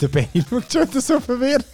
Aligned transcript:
Der 0.00 0.08
Benny 0.08 0.42
schaut 0.48 0.72
schon 0.72 1.00
so 1.00 1.20
verwirrt. 1.20 1.64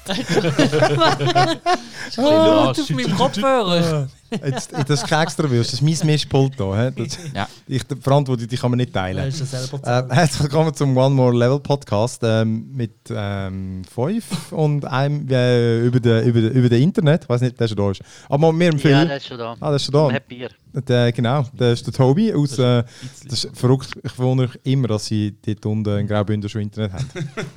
Ah, 2.16 2.70
auf 2.70 2.90
meinem 2.90 3.16
Kopfhörer. 3.16 4.08
Jetzt, 4.30 4.72
das 4.72 5.02
ist 5.02 5.06
kein 5.08 5.22
extra 5.22 5.48
Würst, 5.48 5.72
das 5.72 5.80
ist 5.80 6.00
mein 6.00 6.06
Mischpult 6.12 6.54
hier. 6.56 6.90
Das, 6.90 7.18
Ja. 7.34 7.48
ich, 7.68 7.82
die 7.84 7.94
Verantwortung 7.96 8.48
die 8.48 8.56
kann 8.56 8.70
man 8.70 8.78
nicht 8.78 8.92
teilen. 8.92 9.32
ja 9.32 10.00
Äh, 10.00 10.14
herzlich 10.14 10.42
willkommen 10.42 10.74
zum 10.74 10.96
One 10.96 11.14
More 11.14 11.36
Level 11.36 11.60
Podcast 11.60 12.20
ähm, 12.24 12.68
mit 12.74 12.92
ähm, 13.10 13.82
fünf 13.84 14.52
und 14.52 14.84
einem 14.84 15.28
äh, 15.30 15.80
über 15.80 16.00
den 16.00 16.24
über 16.24 16.40
über 16.40 16.76
Internet. 16.76 17.24
Ich 17.24 17.28
weiß 17.28 17.40
nicht, 17.42 17.58
der 17.60 17.68
schon 17.68 17.76
da 17.76 17.90
ist. 17.92 18.02
Aber 18.28 18.52
wir 18.52 18.68
empfehlen. 18.68 18.98
Ja, 18.98 19.04
der 19.04 19.16
ist 19.18 19.26
schon 19.28 19.38
da. 19.38 19.52
ah, 19.60 19.66
der 19.68 19.76
ist 19.76 19.84
schon 19.84 19.92
da. 19.94 20.10
Happy 20.10 20.34
Bier. 20.36 20.48
Der, 20.72 21.12
genau, 21.12 21.44
der 21.52 21.72
ist 21.72 21.86
der 21.86 21.94
Tobi 21.94 22.34
aus. 22.34 22.58
Äh, 22.58 22.82
das 23.28 23.44
ist 23.44 23.56
verrückt. 23.56 23.90
Ich 24.02 24.18
wundere 24.18 24.48
mich 24.48 24.58
immer, 24.64 24.88
dass 24.88 25.06
sie 25.06 25.36
dort 25.46 25.64
unten 25.66 25.98
in 26.00 26.06
Graubünden 26.08 26.50
schon 26.50 26.62
Internet 26.62 26.92
haben. 26.94 27.08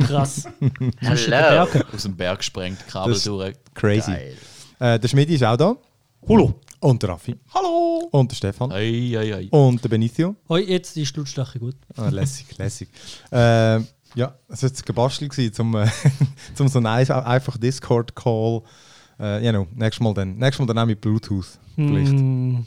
Krass. 0.06 0.48
Hello. 1.00 1.68
Aus 1.94 2.04
dem 2.04 2.16
Berg 2.16 2.38
gesprengt, 2.40 2.78
Kabel 2.88 3.14
Das- 3.14 3.24
durch. 3.24 3.56
Crazy. 3.74 4.12
Geil. 4.12 4.34
Äh, 4.80 5.00
der 5.00 5.08
Schmidi 5.08 5.34
ist 5.36 5.44
auch 5.44 5.58
da. 5.58 5.76
Hallo. 6.28 6.54
Und 6.82 7.02
der 7.04 7.10
Raffi. 7.10 7.36
Hallo! 7.54 8.08
Und 8.12 8.32
der 8.32 8.36
Stefan. 8.36 8.72
Ei, 8.72 9.14
ei, 9.18 9.36
ei. 9.36 9.48
Und 9.52 9.84
der 9.84 9.90
Benicio. 9.90 10.36
Hoi, 10.48 10.62
jetzt 10.62 10.96
ist 10.96 11.14
die 11.16 11.20
Lautstärke 11.20 11.60
gut. 11.60 11.76
Ah, 11.98 12.08
lässig, 12.10 12.46
lässig. 12.58 12.90
Äh, 13.32 13.80
ja, 14.16 14.34
es 14.48 14.64
war 14.64 14.70
jetzt 14.70 14.86
gebastelt, 14.86 15.32
gewesen, 15.32 15.54
zum, 15.54 15.76
äh, 15.76 15.88
zum 16.56 16.68
so 16.68 16.80
einen 16.80 16.86
ein- 16.88 17.10
einfach 17.12 17.58
Discord-Call. 17.58 18.62
Äh, 19.20 19.46
you 19.46 19.52
know, 19.52 19.68
nächstes 19.76 20.02
Mal 20.02 20.14
dann. 20.14 20.38
Nächstes 20.38 20.60
Mal 20.60 20.68
dann 20.74 20.80
auch 20.80 20.86
mit 20.86 21.02
Bluetooth. 21.02 21.60
Vielleicht. 21.76 22.14
Mm, 22.14 22.60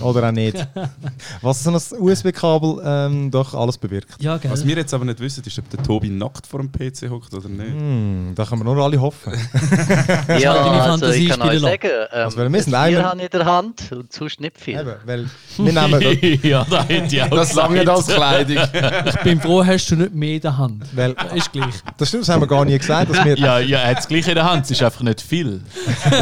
Oder 0.00 0.28
auch 0.28 0.32
nicht. 0.32 0.56
Was 1.42 1.62
so 1.64 1.70
ein 1.70 1.76
USB-Kabel 2.00 2.80
ähm, 2.84 3.30
doch 3.30 3.54
alles 3.54 3.78
bewirkt. 3.78 4.14
ja. 4.20 4.38
Was 4.44 4.66
wir 4.66 4.76
jetzt 4.76 4.92
aber 4.94 5.04
nicht 5.04 5.20
wissen, 5.20 5.42
ist, 5.46 5.58
ob 5.58 5.68
der 5.70 5.82
Tobi 5.82 6.08
nackt 6.10 6.46
vor 6.46 6.60
dem 6.60 6.70
PC 6.70 7.10
hockt 7.10 7.32
oder 7.34 7.48
nicht. 7.48 7.74
Mm, 7.74 8.34
da 8.34 8.44
können 8.44 8.60
wir 8.64 8.74
nur 8.74 8.84
alle 8.84 9.00
hoffen. 9.00 9.32
Ja, 10.38 10.52
also 10.54 11.06
ich 11.10 11.28
kann 11.28 11.42
euch 11.42 11.60
sagen, 11.60 11.80
ähm, 12.12 12.24
Also, 12.24 12.36
weil 12.38 12.52
wir 12.52 12.62
sind 12.62 12.70
Bier 12.72 12.78
einer- 12.80 13.04
habe 13.10 13.18
ich 13.18 13.24
in 13.24 13.30
der 13.38 13.44
Hand 13.44 13.92
und 13.92 14.12
sonst 14.12 14.40
nicht 14.40 14.58
viel. 14.58 14.78
Eben, 14.80 14.94
weil 15.04 15.26
wir 15.56 15.72
nehmen 15.72 16.40
ja, 16.42 16.66
da 16.68 16.84
hätte 16.84 17.16
ich 17.16 17.22
auch 17.22 17.28
Das 17.30 17.52
lange 17.54 17.88
als 17.90 18.06
Kleidung. 18.06 18.58
Ich 19.06 19.16
bin 19.20 19.40
froh, 19.40 19.64
hast 19.64 19.90
du 19.90 19.96
nicht 19.96 20.14
mehr 20.14 20.34
in 20.34 20.40
der 20.40 20.56
Hand. 20.58 20.84
weil, 20.92 21.14
Ist 21.34 21.52
gleich. 21.52 21.74
das 21.96 22.08
stimmt, 22.08 22.22
das 22.22 22.28
haben 22.30 22.42
wir 22.42 22.46
gar 22.46 22.64
nie 22.64 22.78
gesagt, 22.78 23.10
dass 23.10 23.24
wir 23.24 23.36
Ja, 23.38 23.58
ja, 23.58 23.78
er 23.80 23.90
hat 23.90 23.98
es 24.00 24.08
gleich 24.08 24.26
in 24.28 24.34
der 24.34 24.44
Hand, 24.44 24.64
es 24.64 24.70
ist 24.72 24.82
einfach 24.82 25.02
nicht 25.02 25.20
viel. 25.20 25.60
es 25.86 26.12
ist, 26.12 26.20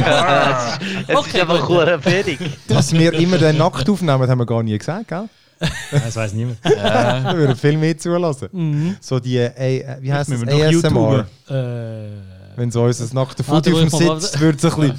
es 1.09 1.17
Okay, 1.17 1.29
ist 1.39 1.41
einfach 1.41 2.05
wenig. 2.05 2.39
dass 2.67 2.93
wir 2.93 3.13
immer 3.15 3.39
den 3.53 3.59
nackt 3.59 3.89
aufnehmen, 3.91 4.29
haben 4.29 4.39
wir 4.39 4.47
gar 4.47 4.63
nie 4.63 4.77
gesagt, 4.79 5.09
gell? 5.09 5.29
Das 5.91 6.15
weiß 6.17 6.33
niemand. 6.35 6.59
Da 6.65 7.35
würden 7.37 7.57
viel 7.57 7.77
mehr 7.77 7.97
zulassen. 7.99 8.97
So 9.01 9.19
die, 9.19 9.37
äh, 9.39 9.97
wie 10.01 10.13
heißt 10.13 10.31
das, 10.33 10.41
wir 10.41 10.67
ASMR. 10.69 11.27
Äh, 11.49 12.55
Wenn 12.57 12.71
so 12.71 12.83
unser 12.85 13.13
nackter 13.15 13.47
Warte, 13.49 13.71
Foto 13.71 13.85
auf 13.85 13.91
dem 14.09 14.21
Sitz, 14.21 14.39
würde 14.41 14.59
so 14.61 14.69
ein 14.81 14.99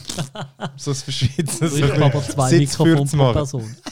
bisschen 0.77 1.47
so 1.47 1.75
ein 1.75 1.91
habe 1.91 2.05
aber 2.05 2.23
zwei 2.23 2.49
Sitzfürz 2.49 2.89
Mikrofone 2.89 3.07
pro 3.09 3.17
machen. 3.17 3.33
Person. 3.33 3.75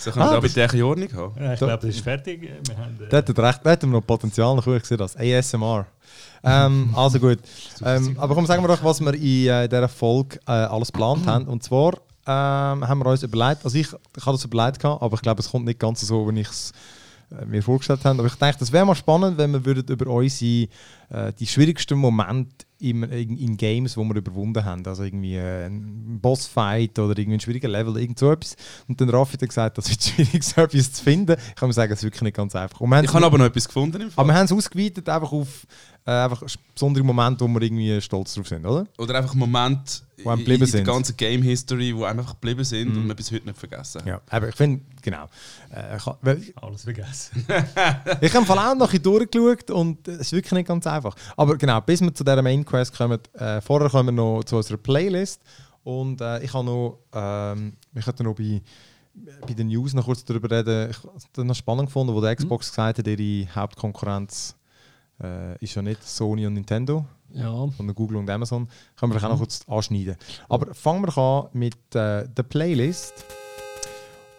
So 0.00 0.12
können 0.12 0.26
wir 0.26 0.30
Ah, 0.30 0.34
da 0.34 0.40
bitte 0.40 0.60
in 0.76 0.82
Ordnung 0.84 1.08
haben. 1.12 1.42
Ja, 1.42 1.52
ich 1.54 1.58
Da- 1.58 1.66
glaube, 1.66 1.86
das 1.88 1.96
ist 1.96 2.04
fertig. 2.04 2.40
Wir 2.42 2.76
haben, 2.78 2.98
äh, 3.02 3.08
Da 3.08 3.16
hat 3.16 3.28
recht, 3.38 3.60
da 3.64 3.70
hat 3.72 3.82
noch 3.82 4.00
Potenzial, 4.06 4.54
noch 4.54 4.64
ich 4.64 4.80
gesehen 4.82 4.96
das. 4.98 5.16
ASMR. 5.16 5.86
Ähm, 6.44 6.90
also 6.94 7.18
gut. 7.18 7.40
Ähm, 7.84 8.16
aber 8.16 8.34
komm, 8.36 8.46
sagen 8.46 8.62
wir 8.62 8.68
doch, 8.68 8.82
was 8.84 9.00
wir 9.00 9.12
in 9.12 9.48
äh, 9.48 9.68
dieser 9.68 9.88
Folge 9.88 10.38
äh, 10.46 10.52
alles 10.52 10.92
geplant 10.92 11.26
haben. 11.26 11.46
Und 11.46 11.64
zwar 11.64 11.94
haben 12.32 12.98
wir 13.00 13.06
uns 13.06 13.22
überlegt, 13.22 13.64
also 13.64 13.76
ich, 13.76 13.88
ich 13.88 14.26
habe 14.26 14.36
das 14.36 14.44
überlegt, 14.44 14.80
gehabt, 14.80 15.02
aber 15.02 15.14
ich 15.14 15.22
glaube, 15.22 15.40
es 15.40 15.50
kommt 15.50 15.64
nicht 15.64 15.78
ganz 15.78 16.00
so, 16.00 16.28
wie 16.32 16.40
ich 16.40 16.48
es 16.48 16.72
äh, 17.30 17.44
mir 17.44 17.62
vorgestellt 17.62 18.04
habe. 18.04 18.18
Aber 18.18 18.28
ich 18.28 18.34
denke, 18.34 18.58
das 18.58 18.72
wäre 18.72 18.86
mal 18.86 18.94
spannend, 18.94 19.38
wenn 19.38 19.52
wir 19.52 19.64
würden 19.64 19.86
über 19.86 20.10
unsere 20.10 20.68
äh, 21.10 21.32
die 21.32 21.46
schwierigsten 21.46 21.98
Momente 21.98 22.66
im, 22.80 23.02
in, 23.04 23.36
in 23.36 23.56
Games, 23.56 23.96
wo 23.96 24.04
wir 24.04 24.16
überwunden 24.16 24.64
haben. 24.64 24.86
Also 24.86 25.02
irgendwie 25.02 25.36
äh, 25.36 25.66
ein 25.66 26.20
Bossfight 26.20 26.98
oder 26.98 27.18
irgendwie 27.18 27.38
ein 27.38 27.40
schwieriger 27.40 27.68
Level, 27.68 27.96
irgend 27.96 28.18
so 28.18 28.30
etwas. 28.30 28.56
Und 28.86 29.00
dann 29.00 29.08
Raffi 29.10 29.36
hat 29.36 29.48
gesagt, 29.48 29.78
das 29.78 29.90
wird 29.90 30.02
schwierig, 30.04 30.44
so 30.44 30.60
etwas 30.60 30.92
zu 30.92 31.02
finden. 31.02 31.36
Ich 31.48 31.54
kann 31.56 31.68
mir 31.68 31.72
sagen, 31.72 31.92
es 31.92 32.00
ist 32.00 32.04
wirklich 32.04 32.22
nicht 32.22 32.36
ganz 32.36 32.54
einfach. 32.54 32.80
Ich 32.80 33.14
habe 33.14 33.26
aber 33.26 33.38
noch 33.38 33.46
etwas 33.46 33.66
gefunden 33.66 34.02
im 34.02 34.10
Fall. 34.10 34.22
aber 34.22 34.32
wir 34.32 34.38
haben 34.38 34.46
es 34.46 34.52
ausgeweitet 34.52 35.08
einfach 35.08 35.32
auf 35.32 35.66
äh, 36.08 36.10
einfach 36.10 36.42
besondere 36.72 37.04
Momente, 37.04 37.44
wo 37.44 37.48
wir 37.48 37.60
irgendwie 37.60 38.00
stolz 38.00 38.32
drauf 38.32 38.48
sind, 38.48 38.64
oder? 38.64 38.86
Oder 38.96 39.16
einfach 39.16 39.34
Momente 39.34 40.00
Wo 40.22 40.32
in, 40.32 40.40
in 40.40 40.70
der 40.70 40.82
ganzen 40.82 41.14
Game 41.18 41.42
History, 41.42 41.92
die 41.92 42.02
einfach 42.02 42.30
geblieben 42.30 42.64
sind 42.64 42.96
und 42.96 43.06
wir 43.06 43.14
bis 43.14 43.30
heute 43.30 43.44
nicht 43.44 43.58
vergessen. 43.58 44.00
Ja. 44.06 44.22
Aber 44.30 44.48
ich 44.48 44.54
finde, 44.54 44.80
genau. 45.02 45.26
Äh, 45.70 45.96
ich, 45.96 46.56
alles 46.56 46.84
vergessen. 46.84 47.44
ich 48.22 48.34
habe 48.34 48.38
im 48.38 48.46
Fall 48.46 48.58
auch 48.58 48.74
noch 48.74 48.90
ein 48.90 49.00
bisschen 49.00 49.02
durchgeschaut 49.02 49.70
und 49.70 50.08
es 50.08 50.20
ist 50.20 50.32
wirklich 50.32 50.52
nicht 50.52 50.68
ganz 50.68 50.86
einfach. 50.86 50.97
Aber 51.36 51.56
genau, 51.56 51.80
bis 51.80 52.00
wir 52.00 52.12
zu 52.14 52.24
dieser 52.24 52.42
Main 52.42 52.64
Quest 52.64 52.96
kommen, 52.96 53.18
äh, 53.34 53.60
vorher 53.60 53.88
kommen 53.90 54.08
wir 54.08 54.12
noch 54.12 54.44
zu 54.44 54.56
unserer 54.56 54.78
Playlist 54.78 55.40
und 55.84 56.20
äh, 56.20 56.42
ich 56.42 56.52
habe 56.52 56.64
noch, 56.64 56.98
ähm, 57.12 57.74
wir 57.92 58.02
könnten 58.02 58.24
noch 58.24 58.34
bei 58.34 58.60
bei 59.48 59.52
den 59.52 59.66
News 59.66 59.94
noch 59.94 60.04
kurz 60.04 60.24
darüber 60.24 60.48
reden. 60.48 60.90
Ich 60.90 60.96
habe 61.36 61.44
noch 61.44 61.54
spannend 61.56 61.86
gefunden, 61.86 62.14
wo 62.14 62.20
der 62.20 62.36
Xbox 62.36 62.70
gesagt 62.70 62.98
hat, 62.98 63.06
ihre 63.08 63.52
Hauptkonkurrenz 63.52 64.54
äh, 65.20 65.56
ist 65.58 65.74
ja 65.74 65.82
nicht 65.82 66.04
Sony 66.06 66.46
und 66.46 66.54
Nintendo, 66.54 67.04
Ja. 67.32 67.66
von 67.76 67.92
Google 67.96 68.18
und 68.18 68.30
Amazon. 68.30 68.68
Können 68.96 69.10
wir 69.12 69.18
vielleicht 69.18 69.24
auch 69.24 69.30
noch 69.30 69.38
kurz 69.38 69.62
anschneiden. 69.66 70.16
Aber 70.48 70.72
fangen 70.72 71.02
wir 71.04 71.18
an 71.18 71.48
mit 71.52 71.74
äh, 71.96 72.28
der 72.28 72.42
Playlist. 72.44 73.24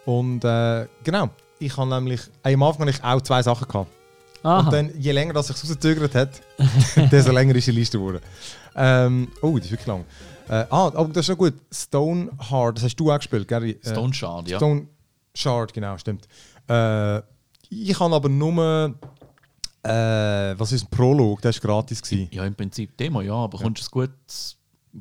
Und 0.06 0.44
äh, 0.44 0.86
genau, 1.04 1.28
ich 1.58 1.76
habe 1.76 1.90
nämlich 1.90 2.22
am 2.42 2.62
Anfang 2.62 2.80
habe 2.80 2.90
ich 2.90 3.04
auch 3.04 3.20
zwei 3.20 3.42
Sachen 3.42 3.68
gehabt. 3.68 3.90
Und 4.42 4.50
Aha. 4.50 4.70
dann, 4.70 4.90
je 4.98 5.12
länger 5.12 5.34
das 5.34 5.48
sich 5.48 5.56
rausgezögert 5.56 6.14
hat, 6.14 6.40
desto 7.12 7.30
länger 7.32 7.54
ist 7.54 7.66
die 7.66 7.72
Liste 7.72 7.98
geworden. 7.98 8.20
Ähm, 8.74 9.28
oh, 9.42 9.56
das 9.56 9.66
ist 9.66 9.72
wirklich 9.72 9.86
lang. 9.86 10.04
Äh, 10.48 10.66
ah, 10.70 10.86
aber 10.86 11.08
das 11.08 11.18
ist 11.18 11.26
schon 11.26 11.36
gut. 11.36 11.54
Stone 11.70 12.30
Hard, 12.50 12.78
das 12.78 12.84
hast 12.84 12.96
du 12.96 13.12
auch 13.12 13.16
gespielt, 13.16 13.46
Gary. 13.46 13.78
Äh, 13.82 13.90
Stone 13.90 14.14
Shard, 14.14 14.48
ja. 14.48 14.56
Stone 14.56 14.86
Shard, 15.34 15.74
genau, 15.74 15.98
stimmt. 15.98 16.26
Äh, 16.68 17.18
ich 17.68 17.98
habe 18.00 18.14
aber 18.14 18.28
nur. 18.28 18.94
Äh, 19.82 19.90
was 20.58 20.72
ist 20.72 20.84
ein 20.84 20.90
Prolog? 20.90 21.40
Der 21.40 21.54
war 21.54 21.60
gratis. 21.60 22.02
Gewesen. 22.02 22.28
Ja, 22.32 22.44
im 22.44 22.54
Prinzip 22.54 22.96
Demo, 22.96 23.22
ja, 23.22 23.34
aber 23.34 23.58
kommst 23.58 23.82
du 23.82 23.86
ein 23.86 24.08
gutes 24.08 24.58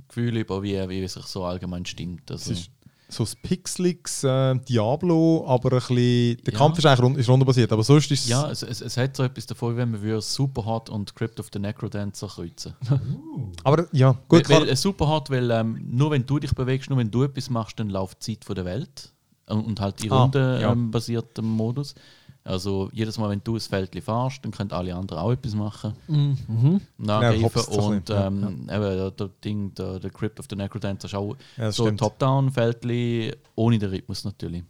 Gefühl 0.07 0.38
über, 0.38 0.61
wie, 0.63 0.88
wie 0.88 1.07
sich 1.07 1.25
so 1.25 1.44
allgemein 1.44 1.85
stimmt. 1.85 2.29
Also, 2.31 2.51
Es 2.51 2.59
ist 2.59 2.71
so 3.12 3.24
das 3.24 3.36
Pixelix 3.36 4.24
äh, 4.24 4.56
Diablo, 4.70 5.44
aber 5.47 5.74
ein 5.74 5.78
bisschen. 5.80 6.38
Der 6.46 6.53
Ja. 6.53 6.59
Kampf 6.59 6.78
ist 6.78 6.86
eigentlich 6.86 7.02
rund, 7.03 7.18
ist 7.18 7.28
rundenbasiert, 7.30 7.72
aber 7.72 7.84
sonst 7.84 8.12
ist 8.12 8.24
es. 8.24 8.30
ja, 8.30 8.50
es, 8.50 8.62
es, 8.64 8.81
es 8.81 8.97
hat 8.97 9.16
so 9.16 9.24
etwas 9.24 9.46
davon, 9.47 9.75
wenn 9.78 9.92
man 9.92 10.22
Superhot 10.22 10.90
und 10.90 11.16
Crypt 11.16 11.40
of 11.40 11.50
the 11.52 11.59
Necrodancer 11.59 12.28
kreuzen. 12.28 12.75
Aber 13.64 13.88
ja, 13.92 14.16
gut. 14.28 14.48
weil, 14.50 14.68
weil, 14.68 14.75
Superhot, 14.75 15.30
weil 15.30 15.50
ähm, 15.52 15.80
nur 15.90 16.12
wenn 16.12 16.25
du 16.25 16.40
dich 16.40 16.53
bewegst, 16.53 16.90
nur 16.90 17.00
wenn 17.00 17.12
du 17.12 17.24
etwas 17.24 17.50
machst, 17.50 17.80
dann 17.80 17.90
läuft 17.90 18.25
die 18.28 18.34
Zeit 18.38 18.46
von 18.46 18.56
der 18.56 18.66
Welt. 18.66 19.12
Und, 19.48 19.66
und 19.66 19.80
halt 19.81 20.02
die 20.03 20.12
Ah, 20.12 20.22
Runde 20.24 20.59
ja. 20.62 20.72
ähm, 20.72 20.92
Modus. 21.48 21.96
Also 22.44 22.89
jedes 22.94 23.17
Mal, 23.17 23.29
wenn 23.29 23.41
du 23.44 23.55
ein 23.55 23.59
Feld 23.59 23.91
fährst, 24.03 24.44
dann 24.44 24.51
können 24.51 24.72
alle 24.72 24.95
anderen 24.95 25.22
auch 25.22 25.31
etwas 25.31 25.53
machen. 25.53 25.94
Mhm. 26.07 26.81
Nachgreifen. 26.97 27.61
so 27.61 27.81
ein 27.81 27.97
und 27.97 28.09
ähm, 28.09 28.61
eben, 28.72 28.81
der, 28.81 29.11
der 29.11 29.29
Ding, 29.44 29.73
der, 29.75 30.00
der 30.00 30.09
Crypt 30.09 30.39
of 30.39 30.47
the 30.50 30.55
Necrodancer 30.55 31.05
ist 31.05 31.16
auch 31.16 31.35
Ja, 31.57 31.66
das 31.66 31.75
so 31.75 31.83
ein 31.83 31.88
stimmt. 31.88 32.00
Top-Down-Feldli, 32.00 33.33
ohne 33.55 33.77
den 33.77 33.89
Rhythmus 33.89 34.23
natürlich. 34.23 34.63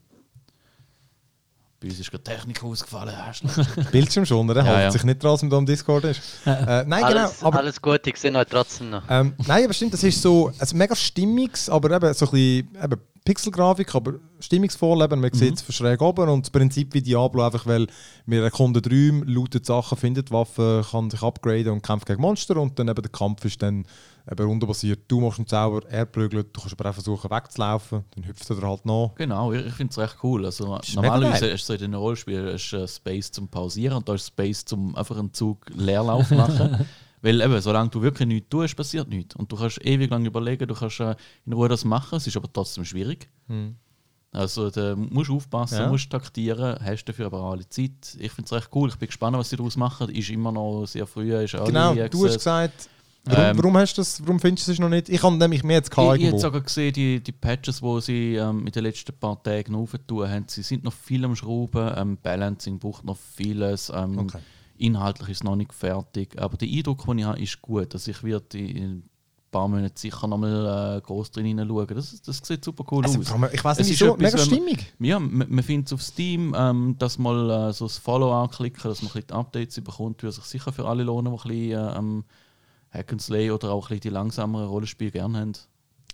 Bei 1.82 1.88
uns 1.88 2.00
ist 2.00 2.12
gerade 2.12 2.24
die 2.26 2.32
Technik 2.32 2.62
ausgefallen. 2.62 3.16
Arschloch. 3.16 3.66
Bildschirm 3.92 4.26
schon, 4.26 4.50
oder? 4.50 4.66
Ja, 4.66 4.68
Hält 4.68 4.84
ja. 4.84 4.92
sich 4.92 5.04
nicht 5.04 5.24
dran, 5.24 5.32
dass 5.32 5.42
man 5.44 5.50
da 5.50 5.58
am 5.58 5.66
Discord 5.66 6.04
ist. 6.04 6.22
äh, 6.46 6.84
nein, 6.86 7.04
Alles, 7.04 7.38
genau. 7.38 7.48
Aber, 7.48 7.60
alles 7.60 7.82
gut, 7.82 8.06
ich 8.06 8.18
sehe 8.18 8.36
euch 8.36 8.48
trotzdem 8.48 8.90
noch. 8.90 9.04
ähm, 9.10 9.34
nein, 9.48 9.64
aber 9.64 9.74
stimmt, 9.74 9.94
das 9.94 10.04
ist 10.04 10.22
so 10.22 10.52
also 10.60 10.76
mega 10.76 10.94
stimmiges, 10.94 11.70
aber 11.70 11.96
eben 11.96 12.14
so 12.14 12.26
ein 12.26 12.32
bisschen 12.32 12.84
eben 12.84 13.02
Pixelgrafik, 13.24 13.96
aber 13.96 14.16
stimmungsvoll. 14.40 15.04
Eben, 15.04 15.22
man 15.22 15.32
sieht 15.34 15.56
es 15.56 15.62
von 15.62 15.74
schräg 15.74 16.02
oben 16.02 16.28
und 16.30 16.46
das 16.46 16.50
Prinzip 16.50 16.94
wie 16.94 17.02
Diablo 17.02 17.46
einfach, 17.46 17.66
weil 17.66 17.88
wir 18.26 18.44
erkunden 18.44 18.84
Räume, 18.84 19.24
lootet 19.26 19.66
Sachen, 19.66 19.98
findet 19.98 20.32
Waffen, 20.32 20.84
kann 20.84 21.10
sich 21.10 21.22
upgraden 21.22 21.74
und 21.74 21.82
kämpft 21.82 22.08
gegen 22.08 22.22
Monster 22.22 22.58
und 22.58 22.78
dann 22.80 22.88
eben 22.88 23.02
der 23.02 23.12
Kampf 23.12 23.46
ist 23.46 23.62
dann 23.62 23.86
eben 24.32 24.46
rundenbasiert. 24.48 25.02
Du 25.08 25.20
machst 25.22 25.40
einen 25.40 25.48
Zauber, 25.48 25.88
er 25.90 26.06
prügelt, 26.06 26.56
du 26.56 26.62
kannst 26.62 26.80
aber 26.80 26.90
auch 26.90 26.94
versuchen 26.94 27.30
wegzulaufen, 27.32 28.04
dann 28.16 28.28
hüpft 28.28 28.50
er 28.50 28.62
halt 28.62 28.86
nach. 28.86 29.12
Genau, 29.16 29.52
ich, 29.54 29.74
finde 29.74 29.92
es 29.92 29.98
recht 29.98 30.18
cool. 30.24 30.46
Also, 30.46 30.78
ist 30.78 30.96
normalerweise 30.96 31.48
ist 31.48 31.66
so 31.66 31.74
in 31.74 31.80
den 31.80 31.94
Rollspielen 31.94 32.48
ist, 32.48 32.74
äh, 32.74 32.88
Space 32.88 33.32
zum 33.32 33.48
Pausieren 33.48 33.98
und 33.98 34.10
da 34.10 34.14
ist 34.14 34.28
Space 34.28 34.66
zum 34.66 34.96
einfach 34.96 35.18
einen 35.18 35.34
Zug 35.34 35.66
Leerlauf 35.76 36.30
machen. 36.32 36.86
Weil 37.22 37.42
eben, 37.42 37.60
solange 37.60 37.90
du 37.90 38.02
wirklich 38.02 38.28
nichts 38.28 38.50
tust, 38.50 38.78
passiert 38.78 39.10
nichts. 39.10 39.36
Und 39.36 39.52
du 39.52 39.58
kannst 39.58 39.84
ewig 39.86 40.10
lang 40.10 40.26
überlegen, 40.26 40.68
du 40.68 40.74
kannst 40.74 41.02
äh, 41.02 41.16
in 41.46 41.54
Ruhe 41.54 41.68
das 41.68 41.84
machen, 41.84 42.16
es 42.16 42.28
ist 42.28 42.38
aber 42.38 42.52
trotzdem 42.52 42.86
schwierig. 42.86 43.30
Also 44.32 44.70
da 44.70 44.96
musst 44.96 45.30
du 45.30 45.36
aufpassen, 45.38 45.80
Ja. 45.80 45.90
musst 45.90 46.10
taktieren, 46.10 46.78
hast 46.82 47.06
dafür 47.06 47.26
aber 47.26 47.42
auch 47.42 47.52
alle 47.54 47.68
Zeit. 47.68 48.16
Ich 48.20 48.32
finde 48.32 48.46
es 48.46 48.54
recht 48.54 48.70
cool, 48.74 48.90
ich 48.90 48.96
bin 48.96 49.08
gespannt, 49.08 49.36
was 49.36 49.50
sie 49.50 49.58
daraus 49.58 49.76
machen. 49.76 50.10
Ist 50.10 50.30
immer 50.30 50.52
noch 50.52 50.86
sehr 50.86 51.08
früh, 51.08 51.34
ist 51.36 51.58
Genau, 51.66 51.96
du 51.96 52.26
hast 52.26 52.36
gesagt, 52.36 52.90
warum, 53.26 53.44
Ähm, 53.46 53.58
warum 53.58 53.78
hast 53.78 53.98
du 53.98 54.02
das, 54.02 54.22
warum 54.22 54.40
findest 54.40 54.68
du 54.68 54.72
es 54.72 54.80
noch 54.80 54.90
nicht? 54.90 55.10
Ich 55.10 55.22
habe 55.24 55.36
nämlich 55.36 55.64
mehr 55.64 55.78
jetzt 55.78 55.92
gehabt 55.92 56.18
Ich, 56.18 56.24
ich 56.24 56.30
habe 56.30 56.40
sogar 56.40 56.62
gesehen, 56.62 56.94
die, 56.94 57.20
die 57.22 57.32
Patches, 57.32 57.82
die 57.82 58.02
sie 58.02 58.36
ähm, 58.36 58.66
in 58.66 58.72
den 58.72 58.84
letzten 58.84 59.14
paar 59.18 59.42
Tagen 59.42 59.76
aufgetun 59.76 60.30
haben, 60.30 60.46
sie 60.48 60.62
sind 60.64 60.84
noch 60.84 60.94
viel 60.94 61.24
am 61.26 61.36
Schrauben. 61.36 61.92
Ähm, 61.96 62.18
Balancing 62.22 62.80
braucht 62.80 63.04
noch 63.06 63.18
vieles. 63.18 63.92
Ähm, 63.94 64.20
Okay. 64.20 64.40
inhaltlich 64.78 65.30
ist 65.30 65.38
es 65.38 65.44
noch 65.44 65.56
nicht 65.56 65.74
fertig. 65.74 66.40
Aber 66.42 66.58
der 66.58 66.68
Eindruck, 66.68 67.06
den 67.06 67.20
ich 67.20 67.26
habe, 67.26 67.40
ist 67.42 67.62
gut. 67.62 67.94
Also 67.94 68.12
ich 68.12 68.24
werde 68.24 68.58
in 68.58 68.78
ein 68.78 69.04
paar 69.52 69.68
Monaten 69.68 69.98
sicher 69.98 70.28
nochmal 70.28 70.98
äh, 70.98 71.02
groß 71.02 71.32
drin 71.32 71.46
hineinschauen. 71.46 71.88
Das, 71.88 72.22
das 72.22 72.38
sieht 72.44 72.64
super 72.64 72.86
cool 72.92 73.04
Also, 73.04 73.20
aus. 73.20 73.52
ich 73.52 73.64
weiß 73.64 73.80
Es 73.80 73.88
nicht, 73.88 73.96
ist 73.96 74.02
wieso, 74.02 74.14
etwas, 74.16 74.34
mega 74.34 74.38
man- 74.38 74.46
stimmig. 74.46 74.94
Ja, 75.00 75.20
man, 75.20 75.50
man 75.50 75.64
findet 75.64 75.88
es 75.88 75.94
auf 75.94 76.02
Steam, 76.04 76.56
ähm, 76.58 76.96
dass 77.00 77.18
mal 77.18 77.70
äh, 77.70 77.74
so 77.74 77.86
das 77.86 77.98
Follow 77.98 78.32
anklicken, 78.32 78.84
dass 78.84 79.02
man 79.02 79.10
ein 79.10 79.14
bisschen 79.14 79.28
die 79.28 79.34
Updates 79.34 79.82
bekommt, 79.82 80.22
würde 80.24 80.34
sich 80.36 80.46
sicher 80.46 80.72
für 80.72 80.86
alle 80.88 81.04
lohnen, 81.04 81.34
die 81.34 81.40
ein 81.40 81.48
bisschen 81.48 81.72
äh, 81.72 81.98
am 82.92 83.00
Hack 83.00 83.12
and 83.12 83.22
Slay 83.22 83.52
oder 83.52 83.72
auch 83.72 83.90
ein 83.90 84.00
die 84.00 84.10
langsameren 84.10 84.68
Rollenspiele 84.68 85.12
gerne 85.12 85.40
haben. 85.40 85.54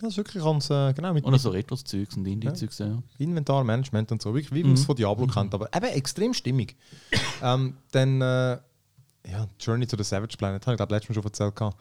Das 0.01 0.10
ist 0.10 0.18
wirklich 0.18 0.44
ganz, 0.44 0.69
äh, 0.69 0.94
genau, 0.94 1.13
mit, 1.13 1.24
Und 1.24 1.38
so 1.39 1.50
Retro-Zeugs 1.51 2.18
und 2.18 2.25
Indie-Zeugs, 2.25 2.80
ja. 2.80 3.01
Inventarmanagement 3.18 4.12
und 4.12 4.22
so, 4.22 4.33
wirklich, 4.33 4.54
wie 4.54 4.63
man 4.63 4.74
es 4.74 4.81
Mhm. 4.81 4.86
von 4.86 4.95
Diablo 4.98 5.25
kennt, 5.27 5.54
aber 5.54 5.74
eben 5.74 5.86
extrem 5.86 6.33
stimmig. 6.33 6.75
ähm, 7.42 7.77
dann, 7.92 8.22
äh, 8.22 8.57
ja, 9.27 9.48
Journey 9.60 9.88
to 9.88 9.95
the 9.95 10.04
Savage 10.04 10.36
Planet, 10.38 10.66
habe 10.66 10.74
ich 10.74 10.77
glaube 10.77 10.94
letztes 10.94 11.10
Mal 11.10 11.16
schon 11.16 11.24
erzählt. 11.24 11.56
gehabt. 11.56 11.77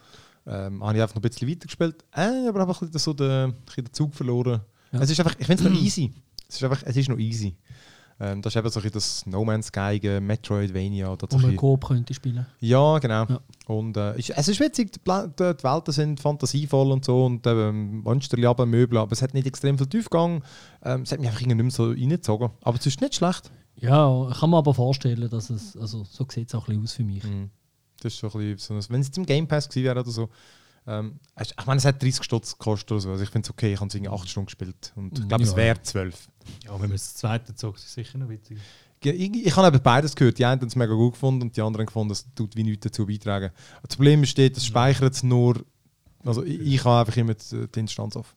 Ähm, 0.46 0.85
habe 0.85 0.96
ich 0.96 1.02
einfach 1.02 1.17
noch 1.17 1.23
ein 1.23 1.29
bisschen 1.29 1.49
weitergespielt, 1.49 2.05
äh, 2.12 2.49
aber 2.49 2.61
einfach 2.61 2.82
ein 2.82 2.91
bisschen 2.91 3.00
so 3.00 3.12
den, 3.14 3.31
ein 3.31 3.52
bisschen 3.64 3.85
den 3.87 3.93
Zug 3.94 4.14
verloren. 4.14 4.61
Ja. 4.93 5.00
Es 5.00 5.11
ist 5.11 5.19
einfach, 5.19 5.35
ich 5.38 5.46
finde 5.46 5.64
es 5.64 5.70
noch 5.70 5.76
easy. 5.82 6.12
Es 6.49 6.56
ist 6.56 6.62
einfach, 6.64 6.82
es 6.85 6.96
ist 6.96 7.08
noch 7.08 7.19
easy. 7.19 7.56
Ähm, 8.21 8.43
das 8.43 8.55
ist 8.55 8.59
eben 8.59 8.71
so 8.71 8.81
ein 8.81 8.91
das 8.93 9.27
No 9.27 9.45
Man's 9.45 9.67
Sky, 9.67 9.99
gegen 10.01 10.25
Metroidvania. 10.27 11.11
Oder 11.13 11.27
Wo 11.31 11.39
man 11.39 11.57
Coop 11.57 11.87
könnte 11.89 12.15
spielen. 12.15 12.47
ja, 12.61 12.99
genau. 12.99 13.25
Ja. 13.27 13.41
Und 13.67 13.97
äh, 13.97 14.15
es 14.17 14.49
ist 14.49 14.61
witzig, 14.61 14.93
die, 14.93 15.01
die, 15.01 15.57
die 15.57 15.65
Welten 15.65 15.93
sind 15.93 16.21
fantasievoll 16.21 16.93
und 16.93 17.05
so 17.05 17.25
und 17.25 17.47
ähm, 17.47 18.03
Monster, 18.03 18.37
aber 18.49 18.67
Möbel, 18.67 18.99
aber 18.99 19.13
es 19.13 19.21
hat 19.23 19.35
nicht 19.35 19.47
extrem 19.47 19.77
viel 19.79 19.87
Tiefgang. 19.89 20.45
Ähm, 20.83 21.03
es 21.03 21.13
hat 21.13 21.19
mich 21.19 21.29
einfach 21.29 21.41
irgendwie 21.41 21.57
nicht 21.63 21.79
mehr 21.79 21.87
so 21.87 21.91
reingezogen. 21.91 22.51
Aber 22.63 22.79
es 22.79 22.87
ist 22.87 23.01
nicht 23.01 23.15
schlecht. 23.17 23.51
Ja, 23.81 24.29
ich 24.31 24.39
kann 24.39 24.51
mir 24.51 24.59
aber 24.59 24.75
vorstellen, 24.75 25.29
dass 25.29 25.51
es, 25.51 25.77
also 25.77 26.05
so 26.05 26.25
sieht 26.31 26.49
es 26.49 26.55
auch 26.55 26.69
ein 26.69 26.81
bisschen 26.81 26.83
aus 26.85 26.93
für 26.93 27.05
mich. 27.05 27.25
Mhm. 27.25 27.51
Das 28.01 28.13
ist 28.15 28.21
so 28.21 28.29
ein 28.29 28.55
bisschen 28.55 28.81
so 28.83 28.93
wenn 28.93 29.01
es 29.01 29.09
im 29.17 29.27
Game 29.27 29.49
Pass 29.49 29.69
gewesen 29.69 29.85
wäre 29.87 29.99
oder 30.01 30.11
so. 30.11 30.29
Ähm, 30.87 31.19
es- 31.35 31.55
ich 31.59 31.67
meine, 31.67 31.79
es 31.79 31.85
hat 31.87 32.01
30 32.03 32.23
Stutz 32.23 32.53
gekostet 32.59 32.93
oder 32.93 33.01
so. 33.01 33.11
Also 33.11 33.25
ich 33.25 33.31
finde 33.31 33.47
es 33.47 33.51
okay, 33.51 33.73
ich 33.73 33.81
habe 33.81 33.89
es 33.89 33.95
irgendwie 33.95 34.11
8 34.13 34.29
Stunden 34.29 34.47
gespielt. 34.47 34.93
Und 34.95 35.19
ich 35.19 35.27
glaube, 35.27 35.43
es 35.43 35.51
Ja. 35.53 35.57
wäre 35.57 35.81
12. 35.83 36.29
Ja, 36.64 36.73
wenn 36.73 36.81
man 36.81 36.93
das 36.93 37.14
zweite 37.14 37.55
zog, 37.55 37.76
ist 37.76 37.87
es 37.87 37.94
sicher 37.94 38.19
noch 38.19 38.29
witzig. 38.29 38.58
Ich, 39.02 39.46
ich 39.46 39.56
habe 39.56 39.69
eben 39.69 39.82
beides 39.82 40.17
gehört. 40.17 40.38
Die 40.38 40.44
einen 40.44 40.61
haben 40.61 40.69
es 40.69 40.76
mega 40.76 40.94
gut 40.94 41.12
gefunden 41.12 41.43
und 41.43 41.56
die 41.56 41.61
anderen 41.61 41.87
gefunden, 41.87 42.12
es 42.12 42.25
tut 42.35 42.56
wie 42.56 42.62
nichts 42.62 42.85
dazu 42.85 43.06
beitragen. 43.06 43.50
Das 43.82 43.96
Problem 43.96 44.23
besteht, 44.23 44.56
es 44.56 44.64
speichert 44.64 45.12
es 45.12 45.23
nur. 45.23 45.64
Also 46.25 46.43
ich, 46.43 46.61
ich 46.61 46.85
habe 46.85 47.00
einfach 47.00 47.17
immer 47.19 47.35
die, 47.35 47.69
die 47.69 47.81
Instanz 47.81 48.17
auf. 48.17 48.35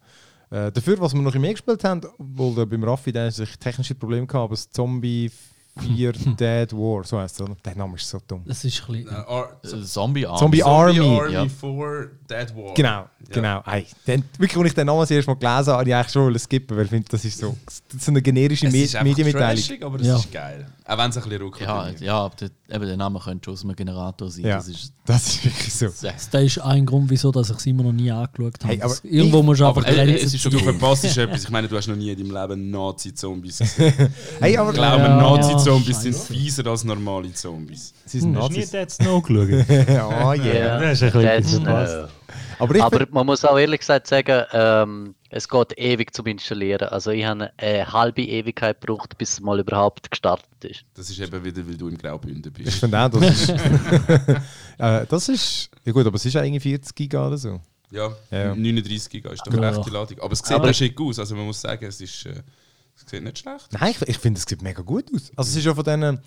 Äh, 0.50 0.72
dafür, 0.72 1.00
was 1.00 1.14
wir 1.14 1.22
noch 1.22 1.34
mehr 1.36 1.54
gespielt 1.54 1.84
haben, 1.84 2.02
wohl 2.18 2.56
der 2.56 2.66
beim 2.66 2.84
Raffi, 2.84 3.12
der 3.12 3.32
sich 3.32 3.58
technische 3.58 3.96
Probleme 3.96 4.28
gehabt, 4.28 4.44
aber 4.44 4.56
das 4.56 4.70
Zombie 4.70 5.32
4 5.78 6.12
Dead 6.40 6.74
War, 6.74 7.04
so 7.04 7.20
heißt 7.20 7.42
es? 7.42 7.48
Der 7.64 7.76
Name 7.76 7.96
ist 7.96 8.08
so 8.10 8.20
dumm. 8.28 8.42
Das 8.46 8.64
ist 8.64 8.82
ein 8.88 8.94
bisschen. 9.04 9.08
Äh, 9.14 9.16
Ar- 9.16 9.50
Äh, 9.64 9.84
Zombie 9.84 10.26
Army. 10.26 10.40
Zombie 10.40 10.64
Army. 10.64 11.00
Army 11.00 11.34
ja. 11.34 11.46
4 11.48 12.10
Dead 12.30 12.56
War. 12.56 12.74
Genau, 12.74 13.06
genau. 13.30 13.62
Ey, 13.66 13.86
dann, 14.06 14.24
wirklich, 14.38 14.58
als 14.58 14.68
ich 14.68 14.74
den 14.76 14.86
Namen 14.88 15.00
das 15.02 15.12
erste 15.12 15.32
Mal 15.32 15.36
gelesen 15.36 15.68
habe, 15.68 15.72
habe 15.80 15.90
ich 15.90 15.96
eigentlich 15.96 16.12
schon 16.14 16.24
wollen 16.26 16.40
skippen, 16.40 16.78
weil 16.78 16.84
ich 16.86 16.90
finde, 16.90 17.08
das 17.10 17.24
ist 17.26 17.40
so, 17.40 17.56
das 17.66 17.82
ist 17.96 18.06
so 18.06 18.12
eine 18.12 18.22
generische 18.22 18.66
Me 18.68 18.72
Medienmitteilung. 19.04 19.56
trashig, 19.56 19.84
aber 19.84 20.00
es 20.00 20.08
Ja. 20.08 20.16
ist 20.18 20.32
geil. 20.32 20.66
Auch 20.90 20.98
wenn 20.98 21.10
es 21.10 21.18
ein 21.18 21.24
bisschen 21.24 21.42
ruckelt. 21.42 21.68
Ja, 21.68 21.90
ja 22.00 22.14
aber 22.20 22.36
der, 22.38 22.50
eben 22.74 22.86
der 22.86 22.96
Name 22.98 23.20
könnte 23.20 23.44
schon 23.46 23.54
aus 23.56 23.64
einem 23.66 23.76
Generator 23.76 24.30
sein. 24.32 24.46
Ja. 24.46 24.56
Das 24.56 24.68
ist 24.70 24.94
Das 25.06 25.28
ist 25.28 25.44
wirklich 25.46 25.74
so. 25.74 25.88
Das 26.02 26.28
ist 26.44 26.60
ein 26.62 26.86
Grund, 26.86 27.10
wieso 27.10 27.30
dass 27.32 27.50
ich 27.50 27.58
es 27.58 27.66
immer 27.66 27.84
noch 27.84 27.92
nie 27.92 28.10
angeschaut 28.10 28.54
habe. 28.64 28.68
Hey, 28.74 28.82
aber 28.82 28.90
Das- 28.94 29.04
Irgendwo 29.04 29.44
musst 29.44 29.60
du 29.60 29.66
Aber 29.66 29.84
einfach 29.86 29.98
äh, 30.02 30.14
es 30.16 30.34
ist 30.34 30.46
Du 30.46 30.50
okay. 30.50 30.64
verpasst 30.64 31.18
etwas. 31.18 31.44
Ich 31.44 31.50
meine, 31.50 31.68
du 31.68 31.76
hast 31.76 31.88
noch 31.88 31.96
nie 31.98 32.12
in 32.12 32.18
deinem 32.30 32.50
Leben 32.50 32.72
Nazi-Zombies 32.72 33.58
gesehen. 33.60 33.94
Hey, 34.40 34.58
aber 34.58 34.70
Ich 34.70 34.76
glaube, 34.76 35.04
Ja, 35.04 35.18
Nazi-Zombies 35.18 35.67
sind 35.76 35.96
scheiße. 36.16 36.34
fieser 36.34 36.68
als 36.68 36.84
normale 36.84 37.34
Zombies. 37.34 37.94
sie 38.06 38.20
sind 38.20 38.36
Hast 38.36 38.50
du 38.50 38.54
nie 38.54 38.60
Nazis. 38.60 38.72
Dead 38.72 38.92
Snow 38.92 39.22
geschaut? 39.24 39.50
oh 39.50 40.34
yeah. 40.34 40.80
Das 40.80 41.02
ist 41.02 41.16
ein 41.16 41.42
bisschen 41.42 41.64
no. 41.64 42.08
Aber 42.60 42.84
Aber 42.84 43.06
man 43.12 43.26
muss 43.26 43.46
auch 43.46 43.58
ehrlich 43.60 43.82
gesagt 43.82 44.08
sagen, 44.08 44.44
ähm, 44.52 45.14
es 45.30 45.48
geht 45.48 45.78
ewig 45.78 46.12
zum 46.14 46.26
Installieren. 46.26 46.88
Also 46.90 47.12
ich 47.12 47.24
habe 47.26 47.52
eine 47.58 47.92
halbe 47.94 48.24
Ewigkeit 48.24 48.82
gebraucht, 48.82 49.18
bis 49.18 49.34
es 49.34 49.40
mal 49.42 49.60
überhaupt 49.60 50.10
gestartet 50.10 50.48
ist. 50.64 50.84
Das 50.96 51.10
ist 51.10 51.20
eben 51.20 51.44
wieder, 51.44 51.68
weil 51.68 51.78
du 51.78 51.88
in 51.88 51.98
Graubünden 51.98 52.52
Ich 52.58 52.64
bist. 52.64 52.80
finde 52.80 53.00
auch, 53.00 53.10
das 53.10 53.30
ist. 53.30 53.50
äh, 54.78 55.06
das 55.08 55.30
ist. 55.30 55.70
Ja, 55.86 55.92
gut, 55.92 56.06
aber 56.08 56.16
es 56.16 56.26
ist 56.26 56.34
ja 56.34 56.44
irgendwie 56.44 56.60
40 56.62 56.96
Giga 56.96 57.28
oder 57.28 57.38
so. 57.38 57.60
Ja, 57.92 58.10
Ja, 58.32 58.38
ja. 58.46 58.56
39 58.56 59.10
Giga 59.10 59.30
ist 59.32 59.46
doch 59.46 59.54
Ja. 59.54 59.60
eine 59.62 59.78
rechte 59.78 59.92
Ladung. 59.92 60.20
Aber 60.20 60.34
es 60.34 60.40
sieht 60.40 60.52
Aber- 60.54 60.64
aber 60.66 60.74
schick 60.74 61.00
aus. 61.00 61.20
Also 61.20 61.36
man 61.36 61.46
muss 61.46 61.62
sagen, 61.62 61.86
es 61.86 62.02
ist. 62.02 62.26
Äh, 62.26 62.42
es 63.04 63.10
sieht 63.10 63.24
nicht 63.24 63.40
schlecht. 63.40 63.68
Nein, 63.72 63.92
ich, 63.92 64.02
ich 64.08 64.18
finde, 64.18 64.40
es 64.40 64.46
sieht 64.48 64.62
mega 64.62 64.82
gut 64.82 65.06
aus. 65.14 65.32
Also, 65.36 65.52
es 65.52 65.56
ist 65.58 65.66
ja 65.66 65.74
von 65.74 65.84
denen. 65.84 66.20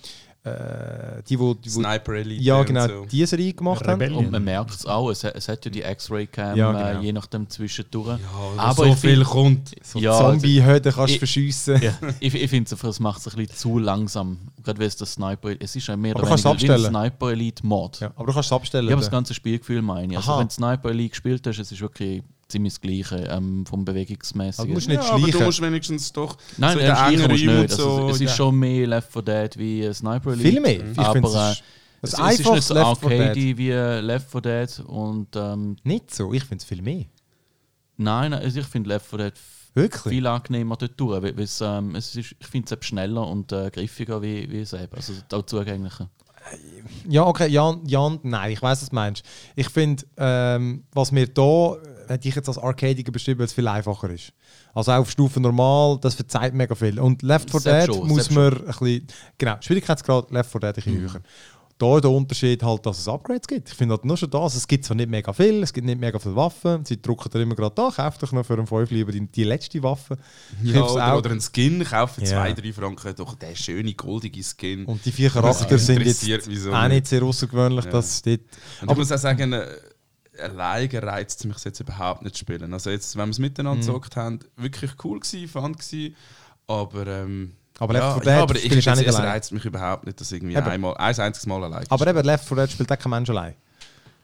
Äh, 0.43 1.23
die, 1.29 1.39
wo, 1.39 1.53
die, 1.53 1.69
wo 1.75 1.81
Sniper 1.81 2.15
Elite. 2.15 2.43
Ja, 2.43 2.61
und 2.61 2.65
genau, 2.67 2.89
so. 2.89 3.05
die 3.05 3.27
Serie 3.27 3.53
gemacht 3.53 3.83
haben. 3.87 4.01
Rebellion. 4.01 4.25
Und 4.25 4.31
man 4.33 4.43
merkt 4.43 4.71
es 4.71 4.87
auch, 4.87 5.11
es, 5.11 5.23
hat- 5.23 5.35
es 5.35 5.49
hat 5.51 5.63
ja 5.67 5.71
die 5.71 5.83
X-Ray-Cam, 5.83 6.57
Ja, 6.57 6.71
äh, 6.71 6.93
genau. 6.93 7.03
je 7.05 7.13
nachdem 7.13 7.51
zwischendurch. 7.51 8.19
Ja, 8.19 8.19
Aber 8.57 8.63
aber 8.63 8.85
so 8.87 8.95
viel 8.95 9.17
find- 9.17 9.27
kommt. 9.27 9.71
So 9.83 9.99
Ja, 9.99 10.17
Zombie-Hütte 10.17 10.93
kannst 10.93 11.11
du 11.11 11.13
ich- 11.13 11.19
verschiessen. 11.19 11.83
Ja, 11.83 11.93
ich, 12.21 12.35
ich 12.35 12.49
finde 12.51 12.75
es 12.75 12.83
es 12.83 13.01
macht 13.01 13.21
es 13.21 13.29
ein 13.29 13.37
bisschen 13.37 13.55
zu 13.55 13.79
langsam. 13.79 14.39
Gerade 14.65 14.79
weil 14.81 14.87
es 14.87 14.97
das 14.97 15.13
Sniper 15.13 15.51
es 15.61 15.77
ist 15.77 15.87
ja 15.87 15.95
mehr 15.99 16.17
Aber 16.17 16.23
oder 16.23 16.31
weniger 16.31 16.45
wie 16.45 16.49
ein 16.49 16.71
abstellen. 16.73 16.95
Sniper 16.95 17.31
Elite 17.33 17.67
Mod. 17.67 18.01
Ja, 18.01 18.07
aber 18.17 18.27
du 18.29 18.33
kannst 18.33 18.47
es 18.47 18.53
abstellen. 18.55 18.87
Ich 18.87 18.93
habe 18.93 19.03
das 19.03 19.11
ganze 19.11 19.35
Spielgefühl 19.35 19.83
meine 19.83 20.11
ich. 20.15 20.17
Also 20.19 20.39
wenn 20.39 20.49
du 20.49 20.55
Sniper 20.55 20.89
Elite 20.89 21.11
gespielt 21.11 21.47
hast, 21.47 21.59
es 21.59 21.71
ist 21.71 21.83
wirklich 21.83 22.23
ziemlich 22.51 22.75
das 22.75 22.81
Gleiche 22.81 23.17
ähm, 23.31 23.65
vom 23.67 23.85
Bewegungsmäßigen. 23.85 24.49
Also 24.49 24.65
du 24.67 24.73
musst 24.75 24.87
Ja, 24.89 24.95
nicht 24.95 25.09
aber 25.11 25.19
du 25.19 25.27
schleichen. 25.29 25.45
musst 25.47 25.63
wenigstens 25.63 26.13
doch. 26.13 26.37
Nein, 26.59 26.73
so 26.75 26.79
in 26.81 26.87
nein, 26.87 27.11
den 27.13 27.21
schleichen 27.21 27.31
musst 27.31 27.45
nicht. 27.45 27.71
Also, 27.81 27.97
so, 27.99 28.09
es 28.09 28.15
ist 28.17 28.21
ja. 28.23 28.29
schon 28.37 28.59
mehr 28.59 28.87
Left 28.87 29.13
4 29.13 29.23
Dead 29.23 29.59
wie 29.59 29.83
äh, 29.83 29.95
Sniper 29.95 30.33
Elite. 30.33 30.49
Viel 30.51 30.61
mehr. 30.61 30.91
Ich 30.93 30.99
aber 30.99 31.13
finde, 31.13 31.29
äh, 31.29 31.33
es 31.33 31.55
ist, 31.55 31.63
es, 32.03 32.11
das 32.13 32.21
es 32.35 32.41
ist 32.41 32.51
nicht 32.51 32.63
so 32.65 32.75
Left 32.75 33.01
4 33.01 33.09
Dead. 33.11 33.21
arcade 33.21 33.59
wie 33.59 33.71
äh, 33.71 34.01
Left 34.01 34.31
4 34.31 34.41
Dead 34.41 34.81
und 34.87 35.29
ähm, 35.37 35.77
Nicht 35.85 36.15
so, 36.15 36.33
ich 36.33 36.45
finde 36.45 36.63
es 36.63 36.65
viel 36.65 36.83
mehr. 36.83 37.05
nein, 37.97 38.33
also 38.33 38.61
ich 38.61 38.67
finde 38.67 38.89
Left 38.91 39.07
4 39.07 39.19
Dead 39.19 39.35
Wirklich? 39.75 40.03
viel 40.15 40.27
angenehmer 40.27 40.77
dort 40.77 40.99
durch, 40.99 41.23
weil 41.23 41.39
es, 41.39 41.61
ähm, 41.61 41.95
es 41.95 42.17
ist, 42.17 42.35
ich 42.41 42.47
finde 42.47 42.67
es 42.67 42.73
eben 42.73 42.83
schneller 42.83 43.27
und 43.27 43.53
äh, 43.53 43.71
griffiger 43.71 44.21
wie, 44.21 44.51
wie 44.51 44.61
es 44.63 44.73
eben, 44.73 44.93
also 44.95 45.13
auch 45.33 45.47
zugänglicher. 45.47 46.11
Ja, 47.09 47.25
okay, 47.27 47.49
ja, 47.49 47.77
ja 47.87 48.19
nein, 48.23 48.51
ich 48.51 48.61
weiß, 48.63 48.83
was 48.83 48.89
du 48.89 48.95
meinst. 48.95 49.25
Ich 49.55 49.69
finde, 49.69 50.05
ähm, 50.17 50.85
was 50.93 51.13
mir 51.13 51.29
da, 51.29 51.77
hätte 52.11 52.29
ich 52.29 52.35
jetzt 52.35 52.49
als 52.49 52.59
Arcadiger 52.59 53.13
beschrieben, 53.13 53.39
weil 53.39 53.47
es 53.47 53.53
viel 53.53 53.67
einfacher 53.69 54.11
ist. 54.11 54.33
Also 54.75 54.93
auch 54.93 54.99
auf 54.99 55.11
Stufe 55.11 55.41
normal, 55.41 55.99
das 56.01 56.15
verzeiht 56.15 56.55
mega 56.55 56.75
viel. 56.75 56.99
Und 57.01 57.23
Left 57.23 57.51
4 57.51 57.61
Selbst 57.61 57.89
Dead 57.89 57.97
schon, 57.97 58.09
muss 58.09 58.31
man 58.31 58.53
ein 58.59 58.65
bisschen, 58.67 59.07
genau, 59.39 59.57
Schwierigkeitsgrad 59.61 60.31
Left 60.31 60.51
4 60.51 60.61
Dead 60.61 60.69
ein 60.69 60.75
bisschen 60.75 61.01
höher. 61.01 61.21
Da 61.79 61.99
der 61.99 62.11
Unterschied 62.11 62.63
halt, 62.63 62.85
dass 62.85 62.99
es 62.99 63.09
Upgrades 63.09 63.49
gibt. 63.49 63.71
Ich 63.71 63.75
finde 63.75 63.95
halt 63.95 64.05
nur 64.05 64.15
schon 64.15 64.29
das, 64.29 64.55
es 64.55 64.69
gibt 64.69 64.85
zwar 64.85 64.99
nicht 64.99 65.09
mega 65.09 65.33
viel, 65.33 65.63
es 65.63 65.73
gibt 65.73 65.87
nicht 65.87 65.99
mega 65.99 66.19
viele 66.19 66.37
Waffen, 66.37 66.85
sie 66.85 67.01
drucken 67.01 67.31
dir 67.31 67.41
immer 67.41 67.55
gerade 67.55 67.75
da, 67.75 67.89
kauf 67.91 68.19
doch 68.19 68.33
noch 68.33 68.45
für 68.45 68.53
einen 68.53 68.67
5 68.67 68.91
lieber 68.91 69.13
die, 69.13 69.27
die 69.27 69.45
letzte 69.45 69.83
Waffe. 69.83 70.19
Ja, 70.63 70.83
oder, 70.83 71.15
auch. 71.15 71.19
oder 71.21 71.31
einen 71.31 71.41
Skin 71.41 71.83
kaufen, 71.83 72.23
Ja. 72.27 72.45
2-3 72.45 72.75
Franken, 72.75 73.15
doch 73.17 73.35
der 73.35 73.55
schöne, 73.55 73.95
goldige 73.95 74.43
Skin. 74.43 74.85
Und 74.85 75.03
die 75.07 75.11
vier 75.11 75.31
Charakter 75.31 75.79
sind 75.79 76.03
jetzt 76.05 76.23
auch 76.69 76.89
nicht. 76.89 77.07
sehr 77.07 77.23
außergewöhnlich, 77.23 77.87
Ja. 77.87 77.91
dass 77.93 78.19
steht. 78.19 78.43
Und 78.83 78.91
ich 78.91 78.97
muss 78.99 79.11
auch 79.11 79.17
sagen, 79.17 79.55
äh, 80.41 80.45
alleine 80.51 81.03
reizt 81.03 81.41
es 81.41 81.45
mich 81.47 81.63
jetzt 81.65 81.81
überhaupt 81.81 82.23
nicht 82.23 82.35
zu 82.35 82.41
spielen. 82.41 82.73
Also 82.73 82.91
jetzt, 82.91 83.17
wenn 83.17 83.27
wir 83.29 83.31
es 83.33 83.39
miteinander 83.39 83.77
Mhm. 83.83 83.87
gezockt 83.87 84.17
haben, 84.17 84.39
wirklich 84.57 84.93
cool 85.05 85.21
gewesen, 85.21 85.49
fun 85.49 85.73
gewesen, 85.75 86.17
aber 86.67 87.07
ähm, 87.07 87.53
Aber 87.79 87.93
Left 87.95 88.05
ja, 88.05 88.15
4 88.15 88.25
ja, 88.25 88.33
Dead 88.35 88.43
aber 88.43 88.57
ich, 88.57 88.63
du 88.63 88.69
auch 88.91 88.93
es, 88.93 88.99
nicht 88.99 89.09
es 89.09 89.15
allein. 89.17 89.29
reizt 89.31 89.53
mich 89.53 89.65
überhaupt 89.65 90.07
nicht, 90.07 90.21
dass 90.21 90.33
irgendwie 90.33 90.55
Eben. 90.57 90.67
einmal, 90.67 90.95
ein 90.97 91.19
einziges 91.19 91.47
Mal 91.47 91.65
allein 91.65 91.85
Aber 91.89 92.07
eben 92.07 92.25
Left 92.25 92.45
4 92.47 92.57
Dead 92.57 92.71
spielt 92.71 92.93
auch 92.93 92.99
kein 92.99 93.11
Mensch 93.11 93.31
allein. 93.31 93.55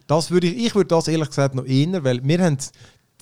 Das 0.07 0.31
würde 0.31 0.47
ich, 0.47 0.67
ich 0.67 0.75
würde 0.75 0.89
das 0.89 1.09
ehrlich 1.09 1.29
gesagt 1.29 1.55
noch 1.55 1.65
eher, 1.65 2.05
weil 2.05 2.21
mir 2.21 2.39
haben 2.45 2.59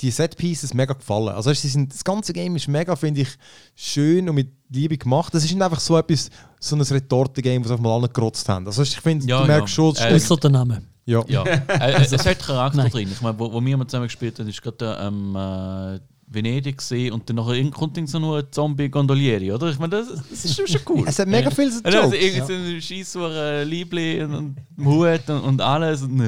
die 0.02 0.10
Set-Pieces 0.10 0.74
mega 0.74 0.92
gefallen. 0.92 1.28
Also 1.28 1.52
sie 1.54 1.68
sind, 1.68 1.94
das 1.94 2.02
ganze 2.02 2.32
Game 2.32 2.56
ist 2.56 2.66
mega, 2.66 2.96
finde 2.96 3.20
ich, 3.22 3.28
schön 3.76 4.28
und 4.28 4.34
mit 4.34 4.50
Liebe 4.68 4.98
gemacht. 4.98 5.32
Das 5.32 5.44
ist 5.44 5.52
nicht 5.52 5.62
einfach 5.62 5.78
so 5.80 5.96
etwas, 5.96 6.30
so 6.58 6.74
ein 6.74 6.82
Retorte-Game, 6.82 7.62
das 7.62 7.70
auf 7.72 7.78
mal 7.80 7.94
alle 7.94 8.08
gerotzt 8.08 8.48
haben. 8.48 8.66
Also 8.66 8.82
ich 8.82 9.00
finde, 9.00 9.24
Ja, 9.26 9.40
du 9.42 9.46
merkst 9.46 9.68
ja. 9.68 9.74
schon, 9.74 9.92
es 9.94 10.00
Äh, 10.00 10.14
Außer 10.14 10.36
der 10.36 10.50
Name. 10.50 10.82
Ja. 11.06 11.24
Ja, 11.26 11.42
äh, 11.68 12.02
es, 12.02 12.12
es 12.12 12.26
hat 12.26 12.38
Charakter 12.38 12.78
Nein. 12.78 12.90
drin. 12.90 13.08
Ich 13.10 13.20
meine, 13.20 13.38
wo, 13.38 13.52
wo 13.52 13.64
wir 13.64 13.76
mal 13.76 13.86
zusammen 13.86 14.06
gespielt 14.06 14.38
haben, 14.38 14.48
ist 14.48 14.62
gerade 14.62 14.98
ähm, 15.00 15.36
äh, 15.36 16.00
Venedig 16.26 16.78
gesehen 16.78 17.12
und 17.12 17.28
dann 17.28 17.36
nachher 17.36 17.62
kommt 17.70 17.96
irgend 17.96 18.10
so 18.10 18.18
nur 18.18 18.38
ein 18.38 18.44
Zombie-Gondolieri, 18.50 19.52
oder? 19.52 19.70
Ich 19.70 19.78
meine, 19.78 19.90
das, 19.96 20.08
das 20.30 20.44
ist 20.44 20.56
schon- 20.56 20.80
cool. 20.88 21.04
Es 21.06 21.18
hat 21.18 21.28
mega 21.28 21.50
viele 21.50 21.70
so 21.70 21.78
Und 21.78 21.86
also 21.86 22.14
Jokes. 22.14 22.18
irgend 22.24 22.46
so 22.46 22.52
ein 22.54 22.82
Scheissur 22.82 23.64
Liebli 23.64 24.22
und, 24.24 24.34
und 24.34 24.56
Hut 24.84 25.28
und, 25.28 25.40
und 25.42 25.60
alles. 25.60 26.02
Und, 26.02 26.20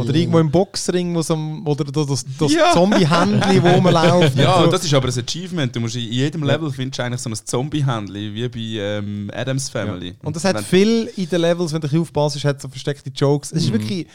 Oder 0.00 0.14
irgendwo 0.14 0.38
im 0.40 0.50
Boxring, 0.50 1.14
wo 1.14 1.22
so, 1.22 1.34
oder 1.64 1.84
das, 1.84 2.06
das, 2.06 2.24
das 2.38 2.52
Ja. 2.52 2.72
Zombie-Händchen, 2.72 3.62
wo 3.62 3.68
rumläuft. 3.68 4.36
Ja, 4.42 4.56
und 4.56 4.64
so. 4.66 4.70
das 4.72 4.84
ist 4.84 4.94
aber 4.94 5.08
ein 5.08 5.18
Achievement. 5.18 5.74
Du 5.76 5.80
musst 5.80 5.94
in 5.96 6.02
jedem 6.10 6.42
Level 6.42 6.70
findest 6.72 6.98
du 6.98 7.04
eigentlich 7.04 7.20
so 7.20 7.30
ein 7.30 7.36
Zombie-Handli, 7.36 8.34
wie 8.34 8.48
bei 8.48 8.82
ähm, 8.82 9.30
Adams 9.32 9.68
Family. 9.68 10.14
Und 10.22 10.34
das 10.34 10.44
hat 10.44 10.56
Wenn- 10.56 10.64
viel 10.64 11.10
in 11.16 11.28
den 11.28 11.40
Levels, 11.40 11.72
wenn 11.72 11.80
du 11.80 12.00
aufpasst, 12.00 12.42
hat 12.44 12.60
so 12.60 12.68
versteckte 12.68 13.10
Jokes. 13.14 13.52
Es 13.52 13.64
ist 13.64 13.68
Mhm. 13.68 13.74
wirklich, 13.74 14.06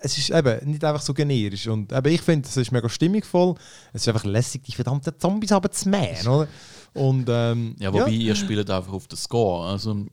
es 0.00 0.18
ist 0.18 0.30
eben 0.30 0.70
nicht 0.70 0.82
einfach 0.82 1.02
so 1.02 1.14
generisch. 1.14 1.68
Und 1.68 1.92
eben, 1.92 2.08
ich 2.12 2.20
finde, 2.22 2.48
es 2.48 2.56
ist 2.56 2.72
mega 2.72 2.88
stimmigvoll. 2.88 3.54
Es 3.92 4.02
ist 4.02 4.08
einfach 4.08 4.24
lässig, 4.24 4.62
die 4.64 4.72
verdammten 4.86 5.18
Zombies 5.18 5.52
aber 5.52 5.70
zu 5.70 5.88
mähen, 5.88 6.26
oder? 6.26 6.48
Und 6.94 7.26
ähm, 7.28 7.76
ja, 7.78 7.92
wobei 7.92 8.10
ihr 8.10 8.34
spielt 8.34 8.70
einfach 8.70 8.92
auf 8.92 9.06
den 9.06 9.18
Score. 9.18 9.68
Also 9.68 10.06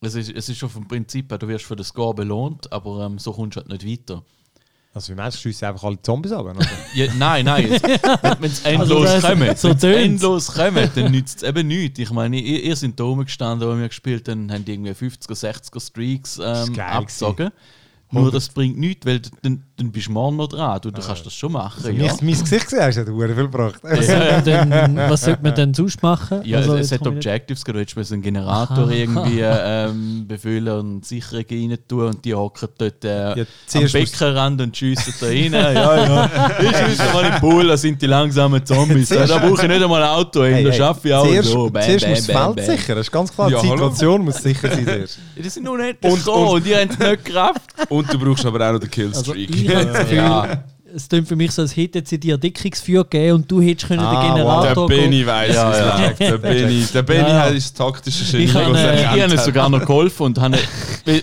Es 0.00 0.14
ist, 0.14 0.30
es 0.30 0.48
ist 0.48 0.58
schon 0.58 0.70
vom 0.70 0.88
Prinzip 0.88 1.30
her, 1.30 1.38
du 1.38 1.48
wirst 1.48 1.64
für 1.66 1.76
den 1.76 1.84
Score 1.84 2.14
belohnt, 2.14 2.72
aber 2.72 3.04
ähm, 3.06 3.18
so 3.18 3.32
kommst 3.32 3.56
du 3.56 3.60
halt 3.60 3.68
nicht 3.68 3.86
weiter. 3.86 4.22
Also 4.92 5.12
wie 5.12 5.16
meinst 5.16 5.36
du, 5.36 5.42
schiessen 5.42 5.68
einfach 5.68 5.84
alle 5.84 6.00
Zombies 6.02 6.32
ab? 6.32 6.46
Ja, 6.94 7.06
nein, 7.14 7.44
nein. 7.44 7.70
Wenn 8.40 8.50
es 8.50 8.64
endlos 8.64 9.08
Also 9.08 9.28
kommt, 9.28 9.80
so 9.80 9.86
endlos 9.86 10.52
kommt, 10.52 10.96
dann 10.96 11.12
nützt 11.12 11.42
es 11.42 11.48
eben 11.48 11.68
nichts. 11.68 12.00
Ich 12.00 12.10
meine, 12.10 12.40
ihr, 12.40 12.64
ihr 12.64 12.74
seid 12.74 12.98
da 12.98 13.04
rumgestanden, 13.04 13.68
wo 13.68 13.78
wir 13.78 13.86
gespielt 13.86 14.28
haben, 14.28 14.50
haben 14.50 14.64
die 14.64 14.72
irgendwie 14.72 14.90
50er, 14.90 15.38
60er 15.38 15.80
Streaks 15.80 16.40
ähm, 16.42 16.80
abgezogen. 16.80 17.50
Nur 18.12 18.30
das 18.32 18.48
bringt 18.48 18.76
nichts, 18.78 19.06
weil 19.06 19.20
dann, 19.42 19.62
dann 19.76 19.92
bist 19.92 20.08
du 20.08 20.12
morgen 20.12 20.36
noch 20.36 20.48
dran. 20.48 20.80
Du, 20.82 20.90
du 20.90 21.00
kannst 21.00 21.24
das 21.24 21.32
schon 21.32 21.52
machen. 21.52 21.76
Also, 21.84 21.90
ja. 21.90 22.06
mein, 22.06 22.16
mein 22.22 22.40
Gesicht 22.40 22.64
gesehen 22.64 22.82
hast, 22.82 22.96
hat 22.98 23.06
du 23.08 23.16
viel 23.18 23.34
gebracht. 23.34 23.76
Was 23.82 24.06
sollte 24.06 24.32
man 24.32 24.44
denn, 24.44 24.96
was 24.96 25.20
sollte 25.22 25.42
man 25.42 25.54
denn 25.54 25.74
sonst 25.74 26.02
machen? 26.02 26.40
Ja, 26.44 26.58
Also, 26.58 26.74
es, 26.76 26.86
es 26.86 26.92
hat 27.00 27.06
Objectives, 27.06 27.62
du 27.62 27.72
hättest 27.78 28.12
einen 28.12 28.22
Generator 28.22 28.84
Aha. 28.84 28.90
irgendwie 28.90 29.40
ähm, 29.42 30.24
befüllen 30.26 30.68
und 30.78 31.04
Sicherungen 31.06 31.70
rein 31.70 31.78
tun 31.86 32.06
und 32.06 32.24
die 32.24 32.34
hocken 32.34 32.68
dort 32.78 33.04
äh, 33.04 33.38
Ja, 33.38 33.44
am 33.74 33.84
Beckenrand 33.92 34.60
und 34.60 34.76
schiessen 34.76 35.14
da 35.20 35.26
rein. 35.26 35.52
ja, 35.52 35.72
ja. 35.72 36.50
Ich 36.60 36.76
schiesse 36.76 37.12
mal 37.12 37.24
in 37.26 37.32
den 37.32 37.40
Pool, 37.40 37.68
da 37.68 37.76
sind 37.76 38.02
die 38.02 38.06
langsamen 38.06 38.64
Zombies. 38.66 39.08
Ja, 39.10 39.24
da 39.26 39.38
brauche 39.38 39.62
ich 39.62 39.68
nicht 39.68 39.82
einmal 39.82 40.02
ein 40.02 40.08
Auto 40.10 40.44
hin, 40.44 40.64
da 40.64 40.72
schaffe 40.72 41.08
ich 41.08 41.14
auch 41.14 41.24
zuerst, 41.26 41.48
so. 41.48 41.70
Bam, 41.70 41.82
zuerst 41.82 42.32
bam, 42.32 42.46
muss 42.48 42.56
das 42.56 42.64
Feld 42.66 42.78
sichern, 42.80 42.96
das 42.96 43.06
ist 43.06 43.12
ganz 43.12 43.32
klar. 43.32 43.50
Ja, 43.50 43.60
die 43.60 43.68
hallo. 43.68 43.76
Situation 43.76 44.24
muss 44.24 44.36
sicher 44.42 44.68
sein. 44.68 44.86
Ja, 44.86 45.42
Die 45.42 45.48
sind 45.48 45.62
noch 45.64 45.76
nicht 45.76 46.04
Und- 46.04 46.26
und- 46.26 46.48
und 46.48 46.66
die 46.66 46.74
haben 46.74 46.88
nicht 46.88 47.24
Kraft. 47.24 47.60
Und 48.00 48.12
du 48.12 48.18
brauchst 48.18 48.44
aber 48.46 48.68
auch 48.68 48.72
noch 48.72 48.80
den 48.80 49.12
Also 49.14 49.32
Killstreak. 49.32 49.50
ich 49.56 49.68
habe 49.74 49.84
das 49.92 49.98
Gefühl, 50.00 50.16
Ja. 50.16 50.64
Es 50.94 51.08
klingt 51.08 51.28
für 51.28 51.36
mich 51.36 51.50
so, 51.52 51.62
als 51.62 51.76
hätte 51.76 52.02
sie 52.04 52.18
dir 52.18 52.32
Erdickungsfeuer 52.34 53.04
gegeben 53.04 53.36
und 53.36 53.50
du 53.50 53.60
hättest 53.60 53.88
können 53.88 54.00
Ah, 54.00 54.34
den 54.36 54.44
wow. 54.44 54.62
der 54.62 54.74
Generator 54.74 54.86
Benny 54.88 55.26
weiss, 55.26 55.54
Ja, 55.54 55.68
wie 55.68 55.72
es 55.72 56.18
ja. 56.18 56.30
Der 56.30 56.38
Benny, 56.38 56.84
der 56.92 57.02
Benny 57.02 57.20
Ja, 57.20 57.28
ja. 57.28 57.40
hat 57.46 57.56
das 57.56 57.72
taktische 57.72 58.30
Genie, 58.30 58.44
Ich 58.44 58.54
habe, 58.54 58.70
Ich 58.78 59.16
ihnen 59.22 59.32
hat. 59.38 59.44
sogar 59.44 59.68
noch 59.68 59.80
geholfen 59.80 60.22
und 60.24 60.38
habe, 60.40 60.58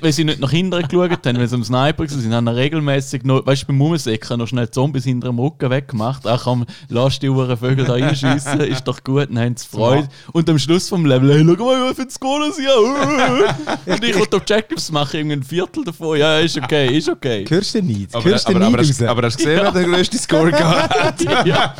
weil, 0.02 0.12
sie 0.14 0.24
nicht 0.24 0.40
nach 0.40 0.52
hinten 0.52 0.82
geschaut 0.88 1.26
haben, 1.26 1.38
weil 1.38 1.48
sie 1.48 1.56
am 1.56 1.64
Sniper 1.64 2.00
waren, 2.00 2.08
sind, 2.10 2.34
haben 2.34 2.48
regelmäßig 2.48 3.24
noch, 3.24 3.46
weißt 3.46 3.64
du, 3.64 3.68
beim 3.68 3.82
Umsäcken 3.82 4.38
noch 4.40 4.48
schnell 4.48 4.70
Zombies 4.70 5.04
hinter 5.04 5.28
dem 5.28 5.40
Rücken 5.40 5.70
weggemacht. 5.70 6.26
Ach 6.28 6.44
komm, 6.44 6.66
lass 6.90 7.20
die 7.20 7.30
Uhren 7.30 7.58
Vögel 7.58 7.86
da 7.86 7.94
reinschiessen, 7.94 8.62
ist 8.62 8.84
doch 8.88 9.04
gut, 9.04 9.28
dann 9.30 9.40
haben 9.40 9.56
sie 9.58 9.68
Freude. 9.68 10.08
Und 10.34 10.50
am 10.50 10.60
Schluss 10.60 10.90
vom 10.90 11.06
Level, 11.06 11.34
hey, 11.34 11.44
schau 11.58 11.66
mal, 11.66 11.90
was 11.90 11.96
für 11.96 12.02
ein 12.04 12.10
Score 12.10 12.48
das 12.48 12.58
hier 12.58 13.94
Und 13.94 14.04
ich 14.04 14.18
wollte 14.18 14.36
Objectives 14.38 14.92
machen, 14.92 15.18
irgendwie 15.18 15.36
ein 15.38 15.44
Viertel 15.44 15.84
davon. 15.84 16.18
Ja, 16.18 16.40
ist 16.40 16.58
okay, 16.58 16.98
ist 16.98 17.10
okay. 17.10 17.46
Hörst 17.48 17.76
du 17.76 17.82
nicht? 17.82 18.14
Aber, 18.16 18.26
aber, 18.26 18.66
aber, 18.66 18.78
hast, 18.80 19.02
aber 19.04 19.24
hast 19.24 19.40
du 19.40 19.44
gesehen, 19.44 19.57
wer 19.64 19.72
den 19.72 19.92
grössten 19.92 20.18
Score 20.18 20.52
gehabt 20.60 21.22
ja, 21.24 21.46
ja, 21.46 21.74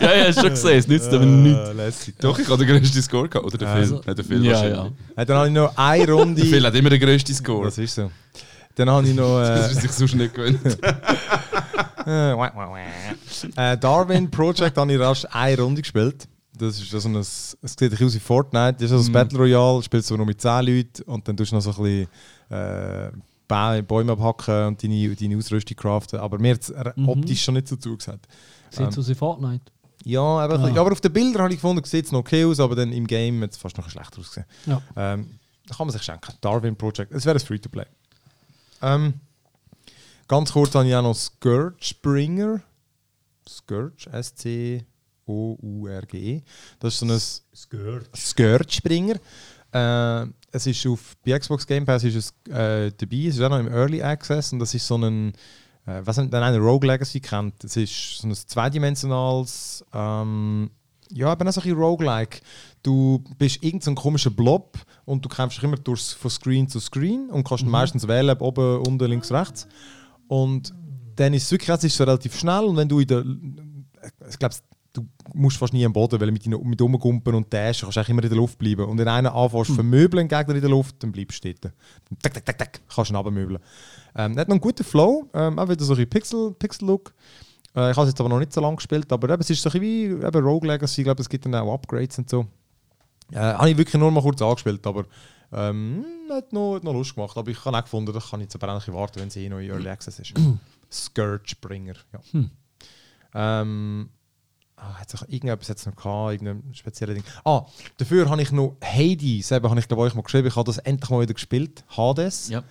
ja, 0.00 0.26
hast 0.28 0.40
schon 0.40 0.50
gesehen, 0.50 0.78
es 0.78 0.88
nützt 0.88 1.12
aber 1.12 1.24
nichts. 1.26 1.58
Ah, 1.68 1.72
lässig. 1.72 2.14
Doch, 2.18 2.38
ich 2.38 2.48
habe 2.48 2.64
den 2.64 2.76
grössten 2.78 3.02
Score 3.02 3.28
gehabt. 3.28 3.46
Oder 3.46 3.58
der 3.58 3.68
Phil. 3.68 3.76
Also- 3.80 4.00
Nein, 4.04 4.16
der 4.16 4.24
Phil 4.24 4.44
Ja, 4.44 4.52
wahrscheinlich. 4.52 4.92
ja. 5.16 5.24
Dann 5.24 5.36
habe 5.36 5.46
ich 5.48 5.52
noch 5.54 5.76
eine 5.76 6.12
Runde. 6.12 6.40
Der 6.42 6.50
Phil 6.50 6.64
hat 6.66 6.74
immer 6.74 6.90
den 6.90 7.00
grössten 7.00 7.34
Score. 7.34 7.64
Das 7.66 7.78
ist 7.78 7.94
so. 7.94 8.10
Dann 8.74 8.90
habe 8.90 9.06
ich 9.08 9.14
noch. 9.14 9.38
Das 9.44 9.68
Äh, 9.68 9.72
ist 9.72 9.80
sich 9.82 9.92
sonst 9.92 10.14
nicht 10.14 10.34
gewöhnt. 10.34 10.60
äh, 13.56 13.76
Darwin 13.78 14.30
Project 14.30 14.76
habe 14.76 14.92
ich 14.92 14.98
rasch 15.00 15.26
eine 15.30 15.60
Runde 15.62 15.82
gespielt. 15.82 16.26
Das 16.56 16.78
ist 16.80 16.90
so 16.90 17.08
ein, 17.08 17.16
es 17.16 17.56
sieht 17.62 17.82
ein 17.82 17.90
bisschen 17.90 18.06
aus 18.06 18.14
wie 18.14 18.20
Fortnite. 18.20 18.74
Das 18.74 18.82
ist 18.84 18.92
also 18.92 19.08
ein 19.10 19.12
Battle 19.12 19.38
Royale, 19.38 19.82
spielst 19.82 20.08
du 20.10 20.16
nur 20.16 20.26
mit 20.26 20.40
10 20.40 20.64
Leuten 20.66 21.02
und 21.06 21.26
dann 21.26 21.36
tust 21.36 21.50
du 21.50 21.56
noch 21.56 21.62
so 21.62 21.70
ein 21.70 21.76
bisschen 21.76 22.08
äh, 22.50 23.10
Bä- 23.54 23.82
Bäume 23.82 24.12
abhacken 24.12 24.66
und 24.68 24.82
deine, 24.82 25.14
deine 25.14 25.36
Ausrüstung 25.36 25.76
craften. 25.76 26.18
Aber 26.18 26.38
mir 26.38 26.54
hat 26.54 26.62
es 26.62 26.72
Mhm. 26.96 27.08
optisch 27.08 27.44
schon 27.44 27.54
nicht 27.54 27.68
so 27.68 27.76
zugesagt. 27.76 28.26
Sieht 28.70 28.92
so 28.92 29.00
aus 29.00 29.08
wie 29.08 29.14
Fortnite. 29.14 29.64
Ja, 30.04 30.20
aber, 30.20 30.58
Ah. 30.58 30.80
aber 30.80 30.92
auf 30.92 31.00
den 31.00 31.12
Bildern 31.12 31.42
habe 31.42 31.52
ich 31.54 31.58
gefunden, 31.60 31.82
sieht 31.84 32.06
es 32.06 32.12
noch 32.12 32.20
okay 32.20 32.44
aus, 32.44 32.60
aber 32.60 32.74
dann 32.76 32.92
im 32.92 33.06
Game 33.06 33.40
hat 33.42 33.52
es 33.52 33.56
fast 33.56 33.76
noch 33.78 33.88
schlechter 33.88 34.18
ausgesehen. 34.18 34.46
Ja. 34.66 34.82
Ähm, 34.96 35.38
da 35.66 35.74
kann 35.76 35.86
man 35.86 35.92
sich 35.92 36.02
schenken. 36.02 36.32
Darwin 36.42 36.76
Project. 36.76 37.12
Es 37.12 37.24
wäre 37.24 37.38
ein 37.38 37.44
Free-to-Play. 37.44 37.86
Ähm, 38.82 39.14
ganz 40.28 40.52
kurz 40.52 40.74
habe 40.74 40.86
ich 40.88 40.94
auch 40.94 41.02
noch. 41.02 41.14
Scourge, 43.48 44.10
S-C-O-U-R-G-E. 44.12 46.36
E. 46.36 46.42
Das 46.80 46.94
ist 46.94 47.00
so 47.00 47.06
ein 47.06 47.18
Scourge. 47.56 48.04
Scourgebringer. 48.14 49.16
Äh, 49.74 50.26
es 50.52 50.66
ist 50.66 50.86
auf 50.86 51.16
bei 51.24 51.38
Xbox 51.38 51.66
Game 51.66 51.84
Pass 51.84 52.04
ist 52.04 52.14
es 52.14 52.30
äh, 52.48 52.92
dabei. 52.96 53.26
Es 53.26 53.36
ist 53.36 53.40
auch 53.42 53.50
noch 53.50 53.58
im 53.58 53.68
Early 53.68 54.02
Access 54.02 54.52
und 54.52 54.60
das 54.60 54.72
ist 54.74 54.86
so 54.86 54.96
ein 54.96 55.32
äh, 55.86 56.00
was 56.04 56.16
wenn 56.16 56.32
einer 56.32 56.58
Rogue 56.58 56.86
Legacy 56.86 57.20
kennt. 57.20 57.62
Es 57.64 57.76
ist 57.76 58.18
so 58.18 58.28
ein 58.28 58.34
zweidimensionales 58.34 59.84
ähm, 59.92 60.70
ja, 61.10 61.32
eben 61.32 61.48
auch 61.48 61.52
so 61.52 61.60
ein 61.60 61.64
bisschen 61.64 61.78
Roguelike. 61.78 62.40
Du 62.82 63.22
bist 63.38 63.56
irgendein 63.56 63.80
so 63.80 63.90
ein 63.92 63.94
komischer 63.94 64.30
Blob 64.30 64.78
und 65.04 65.24
du 65.24 65.28
kämpfst 65.28 65.62
immer 65.62 65.76
durchs, 65.76 66.12
von 66.12 66.30
Screen 66.30 66.68
zu 66.68 66.80
Screen 66.80 67.30
und 67.30 67.46
kannst 67.46 67.64
meistens 67.66 68.08
wählen, 68.08 68.30
ob 68.30 68.42
oben, 68.42 68.78
unten, 68.86 69.10
links, 69.10 69.30
rechts. 69.30 69.66
Und 70.28 70.74
dann 71.16 71.34
ist 71.34 71.44
es 71.44 71.50
wirklich, 71.52 71.68
es 71.68 71.84
ist 71.84 71.96
so 71.96 72.04
relativ 72.04 72.38
schnell 72.38 72.64
und 72.64 72.76
wenn 72.76 72.88
du 72.88 73.00
in 73.00 73.06
der, 73.06 73.24
ich 74.28 74.38
glaube, 74.38 74.54
du 74.94 75.06
musst 75.34 75.56
fast 75.56 75.72
nie 75.72 75.84
am 75.84 75.92
Boden, 75.92 76.20
weil 76.20 76.30
mit, 76.30 76.46
mit 76.46 76.80
rumgumpen 76.80 77.34
und 77.34 77.52
dashen 77.52 77.90
kannst 77.90 78.08
du 78.08 78.12
immer 78.12 78.22
in 78.22 78.28
der 78.28 78.38
Luft 78.38 78.58
bleiben. 78.58 78.86
Und 78.86 78.96
wenn 78.96 79.08
einer 79.08 79.34
anfängst 79.34 79.68
zu 79.68 79.74
vermöbeln, 79.74 80.28
Gegner 80.28 80.54
in 80.54 80.60
der 80.60 80.70
Luft, 80.70 81.02
dann 81.02 81.12
bleibst 81.12 81.44
du 81.44 81.52
dort. 81.52 81.64
Dann 81.64 82.18
tak, 82.22 82.34
tak, 82.34 82.46
tak, 82.46 82.58
tak, 82.58 82.80
kannst 82.88 83.10
du 83.10 83.14
ihn 83.14 83.16
runtermöbeln. 83.16 83.58
Ähm, 84.16 84.32
er 84.36 84.40
hat 84.42 84.48
noch 84.48 84.54
einen 84.54 84.60
guten 84.60 84.84
Flow, 84.84 85.28
ähm, 85.34 85.58
auch 85.58 85.68
wieder 85.68 85.84
so 85.84 85.92
ein 85.92 85.96
bisschen 85.96 86.10
Pixel, 86.10 86.52
Pixel-Look. 86.52 87.12
Äh, 87.74 87.90
ich 87.90 87.96
habe 87.96 88.06
es 88.06 88.12
jetzt 88.12 88.20
aber 88.20 88.28
noch 88.28 88.38
nicht 88.38 88.52
so 88.52 88.60
lange 88.60 88.76
gespielt, 88.76 89.12
aber 89.12 89.28
eben, 89.30 89.40
es 89.40 89.50
ist 89.50 89.62
so 89.62 89.68
ein 89.68 89.80
bisschen 89.80 90.20
wie 90.20 90.26
eben 90.26 90.44
Rogue 90.44 90.68
Legacy, 90.68 91.00
ich 91.00 91.04
glaube, 91.04 91.20
es 91.20 91.28
gibt 91.28 91.44
dann 91.44 91.54
auch 91.56 91.74
Upgrades 91.74 92.18
und 92.18 92.30
so. 92.30 92.46
Äh, 93.32 93.38
habe 93.38 93.70
ich 93.70 93.76
wirklich 93.76 94.00
nur 94.00 94.10
mal 94.12 94.22
kurz 94.22 94.40
angespielt, 94.40 94.86
aber 94.86 95.04
ähm, 95.52 96.04
hat, 96.30 96.52
noch, 96.52 96.76
hat 96.76 96.84
noch 96.84 96.92
Lust 96.92 97.14
gemacht. 97.14 97.36
Aber 97.36 97.50
ich 97.50 97.64
habe 97.64 97.76
auch 97.76 97.82
gefunden, 97.82 98.12
das 98.12 98.30
kann 98.30 98.40
ich 98.40 98.44
jetzt 98.44 98.62
aber 98.62 98.72
auch 98.72 98.88
warten, 98.88 99.20
wenn 99.20 99.28
es 99.28 99.36
eh 99.36 99.48
noch 99.48 99.58
in 99.58 99.70
Early 99.70 99.88
Access 99.88 100.20
ist. 100.20 100.34
Scourgebringer, 100.92 101.94
ja. 102.12 102.44
Ähm, 103.34 104.10
ah, 104.76 104.94
hat 104.94 105.10
sich 105.10 105.20
irgendetwas 105.22 105.68
jetzt 105.68 105.86
noch 105.86 105.96
gehabt, 105.96 106.32
irgendein 106.32 106.74
spezielles 106.74 107.14
Ding. 107.14 107.24
Ah, 107.44 107.64
dafür 107.96 108.28
habe 108.28 108.42
ich 108.42 108.52
noch 108.52 108.76
Hades, 108.82 109.50
eben 109.50 109.70
habe 109.70 109.80
ich 109.80 109.88
glaube 109.88 110.02
euch 110.02 110.14
mal 110.14 110.22
geschrieben, 110.22 110.48
ich 110.48 110.56
habe 110.56 110.66
das 110.66 110.78
endlich 110.78 111.10
mal 111.10 111.22
wieder 111.22 111.34
gespielt, 111.34 111.84
Hades. 111.96 112.48
Ja. 112.48 112.62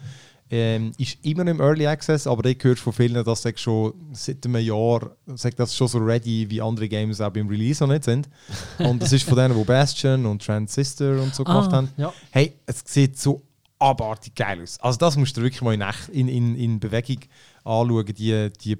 Ähm, 0.50 0.92
ist 1.00 1.18
immer 1.24 1.48
im 1.48 1.60
Early 1.60 1.88
Access, 1.88 2.28
aber 2.28 2.48
ich 2.48 2.64
höre 2.64 2.76
von 2.76 2.94
vielen, 2.94 3.24
dass 3.24 3.42
das 3.42 3.60
schon 3.60 3.94
seit 4.12 4.46
einem 4.46 4.58
Jahr 4.58 5.16
sagt 5.34 5.60
das 5.60 5.76
schon 5.76 5.88
so 5.88 5.98
ready, 5.98 6.48
wie 6.48 6.62
andere 6.62 6.88
Games 6.88 7.22
auch 7.22 7.32
beim 7.32 7.48
Release 7.48 7.84
noch 7.84 7.92
nicht 7.92 8.04
sind. 8.04 8.30
Und 8.78 9.02
das 9.02 9.14
ist 9.14 9.28
von 9.28 9.36
denen, 9.36 9.58
die 9.58 9.64
Bastion 9.64 10.28
und 10.28 10.46
Transistor 10.46 11.20
und 11.22 11.34
so 11.34 11.44
gemacht 11.44 11.72
haben. 11.72 11.90
ja. 11.98 12.14
Hey, 12.30 12.54
es 12.68 12.84
sieht 12.86 13.18
so 13.18 13.42
abartig 13.80 14.36
geil 14.36 14.62
aus. 14.62 14.80
Also 14.80 14.98
das 14.98 15.18
musst 15.18 15.36
du 15.38 15.42
wirklich 15.42 15.62
mal 15.62 15.74
in, 16.12 16.28
in, 16.28 16.56
in, 16.56 16.80
Bewegung 16.80 17.20
anschauen, 17.64 18.06
die, 18.06 18.52
die, 18.64 18.78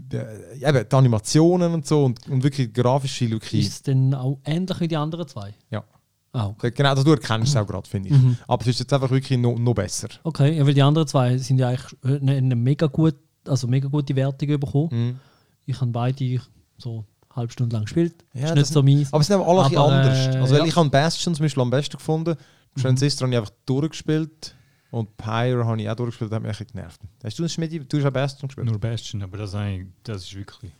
eben, 0.00 0.88
die 0.88 0.94
Animationen 0.96 1.74
und 1.74 1.86
so 1.86 2.04
und, 2.04 2.26
und 2.28 2.42
wirklich 2.42 2.72
grafische 2.72 3.26
Look. 3.26 3.52
Ist 3.52 3.68
es 3.68 3.82
denn 3.82 4.14
auch 4.14 4.38
ähnlich 4.44 4.80
wie 4.80 4.88
die 4.88 4.96
anderen 4.96 5.26
zwei? 5.26 5.54
Ja. 5.70 5.84
Ah, 6.32 6.48
okay. 6.48 6.70
Genau, 6.70 6.94
das 6.94 7.04
du 7.04 7.12
erkennst 7.12 7.48
es 7.48 7.56
auch 7.56 7.66
gerade, 7.66 7.88
finde 7.88 8.10
ich. 8.10 8.14
Mhm. 8.14 8.36
Aber 8.46 8.60
es 8.62 8.68
ist 8.68 8.80
jetzt 8.80 8.92
einfach 8.92 9.10
wirklich 9.10 9.38
noch, 9.38 9.58
noch 9.58 9.74
besser. 9.74 10.08
Okay, 10.22 10.56
ja, 10.56 10.66
weil 10.66 10.74
die 10.74 10.82
anderen 10.82 11.08
zwei 11.08 11.38
sind 11.38 11.58
ja 11.58 11.68
eigentlich 11.68 11.96
äh, 12.04 12.20
eine, 12.20 12.32
eine 12.32 12.56
mega, 12.56 12.86
gut, 12.88 13.14
also 13.46 13.66
mega 13.66 13.88
gute 13.88 14.14
Wertung 14.14 14.60
bekommen. 14.60 14.88
Mhm. 14.92 15.16
Ich 15.64 15.80
habe 15.80 15.90
beide 15.90 16.40
so 16.76 17.04
eine 17.30 17.36
halbe 17.36 17.52
Stunde 17.52 17.74
lang 17.74 17.84
gespielt. 17.84 18.24
Ja, 18.34 18.48
ist 18.48 18.54
nicht 18.54 18.66
so 18.66 18.82
meins. 18.82 19.12
Aber 19.12 19.20
es 19.22 19.26
sind 19.28 19.36
aber 19.36 19.48
alle 19.48 19.62
ein 19.62 19.70
bisschen 19.70 19.82
Aber, 19.82 19.92
anders. 19.94 20.34
äh, 20.34 20.38
Also, 20.38 20.56
ja. 20.56 20.64
ich 20.64 20.76
habe 20.76 20.90
Bastion 20.90 21.34
zum 21.34 21.44
Beispiel 21.44 21.62
am 21.62 21.70
besten 21.70 21.96
gefunden. 21.96 22.36
Transistor 22.78 23.26
habe 23.26 23.34
ich 23.34 23.38
einfach 23.38 23.54
durchgespielt. 23.64 24.54
Und 24.96 25.14
Pyre 25.18 25.66
habe 25.66 25.82
ich 25.82 25.90
auch 25.90 25.94
durchgespielt, 25.94 26.32
das 26.32 26.36
hat 26.36 26.42
mich 26.42 26.48
ein 26.48 26.56
bisschen 26.56 26.72
genervt. 26.72 27.00
Hast 27.22 27.38
du 27.38 27.42
das 27.42 27.52
Schmidt, 27.52 27.92
du 27.92 27.98
hast 27.98 28.06
auch 28.06 28.10
Bastion 28.10 28.48
gespielt? 28.48 28.66
Nur 28.66 28.78
Bastion, 28.78 29.22
aber 29.22 29.36
das, 29.36 29.54
eigentlich- 29.54 29.92
das 30.02 30.22
ist 30.22 30.34
wirklich 30.34 30.72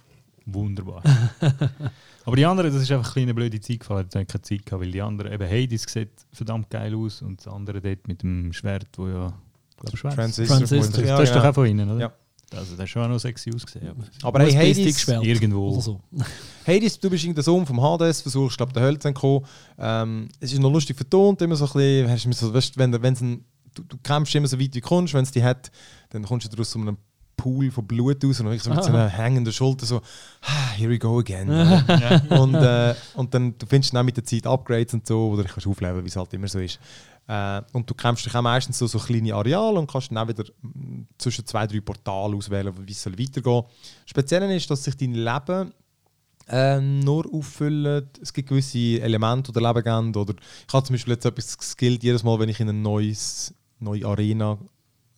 wunderbar. 0.46 1.02
aber 2.24 2.36
die 2.36 2.46
anderen, 2.46 2.72
das 2.72 2.82
ist 2.82 2.90
einfach 2.90 3.04
eine 3.08 3.12
kleine 3.12 3.34
blöde 3.34 3.60
Zeit 3.60 3.80
gefallen. 3.80 4.06
Da 4.10 4.20
hatte 4.20 4.22
ich 4.22 4.28
keine 4.28 4.42
Zeit 4.42 4.64
gehabt, 4.64 4.82
weil 4.82 4.90
die 4.90 5.02
anderen, 5.02 5.32
eben 5.34 5.46
Hades 5.46 5.82
sieht 5.82 6.12
verdammt 6.32 6.70
geil 6.70 6.94
aus 6.94 7.20
und 7.20 7.40
das 7.44 7.52
andere 7.52 7.82
dort 7.82 8.08
mit 8.08 8.22
dem 8.22 8.54
Schwert, 8.54 8.88
wo 8.96 9.06
ja. 9.06 9.34
glaub, 9.76 9.98
Schwert. 9.98 10.14
Transistor. 10.14 10.56
Transistor. 10.56 11.04
Ja, 11.04 11.18
das 11.18 11.28
ist 11.28 11.36
doch 11.36 11.44
auch 11.44 11.54
von 11.54 11.66
ihnen, 11.66 11.90
oder? 11.90 12.00
Ja. 12.00 12.12
Also, 12.54 12.70
das 12.70 12.80
hat 12.80 12.88
schon 12.88 13.02
auch 13.02 13.08
noch 13.08 13.18
sexy 13.18 13.50
ausgesehen. 13.52 13.88
Aber 14.22 14.38
Aber 14.38 14.40
hey, 14.44 14.74
Hades, 14.74 15.08
irgendwo. 15.08 15.78
So. 15.80 16.00
Hades, 16.66 16.98
du 16.98 17.10
bist 17.10 17.24
irgendein 17.24 17.42
Sohn 17.44 17.66
vom 17.66 17.82
Hades, 17.82 18.22
versuchst, 18.22 18.56
glaube 18.56 18.72
den 18.72 18.82
Hölle 18.82 18.98
zu 18.98 19.08
entkommen. 19.08 19.44
Ähm, 19.78 20.28
es 20.40 20.52
ist 20.52 20.60
noch 20.60 20.72
lustig 20.72 20.96
vertont, 20.96 21.42
immer 21.42 21.56
so 21.56 21.66
ein 21.66 21.72
bisschen, 21.72 22.08
hast 22.08 22.24
du 22.24 22.32
so, 22.32 22.54
weißt, 22.54 22.78
wenn, 22.78 23.02
wenn's 23.02 23.20
ein, 23.20 23.44
du, 23.76 23.84
du 23.84 23.96
kämpfst 24.02 24.34
immer 24.34 24.48
so 24.48 24.58
weit 24.58 24.74
wie 24.74 24.80
du 24.80 24.86
kommst, 24.86 25.14
wenn 25.14 25.22
es 25.22 25.30
die 25.30 25.42
hat, 25.42 25.70
dann 26.10 26.24
kommst 26.24 26.52
du 26.52 26.60
aus 26.60 26.70
so 26.70 26.78
einem 26.78 26.96
Pool 27.36 27.70
von 27.70 27.86
Blut 27.86 28.24
raus 28.24 28.40
und 28.40 28.50
ich 28.52 28.62
so 28.62 28.70
mit 28.70 28.82
so 28.82 28.88
einer 28.88 29.08
hängenden 29.16 29.52
Schulter 29.52 29.84
so, 29.84 30.00
ah, 30.42 30.70
here 30.74 30.90
we 30.90 30.98
go 30.98 31.18
again. 31.18 31.48
und, 32.30 32.54
äh, 32.54 32.94
und 33.14 33.34
dann 33.34 33.56
du 33.58 33.66
findest 33.66 33.92
dann 33.92 34.00
auch 34.00 34.04
mit 34.04 34.16
der 34.16 34.24
Zeit 34.24 34.46
Upgrades 34.46 34.94
und 34.94 35.06
so, 35.06 35.28
oder 35.28 35.44
ich 35.44 35.50
kannst 35.50 35.66
aufleben, 35.66 36.02
wie 36.02 36.08
es 36.08 36.16
halt 36.16 36.32
immer 36.32 36.48
so 36.48 36.58
ist. 36.58 36.80
Äh, 37.28 37.60
und 37.72 37.88
du 37.90 37.94
kämpfst 37.94 38.26
dich 38.26 38.34
auch 38.34 38.42
meistens 38.42 38.78
so, 38.78 38.86
so 38.86 38.98
kleine 38.98 39.34
Areale 39.34 39.78
und 39.78 39.90
kannst 39.90 40.10
dann 40.10 40.18
auch 40.18 40.28
wieder 40.28 40.44
mm, 40.62 41.02
zwischen 41.18 41.44
zwei, 41.44 41.66
drei 41.66 41.80
Portalen 41.80 42.36
auswählen, 42.36 42.72
wie 42.86 42.92
es 42.92 43.02
soll 43.02 43.18
weitergehen. 43.18 43.64
Speziell 44.06 44.50
ist, 44.50 44.70
dass 44.70 44.84
sich 44.84 44.96
dein 44.96 45.12
Leben 45.12 45.72
ähm, 46.48 47.00
nur 47.00 47.26
auffüllen. 47.32 48.08
Es 48.22 48.32
gibt 48.32 48.48
gewisse 48.48 49.00
Elemente 49.00 49.50
oder 49.50 49.72
Lebensende. 49.72 50.20
Oder 50.20 50.34
ich 50.66 50.72
habe 50.72 50.86
zum 50.86 50.94
Beispiel 50.94 51.14
jetzt 51.14 51.24
etwas 51.24 51.58
geskillt, 51.58 52.02
jedes 52.02 52.22
Mal, 52.22 52.38
wenn 52.38 52.48
ich 52.48 52.60
in 52.60 52.68
eine 52.68 52.78
neues, 52.78 53.52
neue 53.78 54.06
Arena 54.06 54.58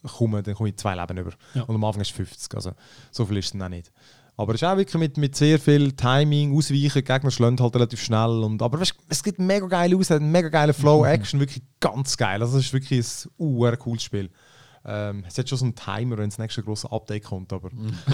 komme, 0.06 0.42
dann 0.42 0.54
komme 0.54 0.70
ich 0.70 0.76
zwei 0.76 0.94
Leben 0.94 1.18
über. 1.18 1.32
Ja. 1.54 1.62
Und 1.62 1.74
am 1.74 1.84
Anfang 1.84 2.02
ist 2.02 2.10
es 2.10 2.16
50. 2.16 2.54
Also 2.54 2.72
so 3.10 3.26
viel 3.26 3.36
ist 3.38 3.46
es 3.46 3.52
dann 3.52 3.62
auch 3.62 3.68
nicht. 3.68 3.92
Aber 4.36 4.54
es 4.54 4.62
ist 4.62 4.68
auch 4.68 4.76
wirklich 4.76 4.98
mit, 5.00 5.16
mit 5.16 5.34
sehr 5.34 5.58
viel 5.58 5.90
Timing, 5.92 6.56
Ausweichen, 6.56 7.02
Gegner 7.02 7.30
schlagen 7.30 7.58
halt 7.58 7.74
relativ 7.74 8.00
schnell. 8.00 8.44
Und, 8.44 8.62
aber 8.62 8.80
weißt, 8.80 8.94
es 9.08 9.22
gibt 9.22 9.40
mega 9.40 9.66
geile 9.66 9.96
aus, 9.96 10.10
hat 10.10 10.20
einen 10.20 10.30
mega 10.30 10.48
geilen 10.48 10.72
Flow, 10.72 11.04
Action, 11.04 11.40
wirklich 11.40 11.64
ganz 11.80 12.16
geil. 12.16 12.40
Also 12.40 12.58
es 12.58 12.66
ist 12.66 12.72
wirklich 12.72 13.00
ein 13.00 13.30
uh, 13.40 13.72
cooles 13.76 14.04
Spiel. 14.04 14.30
Ähm, 14.84 15.24
es 15.26 15.36
hat 15.36 15.48
schon 15.48 15.58
so 15.58 15.64
einen 15.64 15.74
Timer, 15.74 16.18
wenn 16.18 16.30
das 16.30 16.38
nächste 16.38 16.62
große 16.62 16.90
Update 16.90 17.24
kommt, 17.24 17.52
aber 17.52 17.70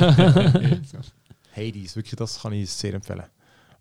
Hades, 1.54 1.94
wirklich, 1.94 2.16
das 2.16 2.40
kann 2.40 2.54
ich 2.54 2.70
sehr 2.70 2.94
empfehlen. 2.94 3.24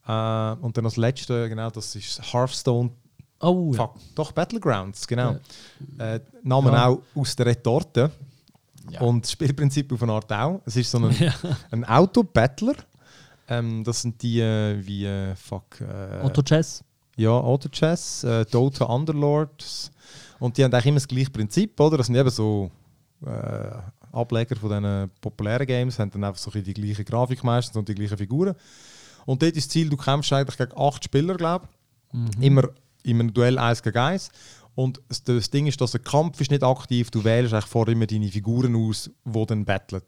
Äh, 0.05 0.53
und 0.61 0.75
dann 0.75 0.83
als 0.83 0.97
letzte, 0.97 1.47
genau, 1.47 1.69
das 1.69 1.95
ist 1.95 2.33
Hearthstone 2.33 2.91
Oh, 3.43 3.71
ja. 3.73 3.77
Fuck, 3.77 3.95
doch, 4.15 4.31
Battlegrounds, 4.31 5.07
genau. 5.07 5.37
Äh, 5.97 6.19
Namen 6.43 6.73
Ja. 6.73 6.87
auch 6.87 7.01
aus 7.15 7.35
der 7.35 7.47
Retorte. 7.47 8.11
Ja. 8.89 9.01
Und 9.01 9.23
das 9.23 9.31
Spielprinzip 9.31 9.91
auf 9.93 10.03
eine 10.03 10.11
Art 10.13 10.31
auch. 10.31 10.61
Es 10.65 10.75
ist 10.75 10.91
so 10.91 10.97
ein, 10.99 11.11
Ja. 11.19 11.33
ein 11.71 11.85
Auto-Battler. 11.85 12.73
Ähm, 13.47 13.83
das 13.83 14.01
sind 14.01 14.21
die 14.21 14.39
äh, 14.39 14.77
wie, 14.85 15.05
äh, 15.05 15.35
fuck, 15.35 15.79
äh, 15.81 16.23
Otto 16.25 16.41
Chess. 16.41 16.83
ja, 17.17 17.29
Auto-Chess, 17.31 18.23
äh, 18.23 18.45
Dota 18.45 18.85
Underlords. 18.85 19.91
Und 20.39 20.57
die 20.57 20.63
haben 20.63 20.73
eigentlich 20.73 20.85
immer 20.87 20.95
das 20.95 21.07
gleiche 21.07 21.29
Prinzip, 21.29 21.79
oder? 21.79 21.97
Das 21.97 22.07
sind 22.07 22.15
eben 22.15 22.29
so 22.29 22.71
äh, 23.25 23.69
Ableger 24.11 24.55
von 24.55 24.69
diesen 24.69 25.11
populären 25.21 25.65
Games, 25.65 25.97
haben 25.99 26.11
dann 26.11 26.23
einfach 26.23 26.39
so 26.39 26.51
die 26.51 26.73
gleiche 26.73 27.03
Grafik 27.03 27.43
meistens 27.43 27.75
und 27.77 27.87
die 27.89 27.95
gleichen 27.95 28.17
Figuren. 28.17 28.55
Und 29.25 29.41
dort 29.41 29.55
ist 29.55 29.67
das 29.67 29.71
Ziel, 29.73 29.89
du 29.89 29.95
kämpfst 29.97 30.33
eigentlich 30.33 30.57
gegen 30.57 30.77
acht 30.77 31.03
Spieler, 31.05 31.35
glaube 31.35 31.67
ich. 32.13 32.43
Immer 32.45 32.69
in 33.03 33.19
einem 33.19 33.33
Duell 33.33 33.57
1 33.57 33.83
gegen 33.83 33.97
1. 33.97 34.29
Und 34.75 35.01
das, 35.25 35.49
Ding 35.51 35.67
ist, 35.67 35.79
dass 35.81 35.91
der 35.91 35.99
Kampf 36.01 36.41
ist 36.41 36.49
nicht 36.49 36.63
aktiv, 36.63 37.11
du 37.11 37.23
wählst 37.23 37.53
eigentlich 37.53 37.65
vorher 37.67 37.93
immer 37.93 38.07
deine 38.07 38.27
Figuren 38.29 38.75
aus, 38.75 39.09
die 39.23 39.45
dann 39.45 39.65
battlen. 39.65 40.01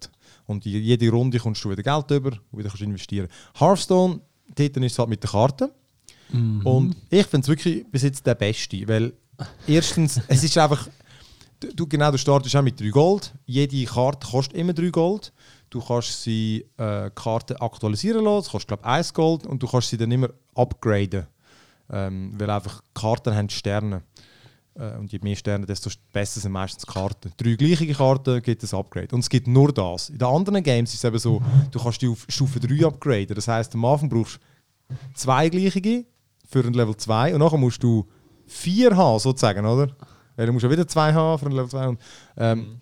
Und 0.48 0.66
jede 0.66 1.10
Runde 1.12 1.38
kommst 1.38 1.64
du 1.64 1.70
wieder 1.70 1.84
Geld 1.84 2.10
über 2.10 2.32
und 2.52 2.58
wieder 2.60 2.70
kannst 2.70 2.82
du 2.82 2.86
investieren. 2.86 3.28
Hearthstone, 3.60 4.22
dort 4.56 4.78
ist 4.78 4.92
es 4.94 5.00
halt 5.00 5.10
mit 5.10 5.24
den 5.24 5.30
Karten. 5.30 5.70
Und 6.64 6.96
ich 7.12 7.28
finde 7.28 7.46
es 7.46 7.48
wirklich 7.48 7.86
bis 7.92 8.02
jetzt 8.02 8.26
der 8.26 8.34
Beste, 8.34 8.88
weil 8.88 9.14
erstens, 9.68 10.20
es 10.28 10.44
ist 10.44 10.58
einfach, 10.58 10.88
du- 11.60 11.74
du, 11.76 11.86
genau, 11.88 12.10
du 12.10 12.18
startest 12.18 12.56
auch 12.56 12.64
mit 12.64 12.80
3 12.82 12.90
Gold. 12.90 13.34
Jede 13.46 13.86
Karte 13.86 14.26
kostet 14.28 14.58
immer 14.58 14.74
3 14.74 14.90
Gold. 14.90 15.32
Du 15.70 15.80
kannst 15.80 16.24
sie 16.24 16.66
äh, 16.78 17.12
Karten 17.14 17.58
aktualisieren 17.58 18.24
lassen, 18.24 18.44
das 18.46 18.50
kostet 18.50 18.68
glaube 18.70 18.82
ich 18.84 18.88
1 18.90 19.14
Gold 19.14 19.46
und 19.46 19.62
du 19.62 19.68
kannst 19.68 19.90
sie 19.90 19.98
dann 19.98 20.12
immer 20.12 20.30
upgraden. 20.56 21.28
Ähm, 21.92 22.34
weil 22.38 22.50
einfach 22.50 22.82
Karten 22.94 23.36
haben 23.36 23.50
Sterne. 23.50 24.04
Äh, 24.78 24.98
und 24.98 25.12
je 25.12 25.20
mehr 25.22 25.36
Sterne, 25.36 25.66
desto 25.66 25.90
besser 26.12 26.40
sind 26.40 26.52
meistens 26.52 26.86
Karten. 26.86 27.32
Drei 27.38 27.56
gleiche 27.56 27.88
Karten 27.94 28.42
gibt 28.42 28.64
es 28.64 28.74
Upgrade. 28.74 29.14
Und 29.14 29.22
es 29.22 29.30
gibt 29.30 29.48
nur 29.48 29.72
das. 29.72 30.10
In 30.10 30.18
den 30.18 30.28
anderen 30.28 30.64
Games 30.64 30.94
ist 30.94 31.00
es 31.00 31.04
eben 31.04 31.20
so, 31.20 31.42
du 31.72 31.80
kannst 31.80 32.02
die 32.02 32.08
auf 32.08 32.26
Stufe 32.28 32.60
3 32.60 32.86
upgraden. 32.86 33.36
Das 33.36 33.48
heißt, 33.48 33.74
am 33.76 33.86
Anfang 33.86 34.10
brauchst 34.10 34.40
du 34.90 34.96
zwei 35.14 35.50
gleiche 35.50 36.06
für 36.48 36.64
ein 36.64 36.74
Level 36.74 36.96
2 36.96 37.34
und 37.34 37.40
nachher 37.40 37.58
musst 37.58 37.82
du 37.82 38.08
vier 38.46 38.96
haben, 38.96 39.20
sozusagen, 39.20 39.66
oder? 39.66 39.96
Weil 40.36 40.46
du 40.46 40.54
musst 40.54 40.64
ja 40.64 40.70
wieder 40.70 40.88
zwei 40.88 41.14
haben 41.14 41.40
für 41.40 41.46
ein 41.48 41.54
Level 41.54 41.70
2. 41.70 41.88
Und, 41.88 42.00
ähm, 42.38 42.80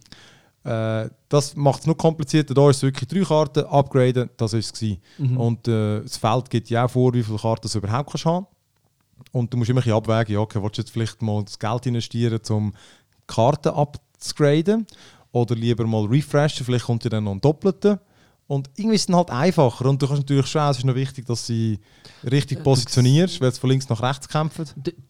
äh, 0.63 1.09
das 1.29 1.55
macht 1.55 1.81
es 1.81 1.87
noch 1.87 1.97
komplizierter. 1.97 2.53
Da 2.53 2.69
ist 2.69 2.77
es 2.77 2.83
wirklich 2.83 3.07
drei 3.07 3.21
Karten, 3.21 3.65
upgraden, 3.65 4.29
das 4.37 4.53
ist 4.53 4.65
es. 4.65 4.73
gewesen. 4.73 5.01
Und 5.37 5.67
äh, 5.67 6.01
das 6.01 6.17
Feld 6.17 6.49
gibt 6.49 6.69
ja 6.69 6.85
auch 6.85 6.89
vor, 6.89 7.13
wie 7.13 7.23
viele 7.23 7.37
Karten 7.37 7.69
du 7.71 7.77
überhaupt 7.77 8.11
kannst 8.11 8.25
haben 8.25 8.47
Und 9.33 9.51
du 9.51 9.57
musst 9.57 9.69
immer 9.69 9.81
ein 9.81 9.83
bisschen 9.83 9.97
abwägen, 9.97 10.35
ja, 10.35 10.39
okay, 10.39 10.61
willst 10.61 10.77
du 10.77 10.81
jetzt 10.83 10.91
vielleicht 10.91 11.21
mal 11.21 11.43
das 11.43 11.57
Geld 11.57 11.87
investieren, 11.87 12.39
um 12.49 12.73
Karten 13.27 13.69
abzugraden? 13.69 14.85
Oder 15.31 15.55
lieber 15.55 15.85
mal 15.87 16.05
refreshen, 16.05 16.63
vielleicht 16.65 16.85
kommt 16.85 17.03
ja 17.03 17.09
dann 17.09 17.23
noch 17.23 17.31
ein 17.31 17.41
Doppelter. 17.41 17.99
Und 18.45 18.69
irgendwie 18.75 18.95
ist 18.95 19.01
es 19.01 19.07
dann 19.07 19.15
halt 19.15 19.31
einfacher. 19.31 19.85
Und 19.85 19.99
du 19.99 20.07
kannst 20.07 20.21
natürlich 20.21 20.45
schon, 20.45 20.61
es 20.69 20.77
ist 20.77 20.83
noch 20.83 20.93
wichtig, 20.93 21.25
dass 21.25 21.47
sie 21.47 21.79
richtig 22.29 22.61
positionierst, 22.63 23.41
weil 23.41 23.47
es 23.47 23.57
von 23.57 23.71
links 23.71 23.89
nach 23.89 24.03
rechts 24.03 24.27
kämpfen. 24.27 24.65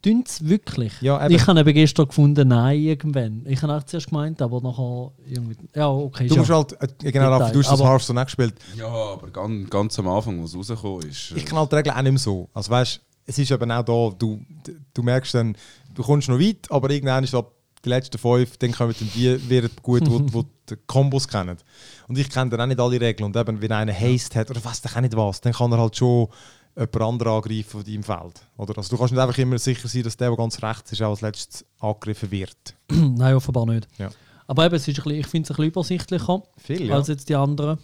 Dünnt 0.05 0.29
es 0.29 0.47
wirklich? 0.47 0.93
Ja, 1.01 1.25
eben. 1.25 1.36
ich 1.36 1.45
habe 1.45 1.59
eben 1.59 1.73
gestern 1.73 2.07
gefunden, 2.07 2.47
nein, 2.47 2.79
irgendwann. 2.79 3.43
Ich 3.45 3.62
habe 3.62 3.75
auch 3.75 3.83
zuerst 3.83 4.07
gemeint, 4.07 4.41
aber 4.41 4.62
nachher 4.62 5.12
irgendwie. 5.27 5.57
Ja, 5.75 5.89
okay. 5.89 6.27
Du 6.27 6.38
musst 6.38 6.49
ja. 6.49 6.55
halt, 6.55 6.73
äh, 6.81 7.12
genau, 7.12 7.38
Detail, 7.39 7.51
du 7.51 7.59
hast 7.59 7.71
das 7.71 7.81
Hearthstone 7.81 8.21
auch 8.21 8.25
gespielt. 8.25 8.53
Ja, 8.77 8.88
aber 8.88 9.29
ganz, 9.29 9.69
ganz 9.69 9.99
am 9.99 10.07
Anfang, 10.07 10.39
wo 10.39 10.45
es 10.45 10.55
rausgekommen 10.55 11.09
ist. 11.09 11.31
äh, 11.31 11.38
Ich 11.39 11.45
kann 11.45 11.57
halt 11.57 11.71
die 11.71 11.75
Regeln 11.75 11.95
auch 11.97 12.01
nicht 12.01 12.12
mehr 12.12 12.19
so. 12.19 12.49
Also 12.53 12.71
weißt, 12.71 13.01
es 13.25 13.38
ist 13.38 13.51
eben 13.51 13.71
auch 13.71 13.83
da, 13.83 14.15
du, 14.17 14.41
du 14.93 15.03
merkst 15.03 15.33
dann, 15.36 15.55
du 15.93 16.03
kommst 16.03 16.29
noch 16.29 16.39
weit, 16.39 16.69
aber 16.69 16.89
irgendwann 16.89 17.23
ist 17.23 17.36
ab 17.36 17.51
die 17.83 17.89
letzten 17.89 18.17
fünf, 18.17 18.57
dann 18.57 18.71
kommen 18.71 18.95
dann 18.97 19.09
die 19.13 19.49
wieder 19.49 19.69
gut, 19.81 20.03
wo, 20.09 20.21
wo 20.31 20.43
die 20.69 20.75
Kombos 20.88 21.27
kennen. 21.27 21.57
Und 22.07 22.17
ich 22.17 22.29
kenne 22.29 22.49
dann 22.49 22.62
auch 22.62 22.65
nicht 22.65 22.79
alle 22.79 22.99
Regeln. 22.99 23.25
Und 23.25 23.36
eben, 23.36 23.62
wenn 23.62 23.71
einer 23.71 23.93
Haste 23.93 24.39
hat 24.39 24.49
oder 24.49 24.63
weiß 24.63 24.81
ich 24.86 24.95
auch 24.95 25.01
nicht 25.01 25.15
was, 25.15 25.41
dann 25.41 25.53
kann 25.53 25.71
er 25.71 25.79
halt 25.79 25.97
schon 25.97 26.27
jemand 26.75 27.01
anderen 27.01 27.33
angreifen 27.33 27.69
von 27.69 27.83
deinem 27.83 28.03
Feld. 28.03 28.41
Oder? 28.57 28.77
Also 28.77 28.89
du 28.89 28.97
kannst 28.97 29.13
nicht 29.13 29.21
einfach 29.21 29.38
immer 29.38 29.57
sicher 29.59 29.88
sein, 29.88 30.03
dass 30.03 30.17
der, 30.17 30.29
der 30.29 30.38
ganz 30.38 30.62
rechts 30.63 30.91
ist, 30.91 31.01
auch 31.01 31.09
als 31.09 31.21
letztes 31.21 31.65
angegriffen 31.79 32.31
wird. 32.31 32.75
Nein, 32.89 33.36
offenbar 33.36 33.65
nicht. 33.65 33.88
Ja. 33.97 34.09
Aber 34.47 34.65
eben, 34.65 34.75
es 34.75 34.88
ist 34.88 34.99
ein 34.99 35.03
bisschen, 35.03 35.19
ich 35.19 35.27
finde 35.27 35.45
es 35.45 35.51
ein 35.51 35.55
bisschen 35.55 35.69
übersichtlicher 35.69 36.43
Viel, 36.57 36.88
ja. 36.88 36.95
als 36.95 37.07
jetzt 37.07 37.29
die 37.29 37.36
anderen. 37.36 37.79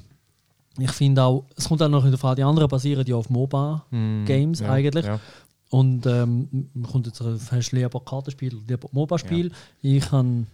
Ich 0.81 0.91
finde 0.91 1.23
auch, 1.23 1.45
es 1.55 1.67
kommt 1.67 1.81
auch 1.81 1.89
noch 1.89 2.05
in 2.05 2.11
der 2.11 2.19
Frage, 2.19 2.37
die 2.37 2.43
anderen 2.43 2.69
basieren 2.69 3.05
ja 3.05 3.15
auf 3.15 3.29
MOBA-Games 3.29 4.61
Mm, 4.61 4.63
ja, 4.63 4.71
eigentlich. 4.71 5.05
Ja. 5.05 5.19
Und 5.69 6.05
ähm, 6.05 6.69
man 6.73 6.91
kommt 6.91 7.05
jetzt 7.07 7.21
auf, 7.21 7.51
hast 7.51 7.71
du 7.71 7.75
lieber 7.75 7.99
Kartenspiel 8.03 8.55
oder 8.55 8.65
lieber 8.67 8.89
MOBA-Spiel? 8.91 9.51
Ich 9.81 10.11
habe 10.11 10.45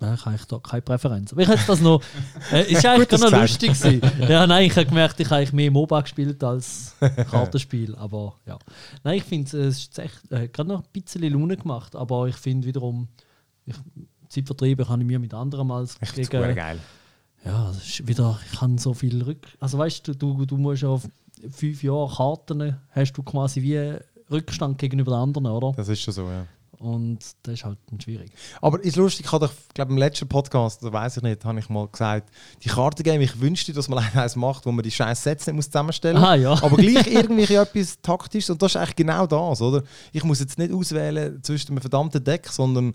Nein, 0.00 0.14
ich 0.14 0.24
habe 0.24 0.38
da 0.48 0.58
keine 0.58 0.82
Präferenz. 0.82 1.32
Aber 1.32 1.42
ich 1.42 1.48
hätte 1.48 1.66
das 1.66 1.80
noch. 1.80 2.00
Äh, 2.52 2.72
ist 2.72 2.86
eigentlich 2.86 3.08
gar 3.08 3.18
noch 3.18 3.30
das 3.30 3.40
lustig 3.40 3.72
gewesen. 3.72 4.00
Ja, 4.28 4.46
nein, 4.46 4.66
ich 4.66 4.76
habe 4.76 4.86
gemerkt, 4.86 5.18
ich 5.18 5.28
habe 5.28 5.46
mehr 5.52 5.70
MOBA 5.70 6.02
gespielt 6.02 6.42
als 6.44 6.94
Kartenspiel. 7.30 7.96
Aber 7.96 8.36
ja. 8.46 8.58
Nein, 9.02 9.18
ich 9.18 9.24
finde, 9.24 9.58
es 9.58 9.78
ist 9.78 9.98
echt 9.98 10.30
äh, 10.30 10.48
gerade 10.48 10.68
noch 10.68 10.84
ein 10.84 10.88
bisschen 10.92 11.22
Laune 11.32 11.56
gemacht. 11.56 11.96
Aber 11.96 12.28
ich 12.28 12.36
finde 12.36 12.66
wiederum, 12.66 13.08
ich, 13.66 13.74
Zeitvertriebe 14.28 14.84
kann 14.84 15.00
ich 15.00 15.06
mir 15.06 15.18
mit 15.18 15.34
anderen 15.34 15.70
als 15.70 15.96
Ich 16.00 16.10
finde 16.10 16.22
es 16.22 16.54
geil. 16.54 16.78
Ja, 17.48 17.70
es 17.70 17.78
ist 17.78 18.06
wieder, 18.06 18.38
ich 18.52 18.60
habe 18.60 18.78
so 18.78 18.92
viel 18.92 19.22
Rück... 19.22 19.46
Also 19.58 19.78
weißt 19.78 20.06
du, 20.06 20.14
du, 20.14 20.44
du 20.44 20.58
musst 20.58 20.84
auf 20.84 21.08
fünf 21.50 21.82
Jahre 21.82 22.12
Karten, 22.14 22.76
hast 22.90 23.12
du 23.14 23.22
quasi 23.22 23.62
wie 23.62 23.96
Rückstand 24.30 24.76
gegenüber 24.76 25.12
den 25.12 25.20
anderen, 25.20 25.46
oder? 25.46 25.72
Das 25.74 25.88
ist 25.88 26.02
schon 26.02 26.12
so, 26.12 26.28
ja. 26.28 26.46
Und 26.78 27.18
das 27.42 27.54
ist 27.54 27.64
halt 27.64 27.78
schwierig. 28.00 28.30
Aber 28.60 28.80
ist 28.84 28.96
lustig, 28.96 29.26
ich 29.26 29.32
habe 29.32 29.50
glaube 29.74 29.92
im 29.92 29.98
letzten 29.98 30.28
Podcast, 30.28 30.84
da 30.84 30.92
weiß 30.92 31.16
ich 31.16 31.22
nicht, 31.24 31.44
habe 31.44 31.58
ich 31.58 31.68
mal 31.68 31.88
gesagt, 31.88 32.30
die 32.62 32.68
Kartengame, 32.68 33.24
ich 33.24 33.40
wünschte, 33.40 33.72
dass 33.72 33.88
man 33.88 33.98
eins 34.14 34.36
macht, 34.36 34.64
wo 34.64 34.70
man 34.70 34.84
die 34.84 34.90
scheiß 34.90 35.22
Sätze 35.22 35.50
nicht 35.50 35.56
muss 35.56 35.70
zusammenstellen 35.70 36.20
muss. 36.20 36.28
Ah 36.28 36.34
ja. 36.36 36.52
Aber 36.52 36.76
gleich 36.76 37.06
irgendwie 37.12 37.54
etwas 37.54 38.00
taktisches. 38.00 38.50
Und 38.50 38.62
das 38.62 38.72
ist 38.72 38.76
eigentlich 38.76 38.96
genau 38.96 39.26
das, 39.26 39.60
oder? 39.60 39.82
Ich 40.12 40.22
muss 40.22 40.38
jetzt 40.38 40.58
nicht 40.58 40.72
auswählen 40.72 41.42
zwischen 41.42 41.72
einem 41.72 41.80
verdammten 41.80 42.22
Deck, 42.22 42.46
sondern 42.46 42.94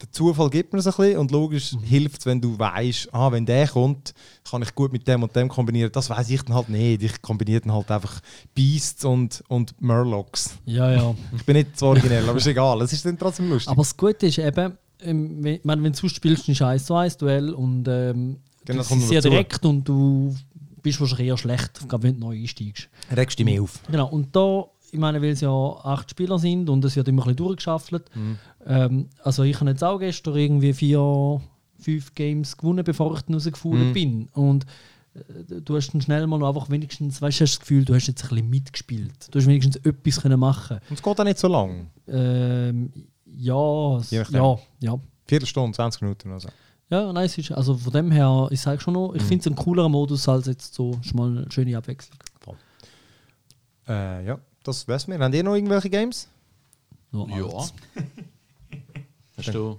der 0.00 0.12
Zufall 0.12 0.50
gibt 0.50 0.72
mir 0.72 0.78
es 0.80 0.86
ein 0.86 0.92
bisschen 0.96 1.18
und 1.18 1.30
logisch 1.30 1.72
Mhm. 1.74 1.80
hilft 1.82 2.20
es, 2.20 2.26
wenn 2.26 2.40
du 2.40 2.58
weißt, 2.58 3.12
ah, 3.12 3.30
wenn 3.32 3.46
der 3.46 3.66
kommt, 3.68 4.12
kann 4.48 4.62
ich 4.62 4.74
gut 4.74 4.92
mit 4.92 5.06
dem 5.08 5.22
und 5.22 5.34
dem 5.34 5.48
kombinieren. 5.48 5.90
Das 5.92 6.10
weiß 6.10 6.28
ich 6.30 6.42
dann 6.42 6.54
halt 6.56 6.68
nicht. 6.68 7.02
Ich 7.02 7.22
kombiniere 7.22 7.60
dann 7.62 7.72
halt 7.72 7.90
einfach 7.90 8.20
Beasts 8.54 9.04
und, 9.04 9.42
und 9.48 9.80
Murlocs. 9.80 10.58
Ja, 10.66 10.90
ja. 10.92 11.14
Ich 11.36 11.44
bin 11.44 11.56
nicht 11.56 11.78
so 11.78 11.86
originell, 11.88 12.28
aber 12.28 12.38
ist 12.38 12.46
egal. 12.46 12.80
Es 12.82 12.92
ist 12.92 13.04
dann 13.04 13.18
trotzdem 13.18 13.48
lustig. 13.50 13.70
Aber 13.70 13.82
das 13.82 13.96
Gute 13.96 14.26
ist 14.26 14.38
eben, 14.38 14.76
ähm, 15.00 15.42
wenn, 15.42 15.82
wenn 15.82 15.92
du 15.92 16.08
spielst, 16.08 16.48
ein 16.48 16.54
scheiß 16.54 16.86
zu 16.86 16.94
eins 16.94 17.16
Duell 17.16 17.52
und 17.54 17.86
ähm, 17.88 18.38
Genau, 18.64 18.78
das 18.82 18.90
ist 18.90 19.08
sehr 19.08 19.20
dazu. 19.22 19.30
direkt 19.30 19.64
und 19.64 19.84
du 19.88 20.34
bist 20.82 21.00
wahrscheinlich 21.00 21.28
eher 21.28 21.36
schlecht, 21.38 21.88
gerade 21.88 22.02
wenn 22.02 22.14
du 22.14 22.20
neu 22.20 22.36
einsteigst. 22.38 22.88
regst 23.16 23.38
dich 23.38 23.44
mehr 23.46 23.62
auf. 23.62 23.80
Genau, 23.90 24.08
und 24.08 24.34
da, 24.36 24.64
ich 24.90 24.98
meine, 24.98 25.20
weil 25.22 25.30
es 25.30 25.40
ja 25.40 25.50
acht 25.50 26.10
Spieler 26.10 26.38
sind 26.38 26.68
und 26.70 26.84
es 26.84 26.96
wird 26.96 27.08
immer 27.08 27.22
ein 27.22 27.34
bisschen 27.34 27.36
durchgeschaffelt. 27.36 28.04
Mhm. 28.14 28.38
Ähm, 28.66 29.08
also 29.22 29.42
ich 29.42 29.58
habe 29.60 29.70
jetzt 29.70 29.84
auch 29.84 29.98
gestern 29.98 30.36
irgendwie 30.36 30.72
vier, 30.72 31.40
fünf 31.78 32.14
Games 32.14 32.56
gewonnen, 32.56 32.84
bevor 32.84 33.14
ich 33.14 33.22
dann 33.22 33.34
rausgefahren 33.34 33.88
Mhm. 33.88 33.92
bin. 33.92 34.28
Und 34.32 34.66
äh, 35.14 35.60
du 35.60 35.76
hast 35.76 35.92
dann 35.92 36.00
schnell 36.00 36.26
mal 36.26 36.38
noch 36.38 36.48
einfach 36.48 36.70
wenigstens, 36.70 37.20
weißt 37.22 37.40
du, 37.40 37.44
hast 37.44 37.52
das 37.54 37.60
Gefühl, 37.60 37.84
du 37.84 37.94
hast 37.94 38.06
jetzt 38.06 38.22
ein 38.24 38.28
bisschen 38.30 38.50
mitgespielt. 38.50 39.28
Du 39.30 39.38
hast 39.38 39.46
wenigstens 39.46 39.76
etwas 39.76 40.20
können 40.22 40.40
machen. 40.40 40.78
Und 40.88 40.96
es 40.96 41.02
geht 41.02 41.20
auch 41.20 41.24
nicht 41.24 41.38
so 41.38 41.48
lang. 41.48 41.90
Ähm, 42.06 42.92
ja, 43.26 43.96
es- 43.98 44.10
ja, 44.10 44.24
ja. 44.80 44.98
Viertelstunde, 45.26 45.74
20 45.76 46.00
Minuten 46.02 46.30
oder 46.30 46.40
so. 46.40 46.48
Ja, 46.90 47.12
nein, 47.12 47.26
es 47.26 47.36
ist, 47.36 47.52
also 47.52 47.76
von 47.76 47.92
dem 47.92 48.10
her, 48.10 48.48
ich 48.50 48.60
sage 48.62 48.80
schon 48.80 48.94
noch, 48.94 49.10
Mhm. 49.10 49.16
ich 49.16 49.22
finde 49.22 49.42
es 49.42 49.46
ein 49.46 49.54
coolerer 49.56 49.90
Modus 49.90 50.26
als 50.26 50.46
jetzt 50.46 50.72
so 50.74 50.98
schon 51.02 51.16
mal 51.18 51.38
eine 51.42 51.52
schöne 51.52 51.76
Abwechslung. 51.76 52.18
Äh, 53.86 54.26
ja, 54.26 54.38
das 54.68 54.86
wär's 54.86 55.06
mir. 55.08 55.18
Habt 55.18 55.34
ihr 55.34 55.42
noch 55.42 55.54
irgendwelche 55.54 55.90
Games? 55.90 56.28
Nur 57.10 57.28
Ja. 57.30 57.46
Hast 59.36 59.54
du. 59.54 59.78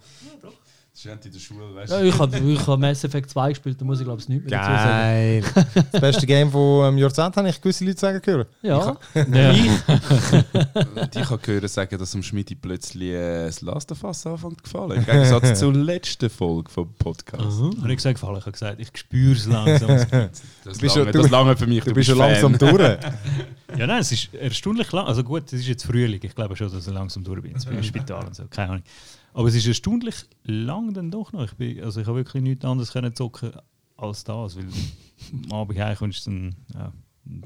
Student 0.99 1.25
in 1.27 1.31
der 1.31 1.39
Schule, 1.39 1.75
weißt 1.75 1.91
Ja, 1.93 2.01
ich 2.01 2.19
habe 2.19 2.37
ich 2.37 2.67
hab 2.67 2.77
Mass 2.79 3.03
Effect 3.05 3.29
2 3.29 3.49
gespielt, 3.49 3.79
da 3.79 3.85
muss 3.85 3.99
ich 3.99 4.05
glaube 4.05 4.19
ich 4.21 4.27
nichts 4.27 4.49
mehr 4.49 4.59
dazu 4.59 4.71
sagen. 4.71 5.65
Geil. 5.75 5.85
das 5.91 6.01
beste 6.01 6.27
Game 6.27 6.51
von 6.51 6.89
ähm, 6.93 6.97
Jahrzehnt 6.97 7.37
habe 7.37 7.47
ich 7.49 7.61
gewisse 7.61 7.85
Leute 7.85 7.99
sagen 7.99 8.21
gehört. 8.21 8.49
Ja, 8.61 8.97
Ja. 9.15 9.51
Und 11.01 11.15
ich 11.15 11.29
habe 11.29 11.37
gehört 11.37 11.69
sagen, 11.69 11.97
dass 11.97 12.13
am 12.15 12.23
Schmidi 12.23 12.55
plötzlich 12.55 13.09
äh, 13.11 13.45
das 13.45 13.61
Last 13.61 13.91
of 13.91 14.03
Us 14.03 14.25
anfängt 14.27 14.57
zu 14.57 14.63
gefallen. 14.63 14.91
Im 14.91 15.05
Gegensatz 15.05 15.59
zur 15.59 15.73
letzten 15.73 16.29
Folge 16.29 16.69
vom 16.69 16.93
Podcast. 16.95 17.43
Habe 17.61 17.89
ich 17.91 17.95
gesagt, 17.95 18.15
gefallen. 18.15 18.37
Ich 18.37 18.41
habe 18.45 18.51
gesagt, 18.51 18.79
ich 18.79 18.89
spüre 18.95 19.33
es 19.33 19.45
langsam. 19.47 19.89
Das, 20.65 20.77
bist 20.77 20.95
lange, 20.95 21.05
schon- 21.05 21.13
du- 21.13 21.21
das 21.23 21.31
lange 21.31 21.57
für 21.57 21.65
mich. 21.67 21.83
Du, 21.83 21.93
bist 21.93 22.09
schon 22.09 22.17
langsam 22.17 22.55
durch. 22.57 22.79
ja, 23.77 23.87
nein, 23.87 24.01
es 24.01 24.11
ist 24.11 24.33
erstaunlich 24.35 24.91
lang. 24.91 25.07
Also 25.07 25.23
gut, 25.23 25.45
es 25.47 25.53
ist 25.61 25.67
jetzt 25.67 25.85
Frühling. 25.85 26.19
Ich 26.21 26.35
glaube 26.35 26.55
schon, 26.55 26.71
dass 26.71 26.85
ich 26.85 26.93
langsam 26.93 27.23
durch 27.23 27.41
bin. 27.41 27.53
Jetzt 27.53 27.65
bin 27.65 27.79
ich 27.79 27.87
im 27.87 27.95
Spital 27.95 28.25
und 28.25 28.35
so. 28.35 28.43
Keine 28.49 28.71
Ahnung. 28.73 28.83
Aber 29.39 29.47
es 29.47 29.55
ist 29.55 29.67
erstaunlich 29.67 30.25
lang 30.43 30.93
dann 30.93 31.11
doch 31.11 31.31
noch. 31.31 31.45
Ich, 31.45 31.53
bin, 31.53 31.81
also 31.81 32.01
ich 32.01 32.07
habe 32.07 32.17
wirklich 32.17 32.43
nichts 32.43 32.65
anderes 32.65 32.91
können 32.91 33.15
zocken 33.15 33.53
als 33.95 34.25
das. 34.25 34.57
Weil 34.57 34.65
am 35.45 35.53
Abend 35.53 35.79
heimkommst 35.79 36.27
du 36.27 36.31
dann. 36.31 36.55
Ja, 36.73 36.91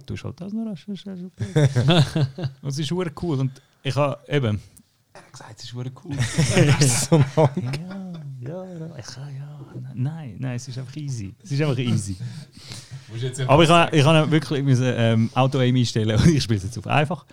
du 0.07 0.15
halt 0.15 0.41
das 0.41 0.53
noch 0.53 0.65
rasch. 0.65 0.87
Und 0.87 0.97
es 2.63 2.79
ist 2.79 2.87
super 2.87 3.11
cool. 3.21 3.41
Und 3.41 3.61
ich 3.83 3.95
habe 3.95 4.17
eben. 4.27 4.59
gesagt, 5.31 5.59
es 5.59 5.65
ist 5.65 5.75
cool. 5.75 6.17
so 6.79 7.23
lang. 7.35 7.73
Ja, 7.87 8.12
ja, 8.47 8.97
ich, 8.97 9.15
ja, 9.15 9.65
nein, 9.93 10.35
nein, 10.39 10.55
es 10.55 10.67
ist 10.67 10.77
einfach 10.77 10.95
easy. 10.95 11.33
Es 11.43 11.51
ist 11.51 11.61
einfach 11.61 11.77
easy. 11.77 12.17
Aber 13.47 13.63
ich 13.63 13.69
habe 13.69 13.95
ich 13.95 14.03
habe 14.03 14.31
wirklich 14.31 14.63
müssen, 14.63 14.85
ähm, 14.87 15.29
Auto-Aim 15.33 15.75
einstellen 15.75 16.19
und 16.19 16.27
ich 16.33 16.43
spiele 16.43 16.57
es 16.57 16.63
jetzt 16.63 16.77
auf 16.77 16.87
einfach, 16.87 17.25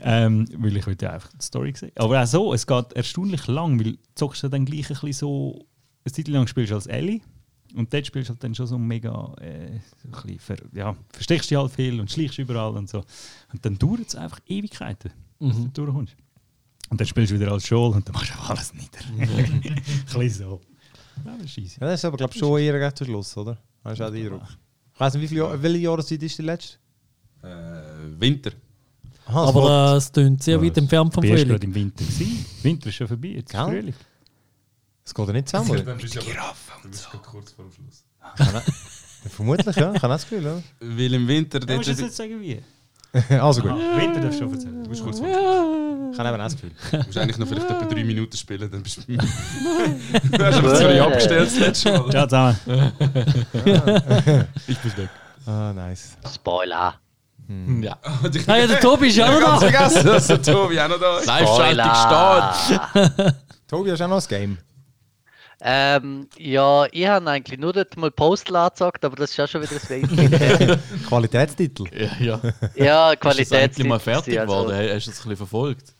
ähm, 0.00 0.46
weil 0.58 0.76
ich 0.76 0.86
heute 0.86 1.10
einfach 1.10 1.30
die 1.32 1.44
Story 1.44 1.72
sehen. 1.76 1.92
Aber 1.96 2.22
auch 2.22 2.26
so, 2.26 2.54
es 2.54 2.66
geht 2.66 2.92
erstaunlich 2.92 3.46
lang, 3.46 3.78
weil 3.78 3.92
du 3.92 3.98
zockst 4.14 4.44
ja 4.44 4.48
dann 4.48 4.64
gleich 4.64 4.90
ein 4.90 4.94
bisschen 4.94 5.12
so, 5.12 5.66
eine 6.04 6.12
Zeit 6.12 6.28
lang 6.28 6.46
spielst 6.46 6.70
du 6.70 6.76
als 6.76 6.86
Ellie 6.86 7.20
und 7.74 7.92
dort 7.92 8.06
spielst 8.06 8.28
du 8.28 8.34
halt 8.34 8.44
dann 8.44 8.54
schon 8.54 8.66
so 8.66 8.78
mega, 8.78 9.34
äh, 9.40 9.80
so 10.02 10.08
ein 10.08 10.12
bisschen 10.12 10.38
ver, 10.38 10.56
ja, 10.72 10.94
versteckst 11.10 11.50
dich 11.50 11.58
halt 11.58 11.72
viel 11.72 11.98
und 12.00 12.10
schleichst 12.10 12.38
überall 12.38 12.76
und 12.76 12.88
so. 12.88 12.98
Und 13.52 13.64
dann 13.64 13.76
dauert 13.78 14.06
es 14.06 14.14
einfach 14.14 14.38
Ewigkeiten, 14.46 15.10
bis 15.40 15.56
du 15.56 15.68
durchkommst. 15.68 16.14
Und 16.90 17.00
dann 17.00 17.06
spielst 17.06 17.32
du 17.32 17.36
wieder 17.36 17.50
als 17.50 17.68
Joel 17.68 17.94
und 17.94 18.06
dann 18.06 18.12
machst 18.12 18.30
du 18.30 18.34
einfach 18.34 18.50
alles 18.50 18.72
nieder. 18.74 19.00
ein 19.18 19.74
bisschen 20.04 20.30
so. 20.30 20.60
Ja, 21.24 21.36
das 21.36 21.46
ist 21.46 21.58
easy. 21.58 21.80
Ja, 21.80 21.86
das 21.86 22.00
ist 22.00 22.04
aber, 22.04 22.16
glaube 22.16 22.32
ich, 22.34 22.38
schon 22.38 22.58
eher 22.60 22.74
recht 22.74 22.98
zum 22.98 23.06
Schluss, 23.06 23.36
oder? 23.36 23.56
Hast 23.84 24.00
du 24.00 24.06
auch 24.06 24.10
den 24.10 24.24
Eindruck? 24.24 24.42
Ich 24.92 25.00
weiß 25.00 25.14
nicht, 25.14 25.22
wie 25.22 25.28
viele 25.28 25.62
welche 25.62 25.78
Jahreszeit 25.78 26.22
ist 26.22 26.38
die 26.38 26.42
letzte? 26.42 26.78
äh, 27.44 28.20
Winter. 28.20 28.52
Aha, 29.26 29.46
das 29.46 29.48
aber 29.56 29.96
es 29.96 30.12
klingt 30.12 30.42
sehr 30.42 30.62
weit 30.62 30.76
entfernt 30.76 31.14
vom 31.14 31.22
Frühling. 31.22 31.48
gerade 31.48 31.64
im 31.64 31.74
Winter. 31.74 32.04
Gewesen. 32.04 32.44
Winter 32.62 32.88
ist 32.88 32.94
schon 32.94 33.08
vorbei, 33.08 33.28
jetzt 33.28 33.52
ist 33.52 33.58
Gell? 33.58 33.68
Frühling. 33.68 33.94
Es 35.04 35.14
geht 35.14 35.26
ja 35.26 35.32
nicht 35.32 35.48
zusammen. 35.48 35.84
Dann 35.84 35.98
bist 35.98 36.14
du 36.14 36.20
du 36.20 36.88
bist 36.88 37.10
gerade 37.10 37.24
kurz 37.24 37.52
vor 37.52 37.64
dem 37.64 37.72
Schluss. 37.72 38.04
Vermutlich, 39.30 39.76
ja. 39.76 39.94
Ich 39.94 40.02
habe 40.02 40.14
auch 40.14 40.16
das 40.16 40.28
Gefühl, 40.28 40.62
Weil 40.80 41.14
im 41.14 41.28
Winter... 41.28 41.60
Ja, 41.66 41.76
musst 41.76 41.88
du 41.88 41.92
jetzt 41.92 42.16
sagen, 42.16 42.40
wie? 42.40 42.62
Also 43.40 43.62
gut. 43.62 43.70
Ah, 43.70 43.98
Winter 43.98 44.20
darfst 44.20 44.40
du 44.40 44.44
schon 44.44 44.52
erzählen. 44.52 44.82
Du 44.82 44.90
bist 44.90 45.02
kurz 45.02 45.18
Schluss. 45.18 45.30
Ich 46.12 46.18
habe 46.18 46.28
eben 46.28 46.40
auch 46.40 46.44
das 46.44 46.54
Gefühl. 46.54 46.70
Du 46.90 46.96
musst 46.98 47.18
eigentlich 47.18 47.38
noch 47.38 47.46
vielleicht 47.46 47.70
etwa 47.70 47.84
drei 47.84 48.04
Minuten 48.04 48.36
spielen, 48.36 48.70
dann 48.70 48.82
bist 48.82 48.98
du... 48.98 49.16
du 49.16 50.44
hast 50.44 50.58
aber 50.58 50.74
zwei 50.74 51.02
abgestellt 51.02 51.46
das 51.46 51.58
letzte 51.58 51.92
Mal. 51.92 52.10
Ciao 52.10 52.26
zusammen. 52.26 52.56
ich 54.66 54.78
bin 54.78 54.96
weg. 54.96 55.08
Ah, 55.46 55.72
nice. 55.72 56.16
Spoiler. 56.32 56.94
Ja. 57.82 57.98
Ah 58.46 58.56
ja, 58.56 58.66
der 58.66 58.80
Tobi 58.80 59.08
ist 59.08 59.16
ja 59.16 59.26
auch 59.26 59.40
noch 59.40 59.60
da. 59.60 59.70
Vergessen, 59.70 60.06
dass 60.06 60.26
der 60.28 60.42
Tobi 60.42 60.80
auch 60.80 60.88
noch 60.88 60.98
da 60.98 61.18
ist. 61.18 61.26
Live-Schaltung 61.26 61.94
steht. 62.94 63.34
Tobi, 63.68 63.90
hast 63.90 64.00
du 64.00 64.04
auch 64.04 64.08
noch 64.08 64.16
das 64.16 64.28
Game? 64.28 64.56
Ähm, 65.60 66.28
ja, 66.36 66.86
ich 66.90 67.06
habe 67.06 67.30
eigentlich 67.30 67.58
nur 67.58 67.72
dort 67.72 67.96
mal 67.96 68.10
Postal 68.10 68.56
angezeigt, 68.56 69.04
aber 69.04 69.16
das 69.16 69.30
ist 69.30 69.40
auch 69.40 69.48
schon 69.48 69.62
wieder 69.62 69.72
ein 69.72 69.88
Weilchen. 70.10 70.80
Qualitätstitel. 71.08 71.84
Ja, 71.96 72.10
ja. 72.20 72.40
ja, 72.74 73.12
Ist 73.12 73.52
das 73.52 73.78
mal 73.78 73.98
fertig 73.98 74.38
also, 74.38 74.52
geworden? 74.66 74.76
Hast 74.76 75.06
du 75.06 75.10
es 75.10 75.18
ein 75.18 75.22
bisschen 75.22 75.36
verfolgt? 75.36 75.94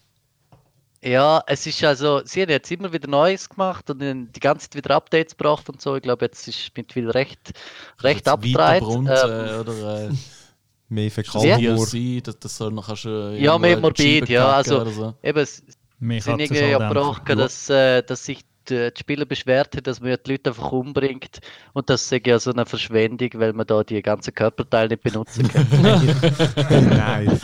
Ja, 1.03 1.43
es 1.47 1.67
ist 1.67 1.85
also, 1.85 2.23
sie 2.25 2.41
haben 2.43 2.49
jetzt 2.51 2.73
immer 2.73 2.91
wieder 2.93 3.09
Neues 3.09 3.49
gemacht 3.49 3.91
und 3.91 4.01
dann 4.01 4.33
die 4.33 4.41
ganze 4.41 4.71
Zeit 4.71 4.77
wieder 4.85 4.95
Updates 4.97 5.37
gebracht 5.37 5.69
und 5.69 5.81
so. 5.81 5.97
Ich 5.97 6.03
glaube, 6.03 6.25
jetzt 6.25 6.49
ist 6.49 6.71
mittlerweile 6.75 7.15
recht, 7.15 7.53
recht 8.01 8.17
Jetzt 8.21 8.29
abgedreht. 8.29 8.57
Weiterbrunn, 8.83 9.07
Ähm, 9.07 9.13
äh, 9.49 9.59
oder 9.61 10.05
äh, 10.07 10.11
Mehr 10.89 11.07
das 11.07 11.15
Fäkalhumor. 11.15 11.87
Das, 12.23 12.39
das 12.39 12.57
soll 12.57 12.73
noch 12.73 12.87
kannst 12.87 13.05
du 13.05 13.37
Ja, 13.39 13.59
mehr 13.59 13.79
morbid, 13.79 14.29
ja, 14.31 14.49
also- 14.49 14.85
so. 14.91 15.15
eben, 15.23 15.39
es 15.41 15.63
Mehr 15.99 16.23
sind 16.23 16.41
irgendwie 16.41 16.63
ja 16.63 16.79
soll 16.79 16.89
gebrochen, 16.89 17.25
dämpfen. 17.27 17.39
dass, 17.39 17.71
äh, 17.71 18.03
dass 18.03 18.25
sich 18.25 18.41
die, 18.71 18.93
die 18.93 19.01
Spieler 19.01 19.27
beschwert 19.27 19.75
haben, 19.75 19.83
dass 19.83 20.01
man 20.01 20.11
ja 20.11 20.17
die 20.17 20.33
Leute 20.33 20.51
einfach 20.51 20.73
umbringt 20.73 21.41
und 21.73 21.91
das 21.91 22.11
ist 22.11 22.27
ja 22.27 22.39
so 22.39 22.53
eine 22.53 22.67
Verschwendung, 22.67 23.31
weil 23.35 23.53
man 23.53 23.67
da 23.67 23.83
die 23.85 24.03
ganzen 24.03 24.35
Körperteile 24.35 24.91
nicht 24.91 25.03
benutzen 25.03 25.49
kann. 25.49 25.67
Nice. 26.95 27.41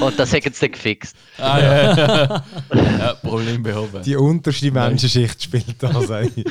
Und 0.00 0.18
das 0.18 0.32
haben 0.32 0.42
sie 0.52 0.60
dann 0.60 0.72
gefixt. 0.72 1.16
Ah, 1.38 1.58
ja, 1.58 1.96
ja. 1.96 2.44
ja, 2.98 3.14
Problem 3.14 3.62
behoben. 3.62 4.02
Die 4.02 4.16
unterste 4.16 4.70
Menschenschicht 4.70 5.42
spielt 5.42 5.82
da, 5.82 6.00
sag 6.02 6.30
ich. 6.36 6.44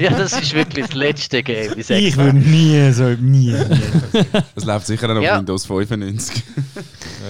ja, 0.00 0.10
das 0.10 0.32
ist 0.40 0.54
wirklich 0.54 0.86
das 0.86 0.94
letzte 0.94 1.42
Game. 1.42 1.72
Ich 1.76 1.90
Ich 1.90 2.16
würde 2.16 2.38
nie 2.38 2.90
so, 2.92 3.04
nie. 3.10 3.54
Das 4.54 4.64
läuft 4.64 4.86
sicher 4.86 5.08
auch 5.10 5.14
noch 5.14 5.22
Ja. 5.22 5.34
auf 5.34 5.38
Windows 5.40 5.66
95. 5.66 6.42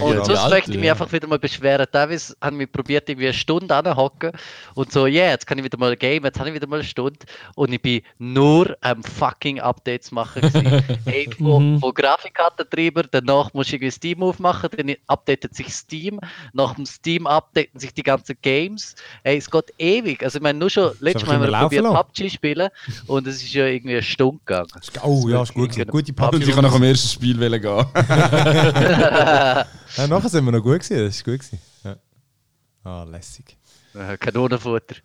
Und 0.01 0.15
Ja, 0.17 0.25
sonst 0.25 0.51
möchte 0.51 0.71
ich 0.73 0.77
mich 0.79 0.87
ja. 0.87 0.93
einfach 0.93 1.13
wieder 1.13 1.27
mal 1.29 1.39
beschweren. 1.39 1.87
Teilweise 1.91 2.35
haben 2.41 2.59
wir 2.59 2.67
probiert, 2.67 3.09
irgendwie 3.09 3.27
eine 3.29 3.35
Stunde 3.35 3.75
anhocken 3.75 4.33
und 4.75 4.93
so, 4.93 5.07
ja, 5.07 5.23
yeah, 5.25 5.31
jetzt 5.33 5.47
kann 5.47 5.59
ich 5.59 5.65
wieder 5.65 5.79
mal 5.79 5.97
game, 5.97 6.25
jetzt 6.25 6.39
habe 6.39 6.49
ich 6.49 6.55
wieder 6.55 6.67
mal 6.67 6.77
eine 6.77 6.85
Stunde 6.85 7.19
und 7.55 7.73
ich 7.73 7.81
bin 7.83 8.03
nur 8.19 8.77
am 8.81 9.03
fucking 9.03 9.61
Updates 9.61 10.11
machen. 10.11 10.43
gewesen. 10.43 10.83
hey, 11.05 11.29
von, 11.39 11.79
von 11.81 11.95
Grafikkartentreiber, 11.95 13.05
danach 13.11 13.53
musst 13.55 13.71
du 13.71 13.77
irgendwie 13.77 13.91
Steam 13.91 14.23
aufmachen, 14.23 14.71
dann 14.77 14.95
updatet 15.23 15.55
sich 15.55 15.73
Steam, 15.73 16.19
nach 16.53 16.75
dem 16.75 16.85
Steam 16.87 17.27
updaten 17.27 17.79
sich 17.79 17.95
die 17.95 18.03
ganzen 18.03 18.37
Games. 18.43 18.95
Hey, 19.23 19.39
es 19.39 19.51
geht 19.51 19.73
ewig. 19.79 20.23
Also 20.23 20.39
ich 20.39 20.43
meine, 20.43 20.59
nur 20.59 20.69
schon 20.71 20.93
letztes 21.01 21.27
Mal 21.27 21.35
haben 21.37 21.43
wir 21.51 21.59
probiert 21.59 21.83
lassen. 21.85 21.95
PUBG 21.97 22.31
spielen 22.31 22.69
und 23.07 23.27
es 23.27 23.37
ist 23.43 23.53
ja 23.53 23.67
irgendwie 23.67 23.95
eine 23.95 24.03
Stunde 24.03 24.41
gegangen. 24.45 24.69
Oh 25.03 25.29
ja, 25.29 25.43
ist 25.43 25.55
gut. 25.55 25.71
gewesen. 25.71 25.89
Gute 25.91 26.13
Und 26.13 26.17
Papi. 26.17 26.37
ich 26.43 26.51
kann 26.51 26.65
nach 26.65 26.73
dem 26.75 26.83
ersten 26.83 27.09
Spiel 27.09 27.39
wählen 27.39 27.61
gehen. 27.61 27.87
Ja, 29.95 30.07
nachher 30.09 30.29
sind 30.31 30.45
wir 30.47 30.53
noch 30.53 30.63
gut 30.63 30.81
gewesen. 30.81 31.05
Das 31.05 31.17
ist 31.17 31.25
gut 31.25 31.35
gewesen. 31.41 31.59
Ja. 31.85 31.97
Ah, 32.83 33.05
lässig. 33.05 33.57
Äh, 33.95 34.17
Kanonenfutter. 34.17 34.97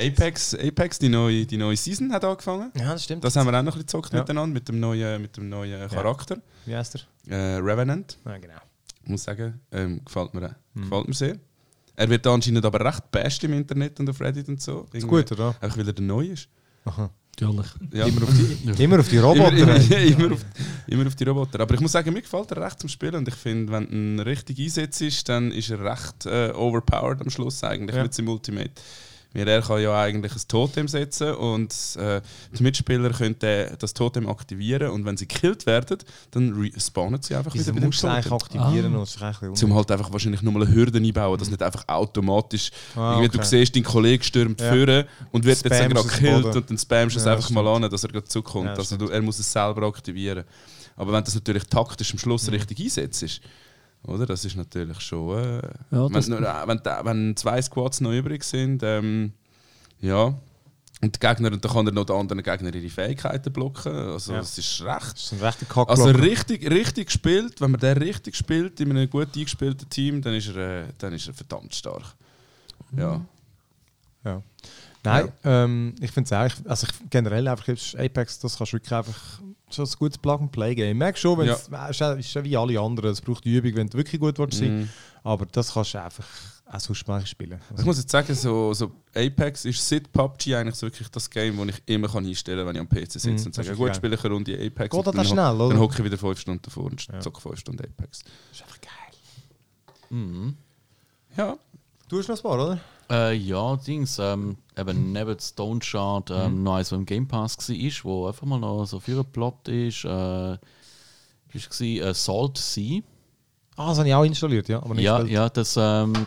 Apex, 0.00 0.54
Apex 0.56 0.98
die, 0.98 1.08
neue, 1.08 1.46
die 1.46 1.56
neue 1.56 1.76
Season 1.76 2.12
hat 2.12 2.24
angefangen. 2.24 2.72
Ja, 2.76 2.92
das 2.94 3.04
stimmt. 3.04 3.22
Das 3.22 3.36
haben 3.36 3.46
wir 3.46 3.56
auch 3.56 3.62
noch 3.62 3.76
ein 3.76 3.82
bisschen 3.82 3.82
gezockt 3.86 4.12
Ja. 4.12 4.18
miteinander, 4.20 4.52
mit 4.54 4.68
dem 4.68 4.80
neuen, 4.80 5.22
mit 5.22 5.36
dem 5.36 5.48
neuen 5.48 5.88
Charakter. 5.88 6.38
Wie 6.66 6.74
heißt 6.74 6.96
er? 6.96 7.32
Äh, 7.32 7.58
Revenant, 7.58 8.18
Ja, 8.24 8.38
genau. 8.38 8.54
Ich 9.08 9.12
muss 9.12 9.24
sagen, 9.24 9.58
ähm, 9.72 10.04
gefällt, 10.04 10.34
mir, 10.34 10.54
Mhm. 10.74 10.82
gefällt 10.82 11.08
mir 11.08 11.14
sehr. 11.14 11.36
Er 11.96 12.10
wird 12.10 12.26
anscheinend 12.26 12.62
aber 12.64 12.84
recht 12.84 13.10
best 13.10 13.42
im 13.44 13.54
Internet 13.54 13.98
und 13.98 14.10
auf 14.10 14.20
Reddit 14.20 14.48
und 14.48 14.60
so. 14.60 14.86
Ist 14.92 15.06
gut, 15.06 15.32
oder? 15.32 15.56
Einfach 15.62 15.78
weil 15.78 15.86
er 15.86 15.94
der 15.94 16.04
Neu 16.04 16.26
ist. 16.26 16.46
Natürlich. 17.40 17.66
Ja. 17.92 18.06
Immer 18.06 18.22
auf 18.24 18.30
die, 18.34 18.82
immer 18.84 18.98
auf 19.00 19.08
die 19.08 19.16
Immer, 19.16 19.24
Roboter. 19.28 19.56
immer, 19.56 19.74
ey. 19.76 20.12
immer, 20.12 20.32
auf, 20.34 20.44
immer 20.88 21.06
auf 21.06 21.14
die 21.14 21.24
Roboter. 21.24 21.60
Aber 21.60 21.74
ich 21.74 21.80
muss 21.80 21.92
sagen, 21.92 22.12
mir 22.12 22.20
gefällt 22.20 22.50
er 22.50 22.62
recht 22.62 22.80
zum 22.80 22.88
Spielen 22.90 23.14
und 23.14 23.28
ich 23.28 23.34
finde, 23.34 23.72
wenn 23.72 23.88
ihn 23.90 24.20
richtig 24.20 24.58
einsetzt, 24.60 25.00
ist, 25.00 25.28
dann 25.28 25.50
ist 25.52 25.70
er 25.70 25.82
recht 25.82 26.26
äh, 26.26 26.50
overpowered 26.54 27.20
am 27.22 27.30
Schluss 27.30 27.64
eigentlich 27.64 27.96
Ja. 27.96 28.02
mit 28.02 28.12
seinem 28.12 28.28
Ultimate. 28.28 28.70
Weil 29.34 29.46
er 29.46 29.60
kann 29.60 29.80
ja 29.82 30.00
eigentlich 30.00 30.32
ein 30.34 30.40
Totem 30.48 30.88
setzen 30.88 31.34
und 31.34 31.74
äh, 31.98 32.22
die 32.58 32.62
Mitspieler 32.62 33.10
können 33.10 33.36
das 33.78 33.92
Totem 33.92 34.26
aktivieren 34.26 34.90
und 34.90 35.04
wenn 35.04 35.18
sie 35.18 35.28
gekillt 35.28 35.66
werden, 35.66 35.98
dann 36.30 36.54
respawnen 36.58 37.20
sie 37.20 37.34
einfach 37.34 37.52
Wieso 37.52 37.66
wieder 37.66 37.74
mit 37.74 37.82
dem 37.84 37.90
es 37.90 38.04
eigentlich 38.04 38.24
Totem. 38.26 38.60
aktivieren? 38.62 38.94
und 38.96 39.02
es 39.02 39.10
ist 39.16 39.22
eigentlich 39.22 39.36
ein 39.42 39.50
bisschen 39.50 39.54
Zum 39.68 39.74
halt 39.76 39.90
einfach 39.90 40.10
wahrscheinlich 40.12 40.40
nochmal 40.40 40.62
eine 40.62 40.74
Hürde 40.74 40.98
einbauen, 40.98 41.38
dass 41.38 41.50
nicht 41.50 41.62
einfach 41.62 41.86
automatisch 41.88 42.70
Ah, 42.96 43.12
irgendwie 43.12 43.28
du 43.28 43.38
okay. 43.38 43.46
siehst, 43.48 43.76
dein 43.76 43.84
Kollege 43.84 44.24
stürmt 44.24 44.60
Ja. 44.62 44.72
führen 44.72 45.04
und 45.30 45.44
wird 45.44 45.62
jetzt 45.62 45.68
gerade 45.78 45.94
es 46.00 46.08
gekillt 46.08 46.44
und 46.56 46.70
dann 46.70 46.78
spamst 46.78 47.16
du 47.16 47.20
es 47.20 47.26
Ja, 47.26 47.32
einfach 47.34 47.50
mal 47.50 47.66
an, 47.68 47.82
dass 47.90 48.02
er 48.02 48.08
gerade 48.08 48.24
zukommt. 48.24 48.66
Ja, 48.66 48.74
also 48.74 48.96
du, 48.96 49.08
er 49.08 49.20
muss 49.20 49.38
es 49.38 49.52
selber 49.52 49.86
aktivieren. 49.86 50.44
Aber 50.96 51.12
wenn 51.12 51.20
du 51.20 51.24
das 51.26 51.34
natürlich 51.34 51.64
taktisch 51.64 52.12
am 52.12 52.18
Schluss 52.18 52.50
richtig 52.50 52.80
einsetzt, 52.80 53.40
oder? 54.04 54.26
Das 54.26 54.44
ist 54.44 54.56
natürlich 54.56 55.00
schon. 55.00 55.38
Äh, 55.38 55.62
Ja, 55.90 56.08
das- 56.08 56.28
wenn, 56.30 56.40
nur- 56.40 56.48
äh, 56.48 56.66
wenn, 56.68 56.80
wenn 57.04 57.36
zwei 57.36 57.60
Squads 57.62 58.00
noch 58.00 58.12
übrig 58.12 58.44
sind, 58.44 58.82
ähm, 58.82 59.32
ja. 60.00 60.34
Und 61.00 61.14
die 61.14 61.20
Gegner, 61.20 61.50
dann 61.50 61.60
kann 61.60 61.86
er 61.86 61.92
noch 61.92 62.06
den 62.06 62.16
anderen 62.16 62.42
Gegner 62.42 62.74
ihre 62.74 62.88
Fähigkeiten 62.88 63.52
blocken. 63.52 63.92
Also 63.94 64.32
Ja. 64.32 64.40
es 64.40 64.58
ist 64.58 64.80
recht 64.82 65.12
Das 65.12 65.22
ist 65.24 65.32
ein 65.32 65.38
rechter 65.40 65.66
Kack. 65.66 65.88
also 65.90 66.06
richtig, 66.10 66.68
richtig 66.68 67.06
gespielt, 67.06 67.60
wenn 67.60 67.70
man 67.70 67.78
den 67.80 67.98
richtig 67.98 68.34
spielt 68.34 68.80
in 68.80 68.90
einem 68.90 69.08
gut 69.08 69.28
eingespielten 69.36 69.88
Team, 69.88 70.20
dann 70.22 70.34
ist 70.34 70.48
er, 70.48 70.56
äh, 70.56 70.84
dann 70.98 71.12
ist 71.12 71.28
er 71.28 71.34
verdammt 71.34 71.72
stark. 71.74 72.02
Ja. 72.96 73.20
Ja. 74.24 74.42
Nein, 75.04 75.32
ähm, 75.44 75.94
ich 76.00 76.10
finde 76.10 76.26
es 76.26 76.32
auch, 76.32 76.68
also 76.68 76.86
ich, 76.88 77.10
generell 77.10 77.46
einfach 77.46 77.68
jetzt 77.68 77.96
Apex, 77.96 78.40
das 78.40 78.58
kannst 78.58 78.72
du 78.72 78.76
wirklich 78.78 78.92
einfach, 78.92 79.40
so 79.70 79.82
ein 79.82 79.88
gutes 79.98 80.18
Plug-and-Play-Game. 80.18 80.96
Merkst 80.96 81.22
schon, 81.22 81.38
wenn 81.38 81.48
es 81.48 81.68
ist 81.90 82.00
ja- 82.00 82.12
ist 82.14 82.34
ja 82.34 82.44
wie 82.44 82.56
alle 82.56 82.80
anderen, 82.80 83.10
es 83.10 83.20
braucht 83.20 83.44
Übung, 83.44 83.74
wenn 83.76 83.88
du 83.88 83.96
wirklich 83.98 84.20
gut 84.20 84.38
willst 84.38 84.58
sein, 84.58 84.80
Mhm. 84.80 84.88
aber 85.22 85.46
das 85.46 85.72
kannst 85.74 85.94
du 85.94 86.02
einfach 86.02 86.26
auch 86.70 86.80
sonst 86.80 87.04
ich 87.08 87.26
spielen. 87.28 87.58
Ich 87.78 87.84
muss 87.84 87.96
jetzt 87.98 88.10
sagen, 88.10 88.34
so, 88.34 88.74
so 88.74 88.92
Apex 89.14 89.64
ist 89.64 89.88
seit 89.88 90.12
PUBG 90.12 90.54
eigentlich 90.54 90.74
so 90.74 90.86
wirklich 90.86 91.08
das 91.08 91.30
Game, 91.30 91.56
das 91.66 91.76
ich 91.76 91.82
immer 91.86 92.08
kann 92.08 92.26
einstellen 92.26 92.58
kann, 92.58 92.66
wenn 92.66 92.74
ich 92.76 92.80
am 92.80 92.88
PC 92.88 93.12
sitze 93.12 93.30
Mhm, 93.30 93.36
und 93.46 93.56
das 93.58 93.66
sage, 93.66 93.76
gut, 93.78 93.96
spiele 93.96 94.14
ich 94.16 94.24
eine 94.24 94.34
Runde 94.34 94.54
Apex. 94.54 94.94
Geht 94.94 95.06
das 95.06 95.14
dann, 95.14 95.24
schnell, 95.24 95.54
oder? 95.60 95.68
Dann 95.70 95.78
hocke 95.80 95.94
ich 95.98 96.04
wieder 96.04 96.18
5 96.18 96.38
Stunden 96.38 96.60
davor 96.62 96.84
und 96.84 97.06
Ja. 97.10 97.20
zocke 97.20 97.40
5 97.40 97.58
Stunden 97.58 97.82
Apex. 97.84 98.20
ist 98.52 98.62
einfach 98.62 98.80
geil. 98.82 98.90
Mhm. 100.10 100.56
Ja, 101.36 101.56
Du 102.08 102.18
hast 102.18 102.28
noch 102.28 102.36
ein 102.36 102.42
paar, 102.42 102.54
oder? 102.54 102.80
Äh, 103.10 103.34
ja, 103.34 103.76
Dings, 103.76 104.18
ähm, 104.18 104.56
eben 104.76 105.12
neben 105.12 105.38
Stone 105.38 105.82
Shard 105.82 106.30
ähm, 106.30 106.62
noch 106.62 106.74
eins, 106.74 106.92
was 106.92 106.98
im 106.98 107.06
Game 107.06 107.26
Pass 107.26 107.56
war, 107.56 108.04
wo 108.04 108.26
einfach 108.26 108.46
mal 108.46 108.58
noch 108.58 108.84
so 108.84 109.00
für 109.00 109.24
Plot 109.24 109.68
ist. 109.68 110.04
Äh, 110.04 110.58
gewesen, 111.50 112.02
äh, 112.02 112.14
Salt 112.14 112.58
Sea. 112.58 113.00
Ah, 113.76 113.88
das 113.88 113.98
habe 113.98 114.08
ich 114.08 114.14
auch 114.14 114.24
installiert, 114.24 114.68
ja. 114.68 114.82
Aber 114.82 114.94
nicht 114.94 115.04
Ja, 115.04 115.18
gespielt. 115.18 115.34
ja, 115.34 115.48
das, 115.48 115.76
ähm, 115.78 116.26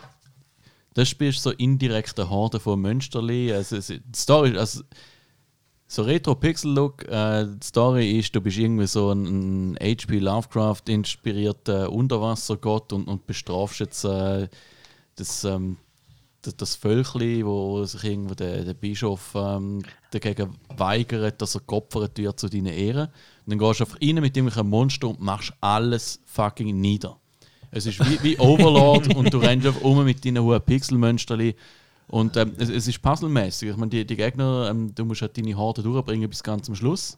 das 0.94 1.10
Spiel 1.10 1.30
ist 1.30 1.44
so 1.44 1.52
indirekte 1.52 2.30
Horde 2.30 2.60
von 2.60 2.80
Mönsterli. 2.82 3.54
Also, 3.54 3.78
die 3.80 4.02
Story, 4.16 4.58
also, 4.58 4.82
so 5.88 6.04
Retro-Pixel-Look, 6.04 7.08
äh, 7.10 7.46
die 7.46 7.66
Story 7.68 8.18
ist, 8.18 8.34
du 8.34 8.42
bist 8.42 8.58
irgendwie 8.58 8.88
so 8.88 9.12
ein, 9.12 9.74
ein 9.74 9.78
H.P. 9.82 10.20
Lovecraft-inspirierter 10.20 11.92
Unterwassergott 11.92 12.94
und, 12.94 13.08
und 13.08 13.28
bestrafst 13.28 13.82
jetzt 13.82 14.06
äh, 14.06 14.48
das, 15.18 15.44
ähm, 15.44 15.78
das, 16.42 16.56
das 16.56 16.76
Völkli, 16.76 17.46
wo 17.46 17.84
sich 17.86 18.04
irgendwo 18.04 18.34
der, 18.34 18.64
der 18.64 18.74
Bischof 18.74 19.34
ähm, 19.36 19.84
dagegen 20.12 20.56
weigert, 20.76 21.42
dass 21.42 21.56
er 21.56 21.62
geopfert 21.62 22.18
wird 22.18 22.40
zu 22.40 22.50
deinen 22.50 22.68
Ehren. 22.68 23.08
Und 23.46 23.52
dann 23.52 23.60
gehst 23.60 23.80
du 23.80 23.84
einfach 23.84 24.02
rein 24.02 24.16
mit 24.16 24.36
irgendwelchen 24.36 24.70
Monster 24.70 25.10
und 25.10 25.22
machst 25.22 25.54
alles 25.62 26.20
fucking 26.26 26.80
nieder. 26.80 27.18
Es 27.72 27.86
ist 27.86 28.00
wie, 28.00 28.22
wie 28.24 28.40
Overlord 28.40 29.16
und 29.16 29.34
du 29.34 29.38
rennst 29.38 29.68
einfach 29.68 29.82
um 29.82 30.04
mit 30.04 30.26
deinen 30.26 30.44
hohen 30.44 30.62
Pixelmönsterli. 30.62 31.56
Und 32.08 32.36
ähm, 32.36 32.54
es, 32.58 32.70
es 32.70 32.88
ist 32.88 33.02
puzzlemäßig. 33.02 33.70
Ich 33.70 33.78
meine, 33.78 33.90
die, 33.90 34.06
die 34.06 34.18
Gegner, 34.18 34.70
ähm, 34.70 34.94
du 34.94 35.06
musst 35.06 35.22
halt 35.22 35.38
deine 35.38 35.56
Horde 35.56 35.82
durchbringen 35.82 36.30
bis 36.30 36.44
ganz 36.44 36.66
zum 36.66 36.76
Schluss. 36.76 37.18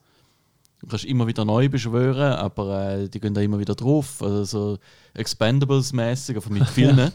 Du 0.82 0.88
kannst 0.88 1.06
immer 1.06 1.26
wieder 1.26 1.46
neu 1.46 1.70
beschwören, 1.70 2.34
aber 2.34 2.92
äh, 2.92 3.10
die 3.10 3.20
gehen 3.20 3.34
da 3.34 3.42
immer 3.42 3.58
wieder 3.58 3.74
drauf. 3.74 4.22
Also 4.22 4.44
so 4.44 4.78
Expendables-mäßig, 5.16 6.36
aber 6.38 6.50
mit 6.50 6.68
vielen. 6.70 7.12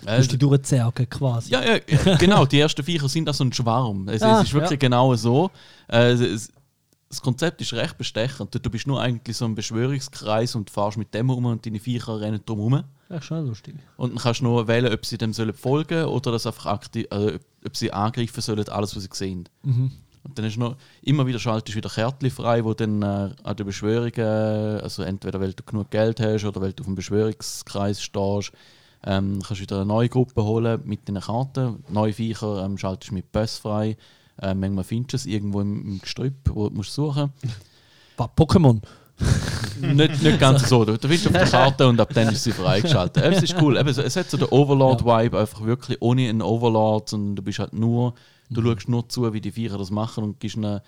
Du 0.00 0.08
Äh, 0.08 0.16
musst 0.18 0.32
dich 0.32 0.38
durchzergen 0.38 1.08
quasi. 1.08 1.52
ja, 1.52 1.60
ja, 1.62 1.78
genau. 2.18 2.44
Die 2.46 2.58
ersten 2.58 2.82
Viecher 2.82 3.08
sind 3.08 3.26
da 3.26 3.32
so 3.32 3.44
ein 3.44 3.52
Schwarm. 3.52 4.08
Es, 4.08 4.22
Ah, 4.22 4.40
es 4.40 4.48
ist 4.48 4.54
wirklich 4.54 4.70
ja. 4.72 4.76
genau 4.88 5.14
so. 5.14 5.50
Äh, 5.88 6.12
es, 6.12 6.50
das 7.08 7.20
Konzept 7.20 7.60
ist 7.60 7.74
recht 7.74 7.98
bestechend. 7.98 8.54
Du, 8.54 8.58
du 8.58 8.70
bist 8.70 8.86
nur 8.86 9.00
eigentlich 9.00 9.36
so 9.36 9.44
ein 9.44 9.54
Beschwörungskreis 9.54 10.54
und 10.54 10.70
fährst 10.70 10.96
mit 10.96 11.12
dem 11.12 11.28
um 11.28 11.44
und 11.44 11.64
deine 11.66 11.78
Viecher 11.78 12.18
rennen 12.20 12.40
drum 12.46 12.58
herum. 12.70 12.84
Ja, 13.10 13.20
schon 13.20 13.46
lustig. 13.46 13.74
Und 13.98 14.10
dann 14.14 14.18
kannst 14.18 14.40
du 14.40 14.44
nur 14.44 14.66
wählen, 14.66 14.90
ob 14.92 15.04
sie 15.04 15.18
dem 15.18 15.34
sollen 15.34 15.52
folgen 15.52 16.06
oder 16.06 16.32
das 16.32 16.46
einfach 16.46 16.66
aktiv, 16.66 17.06
äh, 17.10 17.38
ob 17.66 17.76
sie 17.76 17.92
angreifen 17.92 18.40
sollen, 18.40 18.66
alles, 18.70 18.96
was 18.96 19.02
sie 19.02 19.10
sehen. 19.12 19.46
Und 19.62 20.38
dann 20.38 20.46
ist 20.46 20.56
noch 20.56 20.76
immer 21.02 21.26
wieder 21.26 21.38
schaltest 21.38 21.74
du 21.74 21.76
wieder 21.76 21.90
Kärtchen 21.90 22.30
frei, 22.30 22.64
wo 22.64 22.72
dann 22.72 23.02
äh, 23.02 23.30
an 23.42 23.56
der 23.56 23.64
Beschwörung, 23.64 24.12
äh, 24.16 24.22
also 24.80 25.02
entweder 25.02 25.38
weil 25.40 25.52
du 25.52 25.62
genug 25.64 25.90
Geld 25.90 26.18
hast 26.20 26.44
oder 26.46 26.60
weil 26.62 26.72
du 26.72 26.82
auf 26.82 26.86
dem 26.86 26.94
Beschwörungskreis 26.94 28.00
stehst, 28.02 28.52
ähm, 29.04 29.40
kannst 29.46 29.60
du 29.60 29.62
wieder 29.62 29.76
eine 29.76 29.86
neue 29.86 30.08
Gruppe 30.08 30.42
holen 30.44 30.80
mit 30.84 31.08
den 31.08 31.20
Karten. 31.20 31.84
Neue 31.88 32.12
Viecher 32.12 32.64
ähm, 32.64 32.78
schaltest 32.78 33.10
du 33.10 33.14
mit 33.14 33.32
Boss 33.32 33.58
frei. 33.58 33.96
Äh, 34.40 34.54
manchmal 34.54 34.84
findest 34.84 35.12
du 35.12 35.16
es 35.16 35.26
irgendwo 35.26 35.60
im, 35.60 35.84
im 35.86 35.98
Gestrüpp, 36.00 36.34
wo 36.52 36.68
du 36.68 36.74
musst 36.76 36.94
suchen 36.94 37.32
Was, 38.16 38.28
Pokémon? 38.36 38.80
nicht, 39.80 40.22
nicht 40.22 40.40
ganz 40.40 40.68
so. 40.68 40.84
Du, 40.84 40.96
du 40.98 41.08
bist 41.08 41.26
auf 41.26 41.32
der 41.32 41.46
Karte 41.46 41.86
und 41.86 42.00
ab 42.00 42.10
dann 42.14 42.28
ist 42.28 42.42
sie 42.44 42.52
freigeschaltet. 42.52 43.22
Es 43.22 43.42
ist 43.42 43.60
cool. 43.60 43.76
Eben, 43.76 43.88
es- 43.88 44.16
hat 44.16 44.30
so 44.30 44.36
den 44.36 44.48
Overlord-Vibe, 44.48 45.38
einfach 45.38 45.62
wirklich 45.62 45.98
ohne 46.00 46.28
einen 46.28 46.42
Overlord, 46.42 47.08
sondern 47.10 47.36
du 47.36 47.42
bist 47.42 47.58
halt 47.58 47.72
nur, 47.72 48.14
du 48.50 48.62
schaust 48.62 48.88
nur 48.88 49.08
zu, 49.08 49.32
wie 49.32 49.40
die 49.40 49.52
Viecher 49.52 49.78
das 49.78 49.90
machen 49.90 50.24
und 50.24 50.40
gibst 50.40 50.56
ihnen 50.56 50.80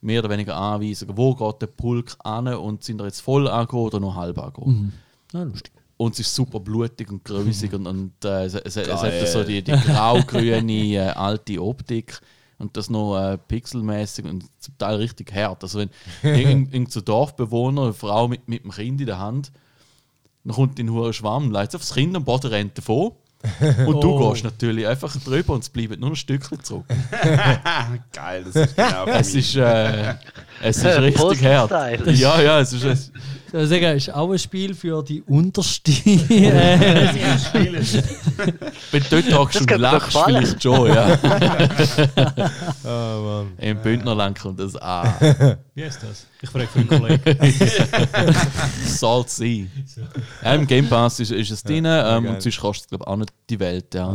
mehr 0.00 0.20
oder 0.20 0.30
weniger 0.30 0.56
Anweisungen, 0.56 1.16
wo 1.16 1.34
geht 1.34 1.62
der 1.62 1.66
Pulk 1.66 2.16
an 2.22 2.48
und 2.48 2.84
sind 2.84 3.00
er 3.00 3.06
jetzt 3.06 3.20
voll 3.20 3.48
angehen 3.48 3.78
oder 3.80 4.00
nur 4.00 4.14
halb 4.14 4.38
angehen. 4.38 4.92
Ja, 5.32 5.42
lustig. 5.42 5.72
Und 6.04 6.12
es 6.14 6.20
ist 6.20 6.34
super 6.34 6.60
blutig 6.60 7.10
und 7.10 7.24
größig 7.24 7.72
und, 7.72 7.86
und 7.86 8.12
äh, 8.24 8.44
es, 8.44 8.54
es, 8.54 8.76
es 8.76 8.88
hat 9.02 9.28
so 9.28 9.42
die, 9.44 9.62
die 9.62 9.72
grau-grüne 9.72 10.72
äh, 10.94 10.98
alte 11.10 11.62
Optik 11.62 12.20
und 12.58 12.76
das 12.76 12.90
noch 12.90 13.16
äh, 13.18 13.38
pixelmäßig 13.38 14.24
und 14.26 14.44
zum 14.60 14.76
Teil 14.78 14.96
richtig 14.96 15.32
hart. 15.34 15.62
Also 15.62 15.78
wenn 15.80 15.90
irgendein 16.22 16.72
irgend 16.72 16.92
so 16.92 17.00
Dorfbewohner, 17.00 17.82
eine 17.84 17.92
Frau 17.92 18.28
mit, 18.28 18.48
mit 18.48 18.64
dem 18.64 18.70
Kind 18.70 19.00
in 19.00 19.06
der 19.06 19.18
Hand, 19.18 19.50
dann 20.44 20.54
kommt 20.54 20.78
in 20.78 20.88
einen 20.90 21.12
Schwamm, 21.12 21.50
leitet 21.50 21.76
aufs 21.76 21.94
Kind 21.94 22.14
am 22.16 22.24
Boden 22.24 22.48
rennt 22.48 22.76
davon. 22.76 23.12
Und 23.86 24.02
du 24.02 24.10
Oh. 24.10 24.30
gehst 24.32 24.44
natürlich 24.44 24.86
einfach 24.86 25.14
drüber 25.22 25.52
und 25.52 25.62
es 25.62 25.68
bleibt 25.68 26.00
nur 26.00 26.08
ein 26.10 26.16
Stückchen 26.16 26.62
zurück. 26.64 26.86
geil, 28.10 28.44
das 28.44 28.56
ist 28.56 28.74
genau 28.74 29.06
Es 29.06 29.34
ist, 29.34 29.56
äh, 29.56 30.14
es 30.62 30.78
ist 30.78 30.84
richtig 30.86 31.44
hart. 31.44 31.70
Ja, 32.06 32.40
ja, 32.40 32.60
es 32.60 32.72
ist, 32.72 33.12
es, 33.58 33.70
Ich 33.70 33.70
würde 33.70 33.82
sagen, 33.84 33.96
es 33.96 34.08
ist 34.08 34.14
auch 34.14 34.30
ein 34.30 34.38
Spiel 34.38 34.74
für 34.74 35.02
die 35.02 35.22
unterste. 35.22 35.92
äh, 35.92 37.08
wenn 38.90 39.02
du 39.02 39.22
dort 39.22 39.38
hockst 39.38 39.56
Das 39.56 39.62
und 39.62 39.80
lachst, 39.80 40.18
vielleicht 40.24 40.62
schon, 40.62 40.86
ja. 40.88 41.18
Oh 42.84 42.88
Mann. 43.24 43.52
Im 43.58 43.78
Bündnerland 43.82 44.38
kommt 44.38 44.60
das 44.60 44.76
an. 44.76 45.14
Wie 45.74 45.84
heißt 45.84 46.02
das? 46.02 46.26
Ich 46.40 46.50
frage 46.50 46.66
für 46.68 46.80
einen 46.80 46.88
Kollegen. 46.88 47.38
Salt 48.86 49.30
Sea. 49.30 49.66
Ja, 50.42 50.54
Im 50.54 50.66
Game 50.66 50.88
Pass 50.88 51.20
ist, 51.20 51.30
ist 51.30 51.50
es 51.50 51.62
drin 51.62 51.84
ähm, 51.86 52.26
und 52.26 52.42
sonst 52.42 52.60
kostet 52.60 52.84
es 52.84 52.88
glaube 52.90 53.06
auch 53.06 53.16
nicht 53.16 53.32
die 53.50 53.58
Welt. 53.58 53.94
Ja. 53.94 54.06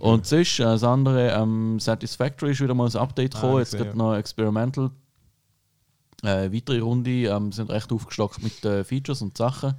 Und 0.00 0.26
sonst, 0.26 0.60
äh, 0.60 0.64
das 0.64 0.84
andere, 0.84 1.30
ähm, 1.30 1.78
Satisfactory 1.80 2.52
ist 2.52 2.60
wieder 2.60 2.74
mal 2.74 2.88
ein 2.88 2.96
Update 2.96 3.34
Ah, 3.36 3.40
gekommen. 3.40 3.58
Jetzt 3.60 3.72
gerade 3.76 3.90
ja. 3.90 3.96
noch 3.96 4.14
Experimental. 4.16 4.90
Äh, 6.26 6.52
weitere 6.52 6.80
Runde, 6.80 7.10
ähm, 7.10 7.52
sind 7.52 7.70
recht 7.70 7.92
aufgestockt 7.92 8.42
mit 8.42 8.64
äh, 8.64 8.82
Features 8.84 9.22
und 9.22 9.36
Sachen. 9.36 9.74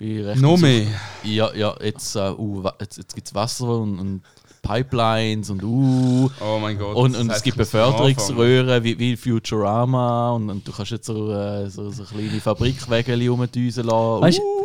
Noch 0.00 0.56
mehr. 0.56 0.86
Ja, 1.22 1.54
ja, 1.54 1.76
jetzt, 1.80 2.16
äh, 2.16 2.30
uh, 2.30 2.68
jetzt, 2.80 2.96
jetzt 2.96 3.14
gibt 3.14 3.28
es 3.28 3.34
Wasser 3.34 3.68
und, 3.68 4.00
und 4.00 4.22
Pipelines 4.62 5.50
und 5.50 5.62
uh. 5.62 6.30
Oh 6.40 6.58
mein 6.60 6.78
Gott. 6.78 6.96
Und, 6.96 7.16
und 7.16 7.30
es 7.30 7.42
gibt 7.42 7.56
Beförderungsröhren 7.56 8.82
wie, 8.82 8.98
wie 8.98 9.16
Futurama 9.16 10.32
und, 10.32 10.50
und 10.50 10.66
du 10.66 10.72
kannst 10.72 10.92
jetzt 10.92 11.06
so, 11.06 11.32
äh, 11.32 11.68
so, 11.68 11.90
so 11.90 12.04
kleine 12.04 12.40
Fabrikwägel 12.40 13.28
rumdüsen 13.28 13.84
lassen. 13.84 14.22
Weißt 14.22 14.40
Uh, 14.40 14.61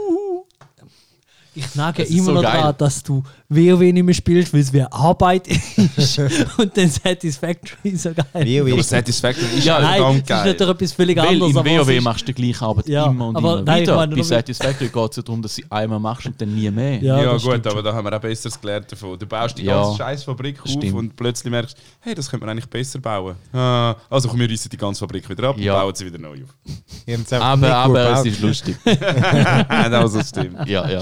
ich 1.57 1.75
nage 1.75 2.01
Das 2.03 2.09
ist 2.09 2.15
immer 2.15 2.25
so 2.25 2.31
noch 2.33 2.41
geil. 2.43 2.53
daran, 2.53 2.75
dass 2.77 3.03
du 3.03 3.23
WoW 3.49 3.79
nicht 3.79 4.03
mehr 4.03 4.13
spielst, 4.13 4.53
weil 4.53 4.61
es 4.61 4.71
wie 4.73 4.81
Arbeit 4.83 5.47
ist. 5.97 6.19
Und 6.57 6.75
dann 6.77 6.89
Satisfactory 6.89 7.95
so 7.95 8.11
geil. 8.13 8.25
WoW 8.33 8.71
Aber 8.71 8.79
ist 8.81 8.89
Satisfactory 8.89 9.57
ist 9.57 9.65
Ja, 9.65 9.79
Nein, 9.79 10.01
das 10.01 10.15
ist 10.17 10.27
geil. 10.27 10.45
natürlich 10.45 10.73
etwas 10.73 10.91
völlig 10.93 11.17
Weil 11.17 11.27
anderes. 11.27 11.55
in 11.55 11.65
WoW 11.65 11.89
ist- 11.89 12.03
machst 12.03 12.21
du 12.27 12.33
die 12.33 12.41
gleiche 12.41 12.65
Arbeit 12.65 12.87
Ja, 12.87 13.05
immer 13.07 13.27
und 13.27 13.35
aber 13.37 13.53
immer 13.53 13.61
nein, 13.63 13.77
ich 13.77 13.81
wieder. 13.87 13.95
meine 13.95 14.15
Bei 14.15 14.21
Satisfactory 14.23 14.89
geht 14.89 15.11
es 15.11 15.15
ja 15.17 15.23
darum, 15.23 15.41
dass 15.41 15.55
du 15.55 15.61
einmal 15.69 15.99
machst 15.99 16.25
und 16.27 16.39
dann 16.41 16.53
nie 16.55 16.69
mehr. 16.71 17.01
Ja, 17.01 17.21
Ja, 17.23 17.31
gut, 17.33 17.41
stimmt 17.41 17.67
aber 17.67 17.81
da 17.83 17.93
haben 17.93 18.05
wir 18.05 18.15
auch 18.15 18.21
Besseres 18.21 18.59
gelernt 18.59 18.91
davon. 18.91 19.17
Du 19.17 19.25
baust 19.25 19.57
die 19.57 19.63
Ja, 19.63 19.81
ganze 19.81 19.97
scheiß 19.97 20.23
Fabrik 20.23 20.61
auf 20.61 20.69
stimmt. 20.69 20.93
und 20.93 21.15
plötzlich 21.15 21.49
merkst 21.51 21.77
du, 21.77 21.81
hey, 22.01 22.15
das 22.15 22.29
könnte 22.29 22.45
man 22.45 22.51
eigentlich 22.51 22.69
besser 22.69 22.99
bauen. 22.99 23.35
Ah, 23.53 23.95
also 24.09 24.27
komm, 24.29 24.39
wir 24.39 24.49
reißen 24.49 24.69
die 24.69 24.77
ganze 24.77 24.99
Fabrik 24.99 25.27
wieder 25.29 25.49
ab 25.49 25.57
Ja. 25.57 25.75
und 25.75 25.81
bauen 25.81 25.95
sie 25.95 26.05
wieder 26.05 26.17
neu 26.19 26.37
auf. 26.43 27.41
Aber, 27.41 27.73
aber 27.75 28.11
es 28.19 28.25
ist 28.25 28.41
lustig. 28.41 28.75
das 28.85 30.29
stimmt. 30.29 30.67
Ja, 30.67 30.89
ja. 30.89 31.01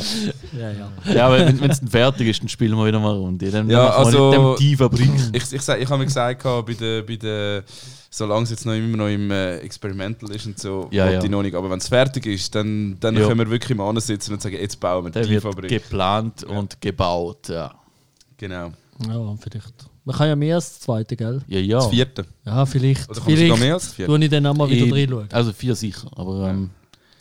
Ja, 0.53 0.71
ja. 0.71 0.91
Ja, 1.13 1.27
aber 1.27 1.38
wenn 1.60 1.69
es 1.71 1.81
fertig 1.89 2.27
ist, 2.27 2.41
dann 2.41 2.49
spielen 2.49 2.75
wir 2.77 2.86
wieder 2.86 2.99
mal 2.99 3.12
eine 3.12 3.19
Runde. 3.19 3.49
Dann 3.51 3.69
Ja, 3.69 3.89
also- 3.89 4.29
nicht 4.29 4.38
dem 4.38 4.55
die 4.69 4.75
Fabrik. 4.75 5.10
Ich, 5.34 5.53
ich, 5.53 5.62
sag- 5.62 5.81
ich 5.81 5.88
habe 5.89 5.99
mir 5.99 6.05
gesagt, 6.05 6.43
bei 6.43 6.73
der, 6.73 7.01
bei 7.03 7.15
der, 7.15 7.63
solange 8.10 8.43
es 8.43 8.49
jetzt 8.51 8.65
noch 8.65 8.73
immer 8.73 8.97
noch 8.97 9.08
im 9.08 9.29
äh, 9.31 9.58
Experimental 9.58 10.31
ist 10.31 10.45
und 10.45 10.60
so, 10.60 10.88
Ja, 10.91 11.10
ja. 11.10 11.23
ich 11.23 11.29
noch 11.29 11.41
nicht. 11.41 11.55
Aber 11.55 11.69
wenn 11.69 11.79
es 11.79 11.88
fertig 11.88 12.25
ist, 12.25 12.53
dann, 12.55 12.97
dann 12.99 13.15
Ja. 13.15 13.27
können 13.27 13.39
wir 13.39 13.49
wirklich 13.49 13.77
mal 13.77 13.99
sitzen 13.99 14.34
und 14.34 14.41
sagen, 14.41 14.55
jetzt 14.60 14.79
bauen 14.79 15.05
wir 15.05 15.12
die 15.23 15.29
wird 15.29 15.43
Fabrik. 15.43 15.69
geplant 15.69 16.43
und 16.43 16.79
gebaut. 16.81 17.49
Ja, 17.49 17.73
Genau. 18.38 18.71
ja, 19.08 19.36
vielleicht. 19.41 19.73
Man 20.08 20.15
kann 20.15 20.27
ja 20.27 20.36
mehr 20.36 20.55
als 20.55 20.69
das 20.73 20.79
zweite, 20.81 21.15
gell? 21.15 21.41
ja. 21.47 21.60
ja. 21.60 21.77
Das 21.79 21.88
vierte. 21.89 22.25
Ja, 22.45 22.65
vielleicht. 22.67 23.10
Oder 23.10 23.19
kommst 23.21 23.27
du 23.27 23.31
noch 23.31 23.38
vielleicht 23.55 23.60
mehr 23.60 23.73
als 23.73 23.84
das 23.86 23.93
vierte? 23.95 24.12
tue 24.13 24.23
ich 24.23 24.29
dann 24.29 24.45
auch 24.45 24.53
mal 24.53 24.69
wieder 24.69 24.86
Ich- 24.86 24.93
reinschauen. 24.93 25.27
Also 25.31 25.51
vier 25.51 25.73
sicher. 25.75 26.08
Aber 26.15 26.47
ähm, 26.49 26.69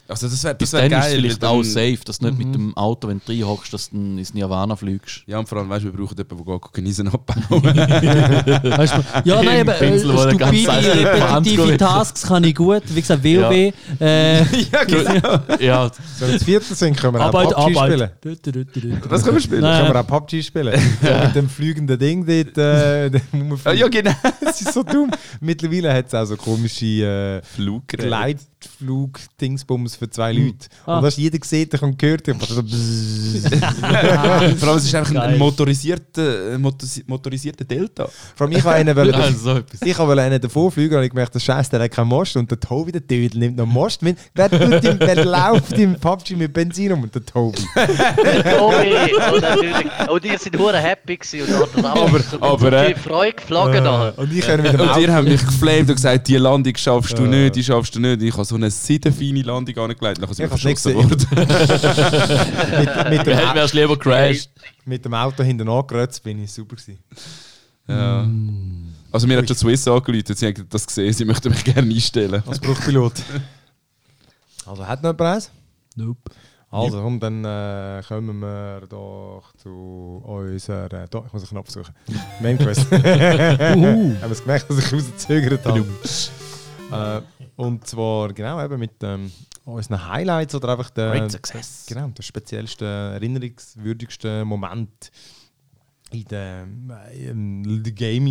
Also 0.07 0.29
das 0.29 0.45
wäre 0.45 0.55
bis 0.55 0.71
das 0.71 0.81
wär 0.83 0.89
dann 0.91 0.99
ist 1.01 1.05
es 1.07 1.11
geil. 1.13 1.21
vielleicht 1.21 1.43
weil 1.43 1.49
auch 1.49 1.63
dann- 1.63 1.65
safe, 1.65 1.99
dass 2.05 2.19
du 2.19 2.27
nicht 2.27 2.39
mit 2.39 2.55
dem 2.55 2.77
Auto, 2.77 3.09
wenn 3.09 3.21
du 3.25 3.33
reinhockst, 3.33 3.73
dass 3.73 3.89
du 3.91 3.97
dann 3.97 4.19
ins 4.19 4.35
Nirvana 4.35 4.77
fliegst. 4.77 5.23
Ja, 5.27 5.39
und 5.39 5.49
vor 5.49 5.59
allem, 5.59 5.69
weißt 5.71 5.85
du, 5.85 5.93
wir 5.93 5.93
brauchen 6.07 6.17
jemanden, 6.17 6.47
der 6.51 6.71
Genießen 6.73 7.09
abbauen. 7.09 7.65
Weißt 7.65 8.95
du, 8.97 9.05
ja, 9.25 9.43
nein, 9.43 9.61
aber 9.63 9.81
äh, 9.81 9.91
Pinsel, 9.91 10.37
ganz 10.37 10.59
stupide, 10.59 10.95
repetitive 10.95 11.77
Tasks 11.79 12.23
kann 12.23 12.45
ich 12.45 12.55
gut. 12.55 12.83
Wie 12.89 13.01
gesagt, 13.01 13.25
WoW. 13.25 13.73
Äh, 14.01 14.39
ja, 14.73 14.85
genau. 14.85 15.39
Ja, 15.61 15.91
Wenn 16.19 16.29
wir 16.29 16.35
das 16.35 16.45
vierte 16.45 16.75
sind, 16.75 16.97
können 16.97 17.15
wir 17.15 17.21
auch 17.21 17.25
Arbeit, 17.27 17.51
PUBG 17.55 17.71
spielen. 17.75 17.93
Arbeit. 18.03 18.13
Du, 18.21 18.37
du, 18.37 18.53
du, 18.53 18.65
du, 18.65 18.81
du. 18.81 19.09
Das 19.09 19.23
können 19.25 19.37
wir 19.37 19.41
spielen. 19.43 19.61
Nein. 19.63 19.83
Können 19.83 19.95
wir 19.95 20.01
auch 20.01 20.07
PUBG 20.07 20.43
spielen. 20.43 20.81
Ja. 21.03 21.25
Mit 21.25 21.35
dem 21.37 21.49
fliegenden 21.49 21.99
Ding 21.99 22.27
dort. 22.27 22.59
Äh, 22.59 23.11
dem 23.11 23.49
muss 23.49 23.65
man 23.65 23.77
ja, 23.77 23.89
genau. 23.89 24.13
Das 24.41 24.61
ist 24.61 24.73
so 24.73 24.83
dumm. 24.83 25.11
Mittlerweile 25.41 25.93
hat 25.95 26.07
es 26.09 26.15
auch 26.15 26.25
so 26.27 26.37
komische 26.37 26.85
äh, 26.85 27.43
Fluggerät. 27.43 28.39
Luftflug-Dingsbums 28.81 29.97
für 29.97 30.09
zwei 30.11 30.33
Leute. 30.33 30.67
Ah. 30.87 30.99
Und 30.99 31.05
hast 31.07 31.19
jeder 31.19 31.39
gesehen 31.39 31.69
und 31.81 31.99
gehört. 31.99 32.29
Und 32.29 32.43
so. 32.43 32.63
Vor 34.59 34.69
allem, 34.69 34.79
es 34.79 34.85
ist 34.85 34.95
einfach 34.95 35.15
ein, 35.23 35.39
motorisierter, 35.39 36.57
motoris- 36.59 37.03
motorisierter 37.07 37.65
Delta. 37.65 38.09
Vor 38.37 38.47
allem, 38.47 38.57
ich 38.57 38.65
wollte 38.65 38.79
einen, 38.79 38.97
wollen- 38.97 39.15
Also 39.15 39.55
so 39.55 39.61
ich 39.85 39.99
wollte 39.99 40.23
einen 40.23 40.41
davor 40.41 40.71
fliegen 40.71 40.97
und 40.97 41.03
ich 41.03 41.11
gemerkt, 41.11 41.35
der 41.35 41.41
Scheiß, 41.41 41.69
der 41.71 41.81
hat 41.83 41.91
keinen 41.91 42.09
Most. 42.09 42.37
Und 42.37 42.51
der 42.51 42.61
Tobi, 42.61 42.93
der 42.93 43.01
Dödel, 43.01 43.39
nimmt 43.39 43.57
noch 43.57 43.67
Most 43.67 44.03
mit. 44.03 44.19
Wer, 44.35 44.51
tut 44.51 44.85
im, 44.85 44.99
wer 44.99 45.25
läuft 45.25 45.73
im 45.79 45.95
PUBG 45.99 46.37
mit 46.37 46.53
Benzin 46.53 46.93
um? 46.93 47.03
Und 47.03 47.15
der 47.15 47.25
Tobi. 47.25 47.59
Tobi, 47.75 49.15
oh, 49.33 49.39
natürlich. 49.41 49.75
Und 50.11 50.25
ihr 50.25 50.39
seid 50.39 50.59
hure 50.59 50.79
happy 50.79 51.17
gewesen 51.17 51.43
und 51.55 51.61
hat 51.61 51.85
aber, 51.85 52.21
aber, 52.41 52.73
äh, 52.73 52.95
die 52.95 53.01
Freude 53.01 53.33
geflogen 53.35 53.85
nachher. 53.85 54.19
Und 54.19 54.33
ich 54.33 54.41
kann 54.47 54.63
mit 54.63 54.73
dem 54.73 54.81
Und 54.81 54.89
Auto. 54.89 55.01
ihr 55.01 55.13
habt 55.13 55.29
mich 55.29 55.45
geflamed 55.45 55.89
und 55.91 55.95
gesagt, 55.97 56.29
die 56.29 56.37
Landung 56.37 56.77
schaffst 56.77 57.19
du 57.19 57.23
nicht, 57.23 57.57
die 57.57 57.65
schaffst 57.65 57.95
du 57.95 58.01
nicht. 58.01 58.23
Ich 58.23 58.33
habe 58.33 58.45
so 58.45 58.54
eine 58.57 58.71
seidenfeine 58.71 59.43
Landung 59.43 59.77
angelegt, 59.79 60.21
nachher 60.21 60.35
sind 60.35 60.47
Ich 60.47 60.51
wir 60.51 60.59
verschossen 60.59 60.95
worden. 60.95 61.27
mit, 61.31 63.11
mit, 63.11 63.27
dem, 63.27 63.55
wärst 63.55 63.75
lieber 63.75 63.99
crashed. 63.99 64.51
mit 64.85 65.05
dem 65.05 65.15
Auto 65.15 65.43
hinten 65.43 65.69
angerotzt 65.69 66.23
bin 66.23 66.43
ich 66.43 66.53
super 66.53 66.77
gewesen. 66.77 66.99
Ja. 67.87 68.27
Also 69.13 69.27
mir 69.27 69.39
hat 69.39 69.47
schon 69.47 69.57
Swiss 69.57 69.87
angerufen, 69.87 70.35
sie 70.35 70.47
haben 70.47 70.67
das 70.69 70.87
gesehen, 70.87 71.13
sie 71.13 71.25
möchten 71.25 71.51
mich 71.51 71.65
gerne 71.65 71.93
einstellen. 71.93 72.43
Als 72.47 72.59
Bruchpilot. 72.61 73.15
Also, 74.67 74.87
hat 74.89 75.03
noch 75.03 75.11
jemand 75.11 75.21
eins? 75.37 75.51
Nope. 75.95 76.31
Also, 76.71 76.99
und 77.03 77.21
dann 77.21 77.45
äh, 77.45 78.03
kommen 78.09 78.39
wir 78.41 78.81
doch 78.89 79.53
zu 79.59 80.23
unserer. 80.25 81.07
Doch, 81.09 81.27
ich 81.27 81.33
muss 81.35 81.43
einen 81.43 81.51
Knopf 81.51 81.69
suchen. 81.69 81.95
Main 82.41 82.57
Quest. 82.57 82.91
Haben 82.91 84.17
es 84.33 84.41
gemerkt, 84.41 84.71
dass 84.71 84.79
ich 84.79 84.91
rausgezögert 84.91 85.67
habe. 85.67 85.85
äh, 86.91 87.21
und 87.57 87.87
zwar 87.87 88.33
genau 88.33 88.63
eben 88.65 88.79
mit 88.79 88.93
ähm, 89.03 89.31
unseren 89.65 90.09
Highlights 90.09 90.55
oder 90.55 90.71
einfach 90.71 90.91
der, 90.91 91.13
Great 91.13 91.33
success. 91.33 91.85
genau, 91.87 92.09
der 92.09 92.23
speziellste, 92.23 92.85
erinnerungswürdigste 92.85 94.45
Moment 94.45 95.11
in 96.11 96.25
der 96.25 96.67
ähm, 97.13 97.83
Game. 97.95 98.27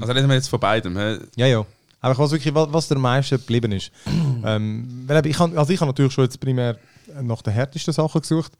Also 0.00 0.12
reden 0.12 0.28
wir 0.28 0.34
jetzt 0.34 0.48
von 0.48 0.60
beidem. 0.60 0.96
hä? 0.96 1.18
Ja, 1.36 1.46
ja. 1.46 1.64
Aber 2.00 2.18
was 2.18 2.32
wirklich, 2.32 2.54
was, 2.54 2.72
was 2.72 2.88
der 2.88 2.98
meiste 2.98 3.38
geblieben 3.38 3.72
ist. 3.72 3.92
ähm, 4.44 5.04
weil 5.06 5.24
ich 5.26 5.38
habe 5.38 5.58
also 5.58 5.72
ich 5.72 5.80
hab 5.80 5.86
natürlich 5.88 6.12
schon 6.12 6.24
jetzt 6.24 6.40
primär 6.40 6.76
nach 7.20 7.42
den 7.42 7.52
härtesten 7.52 7.92
Sachen 7.92 8.20
gesucht. 8.20 8.52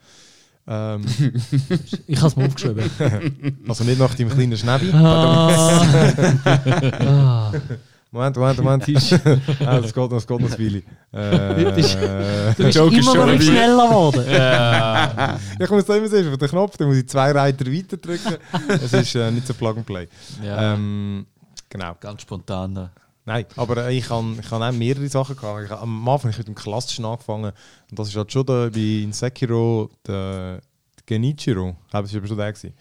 Ähm, 0.66 1.04
Ich 2.06 2.18
habe 2.18 2.28
es 2.28 2.36
mir 2.36 2.46
aufgeschrieben. 2.46 2.88
also 3.68 3.84
nicht 3.84 3.98
nach 3.98 4.14
dem 4.14 4.28
kleinen 4.28 4.56
Schnäbi. 4.56 4.90
ah. 4.92 6.12
ah. 7.52 7.52
Moment, 8.12 8.36
Moment, 8.36 8.58
Moment. 8.58 8.82
ah, 9.66 9.80
das 9.80 9.92
geht 9.92 9.96
noch, 9.96 10.08
das 10.08 10.26
geht 10.26 10.40
noch 10.40 10.50
ein 10.50 10.58
Weile. 10.58 10.82
Äh, 11.12 11.64
Du 11.64 11.74
bist 11.74 12.76
Joke 12.76 12.94
ist 12.94 13.02
immer 13.08 13.14
schon 13.14 13.26
noch 13.26 13.26
nicht 13.32 13.42
vorbei. 13.42 13.58
schneller 13.58 13.88
geworden. 13.88 14.24
Ja. 14.30 15.38
ich 15.58 15.70
muss 15.70 15.84
da 15.86 15.96
immer 15.96 16.08
sehen, 16.08 16.30
auf 16.30 16.36
den 16.38 16.48
Knopf, 16.48 16.76
dann 16.76 16.88
muss 16.88 16.98
ich 16.98 17.08
zwei 17.08 17.32
Reiter 17.32 17.64
weiter 17.66 17.96
drücken. 17.96 18.36
Es 18.68 18.92
ist 18.92 19.14
äh, 19.14 19.30
nicht 19.30 19.46
so 19.46 19.54
Plug 19.54 19.78
and 19.78 19.86
Play. 19.86 20.08
ja. 20.44 20.74
Ähm, 20.74 21.26
genau. 21.70 21.96
Ganz 22.00 22.20
spontan. 22.20 22.90
Nein, 23.24 23.46
aber 23.56 23.86
äh, 23.86 23.96
ich 23.96 24.10
habe 24.10 24.34
ich 24.38 24.52
auch 24.52 24.72
mehrere 24.72 25.08
Sachen 25.08 25.34
gehabt. 25.34 25.64
Ich, 25.64 25.70
am 25.70 26.08
Anfang 26.08 26.30
habe 26.30 26.30
ich 26.32 26.38
mit 26.38 26.48
dem 26.48 26.54
Klassischen 26.54 27.06
angefangen. 27.06 27.52
Und 27.90 27.98
das 27.98 28.08
ist 28.08 28.16
halt 28.16 28.30
schon 28.30 28.44
der, 28.44 28.68
bei 28.70 29.08
Sekiro 29.10 29.88
der, 30.06 30.56
der 30.56 30.60
Genichiro. 31.06 31.76
Ich 31.86 31.90
glaube, 31.90 32.08
das 32.08 32.20
war 32.20 32.26
schon 32.26 32.36
der. 32.36 32.52
Gewesen. 32.52 32.74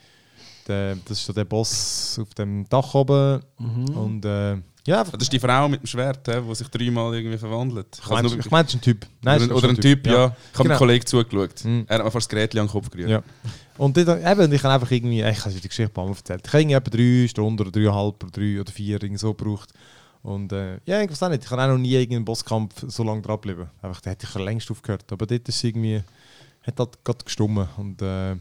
Der, 0.68 0.96
das 0.96 1.18
ist 1.20 1.26
so 1.26 1.32
der 1.34 1.46
Boss 1.46 2.20
auf 2.22 2.34
dem 2.34 2.68
Dach 2.68 2.94
oben. 2.96 3.42
Und 3.58 4.26
äh, 4.26 4.58
ja. 4.88 5.04
Das 5.04 5.22
ist 5.22 5.32
die 5.34 5.40
Frau 5.40 5.68
mit 5.70 5.82
dem 5.82 5.88
Schwert, 5.88 6.26
die 6.28 6.56
sich 6.56 6.68
dreimal 6.70 7.14
irgendwie 7.14 7.38
verwandelt. 7.38 8.00
Ich 8.02 8.10
meine, 8.10 8.28
ich 8.28 8.52
mein, 8.52 8.66
das 8.66 8.74
ist 8.74 8.80
ein 8.80 8.82
Typ. 8.82 9.06
oder, 9.22 9.36
es 9.36 9.44
ist 9.44 9.52
oder 9.52 9.70
ein 9.70 9.76
Typ, 9.78 10.08
ja. 10.08 10.12
Ich 10.14 10.20
habe 10.22 10.34
Genau. 10.58 10.70
einem 10.70 10.78
Kollegen 10.78 11.06
zugeschaut. 11.06 11.64
Mhm. 11.66 11.86
Er 11.88 11.98
hat 12.00 12.06
mir 12.06 12.12
fast 12.12 12.26
das 12.26 12.30
Gerät 12.30 12.56
an 12.58 12.66
den 12.66 12.72
Kopf 12.72 12.90
gerührt. 12.90 13.10
Ja. 13.10 13.24
Und 13.78 13.96
dort, 13.98 14.08
eben, 14.10 14.52
ich 14.54 14.64
habe 14.64 14.74
einfach 14.74 14.92
irgendwie, 14.92 15.22
ich 15.22 15.46
habe 15.46 15.54
die 15.54 15.68
Geschichte 15.68 15.84
ein 15.92 15.94
paar 15.94 16.06
Mal 16.06 16.12
erzählt. 16.16 16.42
Ich 16.46 16.54
habe 16.54 16.62
irgendwie 16.62 16.76
etwa 16.76 16.90
drei 16.90 17.28
Stunden 17.28 17.62
oder 17.62 17.72
dreieinhalb 17.72 18.24
oder 18.24 18.32
drei 18.32 18.60
oder 18.62 18.72
vier 18.72 19.02
irgendwie 19.02 19.18
so 19.18 19.34
gebraucht. 19.34 19.72
Und 20.24 20.52
äh, 20.54 20.78
ja, 20.86 21.02
ich 21.02 21.10
weiß 21.10 21.24
auch 21.24 21.30
nicht, 21.30 21.44
ich 21.44 21.50
habe 21.52 21.64
auch 21.64 21.68
noch 21.68 21.78
nie 21.78 21.94
irgendeinen 21.94 22.26
Bosskampf 22.26 22.84
so 22.88 23.04
lange 23.04 23.22
dran 23.24 23.38
geblieben. 23.38 23.70
Einfach, 23.82 24.02
da 24.02 24.12
hätte 24.12 24.28
ich 24.30 24.36
längst 24.36 24.70
aufgehört. 24.70 25.06
Aber 25.12 25.26
dort 25.26 25.48
ist 25.50 25.64
irgendwie, 25.64 26.04
hat 26.64 26.80
halt 26.80 27.04
gerade 27.04 27.26
gestummen. 27.26 27.68
Und 27.78 28.02
äh, 28.04 28.36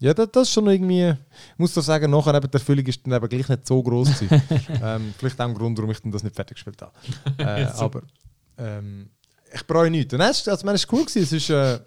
ja, 0.00 0.14
das, 0.14 0.28
das 0.32 0.48
ist 0.48 0.54
schon 0.54 0.66
irgendwie, 0.66 1.10
ich 1.10 1.58
muss 1.58 1.74
doch 1.74 1.82
sagen, 1.82 2.10
nachher 2.10 2.34
eben, 2.34 2.50
die 2.50 2.54
Erfüllung 2.54 2.86
ist 2.86 3.06
dann 3.06 3.12
eben 3.14 3.28
gleich 3.28 3.48
nicht 3.48 3.66
so 3.66 3.82
groß 3.82 4.18
gewesen. 4.18 4.42
ähm, 4.82 5.14
vielleicht 5.18 5.40
auch 5.40 5.44
ein 5.44 5.54
Grund, 5.54 5.78
warum 5.78 5.90
ich 5.90 6.00
dann 6.00 6.10
das 6.10 6.22
nicht 6.24 6.34
fertig 6.34 6.56
gespielt 6.56 6.80
habe. 6.82 6.92
Äh, 7.38 7.64
aber 7.76 8.02
ähm, 8.58 9.10
ich 9.52 9.62
bereue 9.66 9.90
nichts. 9.90 10.14
Und 10.14 10.20
es 10.20 10.48
also, 10.48 10.64
meine, 10.64 10.76
es 10.76 10.84
ist 10.84 10.92
cool 10.92 11.04
gewesen. 11.04 11.22
Es 11.22 11.32
ist, 11.32 11.50
äh, 11.50 11.80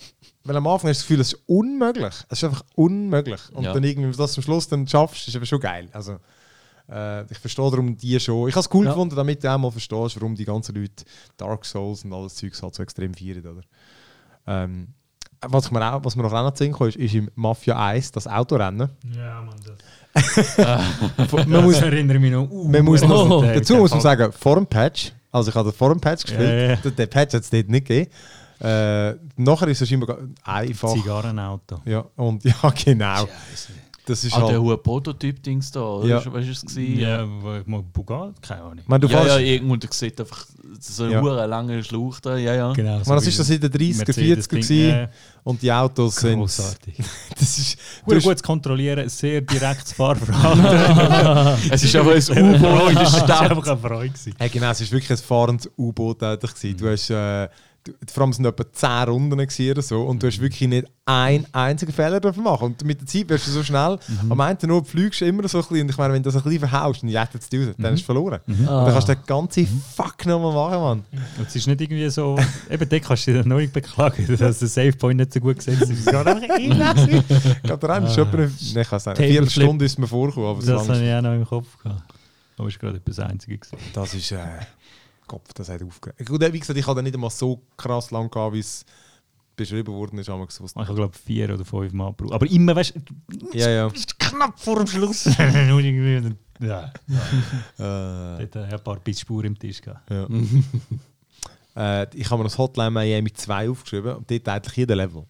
weil 0.44 0.56
am 0.56 0.68
Anfang 0.68 0.90
hast 0.90 1.00
du 1.00 1.02
das 1.02 1.08
Gefühl, 1.08 1.20
es 1.22 1.34
ist 1.34 1.42
unmöglich. 1.48 2.14
Es 2.30 2.38
ist 2.40 2.44
einfach 2.44 2.64
unmöglich. 2.76 3.42
Und 3.52 3.64
Ja. 3.64 3.74
dann 3.74 3.84
irgendwie, 3.84 4.06
wenn 4.06 4.12
du 4.12 4.18
das 4.18 4.38
am 4.38 4.44
Schluss 4.44 4.68
dann 4.68 4.88
schaffst, 4.88 5.28
ist 5.28 5.36
eben 5.36 5.46
schon 5.46 5.60
geil. 5.60 5.88
Also, 5.94 6.18
äh, 6.90 7.24
ich 7.32 7.38
verstehe 7.40 7.70
darum 7.72 7.96
die 7.98 8.20
schon. 8.20 8.50
Ich 8.50 8.56
habe 8.56 8.66
es 8.66 8.74
cool 8.74 8.86
Ja. 8.86 8.92
gefunden, 8.92 9.16
damit 9.16 9.44
du 9.44 9.52
auch 9.52 9.58
mal 9.58 9.72
verstehst, 9.72 10.16
warum 10.18 10.36
die 10.36 10.46
ganzen 10.46 10.76
Leute 10.76 11.06
Dark 11.38 11.66
Souls 11.66 12.04
und 12.04 12.14
alles 12.14 12.36
Zeugs 12.36 12.62
halt 12.62 12.76
so 12.76 12.84
extrem 12.84 13.14
feiern. 13.14 13.46
Oder? 13.48 13.62
Ähm, 14.46 14.90
was, 15.48 15.66
ich 15.66 15.72
mir 15.72 15.94
auch, 15.94 16.04
was 16.04 16.16
mir 16.16 16.24
noch 16.24 16.34
auch 16.34 16.54
noch 16.60 16.88
ist, 16.88 16.98
ist 16.98 17.16
im 17.16 17.30
Mafia 17.36 17.78
1 17.78 18.12
das 18.12 18.28
Autorennen. 18.28 18.90
Ja, 19.16 19.42
Mann, 19.42 19.56
das. 19.66 21.48
Man 21.48 21.64
muss, 21.64 21.82
erinnere 21.82 22.20
mich 22.20 22.32
noch. 22.32 22.50
Uh, 22.50 22.68
man 22.68 22.86
muss 22.86 23.02
noch, 23.02 23.30
Oh. 23.30 23.42
dazu 23.42 23.78
muss 23.78 23.92
man 23.92 24.02
sagen, 24.02 24.32
vor 24.32 24.56
dem 24.56 24.68
Patch, 24.68 25.12
also 25.32 25.50
ich 25.50 25.56
habe 25.56 25.72
vor 25.72 25.90
dem 25.90 26.00
Patch 26.00 26.24
gespielt, 26.24 26.42
Ja, 26.50 26.56
ja. 26.72 26.76
Den, 26.76 27.10
Patch 27.10 27.34
hat 27.34 27.42
es 27.42 27.50
dort 27.50 27.70
nicht 27.70 27.88
gegeben. 27.88 28.12
Äh, 28.60 29.16
nachher 29.36 29.68
ist 29.68 29.82
es 29.82 29.92
immer 29.92 30.18
einfach. 30.44 30.94
Zigarrenauto. 30.94 31.82
Ja, 31.86 32.06
und 32.16 32.44
ja, 32.46 32.54
genau. 32.86 33.28
Das 34.06 34.22
ist 34.26 34.34
Ah, 34.34 34.40
der 34.40 34.48
halt. 34.50 34.60
hohe 34.60 34.78
Prototyp-Dings 34.78 35.72
da, 35.72 35.80
oder? 35.82 36.08
Ja. 36.08 36.16
Weißt 36.18 36.26
du, 36.26 36.34
was 36.34 36.46
es 36.46 36.62
gewesen? 36.66 37.00
Ja, 37.00 37.26
mal 37.66 37.82
Bugatti, 37.84 38.34
keine 38.42 38.62
Ahnung. 38.64 38.80
Ich 38.80 38.88
meine, 38.88 39.00
du 39.00 39.08
ja, 39.14 39.26
ja, 39.26 39.38
irgendwo, 39.38 39.78
der 39.78 39.90
sieht 39.94 40.20
einfach 40.20 40.46
so 40.80 41.04
einen 41.04 41.14
Ja. 41.14 41.24
ja. 41.26 41.46
langen 41.46 41.82
Schlauch 41.84 42.20
da, 42.20 42.36
ja, 42.36 42.54
ja. 42.54 42.74
Genau. 42.74 43.00
ich 43.00 43.08
meine, 43.08 43.20
das 43.22 43.28
ist 43.28 43.40
das 43.40 43.50
in 43.50 43.62
den 43.62 43.72
30er, 43.72 44.04
40er 44.14 44.50
gewesen, 44.50 45.08
und 45.46 45.62
die 45.62 45.72
Autos 45.72 46.18
sind. 46.18 46.40
Großartig. 46.40 46.96
Das 47.40 47.58
ist. 47.58 47.78
Du 48.06 48.20
gut 48.20 48.38
zu 48.38 48.44
kontrollieren, 48.44 49.08
sehr 49.10 49.40
direktes 49.42 49.94
Fahrverhalten. 49.94 51.70
Es 51.72 51.84
ist 51.84 51.96
einfach 51.96 52.12
ein 52.36 52.56
U-Boot 52.56 52.90
in 52.90 52.96
der 52.96 53.04
Das 53.04 53.14
war 53.14 53.20
Stadt. 53.26 53.52
einfach 53.52 53.68
eine 53.68 53.78
Freude. 53.78 54.14
hey, 54.38 54.50
genau, 54.50 54.72
es 54.72 54.82
ist 54.82 54.92
wirklich 54.92 55.12
ein 55.12 55.18
fahrendes 55.18 55.70
U-Boot 55.78 56.22
eigentlich 56.24 56.54
gewesen. 56.54 56.78
Du 56.78 56.90
hast. 56.90 57.10
Äh, 57.10 57.48
du, 57.48 57.50
vor 58.12 58.24
allem 58.24 58.34
sind 58.34 58.46
etwa 58.46 58.64
10 58.72 58.90
Runden 59.10 59.40
oder 59.40 59.82
so 59.82 60.04
und 60.04 60.22
du 60.24 60.28
hast 60.28 60.40
wirklich 60.40 60.70
nicht 60.70 60.88
einen 61.06 61.46
einzigen 61.54 61.92
Fehler 61.92 62.20
dürfen 62.22 62.44
machen. 62.44 62.66
Und 62.68 62.84
mit 62.86 63.02
der 63.02 63.08
Zeit 63.08 63.28
wirst 63.28 63.48
du 63.48 63.52
so 63.52 63.64
schnell. 63.64 64.00
Am 64.30 64.40
Ende 64.40 64.68
nur 64.68 64.86
fliegst 64.86 65.20
du 65.22 65.26
immer 65.26 65.46
so 65.48 65.58
ein 65.58 65.64
bisschen. 65.64 65.82
Und 65.82 65.90
ich 65.90 65.98
meine, 65.98 66.14
wenn 66.14 66.24
du 66.24 66.30
das 66.32 66.38
ein 66.38 66.44
bisschen 66.44 66.68
verhaust 66.68 67.04
und 67.04 67.10
jettet 67.10 67.42
es 67.42 67.60
raus, 67.60 67.76
dann 67.78 67.92
hast 67.92 68.02
du 68.02 68.06
verloren. 68.06 68.40
Und 68.48 68.66
dann 68.66 68.94
kannst 68.94 69.10
du 69.10 69.16
den 69.16 69.26
ganzen 69.26 69.84
Fuck 69.96 70.26
nochmal 70.26 70.54
machen, 70.54 70.82
Mann. 70.82 71.04
Und 71.38 71.48
es 71.48 71.56
ist 71.56 71.68
nicht 71.68 71.82
irgendwie 71.82 72.10
so, 72.10 72.38
eben 72.70 72.88
dort 72.90 73.04
kannst 73.04 73.28
du 73.28 73.32
noch 73.48 73.58
nicht 73.58 73.74
beklagen, 73.74 74.26
dass 74.40 74.60
der 74.60 74.68
Savepoint 74.68 75.18
nicht 75.18 75.34
so 75.34 75.40
gut 75.42 75.58
gesetzt 75.58 75.90
ist. 75.90 76.08
Immer. 76.08 76.96
Ich 77.08 77.64
glaube, 77.64 77.80
der 77.88 77.90
eine 77.90 78.08
ist 78.08 78.16
schon 78.16 78.28
etwa 78.28 78.38
eine, 78.38 78.52
ich 78.82 78.92
weiß 78.92 79.06
nicht, 79.08 79.20
eine. 79.20 79.28
Viertelstunde 79.28 79.86
ist 79.86 80.00
mir 80.00 80.08
vorgekommen. 80.08 80.50
Aber 80.50 80.66
Das 80.66 80.88
habe 80.88 81.04
ich 81.04 81.14
auch 81.14 81.22
noch 81.22 81.34
im 81.34 81.46
Kopf 81.46 81.78
gehabt. 81.84 82.02
Aber 82.58 82.68
es 82.68 82.76
war 82.76 82.80
gerade 82.80 82.98
etwas 82.98 83.20
Einziges. 83.20 83.72
Das 83.94 84.14
ist. 84.14 84.32
Äh, 84.32 84.38
Kopf, 85.28 85.54
das 85.54 85.70
hat 85.70 85.82
aufgeregt. 85.84 86.26
Gut, 86.28 86.42
wie 86.54 86.60
gesagt, 86.60 86.78
ich 86.80 86.88
hatte 86.88 87.02
nicht 87.04 87.14
einmal 87.16 87.30
so 87.30 87.62
krass 87.78 88.12
lang 88.12 88.30
gehabt, 88.30 88.54
wie 88.54 88.60
es 88.60 88.86
beschrieben 89.56 89.94
worden 89.94 90.18
ist. 90.20 90.30
Aber 90.30 90.46
gewusst. 90.48 90.76
Ich 90.76 90.82
habe, 90.82 90.96
glaube 90.96 91.14
vier 91.18 91.54
oder 91.54 91.64
fünf 91.66 91.94
Mal 91.94 92.10
gebraucht. 92.12 92.34
Aber 92.34 92.48
immer, 92.50 92.76
weißt 92.76 92.96
du, 92.96 93.58
Ja, 93.58 93.70
ja. 93.70 93.92
knapp 94.20 94.60
vor 94.60 94.78
dem 94.78 94.88
Schluss. 94.88 95.26
Irgendwie- 95.38 96.36
ja, 96.60 96.92
Äh, 97.78 98.48
dort 98.48 98.56
ein 98.58 98.84
paar 98.84 99.00
Bissspuren 99.00 99.48
im 99.48 99.60
Tisch 99.60 99.82
gehabt. 99.82 100.10
ja. 100.10 100.28
äh, 101.76 102.06
ich 102.16 102.30
habe 102.30 102.44
mir 102.44 102.50
das 102.50 102.58
Hotline 102.58 102.92
Miami 102.92 103.34
2 103.34 103.70
aufgeschrieben 103.70 104.16
und 104.16 104.30
dort 104.30 104.48
eigentlich 104.48 104.78
jeder 104.78 104.96
Level. 104.96 105.26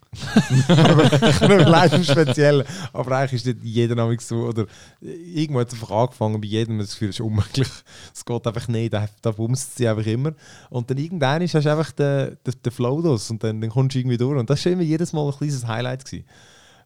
aber 0.68 1.48
nur 1.48 1.60
leider 1.60 2.04
speziell. 2.04 2.66
Aber 2.92 3.18
eigentlich 3.18 3.34
ist 3.34 3.48
dort 3.48 3.64
jeder 3.64 3.96
Name 3.96 4.18
so. 4.20 4.48
Oder 4.48 4.66
irgendwo 5.02 5.62
hat 5.62 5.70
es 5.70 5.74
einfach 5.74 5.92
angefangen, 5.92 6.42
bei 6.42 6.48
jedem 6.48 6.80
das 6.80 6.92
Gefühl, 6.92 7.10
es 7.10 7.16
ist 7.20 7.26
unmöglich. 7.26 7.70
Es 8.14 8.26
geht 8.26 8.48
einfach 8.48 8.68
nicht, 8.68 8.94
da, 8.94 9.08
da 9.22 9.32
bumst 9.32 9.78
sie 9.78 9.88
einfach 9.88 10.06
immer. 10.06 10.34
Und 10.70 10.90
dann 10.90 10.98
irgendwann 10.98 11.42
hast 11.42 11.54
du 11.54 11.58
einfach 11.58 11.92
den, 11.92 12.38
den, 12.46 12.54
den 12.66 12.72
Flow 12.72 13.00
los 13.00 13.30
und 13.30 13.44
dann, 13.44 13.62
dann 13.62 13.70
kommst 13.70 13.96
du 13.96 14.00
irgendwie 14.00 14.18
durch. 14.18 14.38
Und 14.38 14.50
das 14.50 14.66
war 14.66 14.72
immer 14.72 14.84
jedes 14.84 15.14
Mal 15.14 15.26
ein 15.26 15.38
kleines 15.38 15.66
Highlight. 15.66 16.06
Gewesen. 16.06 16.26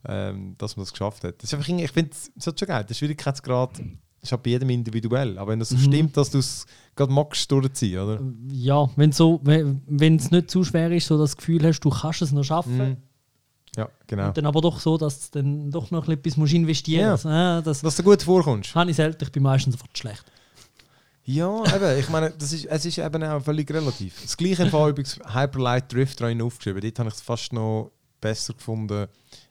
ähm, 0.07 0.55
dass 0.57 0.75
man 0.75 0.83
das 0.83 0.91
geschafft 0.91 1.23
hat. 1.23 1.35
Das 1.41 1.51
ist 1.51 1.53
einfach, 1.53 1.67
ich 1.67 1.91
finde 1.91 2.11
es 2.11 2.31
schon 2.43 2.67
geil. 2.67 2.85
Der 2.85 2.93
Schwierigkeitsgrad 2.93 3.81
ist 4.21 4.31
halt 4.31 4.43
bei 4.43 4.51
jedem 4.51 4.69
individuell. 4.69 5.37
Aber 5.37 5.51
wenn 5.51 5.59
das 5.59 5.69
so 5.69 5.77
stimmt, 5.77 6.17
dass 6.17 6.31
du 6.31 6.39
es 6.39 6.65
gerade 6.95 7.11
magst 7.11 7.51
durchziehen, 7.51 7.99
oder? 7.99 8.21
Ja, 8.51 8.89
wenn 8.95 9.11
so, 9.11 9.39
wenn 9.43 10.15
es 10.15 10.31
nicht 10.31 10.51
zu 10.51 10.63
schwer 10.63 10.91
ist, 10.91 11.07
so 11.07 11.17
das 11.17 11.37
Gefühl 11.37 11.63
hast, 11.63 11.79
du 11.81 11.89
kannst 11.89 12.21
es 12.21 12.31
noch 12.31 12.43
schaffen. 12.43 12.77
Mhm. 12.77 12.97
Ja, 13.77 13.89
genau. 14.07 14.27
Und 14.29 14.37
dann 14.37 14.47
aber 14.47 14.61
doch 14.61 14.79
so, 14.79 14.97
dass 14.97 15.29
du 15.29 15.39
dann 15.39 15.69
doch 15.69 15.91
noch 15.91 16.07
etwas 16.09 16.35
musst 16.35 16.53
investieren 16.53 17.11
musst. 17.11 17.25
Ja. 17.25 17.61
das 17.61 17.81
Dass 17.81 17.95
du 17.95 18.03
gut 18.03 18.23
vorkommst. 18.23 18.73
habe 18.73 18.89
ich 18.89 18.95
selten, 18.95 19.23
ich 19.23 19.31
bin 19.31 19.43
meistens 19.43 19.75
einfach 19.75 19.87
zu 19.93 20.01
schlecht. 20.01 20.25
Ja, 21.23 21.61
eben, 21.75 21.99
ich 21.99 22.09
meine, 22.09 22.31
das 22.31 22.53
ist, 22.53 22.65
es 22.65 22.85
ist 22.85 22.97
eben 22.97 23.23
auch 23.23 23.41
völlig 23.41 23.69
relativ. 23.69 24.21
Das 24.21 24.35
gleiche 24.37 24.65
Fall 24.67 24.91
übrigens 24.91 25.19
Hyperlight 25.33 25.91
Drift 25.91 26.21
rein 26.21 26.41
aufgeschrieben. 26.41 26.81
Dort 26.81 26.99
habe 26.99 27.09
ich 27.09 27.15
es 27.15 27.21
fast 27.21 27.51
noch 27.53 27.91
besser 28.21 28.53
gefunden, 28.53 29.07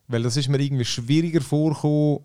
weil 0.07 0.23
das 0.23 0.35
ist 0.35 0.49
mir 0.49 0.59
irgendwie 0.59 0.85
schwieriger 0.85 1.39
vorgekommen. 1.39 2.19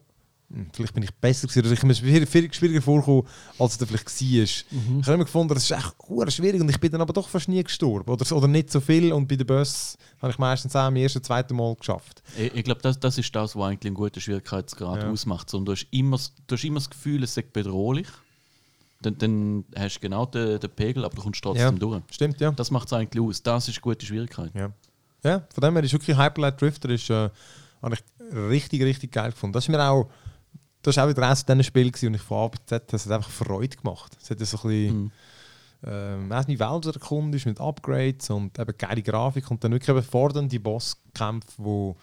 Hm, 0.52 0.66
Vielleicht 0.72 0.92
bin 0.94 1.02
ich 1.02 1.14
besser 1.14 1.46
gewesen, 1.46 1.60
oder 1.66 1.72
ich 1.72 1.82
mir 2.04 2.26
viel 2.26 2.52
schwieriger 2.52 2.82
vorgekommen, 2.82 3.22
als 3.58 3.72
es 3.72 3.78
dann 3.78 3.88
vielleicht 3.88 4.06
war. 4.20 4.42
Ich 4.42 4.64
habe 5.06 5.14
immer 5.14 5.24
gefunden, 5.24 5.54
das 5.54 5.64
ist 5.64 5.70
echt 5.70 6.34
schwierig 6.36 6.60
und 6.60 6.68
ich 6.68 6.78
bin 6.78 6.92
dann 6.92 7.00
aber 7.00 7.12
doch 7.12 7.28
fast 7.28 7.48
nie 7.48 7.62
gestorben. 7.64 8.10
Oder, 8.10 8.30
oder 8.36 8.48
nicht 8.48 8.70
so 8.70 8.80
viel 8.80 9.12
und 9.12 9.26
bei 9.28 9.36
den 9.36 9.46
Boss 9.46 9.96
habe 10.20 10.30
ich 10.32 10.38
meistens 10.38 10.76
auch 10.76 10.80
am 10.82 10.96
ersten, 10.96 11.22
zweiten 11.22 11.56
Mal 11.56 11.74
geschafft. 11.76 12.22
Ich, 12.38 12.54
ich 12.54 12.64
glaube, 12.64 12.82
das, 12.82 13.00
das 13.00 13.16
ist 13.18 13.34
das, 13.34 13.56
was 13.56 13.64
eigentlich 13.66 13.86
einen 13.88 13.94
guten 13.94 14.20
Schwierigkeitsgrad 14.20 15.02
Ja. 15.02 15.10
ausmacht. 15.10 15.52
Du, 15.52 15.64
hast 15.72 15.86
immer, 15.90 16.16
das- 16.18 16.32
du 16.46 16.54
hast 16.54 16.64
immer 16.64 16.80
das 16.80 16.90
Gefühl, 16.90 17.22
es 17.22 17.32
sei 17.34 17.42
bedrohlich. 17.50 18.08
Dann, 19.00 19.18
dann 19.18 19.64
hast 19.76 19.96
du 19.96 20.00
genau 20.00 20.26
den, 20.26 20.60
den 20.60 20.70
Pegel, 20.70 21.04
aber 21.04 21.14
du 21.16 21.22
kommst 21.22 21.42
trotzdem 21.42 21.64
Ja. 21.64 21.78
durch. 21.78 22.02
Stimmt, 22.10 22.40
ja. 22.40 22.52
Das 22.52 22.70
macht 22.70 22.86
es 22.86 22.92
eigentlich 22.92 23.20
aus. 23.22 23.42
Das 23.42 23.66
ist 23.68 23.76
eine 23.76 23.82
gute 23.82 24.06
Schwierigkeit. 24.06 24.52
Ja. 24.54 24.70
ja, 25.24 25.42
von 25.52 25.60
dem 25.62 25.74
her 25.74 25.82
ist 25.82 25.92
wirklich 25.92 26.16
Hyperlight 26.16 26.60
Drifter 26.60 26.88
ist, 26.90 27.10
äh, 27.10 27.30
habe 27.82 27.94
ich 27.96 28.02
richtig, 28.36 28.82
richtig 28.82 29.10
geil 29.10 29.32
gefunden. 29.32 29.54
Das 29.54 29.64
ist 29.64 29.68
mir 29.70 29.82
auch, 29.82 30.08
das 30.82 30.96
ist 30.96 31.02
auch 31.02 31.08
wieder 31.08 31.22
eines 31.26 31.66
Spielen, 31.66 31.90
gewesen, 31.92 32.08
und 32.08 32.14
ich 32.14 32.22
von 32.22 32.38
A 32.38 32.48
bis 32.48 32.60
Z, 32.66 32.92
das 32.92 33.06
hat 33.06 33.12
einfach 33.12 33.30
Freude 33.30 33.76
gemacht. 33.76 34.16
Es 34.20 34.30
hat 34.30 34.38
so 34.40 34.56
ein 34.58 34.62
bisschen, 34.62 35.02
Mhm. 35.04 35.10
ähm, 35.86 36.28
nicht, 36.28 36.58
Welt 36.60 36.86
erkundet 36.86 37.46
mit 37.46 37.60
Upgrades 37.60 38.30
und 38.30 38.58
eben 38.58 38.74
geile 38.78 39.02
Grafik 39.02 39.50
und 39.50 39.62
dann 39.64 39.72
wirklich 39.72 39.88
eben 39.96 40.02
fordernde 40.02 40.60
Bosskämpfe, 40.60 41.52
wo 41.58 41.96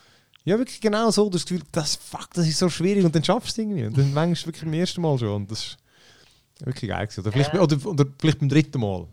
ja 0.46 0.58
wirklich 0.58 0.82
genau 0.82 1.12
so, 1.12 1.30
das 1.30 1.46
Gefühl, 1.46 1.64
das, 1.72 1.96
fuck, 1.96 2.30
das 2.34 2.48
ist 2.48 2.58
so 2.60 2.70
schwierig 2.70 3.06
und 3.06 3.14
dann 3.16 3.24
schaffst 3.24 3.58
du 3.58 3.62
es 3.62 3.66
irgendwie. 3.68 3.86
Und 3.86 3.98
dann 3.98 4.14
manchmal 4.14 4.48
wirklich 4.48 4.64
beim 4.64 4.74
ersten 4.74 5.02
Mal 5.02 5.18
schon. 5.20 5.30
Und 5.44 5.52
das 5.52 5.60
ist 5.60 5.78
wirklich 6.66 6.90
geil 6.90 7.06
gewesen. 7.08 7.22
Oder 7.22 7.32
vielleicht, 7.32 7.54
Ja. 7.54 7.62
oder, 7.62 7.86
oder 7.86 8.06
vielleicht 8.20 8.40
beim 8.40 8.50
dritten 8.50 8.80
Mal. 8.82 9.08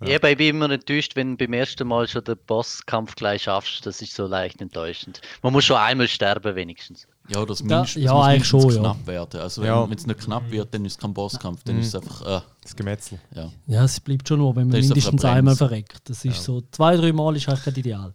Ja. 0.00 0.16
aber 0.16 0.30
ich 0.30 0.36
bin 0.36 0.48
immer 0.56 0.70
enttäuscht, 0.70 1.16
wenn 1.16 1.36
du 1.36 1.44
beim 1.44 1.52
ersten 1.54 1.88
Mal 1.88 2.06
schon 2.06 2.22
den 2.22 2.36
Bosskampf 2.46 3.14
gleich 3.16 3.42
schaffst. 3.42 3.84
Das 3.84 4.00
ist 4.00 4.14
so 4.14 4.26
leicht 4.26 4.60
enttäuschend. 4.60 5.20
Man 5.42 5.52
muss 5.52 5.64
schon 5.64 5.76
einmal 5.76 6.06
sterben, 6.06 6.54
wenigstens. 6.54 7.06
Ja, 7.28 7.44
das, 7.44 7.58
Da- 7.58 7.64
mindest, 7.64 7.96
ja, 7.96 8.14
muss 8.14 8.24
eigentlich 8.26 8.52
mindestens 8.52 8.74
schon, 8.74 8.84
ja. 8.84 8.92
knapp 8.94 9.06
werden. 9.06 9.40
Also 9.40 9.62
wenn 9.62 9.68
Ja. 9.68 9.88
es 9.92 10.06
nicht 10.06 10.20
knapp 10.20 10.50
wird, 10.50 10.72
dann 10.72 10.84
ist 10.84 10.92
es 10.92 10.98
kein 10.98 11.12
Bosskampf, 11.12 11.64
dann 11.64 11.78
ist 11.80 11.88
es 11.88 11.94
einfach, 11.96 12.22
äh, 12.38 12.40
Das 12.62 12.76
Gemetzel. 12.76 13.18
ja. 13.34 13.50
Ja, 13.66 13.84
es 13.84 13.98
bleibt 14.00 14.28
schon 14.28 14.38
nur, 14.38 14.54
wenn 14.56 14.68
man 14.68 14.78
mindestens 14.80 15.24
einmal 15.24 15.56
verreckt. 15.56 15.98
Das 16.08 16.24
ist 16.24 16.42
so, 16.44 16.62
zwei, 16.70 16.96
drei 16.96 17.12
Mal 17.12 17.36
ist 17.36 17.48
eigentlich 17.48 17.64
kein 17.64 17.74
Ideal. 17.74 18.12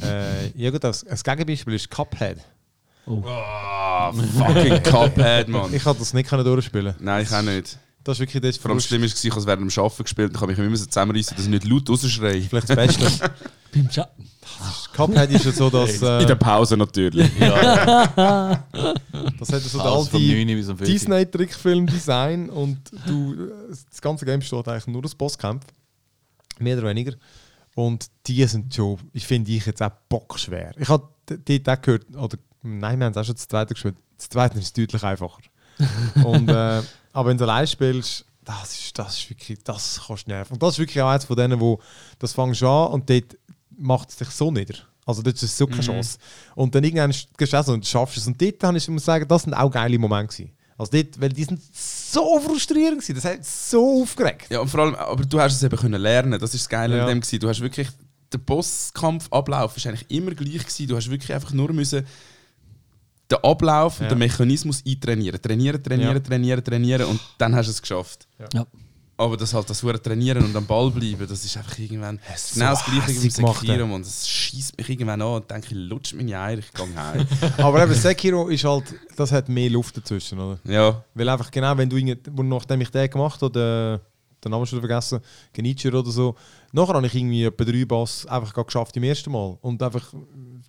Äh, 0.00 0.48
ja 0.54 0.70
gut, 0.70 0.84
das, 0.84 1.04
das 1.04 1.24
Gegenbeispiel 1.24 1.74
ist 1.74 1.90
Cuphead. 1.90 2.38
Ah, 3.24 4.12
fucking 4.38 4.82
Cuphead, 4.82 5.48
Mann. 5.48 5.72
Ich 5.74 5.82
konnte 5.84 6.00
das 6.00 6.12
nicht 6.14 6.28
können 6.28 6.44
durchspielen. 6.44 6.94
Nein, 7.00 7.22
ich 7.24 7.32
auch 7.32 7.42
nicht. 7.42 7.78
Das 8.06 8.20
ist 8.20 8.20
wirklich 8.20 8.40
das 8.40 8.56
Vor 8.56 8.70
allem 8.70 8.78
schlimm 8.78 9.02
war, 9.02 9.08
ich 9.08 9.30
habe 9.30 9.40
es 9.40 9.46
während 9.46 9.76
dem 9.76 9.82
Arbeiten 9.82 10.04
gespielt 10.04 10.28
und 10.28 10.34
ich 10.36 10.40
habe 10.40 10.52
mich 10.52 10.58
immer 10.60 10.76
so 10.76 10.86
zusammenreißen, 10.86 11.36
dass 11.36 11.44
ich 11.44 11.50
nicht 11.50 11.64
laut 11.64 11.90
rausschreie. 11.90 12.40
Vielleicht 12.40 12.70
das 12.70 12.76
Beste. 12.76 13.30
Beim 13.74 13.90
Scha 13.90 14.08
Cuphead 14.92 15.30
ist 15.32 15.44
ja 15.44 15.50
so, 15.50 15.68
dass 15.68 16.00
In 16.02 16.06
äh, 16.06 16.24
der 16.24 16.36
Pause 16.36 16.76
natürlich. 16.76 17.28
ja 17.40 17.50
das 19.38 19.48
hat 19.48 19.60
ja 19.60 19.68
so 19.68 19.80
alles 19.80 20.08
vom 20.08 20.20
die 20.20 20.28
9 20.28 20.38
alte 20.38 20.54
bis 20.54 20.66
zum 20.66 20.78
14. 20.78 20.94
Disney-Trickfilm-Design 20.94 22.48
und 22.48 22.78
du, 23.08 23.48
das 23.68 24.00
ganze 24.00 24.24
Game 24.24 24.38
besteht 24.38 24.68
eigentlich 24.68 24.86
nur 24.86 25.04
aus 25.04 25.16
Bosskampf. 25.16 25.66
Mehr 26.60 26.78
oder 26.78 26.86
weniger. 26.86 27.14
Und 27.74 28.06
die 28.28 28.44
sind 28.44 28.72
schon, 28.72 28.98
ich 29.14 29.26
finde 29.26 29.50
ich 29.50 29.66
jetzt 29.66 29.82
auch 29.82 29.90
bockschwer. 30.08 30.70
Ich 30.78 30.88
habe 30.88 31.08
dort 31.26 31.68
auch 31.68 31.82
gehört, 31.82 32.06
oder 32.16 32.38
nein, 32.62 33.00
wir 33.00 33.06
haben 33.06 33.10
es 33.10 33.16
auch 33.16 33.24
schon 33.24 33.34
das 33.34 33.48
zweite 33.48 33.74
gespielt. 33.74 33.96
Das 34.16 34.28
zweite 34.28 34.60
ist 34.60 34.78
deutlich 34.78 35.02
einfacher. 35.02 35.42
und, 36.24 36.48
äh, 36.48 36.82
aber 37.16 37.30
wenn 37.30 37.38
du 37.38 37.44
allein 37.44 37.66
spielst, 37.66 38.24
das 38.44 38.72
ist, 38.78 38.98
das 38.98 39.18
ist 39.18 39.30
wirklich, 39.30 39.58
das 39.64 40.00
kostet 40.06 40.28
Nerven. 40.28 40.52
Und 40.54 40.62
das 40.62 40.74
ist 40.74 40.78
wirklich 40.78 41.02
auch 41.02 41.08
eins 41.08 41.24
von 41.24 41.36
denen, 41.36 41.58
wo 41.58 41.80
das 42.18 42.32
fängst 42.32 42.60
du 42.60 42.68
an 42.68 42.92
und 42.92 43.08
dort 43.10 43.36
macht 43.76 44.10
es 44.10 44.16
dich 44.16 44.28
so 44.28 44.50
nieder. 44.50 44.74
Also 45.04 45.22
dort 45.22 45.36
ist 45.36 45.42
es 45.42 45.56
so 45.56 45.66
keine 45.66 45.82
Chance. 45.82 46.18
Und 46.54 46.74
dann 46.74 46.84
irgendwann 46.84 47.12
gehst 47.36 47.52
du 47.52 47.56
auch 47.58 47.64
so 47.64 47.72
und 47.72 47.86
schaffst 47.86 48.18
es. 48.18 48.26
Und 48.26 48.40
dort 48.40 48.62
habe 48.62 48.76
ich, 48.76 48.88
muss 48.88 49.04
sagen, 49.04 49.26
das 49.26 49.42
sind 49.44 49.54
auch 49.54 49.70
geile 49.70 49.98
Momente 49.98 50.34
gewesen. 50.34 50.52
Also 50.78 50.92
dort, 50.92 51.20
weil 51.20 51.30
die 51.30 51.44
sind 51.44 51.60
so 51.74 52.38
frustrierend 52.40 53.00
gewesen. 53.00 53.14
Das 53.14 53.24
hat 53.24 53.44
so 53.44 54.02
aufgeregt. 54.02 54.50
Ja, 54.50 54.60
und 54.60 54.68
vor 54.68 54.80
allem, 54.80 54.94
aber 54.94 55.24
du 55.24 55.40
hast 55.40 55.54
es 55.54 55.62
eben 55.62 55.76
können 55.76 56.00
lernen. 56.00 56.38
Das 56.38 56.54
ist 56.54 56.64
das 56.64 56.68
Geile 56.68 56.96
Ja. 56.98 57.02
an 57.04 57.08
dem 57.08 57.20
gewesen. 57.20 57.40
Du 57.40 57.48
hast 57.48 57.60
wirklich 57.60 57.88
der 58.32 58.38
Bosskampfablauf 58.38 59.76
ist 59.76 59.86
eigentlich 59.86 60.10
immer 60.10 60.32
gleich 60.32 60.58
gewesen. 60.58 60.86
Du 60.88 60.96
hast 60.96 61.10
wirklich 61.10 61.32
einfach 61.32 61.52
nur 61.52 61.72
müssen 61.72 62.06
den 63.30 63.38
Ablauf 63.42 63.98
Ja. 63.98 64.04
und 64.04 64.10
den 64.12 64.18
Mechanismus 64.18 64.82
eintrainieren. 64.86 65.40
Trainieren, 65.40 65.82
trainieren, 65.82 66.14
Ja. 66.16 66.20
trainieren, 66.20 66.62
trainieren 66.64 67.06
und 67.06 67.20
dann 67.38 67.54
hast 67.54 67.66
du 67.66 67.70
es 67.72 67.82
geschafft. 67.82 68.26
Ja. 68.52 68.66
Aber 69.18 69.36
das 69.38 69.54
halt 69.54 69.70
das 69.70 69.82
hure 69.82 70.00
trainieren 70.00 70.44
und 70.44 70.54
am 70.54 70.66
Ball 70.66 70.90
bleiben, 70.90 71.26
das 71.26 71.42
ist 71.42 71.56
einfach 71.56 71.78
irgendwann 71.78 72.20
ist 72.34 72.52
genau 72.52 72.74
so 72.74 72.82
das 72.82 72.84
gleiche 72.84 73.22
wie 73.22 73.30
Sekiro 73.30 73.94
und 73.94 74.04
das 74.04 74.28
schießt 74.28 74.76
mich 74.76 74.90
irgendwann 74.90 75.22
an 75.22 75.28
und 75.36 75.50
denke, 75.50 75.68
ich 75.68 75.72
lutsch 75.72 76.12
meine 76.12 76.38
Eier, 76.38 76.58
ich 76.58 76.70
gehe 76.70 76.86
heim. 76.94 77.26
Aber 77.56 77.82
eben 77.82 77.94
Sekiro 77.94 78.48
ist 78.48 78.64
halt, 78.64 78.84
das 79.16 79.32
hat 79.32 79.48
mehr 79.48 79.70
Luft 79.70 79.96
dazwischen, 79.96 80.38
oder? 80.38 80.58
ja, 80.64 81.02
Weil 81.14 81.28
einfach 81.30 81.50
genau, 81.50 81.74
wenn 81.78 81.88
du 81.88 81.96
nachdem 82.42 82.82
ich 82.82 82.90
den 82.90 83.08
gemacht 83.08 83.40
habe, 83.40 84.00
den, 84.44 84.50
Namen 84.50 84.66
schon 84.66 84.78
vergessen, 84.80 85.20
Genichiro 85.52 85.98
oder 86.00 86.10
so, 86.10 86.34
nachher 86.72 86.94
habe 86.94 87.06
ich 87.06 87.14
irgendwie 87.14 87.44
etwa 87.44 87.64
drei 87.64 87.84
Boss 87.84 88.26
einfach 88.26 88.52
geschafft 88.66 88.96
im 88.96 89.02
ersten 89.04 89.30
Mal. 89.32 89.56
Und 89.60 89.82
einfach, 89.82 90.12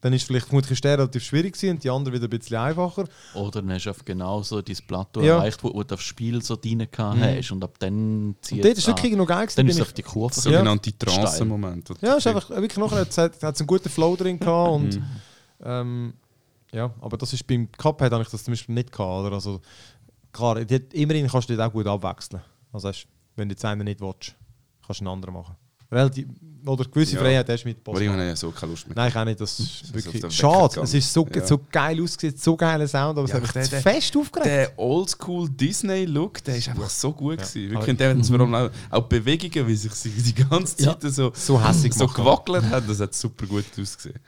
dann 0.02 0.14
ist 0.14 0.26
vielleicht 0.26 0.48
vermutlich 0.48 0.80
der 0.82 0.98
relativ 0.98 1.24
schwierig 1.24 1.54
gewesen 1.54 1.72
und 1.76 1.84
die 1.84 1.90
anderen 1.90 2.16
wieder 2.18 2.28
ein 2.28 2.40
bisschen 2.40 2.58
einfacher. 2.58 3.06
Oder 3.34 3.62
dann 3.62 3.72
hast 3.72 3.86
du 3.86 3.90
einfach 3.90 4.06
genau 4.06 4.42
so 4.42 4.62
dieses 4.62 4.82
Plateau 4.82 5.22
Ja. 5.22 5.36
erreicht, 5.38 5.64
wo, 5.64 5.74
wo 5.74 5.84
du 5.84 5.94
aufs 5.96 6.04
Spiel 6.04 6.42
so 6.42 6.54
rein 6.56 6.88
gehabt 6.92 7.20
hast 7.20 7.52
und 7.52 7.64
ab 7.64 7.76
dann 7.80 8.36
zieht 8.42 8.60
Und 8.60 8.66
dort 8.66 8.74
ist 8.78 8.84
es 8.84 8.88
wirklich 8.88 9.16
noch 9.16 9.28
geil 9.28 9.42
gewesen. 9.46 9.56
Dann 9.58 9.68
ist 9.68 9.76
es 9.76 9.80
ich- 9.82 9.88
auf 9.88 9.94
die 9.94 10.04
Kurve. 10.04 10.36
Ja. 10.36 10.42
sogenannte. 10.42 10.98
Trance-Moment. 10.98 11.90
Ja, 12.02 12.12
es 12.14 12.18
ist 12.20 12.28
einfach 12.28 12.50
wirklich 12.50 12.78
nachher 12.78 13.00
hat 13.02 13.10
es 13.10 13.18
es 13.18 13.44
einen 13.60 13.68
guten 13.68 13.90
Flow 13.90 14.16
drin 14.16 14.40
gehabt 14.40 14.72
und 14.72 14.96
Mhm. 14.96 15.04
ähm, 15.64 16.14
ja, 16.72 16.94
aber 17.02 17.18
das 17.18 17.34
ist 17.34 17.46
beim 17.48 17.70
Cuphead 17.72 18.12
habe 18.12 18.24
ich 18.24 18.30
das 18.30 18.44
zum 18.44 18.52
Beispiel 18.54 18.76
nicht 18.76 18.92
gehabt, 18.92 19.26
oder? 19.26 19.34
Also 19.36 19.62
klar, 20.32 20.58
immerhin 20.94 21.28
kannst 21.28 21.50
du 21.50 21.56
dort 21.56 21.70
auch 21.70 21.74
gut 21.74 21.88
abwechseln. 21.88 22.42
Also 22.74 22.90
wenn 23.38 23.48
du 23.50 23.54
jetzt 23.54 23.64
einen 23.66 23.86
nicht 23.86 24.02
willst, 24.02 24.36
kannst 24.86 25.00
du 25.02 25.06
einen 25.06 25.14
anderen 25.14 25.34
machen. 25.36 25.56
Relativ, 25.90 26.28
oder 26.66 26.84
gewisse 26.84 27.16
Ja. 27.16 27.22
Freiheit 27.22 27.48
hast 27.48 27.64
du 27.64 27.70
mit 27.70 27.78
Aber 27.78 27.94
Boss. 27.94 28.02
irgendwann 28.02 28.22
habe 28.24 28.34
ich 28.34 28.40
so 28.40 28.52
keine 28.52 28.72
Lust 28.74 28.88
mehr. 28.88 28.96
Nein, 28.98 29.08
ich 29.10 29.16
auch 29.16 29.24
nicht. 29.24 29.40
Das 29.40 29.58
ist 29.58 29.84
ist 29.84 29.94
wirklich 29.94 30.22
den 30.22 30.32
schade. 30.32 30.72
Wecker 30.76 30.84
Es 30.84 30.94
ist 30.94 31.14
so. 31.14 31.26
Ja. 31.34 31.46
so 31.48 31.60
geil 31.72 32.02
ausgesehen, 32.04 32.36
so 32.38 32.58
geiler 32.58 32.88
Sound, 32.90 33.18
aber 33.18 33.24
es 33.24 33.30
Ja, 33.30 33.36
hat 33.38 33.44
mich 33.44 33.52
der- 33.54 33.68
der- 33.70 33.82
fest 33.82 34.18
aufgeregt. 34.18 34.46
Der 34.48 34.78
Oldschool 34.78 35.50
Disney-Look, 35.50 36.44
der 36.44 36.58
ist 36.58 36.68
einfach 36.68 36.90
so 36.90 37.14
gut 37.14 37.38
gewesen. 37.38 37.68
Aber- 37.68 37.76
Wirklich, 37.76 37.90
und 37.92 38.00
der 38.02 38.18
hat 38.18 38.26
vor 38.26 38.40
allem 38.42 38.54
auch, 38.56 38.70
auch 38.90 39.08
die 39.08 39.20
Bewegungen, 39.20 39.66
wie 39.68 39.76
sich 39.78 39.94
sie 39.94 40.10
die 40.10 40.34
ganze 40.36 40.84
Ja. 40.84 41.00
Zeit 41.00 41.10
so, 41.14 41.32
So 41.34 41.66
hässig 41.66 41.94
so 41.94 42.06
gewackelt 42.06 42.66
hat, 42.66 42.84
das 42.90 43.00
hat 43.00 43.14
super 43.14 43.46
gut 43.46 43.64
ausgesehen. 43.80 44.20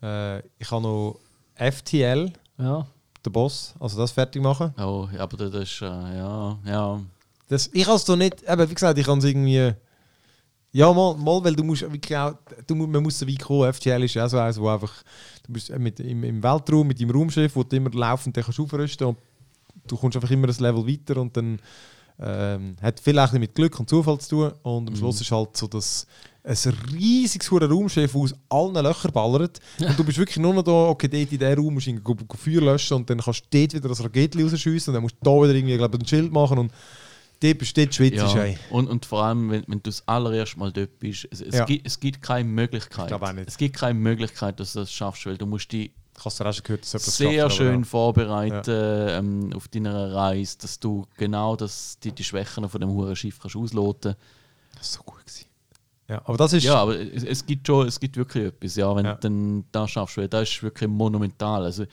Äh, 0.00 0.38
ich 0.56 0.70
habe 0.70 0.82
noch 0.82 1.18
FTL, 1.56 2.32
Ja. 2.58 2.86
den 3.26 3.32
Boss, 3.32 3.74
also 3.80 3.98
das 3.98 4.12
fertig 4.12 4.40
machen. 4.40 4.72
Oh, 4.78 5.08
aber 5.18 5.36
das 5.48 5.64
ist, 5.64 5.82
äh, 5.82 5.86
ja, 5.86 6.58
ja. 6.64 7.00
Das, 7.48 7.68
ich 7.72 7.86
habe 7.86 7.96
es 7.96 8.04
doch 8.04 8.16
nicht, 8.16 8.42
eben, 8.48 8.70
wie 8.70 8.74
gesagt, 8.74 8.98
ich 8.98 9.06
kann 9.06 9.18
es 9.18 9.24
irgendwie. 9.24 9.72
Ja, 10.70 10.92
mal, 10.92 11.14
mal, 11.16 11.42
weil 11.42 11.56
du 11.56 11.64
musst 11.64 11.80
wirklich 11.80 12.16
auch, 12.16 12.34
du, 12.66 12.74
mu- 12.74 12.86
man 12.86 13.02
muss 13.02 13.18
so 13.18 13.26
weit 13.26 13.40
kommen. 13.42 13.72
FTL 13.72 14.02
ist 14.04 14.14
ja 14.14 14.28
so 14.28 14.38
eins, 14.38 14.60
wo 14.60 14.68
einfach, 14.68 14.92
du 15.46 15.52
bist 15.54 15.70
äh, 15.70 15.78
mit, 15.78 15.98
im, 15.98 16.22
im 16.24 16.42
Weltraum 16.42 16.86
mit 16.86 17.00
deinem 17.00 17.10
Raumschiff, 17.10 17.56
wo 17.56 17.62
du 17.62 17.74
immer 17.74 17.90
laufend 17.90 18.36
kannst 18.36 18.60
aufrüsten 18.60 19.06
und 19.06 19.16
du 19.86 19.96
kommst 19.96 20.16
einfach 20.16 20.30
immer 20.30 20.46
ein 20.48 20.54
Level 20.58 20.86
weiter 20.86 21.18
und 21.22 21.34
dann 21.34 21.58
ähm, 22.20 22.76
hat 22.82 23.00
viel 23.00 23.18
auch 23.18 23.32
mit 23.32 23.54
Glück 23.54 23.80
und 23.80 23.88
Zufall 23.88 24.18
zu 24.18 24.28
tun 24.28 24.52
und 24.62 24.88
am 24.88 24.96
Schluss 24.96 25.20
ist 25.22 25.30
halt 25.32 25.56
so, 25.56 25.68
dass 25.68 26.06
ein 26.44 26.56
riesiges 26.92 27.50
Raumschiff 27.50 28.14
aus 28.14 28.34
allen 28.50 28.74
Löchern 28.74 29.12
ballert 29.12 29.60
und 29.78 29.98
du 29.98 30.04
bist 30.04 30.18
wirklich 30.18 30.36
nur 30.38 30.52
noch 30.52 30.64
da, 30.64 30.72
okay, 30.72 31.08
dort 31.08 31.32
in 31.32 31.38
diesem 31.38 31.54
Raum 31.64 31.74
musst 31.74 31.86
du 31.86 32.36
Feuer 32.36 32.60
löschen 32.60 32.94
und 32.98 33.08
dann 33.08 33.18
kannst 33.20 33.44
du 33.50 33.58
dort 33.58 33.72
wieder 33.72 33.88
das 33.88 34.04
Raketchen 34.04 34.42
rausschiessen 34.42 34.90
und 34.90 34.94
dann 34.94 35.02
musst 35.02 35.14
du 35.14 35.24
da 35.24 35.30
wieder 35.44 35.54
irgendwie, 35.54 35.76
glaube 35.78 35.96
ich, 35.96 36.02
ein 36.02 36.06
Schild 36.08 36.32
machen 36.32 36.58
und 36.58 36.72
dort 37.42 37.76
dort 37.76 37.94
schwitzt 37.94 38.16
ja. 38.16 38.54
Und, 38.70 38.88
und 38.88 39.06
vor 39.06 39.24
allem, 39.24 39.50
wenn, 39.50 39.64
wenn 39.66 39.78
du 39.78 39.90
das 39.90 40.06
allererste 40.06 40.58
Mal 40.58 40.72
dort 40.72 40.98
bist, 40.98 41.28
es, 41.30 41.40
es, 41.40 41.54
Ja. 41.54 41.64
gibt, 41.64 41.86
es 41.86 42.00
gibt 42.00 42.22
keine 42.22 42.48
Möglichkeit. 42.48 43.10
Es 43.46 43.56
gibt 43.56 43.76
keine 43.76 43.98
Möglichkeit, 43.98 44.58
dass 44.60 44.72
du 44.72 44.80
das 44.80 44.92
schaffst, 44.92 45.26
weil 45.26 45.38
du 45.38 45.46
musst 45.46 45.70
die 45.72 45.92
gehört, 46.64 46.84
sehr 46.84 47.42
schafft, 47.44 47.56
schön 47.56 47.80
ja. 47.80 47.84
vorbereiten 47.86 49.08
ähm, 49.10 49.52
auf 49.54 49.68
deiner 49.68 50.12
Reise, 50.12 50.58
dass 50.58 50.80
du 50.80 51.06
genau 51.16 51.54
das, 51.54 51.98
die, 52.00 52.12
die 52.12 52.24
Schwächen 52.24 52.68
von 52.68 52.80
dem 52.80 52.90
hohen 52.90 53.14
Schiff 53.14 53.38
kannst 53.38 53.56
ausloten 53.56 54.16
Das 54.76 54.88
ist 54.88 54.92
so 54.94 55.02
gut 55.04 55.24
gewesen. 55.24 55.47
Ja, 56.08 56.22
aber 56.24 56.38
das 56.38 56.54
ist. 56.54 56.64
Ja, 56.64 56.76
aber 56.76 56.98
es, 56.98 57.22
es 57.22 57.44
gibt 57.44 57.66
schon, 57.66 57.86
es 57.86 58.00
gibt 58.00 58.16
wirklich 58.16 58.46
etwas, 58.46 58.76
ja, 58.76 58.96
wenn 58.96 59.04
Ja. 59.04 59.14
du 59.14 59.20
dann 59.20 59.64
das 59.70 59.90
schaffst, 59.90 60.16
weil 60.16 60.26
das 60.26 60.48
ist 60.48 60.62
wirklich 60.62 60.88
monumental. 60.88 61.62
Also, 61.64 61.84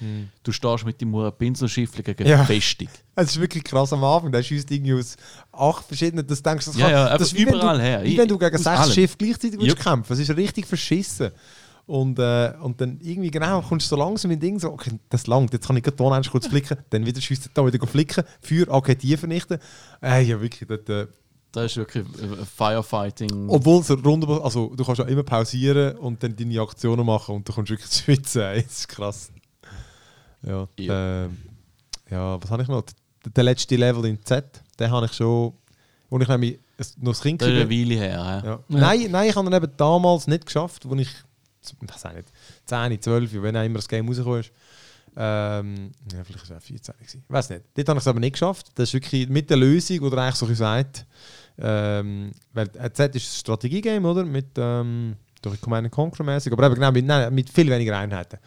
Du 0.41 0.51
stehst 0.53 0.85
mit 0.85 1.01
dem 1.01 1.13
hohen 1.13 1.33
Pinselschiff 1.37 1.91
gegen 1.91 2.23
Mhm. 2.23 2.29
Ja. 2.29 2.43
Festung. 2.45 2.87
Es 3.17 3.31
ist 3.31 3.39
wirklich 3.41 3.63
krass 3.63 3.91
am 3.93 4.03
Anfang. 4.03 4.31
Der 4.31 4.41
schießt 4.43 4.69
irgendwie 4.71 4.93
aus 4.93 5.15
acht 5.51 5.85
verschiedenen. 5.85 6.25
Das 6.27 6.41
denkst 6.43 6.65
du, 6.65 6.71
das 6.71 6.79
Ja, 6.79 6.85
kann, 6.87 6.93
ja, 6.95 7.17
das 7.17 7.33
überall 7.33 7.77
du, 7.77 7.83
her. 7.83 8.03
Wie 8.03 8.17
wenn 8.17 8.27
du 8.27 8.37
gegen 8.37 8.55
Aus 8.55 8.63
sechs 8.63 8.79
allem. 8.79 8.91
Schiffe 8.93 9.15
gleichzeitig 9.17 9.59
willst 9.59 9.67
Jupp. 9.67 9.79
kämpfen. 9.79 10.13
Es 10.13 10.19
ist 10.19 10.35
richtig 10.35 10.65
verschissen. 10.65 11.31
Und, 11.85 12.17
äh, 12.17 12.53
und 12.61 12.81
dann 12.81 12.99
irgendwie 13.01 13.29
genau 13.29 13.61
kommst 13.61 13.91
du 13.91 13.95
so 13.95 14.01
langsam 14.01 14.31
in 14.31 14.39
Ding 14.39 14.59
so, 14.59 14.71
okay, 14.71 14.91
das 15.09 15.27
langt, 15.27 15.53
jetzt 15.53 15.67
kann 15.67 15.77
ich 15.77 15.83
gerade 15.83 15.95
da 15.97 16.21
kurz 16.31 16.47
flicken, 16.47 16.77
dann 16.89 17.05
wieder 17.05 17.21
schießt 17.21 17.45
er 17.45 17.51
da 17.53 17.65
wieder 17.71 17.85
flicken, 17.85 18.23
Feuer, 18.41 18.65
okay, 18.69 18.95
die 18.95 19.15
vernichten. 19.15 19.59
Äh, 20.01 20.23
ja, 20.23 20.41
wirklich, 20.41 20.67
dort, 20.67 20.89
äh, 20.89 21.05
das 21.55 21.71
ist 21.71 21.77
wirklich 21.77 22.05
äh, 22.21 22.45
Firefighting. 22.45 23.49
Obwohl 23.49 23.81
es 23.81 23.89
rundum, 23.89 24.41
also 24.41 24.73
du 24.75 24.83
kannst 24.83 24.99
ja 24.99 25.05
immer 25.05 25.23
pausieren 25.23 25.95
und 25.97 26.21
dann 26.21 26.35
deine 26.35 26.59
Aktionen 26.61 27.05
machen 27.05 27.35
und 27.35 27.47
du 27.47 27.53
kommst 27.53 27.69
wirklich 27.71 27.89
zu 27.91 28.03
schwitzen. 28.03 28.41
ey. 28.41 28.63
Das 28.63 28.79
ist 28.79 28.87
krass. 28.87 29.31
Ja, 30.41 30.67
Ja. 30.77 31.25
ähm, 31.25 31.37
ja 32.09 32.41
was 32.41 32.51
habe 32.51 32.63
ich 32.63 32.67
noch? 32.67 32.83
Der, 32.83 33.31
der 33.31 33.43
letzte 33.43 33.75
Level 33.75 34.05
in 34.05 34.23
Z, 34.23 34.45
den 34.79 34.91
habe 34.91 35.05
ich 35.05 35.13
schon, 35.13 35.53
wo 36.09 36.19
ich 36.19 36.27
nämlich 36.27 36.59
noch 36.97 37.13
das 37.13 37.21
Kind 37.21 37.41
das 37.41 37.47
ist 37.47 37.55
eine 37.55 37.69
Weile 37.69 37.95
her. 37.95 38.09
Ja. 38.09 38.37
ja. 38.37 38.45
Ja. 38.45 38.59
Nein, 38.67 39.07
nein, 39.09 39.29
ich 39.29 39.35
habe 39.35 39.47
ihn 39.49 39.53
eben 39.53 39.71
damals 39.77 40.27
nicht 40.27 40.45
geschafft, 40.45 40.85
als 40.85 41.01
ich, 41.01 41.09
weiß 41.81 42.05
auch 42.05 42.13
nicht, 42.13 42.29
10, 42.65 43.01
12, 43.01 43.41
wenn 43.41 43.57
auch 43.57 43.63
immer 43.63 43.75
das 43.75 43.87
Game 43.87 44.07
rausgekommen 44.07 44.41
ist. 44.41 44.51
Ähm, 45.17 45.91
ja, 46.11 46.23
vielleicht 46.23 46.49
war 46.49 46.57
es 46.57 46.63
auch 46.63 46.67
14 46.67 46.95
gewesen. 46.97 47.23
Ich 47.25 47.33
weiß 47.33 47.49
nicht. 47.51 47.63
Dort 47.75 47.89
habe 47.89 47.97
ich 47.99 48.03
es 48.03 48.07
aber 48.07 48.19
nicht 48.19 48.33
geschafft. 48.33 48.67
Das 48.75 48.89
ist 48.89 48.93
wirklich 48.93 49.29
mit 49.29 49.49
der 49.49 49.57
Lösung, 49.57 49.99
oder 50.01 50.21
eigentlich 50.21 50.35
so 50.35 50.45
gesagt. 50.45 51.05
Ähm, 51.57 52.31
weil 52.53 52.69
äh, 52.79 52.91
Z 52.91 53.15
ist 53.15 53.25
ein 53.31 53.39
Strategiegame, 53.39 54.07
oder? 54.09 54.25
Mit 54.25 54.47
ähm, 54.57 55.15
durch 55.41 55.61
Command 55.61 55.89
Conquer 55.91 56.23
mäßig, 56.23 56.51
aber 56.51 56.65
eben 56.65 56.75
genau 56.75 56.91
mit, 56.91 57.05
nein, 57.05 57.33
mit 57.33 57.49
viel 57.49 57.69
weniger 57.69 57.97
Einheiten. 57.97 58.37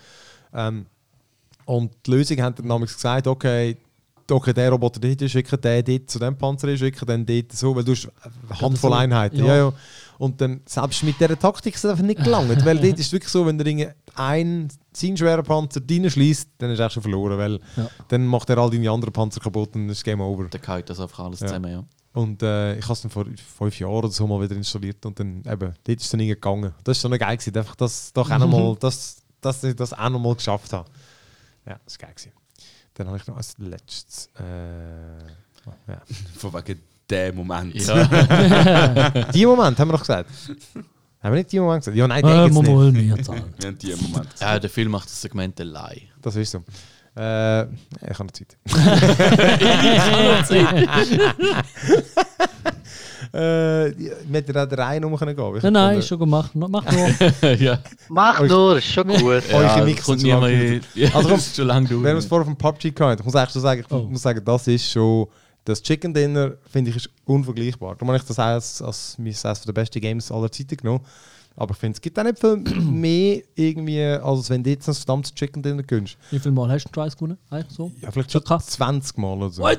Ähm, 0.52 0.86
und 1.64 1.92
die 2.06 2.10
Lösung 2.10 2.40
hat 2.42 2.58
dann 2.58 2.68
damals 2.68 2.94
gesagt, 2.94 3.26
okay, 3.26 3.76
okay, 4.30 4.52
der 4.52 4.70
Roboter 4.70 5.00
dort 5.00 5.30
schicken, 5.30 5.60
der 5.60 5.82
dort 5.82 6.10
zu 6.10 6.18
dem 6.18 6.36
Panzer 6.36 6.76
schicken, 6.76 7.06
dann 7.06 7.24
dort 7.24 7.52
so, 7.52 7.74
weil 7.74 7.84
du 7.84 7.92
hast 7.92 8.08
eine 8.48 8.60
Handvoll 8.60 8.90
so. 8.90 8.96
Einheiten. 8.96 9.38
Ja. 9.38 9.46
Ja. 9.46 9.56
Ja, 9.56 9.72
Und 10.18 10.40
dann, 10.40 10.60
selbst 10.66 11.02
mit 11.02 11.18
dieser 11.20 11.38
Taktik 11.38 11.74
ist 11.74 11.84
es 11.84 11.90
einfach 11.90 12.04
nicht 12.04 12.22
gelangt, 12.22 12.64
weil 12.64 12.78
dort 12.78 12.98
ist 12.98 13.06
es 13.06 13.12
wirklich 13.12 13.30
so, 13.32 13.46
wenn 13.46 13.56
der 13.58 13.94
ein 14.14 14.68
seinen 14.92 15.16
schweren 15.16 15.44
Panzer 15.44 15.80
reinschließt, 15.88 16.48
dann 16.58 16.70
ist 16.70 16.78
er 16.80 16.90
schon 16.90 17.02
verloren, 17.02 17.38
weil 17.38 17.60
Ja. 17.76 17.88
dann 18.08 18.26
macht 18.26 18.50
er 18.50 18.58
all 18.58 18.70
deine 18.70 18.90
anderen 18.90 19.12
Panzer 19.12 19.40
kaputt 19.40 19.74
und 19.74 19.82
dann 19.82 19.90
ist 19.90 20.04
Game 20.04 20.20
Over. 20.20 20.48
Da 20.50 20.58
geht 20.58 20.90
das 20.90 21.00
einfach 21.00 21.20
alles 21.24 21.40
Ja. 21.40 21.46
zusammen, 21.46 21.70
ja. 21.70 21.84
Und 22.18 22.42
äh, 22.42 22.76
ich 22.76 22.82
habe 22.82 22.94
es 22.94 23.02
dann 23.02 23.12
vor 23.12 23.26
fünf 23.58 23.78
Jahren 23.78 23.92
oder 23.92 24.08
so 24.10 24.26
mal 24.26 24.42
wieder 24.42 24.56
installiert 24.56 25.06
und 25.06 25.20
dann 25.20 25.38
eben, 25.38 25.72
dort 25.84 25.88
ist 25.88 26.02
es 26.02 26.10
dann 26.10 26.18
irgendwie 26.18 26.34
gegangen. 26.34 26.74
Das 26.82 26.96
ist 26.96 27.02
schon 27.02 27.16
geil 27.16 27.36
gewesen, 27.36 27.56
einfach 27.56 27.76
das 27.76 28.12
doch 28.12 28.28
auch 28.28 28.38
noch 28.38 28.48
mal, 28.48 28.76
dass, 28.80 29.22
dass 29.40 29.62
ich 29.62 29.76
das 29.76 29.92
auch 29.92 30.08
noch 30.08 30.18
mal 30.18 30.34
geschafft 30.34 30.72
habe. 30.72 30.90
Ja, 31.64 31.78
das 31.84 31.94
war 31.94 32.08
geil 32.08 32.16
gewesen. 32.16 32.32
Dann 32.94 33.06
habe 33.06 33.18
ich 33.18 33.26
noch 33.28 33.36
als 33.36 33.54
letztes, 33.58 34.30
äh, 34.36 35.18
ja. 35.86 36.02
Von 36.38 36.54
wegen 36.54 36.80
dem 37.08 37.36
Moment. 37.36 37.74
Ja. 37.76 38.04
Die 39.32 39.46
Moment 39.46 39.78
haben 39.78 39.88
wir 39.88 39.92
doch 39.92 40.00
gesagt. 40.00 40.28
haben 40.74 41.32
wir 41.32 41.38
nicht 41.38 41.52
die 41.52 41.60
Moment 41.60 41.84
gesagt? 41.84 41.96
Ja, 41.96 42.08
nein, 42.08 42.22
den 42.24 42.32
Äh, 42.32 42.48
mal 42.48 42.90
nicht. 42.90 43.16
Wir 43.60 43.68
haben 43.68 43.78
die 43.78 43.94
Moment. 43.94 44.28
ja, 44.40 44.58
der 44.58 44.70
Film 44.70 44.90
macht 44.90 45.06
das 45.06 45.22
Segment 45.22 45.60
allein. 45.60 46.02
Das 46.20 46.34
ist 46.34 46.50
so. 46.50 46.64
Äh, 47.16 47.64
ich 47.64 48.18
habe 48.18 48.24
noch 48.26 48.30
Zeit. 48.30 48.56
äh, 48.68 48.70
wir 50.48 50.68
hätten 50.68 52.04
auch 54.56 54.66
der 54.68 54.78
Reihe 54.78 55.02
rum 55.02 55.16
können 55.16 55.36
gehen. 55.36 55.56
Ich 55.56 55.62
Nein, 55.62 55.72
nein, 55.72 55.98
ist 55.98 56.08
schon 56.08 56.18
gemacht. 56.18 56.50
Mach 56.54 56.84
nur. 56.92 57.50
ja. 57.54 57.78
Mach 58.08 58.40
nur, 58.42 58.78
ist 58.78 58.86
schon 58.86 59.08
gut. 59.08 59.42
Eure 59.52 59.84
Mix 59.84 60.04
kommt. 60.04 60.22
Ja, 60.22 60.40
Also 61.14 61.28
komm, 61.28 61.38
ist 61.38 61.56
schon 61.56 61.66
lange 61.66 61.88
Wir 61.90 62.10
haben 62.10 62.16
es 62.16 62.26
vorher 62.26 62.44
vom 62.44 62.56
PUBG 62.56 62.90
gehabt. 62.94 63.20
Ich 63.20 63.24
muss 63.24 63.34
eigentlich 63.34 63.52
schon 63.52 63.62
sagen, 63.62 63.80
ich 63.80 63.90
Oh. 63.92 64.00
muss 64.08 64.22
sagen, 64.22 64.42
das 64.44 64.66
ist 64.68 64.90
schon. 64.90 65.26
Das 65.64 65.82
Chicken 65.82 66.14
Dinner 66.14 66.52
finde 66.70 66.90
ich 66.90 66.96
ist 66.96 67.10
unvergleichbar. 67.26 67.94
Darum 67.94 68.08
habe 68.08 68.16
ich 68.18 68.24
das 68.24 68.38
auch 68.38 68.44
als, 68.44 68.80
als 68.80 69.16
mein 69.18 69.34
eines 69.44 69.60
der 69.62 69.72
besten 69.72 70.00
Games 70.00 70.32
aller 70.32 70.50
Zeiten 70.50 70.76
genommen. 70.78 71.04
Aber 71.56 71.72
ich 71.72 71.76
finde, 71.78 71.96
es 71.96 72.00
gibt 72.00 72.18
auch 72.18 72.22
nicht 72.24 72.38
viel 72.38 72.56
mehr 72.80 73.42
irgendwie, 73.54 74.02
als 74.02 74.48
wenn 74.48 74.62
du 74.62 74.70
jetzt 74.70 74.88
ein 74.88 74.94
verdammtes 74.94 75.34
Chicken 75.34 75.62
Dinner 75.62 75.82
gönnst. 75.82 76.16
Wie 76.30 76.38
viel 76.38 76.52
Mal 76.52 76.70
hast 76.70 76.84
du 76.84 76.90
Tries 76.90 77.14
gewonnen? 77.16 77.36
Eigentlich 77.50 77.76
so? 77.76 77.90
Ja, 78.00 78.10
vielleicht 78.10 78.32
schon 78.32 78.40
Schon 78.40 78.48
krass. 78.48 78.66
20 78.66 79.18
Mal 79.18 79.36
oder 79.36 79.50
so. 79.50 79.62
What? 79.62 79.78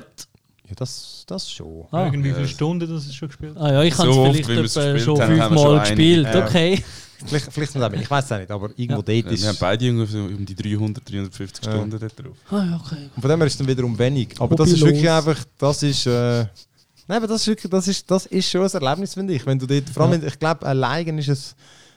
Ja, 0.69 0.75
das, 0.75 1.23
das 1.27 1.51
schon. 1.51 1.85
Ah. 1.91 2.05
Irgendwie 2.05 2.29
wie 2.29 2.33
viele 2.35 2.47
Stunden 2.47 2.87
das 2.93 3.05
ist 3.05 3.15
schon 3.15 3.27
gespielt? 3.27 3.57
Ah 3.57 3.71
ja, 3.73 3.83
ich 3.83 3.95
So 3.95 4.03
habe 4.03 4.39
es 4.39 4.45
vielleicht 4.45 4.49
es 4.49 4.75
etwa 4.77 4.91
gespielt 4.93 5.03
schon 5.03 5.17
fünfmal 5.17 5.79
gespielt. 5.79 6.25
einige. 6.27 6.45
Okay. 6.47 6.83
Vielleicht, 7.25 7.51
vielleicht 7.51 7.75
auch 7.75 7.89
mehr, 7.91 7.99
ich 7.99 8.09
weiß 8.09 8.23
es 8.23 8.31
auch 8.31 8.37
nicht, 8.37 8.49
aber 8.49 8.69
irgendwo 8.77 9.01
dort 9.01 9.09
ist. 9.09 9.41
Wir 9.41 9.49
haben 9.49 9.57
beide 9.59 9.83
irgendwie 9.85 10.17
um 10.35 10.45
die 10.45 10.55
300, 10.55 11.03
350 11.11 11.65
Ja. 11.65 11.71
Stunden 11.73 11.99
dort 11.99 12.17
drauf. 12.17 12.37
Ah 12.49 12.63
ja, 12.63 12.81
okay. 12.81 13.09
Und 13.13 13.21
von 13.21 13.29
dem 13.29 13.39
her 13.39 13.47
ist 13.47 13.53
es 13.53 13.57
dann 13.57 13.67
wiederum 13.67 13.99
wenig. 13.99 14.29
Aber 14.39 14.55
das 14.55 14.69
Hobby 14.69 14.79
ist 14.79 14.85
wirklich 14.85 15.03
los. 15.03 15.11
einfach, 15.27 15.43
das 15.57 15.83
ist. 15.83 16.05
Äh, 16.05 16.11
nein, 16.39 17.17
aber 17.17 17.27
das 17.27 17.41
ist 17.41 17.47
wirklich, 17.47 17.69
das 17.69 17.89
ist, 17.89 18.09
das 18.09 18.25
ist 18.27 18.49
schon 18.49 18.61
ein 18.61 18.69
Erlebnis, 18.71 19.15
finde 19.15 19.33
ich. 19.33 19.45
Wenn 19.45 19.59
du 19.59 19.65
dort, 19.67 19.89
vor 19.89 20.03
allem, 20.03 20.13
wenn- 20.21 20.25
ich 20.29 20.39
glaube, 20.39 20.65
allein 20.65 21.17
ist 21.17 21.27
es 21.27 21.55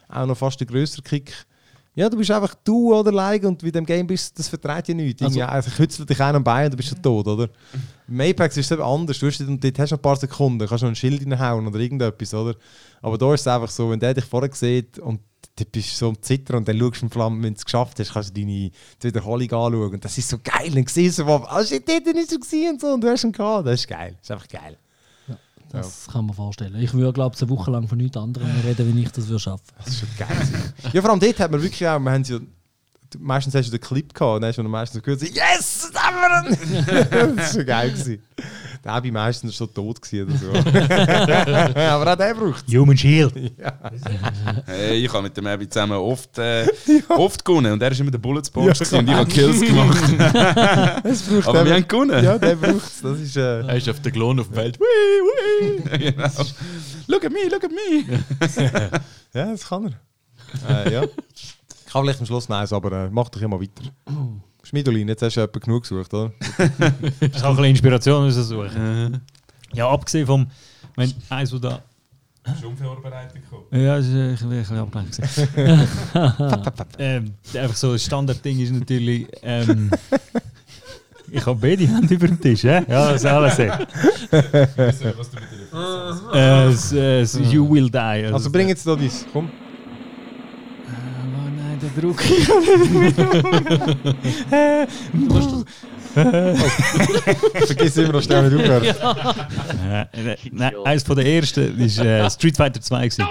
auch 0.08 0.26
noch 0.26 0.36
fast 0.36 0.60
ein 0.60 0.66
grösser 0.66 1.02
Kick. 1.02 1.32
Ja, 1.94 2.08
du 2.08 2.16
bist 2.16 2.30
einfach 2.30 2.54
du 2.64 2.94
oder 2.94 3.10
allein 3.10 3.44
und 3.44 3.62
mit 3.62 3.74
dem 3.74 3.84
Game 3.84 4.06
bist, 4.06 4.38
das 4.38 4.48
vertreibt 4.48 4.88
ja 4.88 4.94
nichts. 4.94 5.20
Also- 5.22 5.40
Also, 5.42 5.52
also 5.68 5.70
kützelt 5.76 6.08
dich 6.08 6.20
einen 6.20 6.36
am 6.36 6.44
Bein 6.44 6.64
und 6.66 6.70
du 6.72 6.76
bist 6.78 6.88
schon 6.88 7.02
tot, 7.02 7.26
oder? 7.26 7.48
Im 8.08 8.20
Apex 8.20 8.56
ist 8.56 8.66
es 8.66 8.70
eben 8.72 8.82
anders. 8.82 9.18
Du 9.18 9.26
hast, 9.26 9.40
und 9.40 9.62
dort 9.62 9.78
hast 9.78 9.90
du 9.90 9.94
noch 9.94 9.98
ein 9.98 10.02
paar 10.02 10.16
Sekunden, 10.16 10.66
kannst 10.66 10.82
noch 10.82 10.88
ein 10.90 10.96
Schild 10.96 11.20
reinhauen 11.22 11.66
oder 11.66 11.78
irgendetwas, 11.78 12.32
oder? 12.32 12.54
Aber 13.02 13.18
da 13.18 13.34
ist 13.34 13.42
es 13.42 13.46
einfach 13.46 13.68
so, 13.70 13.90
wenn 13.90 14.00
der 14.00 14.14
dich 14.14 14.24
vorher 14.24 14.50
sieht 14.54 14.98
und 14.98 15.20
du 15.56 15.64
bist 15.66 15.94
so 15.98 16.08
am 16.08 16.22
Zittern 16.22 16.56
und 16.58 16.68
dann 16.68 16.78
schaust 16.78 17.02
du 17.02 17.06
im 17.06 17.10
Flammen, 17.10 17.42
wenn 17.42 17.52
du 17.52 17.58
es 17.58 17.64
geschafft 17.64 17.98
hast, 18.00 18.12
kannst 18.14 18.34
du 18.34 18.40
deine 18.40 18.70
Wiederholung 19.02 19.42
anschauen. 19.50 19.92
Und 19.92 20.02
das 20.04 20.16
ist 20.16 20.30
so 20.30 20.38
geil. 20.42 20.70
Dann 20.72 20.86
siehst 20.86 21.18
du, 21.18 21.24
so, 21.26 21.44
ah, 21.46 21.62
shit, 21.62 21.86
dort 21.86 22.06
ist 22.06 22.32
er 22.54 22.70
und 22.70 22.80
so 22.80 22.86
und 22.88 23.02
du 23.02 23.08
hast 23.10 23.24
ihn 23.24 23.32
gehabt. 23.32 23.66
Das 23.66 23.80
ist 23.80 23.86
geil. 23.88 24.12
Das 24.18 24.22
ist 24.22 24.30
einfach 24.30 24.48
geil. 24.48 24.78
Das 25.72 26.06
kann 26.12 26.26
man 26.26 26.34
vorstellen. 26.34 26.80
Ich 26.80 26.92
würde, 26.92 27.12
glaube 27.12 27.34
ich, 27.34 27.42
eine 27.42 27.50
Woche 27.50 27.70
lang 27.70 27.88
von 27.88 27.98
nichts 27.98 28.16
anderem 28.16 28.48
reden, 28.64 28.88
wenn 28.88 28.98
ich 28.98 29.10
das 29.10 29.28
würde 29.28 29.40
schaffen. 29.40 29.64
Das 29.78 29.88
ist 29.88 30.00
schon 30.00 30.08
geil. 30.18 30.72
ja, 30.92 31.00
vor 31.00 31.10
allem 31.10 31.20
dort 31.20 31.40
hat 31.40 31.50
man 31.50 31.62
wirklich 31.62 31.86
auch, 31.88 31.98
wir 31.98 32.10
haben 32.10 32.22
ja, 32.24 32.38
meistens 33.18 33.54
hast 33.54 33.66
du 33.66 33.70
den 33.70 33.80
Clip 33.80 34.12
gehabt 34.12 34.36
und 34.36 34.42
dann 34.42 34.48
hast 34.48 34.56
du 34.56 34.62
meistens 34.64 35.02
gehört, 35.02 35.22
yes, 35.22 35.90
das 35.92 36.02
haben 36.02 36.16
wir 36.16 36.50
ihn! 36.50 37.06
das 37.36 37.46
ist 37.46 37.54
schon 37.54 37.66
geil. 37.66 37.90
Gewesen. 37.90 38.22
Der 38.84 38.92
war 38.92 39.02
meistens 39.12 39.54
schon 39.54 39.72
tot 39.72 40.02
gewesen 40.02 40.28
oder 40.28 40.62
so. 40.62 41.78
Aber 41.80 42.12
auch 42.12 42.16
der 42.16 42.34
braucht 42.34 42.64
Human 42.68 42.96
Shield. 42.98 43.32
Hey, 44.66 45.04
ich 45.04 45.12
habe 45.12 45.22
mit 45.22 45.36
dem 45.36 45.46
Abby 45.46 45.68
zusammen 45.68 45.92
oft, 45.98 46.36
äh, 46.38 46.66
oft 47.08 47.44
gewonnen 47.44 47.74
und 47.74 47.82
er 47.82 47.92
ist 47.92 48.00
immer 48.00 48.10
der 48.10 48.18
Bulletsbox 48.18 48.90
Ja, 48.90 48.98
und 48.98 49.08
ich 49.08 49.14
habe 49.14 49.30
Kills 49.30 49.60
gemacht. 49.60 50.02
es. 51.04 51.22
braucht 51.22 51.46
Aber 51.46 51.64
wir 51.64 51.74
haben 51.74 51.86
gewonnen. 51.86 52.24
Ja, 52.24 52.36
der 52.38 52.56
braucht 52.56 52.86
es. 52.86 53.00
Das 53.02 53.20
ist... 53.20 53.36
Äh, 53.36 53.60
Er 53.60 53.76
ist 53.76 53.88
auf 53.88 54.00
der 54.00 54.10
Klon 54.10 54.40
auf 54.40 54.52
Welt. 54.54 54.78
Wii, 54.80 55.80
wii. 55.90 55.98
genau. 56.12 56.28
Look 57.06 57.24
at 57.24 57.32
me, 57.32 57.38
look 57.50 57.62
at 57.64 57.70
me. 57.70 58.20
ja, 59.32 59.50
das 59.52 59.68
kann 59.68 59.94
er. 60.68 60.86
äh, 60.86 60.92
ja. 60.92 61.02
Ich 61.04 61.92
kann 61.92 62.02
vielleicht 62.02 62.20
am 62.20 62.26
Schluss 62.26 62.48
nein, 62.48 62.66
aber 62.70 63.04
äh, 63.04 63.10
mach 63.10 63.28
doch 63.28 63.40
immer 63.42 63.60
weiter. 63.60 63.82
Schmiedolin, 64.62 65.08
jetzt 65.08 65.22
hast 65.22 65.36
du 65.36 65.40
jemanden 65.40 65.60
genug 65.60 65.82
gesucht, 65.82 66.14
oder? 66.14 66.32
Ich 66.40 66.58
habe 66.58 66.68
ein 67.20 67.30
bisschen 67.30 67.64
Inspiration 67.64 68.30
suchen. 68.30 69.20
Ja, 69.74 69.90
abgesehen 69.90 70.26
vom. 70.26 70.46
Wenn 70.96 71.12
eins, 71.30 71.52
wo 71.52 71.58
da. 71.58 71.82
Schon 72.60 72.76
Vorbereitung 72.76 73.40
gekommen. 73.40 73.66
Ja, 73.70 73.96
das 73.96 74.06
ist 74.06 74.42
ein 74.42 74.50
bisschen, 74.50 74.76
ein 74.76 74.82
abgelenkt. 74.82 75.20
ähm, 76.98 77.34
einfach 77.54 77.76
so 77.76 77.92
ein 77.92 77.98
Standardding 77.98 78.58
ist 78.60 78.72
natürlich. 78.72 79.28
Ähm, 79.42 79.90
ich 81.30 81.46
habe 81.46 81.58
beide 81.60 81.86
Hände 81.86 82.14
über 82.14 82.26
dem 82.26 82.40
Tisch, 82.40 82.64
hä? 82.64 82.82
Ja, 82.88 83.12
das 83.12 83.22
ist 83.22 83.26
alles. 83.26 83.58
Äh, 83.58 83.70
dir 86.92 86.98
äh, 86.98 87.22
you 87.44 87.70
will 87.70 87.88
die. 87.88 87.96
Also 87.96 88.50
bring 88.50 88.68
jetzt 88.68 88.86
da 88.86 88.96
dies. 88.96 89.24
Komm. 89.32 89.50
Druck. 92.00 92.22
Vergiss 97.66 97.96
immer 97.96 98.12
noch 98.12 98.22
schnell, 98.22 98.60
äh, 100.12 100.36
nein, 100.52 100.72
eines 100.84 101.02
von 101.02 101.16
der 101.16 101.26
ersten 101.26 101.78
ist 101.80 101.98
äh, 101.98 102.28
Street 102.30 102.56
Fighter 102.56 102.80
2. 102.80 103.08
Gewesen. 103.08 103.24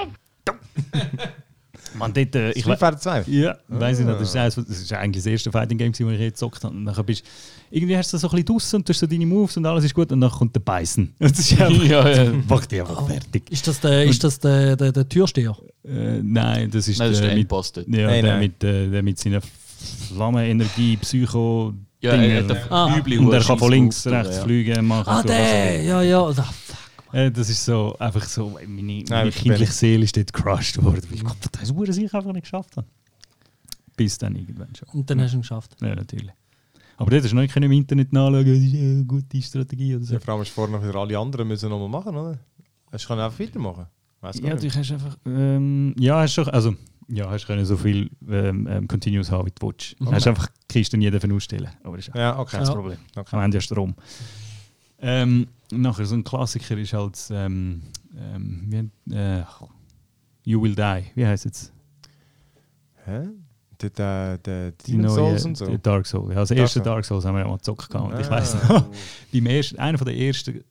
Man, 1.94 2.14
dort, 2.14 2.36
äh, 2.36 2.52
Street 2.60 2.80
Fighter 2.80 2.98
2. 2.98 3.24
Ja, 3.28 3.58
weiß 3.68 4.00
ich 4.00 4.06
nicht. 4.06 4.20
Das 4.20 4.30
ist, 4.30 4.36
eines 4.36 4.56
von- 4.56 4.66
das 4.68 4.80
ist 4.80 4.92
eigentlich 4.94 5.24
das 5.24 5.32
erste 5.32 5.52
Fighting 5.52 5.78
Game, 5.78 5.92
das 5.92 6.00
ich 6.00 6.06
je 6.08 6.18
gezockt 6.30 6.64
habe. 6.64 6.76
Und 6.76 6.86
dann 6.86 7.06
bist 7.06 7.24
irgendwie 7.72 7.98
hast 7.98 8.14
du 8.14 8.18
so 8.18 8.28
ein 8.28 8.32
bisschen 8.32 8.46
draussen 8.46 8.76
und 8.78 8.88
du 8.90 8.94
hast 8.94 9.00
so 9.00 9.08
deine 9.08 9.26
Moves 9.26 9.58
und 9.58 9.66
alles 9.66 9.86
ist 9.86 9.94
gut 9.94 10.12
und 10.12 10.22
dann 10.22 10.30
kommt 10.30 10.54
der 10.56 10.60
Beißen. 10.60 11.14
Das 11.20 11.40
ist 11.40 11.60
einfach, 11.60 11.84
Ja, 11.86 12.10
ja. 12.24 12.32
macht 12.48 12.72
dich 12.72 12.82
einfach 12.82 13.08
fertig. 13.08 13.50
Ist 13.50 13.68
das 13.68 13.80
der, 13.80 14.04
ist 14.06 14.24
das 14.24 14.40
der, 14.40 14.76
der, 14.76 14.92
der 14.92 15.08
Türsteher? 15.10 15.56
Äh, 15.84 16.22
nein, 16.22 16.70
das 16.70 16.88
ist, 16.88 17.00
Nein, 17.00 17.10
das 17.10 17.18
ist 17.20 17.24
der 17.24 17.34
mit, 17.34 17.42
Endboss 17.42 17.72
dort. 17.72 17.88
ja, 17.88 18.08
Nein, 18.08 18.24
der, 18.24 18.32
nein. 18.34 18.40
Mit, 18.40 18.64
äh, 18.64 18.88
der 18.90 19.04
mit 19.04 19.18
seiner 19.18 19.42
Flammenenergie, 20.08 20.98
Psycho. 20.98 21.74
Ja, 22.02 22.12
Dinger. 22.14 22.26
er 22.26 22.44
hat 22.44 22.52
einen 22.52 22.72
Ah. 22.72 22.96
Und 23.26 23.34
er 23.34 23.42
kann 23.42 23.58
von 23.60 23.72
links, 23.72 24.08
rechts 24.08 24.38
ja. 24.38 24.44
fliegen, 24.44 24.86
machen. 24.88 25.08
Ah, 25.10 25.22
so, 25.22 25.28
der! 25.28 25.84
Ja, 25.84 26.02
ja. 26.02 26.22
Ah, 26.26 26.34
fuck. 26.34 27.14
Äh, 27.14 27.30
das 27.32 27.50
ist 27.50 27.64
so, 27.64 27.96
einfach 28.00 28.24
so, 28.28 28.50
meine, 28.50 29.04
meine 29.10 29.26
wirklich 29.26 29.36
kindliche 29.44 29.72
Seele 29.72 30.04
ist 30.06 30.16
dort 30.18 30.34
crushed 30.34 30.82
worden. 30.84 31.04
weil 31.10 31.16
Ich 31.16 31.22
glaube, 31.22 31.38
das 31.52 31.70
ist 31.90 31.98
ich 31.98 32.14
einfach 32.14 32.34
nicht 32.34 32.44
geschafft 32.44 32.78
habe. 32.78 32.88
Bis 33.96 34.18
dann 34.18 34.36
irgendwann 34.36 34.74
schon. 34.76 34.88
Und 34.90 35.10
dann 35.10 35.22
hast 35.22 35.34
du 35.34 35.38
ihn 35.38 35.42
geschafft. 35.42 35.76
Ja, 35.82 35.94
natürlich. 35.94 36.32
Aber 37.02 37.12
das 37.12 37.26
ist 37.26 37.34
noch 37.34 37.42
nicht 37.42 37.56
im 37.56 37.72
Internet 37.72 38.14
nachschauen, 38.14 38.46
das 38.46 38.58
ist 38.58 38.74
eine 38.76 39.06
gute 39.06 39.42
Strategie 39.42 39.96
oder 39.96 40.06
so. 40.06 40.14
Ja, 40.14 40.20
vor 40.20 40.36
allem 40.36 40.44
du 40.44 40.50
vorher 40.50 40.78
noch 40.78 40.88
wieder 40.88 40.96
alle 41.00 41.18
anderen 41.18 41.48
müssen 41.48 41.70
noch 41.70 41.80
mal 41.80 41.88
machen, 41.88 42.16
oder? 42.16 42.40
Hast 42.92 43.10
du 43.10 43.14
einfach 43.14 43.40
weitermachen? 43.40 43.88
Weiss 44.20 44.40
Ja, 44.40 44.56
du 44.56 44.70
hast 44.70 44.92
einfach. 44.92 45.18
Ähm, 45.26 45.96
ja, 45.98 46.20
hast 46.20 46.34
schon. 46.34 46.48
Also, 46.50 46.76
ja, 47.08 47.30
hast 47.30 47.48
können 47.48 47.66
so 47.66 47.76
viel 47.76 48.12
ähm, 48.30 48.68
ähm, 48.70 48.88
Continuous 48.88 49.32
haben, 49.32 49.48
wie 49.48 49.52
du 49.52 49.68
willst. 49.68 49.96
Okay. 50.00 50.12
Hast 50.14 50.28
einfach 50.28 50.48
die 50.48 50.74
Kisten 50.74 51.00
nie 51.00 51.10
dürfen 51.10 51.32
ausstellen. 51.32 51.70
Aber 51.84 51.98
das 51.98 52.08
ist 52.08 52.16
ja, 52.16 52.38
okay. 52.38 52.58
kein 52.58 52.66
Ja. 52.66 52.74
Problem. 52.74 52.98
Okay. 53.16 53.36
Am 53.36 53.42
Ende 53.44 53.58
ja 53.58 53.62
Strom. 53.62 53.96
Ähm, 55.00 55.48
nachher 55.72 56.06
so 56.06 56.14
ein 56.14 56.24
Klassiker 56.24 56.78
ist 56.78 56.94
halt 56.94 57.18
ähm, 57.32 57.82
ähm, 58.16 58.92
wie, 59.08 59.16
äh, 59.16 59.44
You 60.44 60.62
Will 60.62 60.76
Die. 60.76 61.04
Wie 61.16 61.26
heißt 61.26 61.48
es? 61.48 61.74
Hä? 63.06 63.30
Der, 63.90 64.38
der, 64.38 64.72
Die 64.72 64.92
Demon 64.94 65.10
Souls 65.10 65.46
und 65.46 65.58
so. 65.58 65.66
die 65.66 65.82
Dark 65.82 66.06
Souls. 66.06 66.32
Ja, 66.34 66.40
also 66.40 66.54
Dark 66.54 66.62
erste 66.64 66.80
Souls. 66.80 66.86
Dark 66.86 67.06
Souls 67.06 67.26
haben 67.26 67.36
wir 67.36 67.42
ja 67.42 67.48
mal 67.48 67.58
gezockt. 67.58 67.94
Und 67.96 68.20
ich 68.20 68.28
Ah. 68.28 68.32
weiss 68.32 68.54
noch, 68.70 68.86
beim 69.34 69.46
ersten, 69.48 69.80
einer 69.80 69.98
von 69.98 70.06
der 70.08 70.18
ersten 70.18 70.64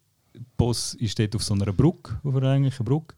Boss 0.57 0.95
ist 0.95 1.19
dort 1.19 1.35
auf 1.37 1.43
so 1.43 1.55
einer 1.55 1.73
Brücke, 1.73 2.19
auf 2.23 2.35
einer 2.37 2.51
eigentlichen 2.51 2.85
Brücke. 2.85 3.15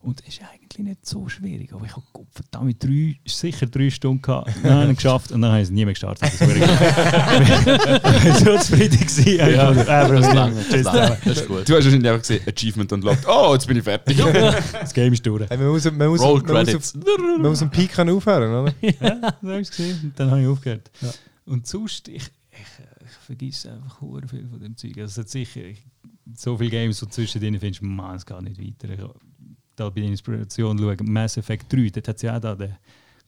Und 0.00 0.20
es 0.20 0.34
ist 0.34 0.42
eigentlich 0.42 0.86
nicht 0.86 1.04
so 1.04 1.28
schwierig. 1.28 1.72
Aber 1.72 1.84
ich 1.84 1.90
habe 1.90 2.04
verdammt 2.30 2.82
drei, 2.82 3.18
sicher 3.26 3.66
drei 3.66 3.90
Stunden 3.90 4.22
gehabt, 4.22 4.52
dann 4.62 4.72
habe 4.72 4.82
ich 4.84 4.88
ihn 4.90 4.94
geschafft 4.94 5.32
und 5.32 5.42
dann 5.42 5.50
habe 5.50 5.60
ich 5.60 5.68
es 5.68 5.70
nie 5.72 5.84
mehr 5.84 5.94
gestartet. 5.94 6.22
Das 6.22 6.40
war 6.40 6.48
so 8.38 8.58
zufrieden 8.58 8.98
gewesen. 9.00 9.36
Ja. 9.36 9.72
Äh, 9.72 9.74
das 9.74 10.08
Bro, 10.08 10.34
lange, 10.34 10.54
das 10.54 10.68
tschüss. 10.68 10.84
lange. 10.84 11.18
Das 11.24 11.36
ist 11.38 11.48
gut. 11.48 11.68
Du 11.68 11.76
hast 11.76 11.84
wahrscheinlich 11.84 12.10
einfach 12.10 12.20
gesehen, 12.26 12.42
Achievement 12.46 12.92
unlocked. 12.92 13.26
Oh, 13.26 13.50
jetzt 13.54 13.66
bin 13.66 13.76
ich 13.76 13.82
fertig. 13.84 14.18
Das 14.72 14.94
Game 14.94 15.12
ist 15.12 15.26
durch. 15.26 15.48
Hey, 15.50 15.58
man 15.58 15.68
muss, 15.68 15.84
man 15.90 16.08
muss, 16.08 16.20
Roll 16.20 16.42
man 16.42 16.52
muss, 16.52 16.64
Credits. 16.64 16.94
auf, 16.94 17.18
man 17.18 17.50
muss 17.50 17.62
am 17.62 17.70
Peak 17.70 17.98
aufhören, 17.98 18.52
oder? 18.52 18.74
ja, 18.80 18.92
so 19.42 19.48
habe 19.48 19.60
ich 19.60 19.68
es 19.68 19.76
gesehen. 19.76 19.98
Und 20.04 20.20
dann 20.20 20.30
habe 20.30 20.40
ich 20.42 20.46
aufgehört. 20.46 20.90
Und 21.44 21.66
sonst, 21.66 22.06
ich, 22.08 22.22
ich, 22.52 22.58
ich 23.04 23.12
vergesse 23.26 23.72
einfach 23.72 23.98
viel 23.98 24.46
von 24.48 24.60
dem 24.60 24.76
Zeug. 24.76 24.96
Also 24.98 25.10
es 25.10 25.18
hat 25.18 25.28
sicher 25.28 25.64
ich, 25.64 25.84
so 26.34 26.56
viele 26.56 26.70
Games, 26.70 27.02
wo 27.02 27.06
du 27.06 27.12
zwischen 27.12 27.40
denen 27.40 27.58
findest, 27.58 27.82
man, 27.82 28.14
es 28.16 28.24
geht 28.24 28.40
nicht 28.42 28.60
weiter. 28.60 29.12
Ich, 29.78 29.84
da 29.84 29.90
bei 29.90 30.00
der 30.00 30.10
Inspiration 30.10 30.78
schauen, 30.78 30.96
Mass 31.12 31.36
Effect 31.36 31.72
3, 31.72 31.90
dort 31.90 32.08
hat 32.08 32.16
es 32.16 32.22
ja 32.22 32.36
auch 32.36 32.40
da 32.40 32.54
den 32.54 32.74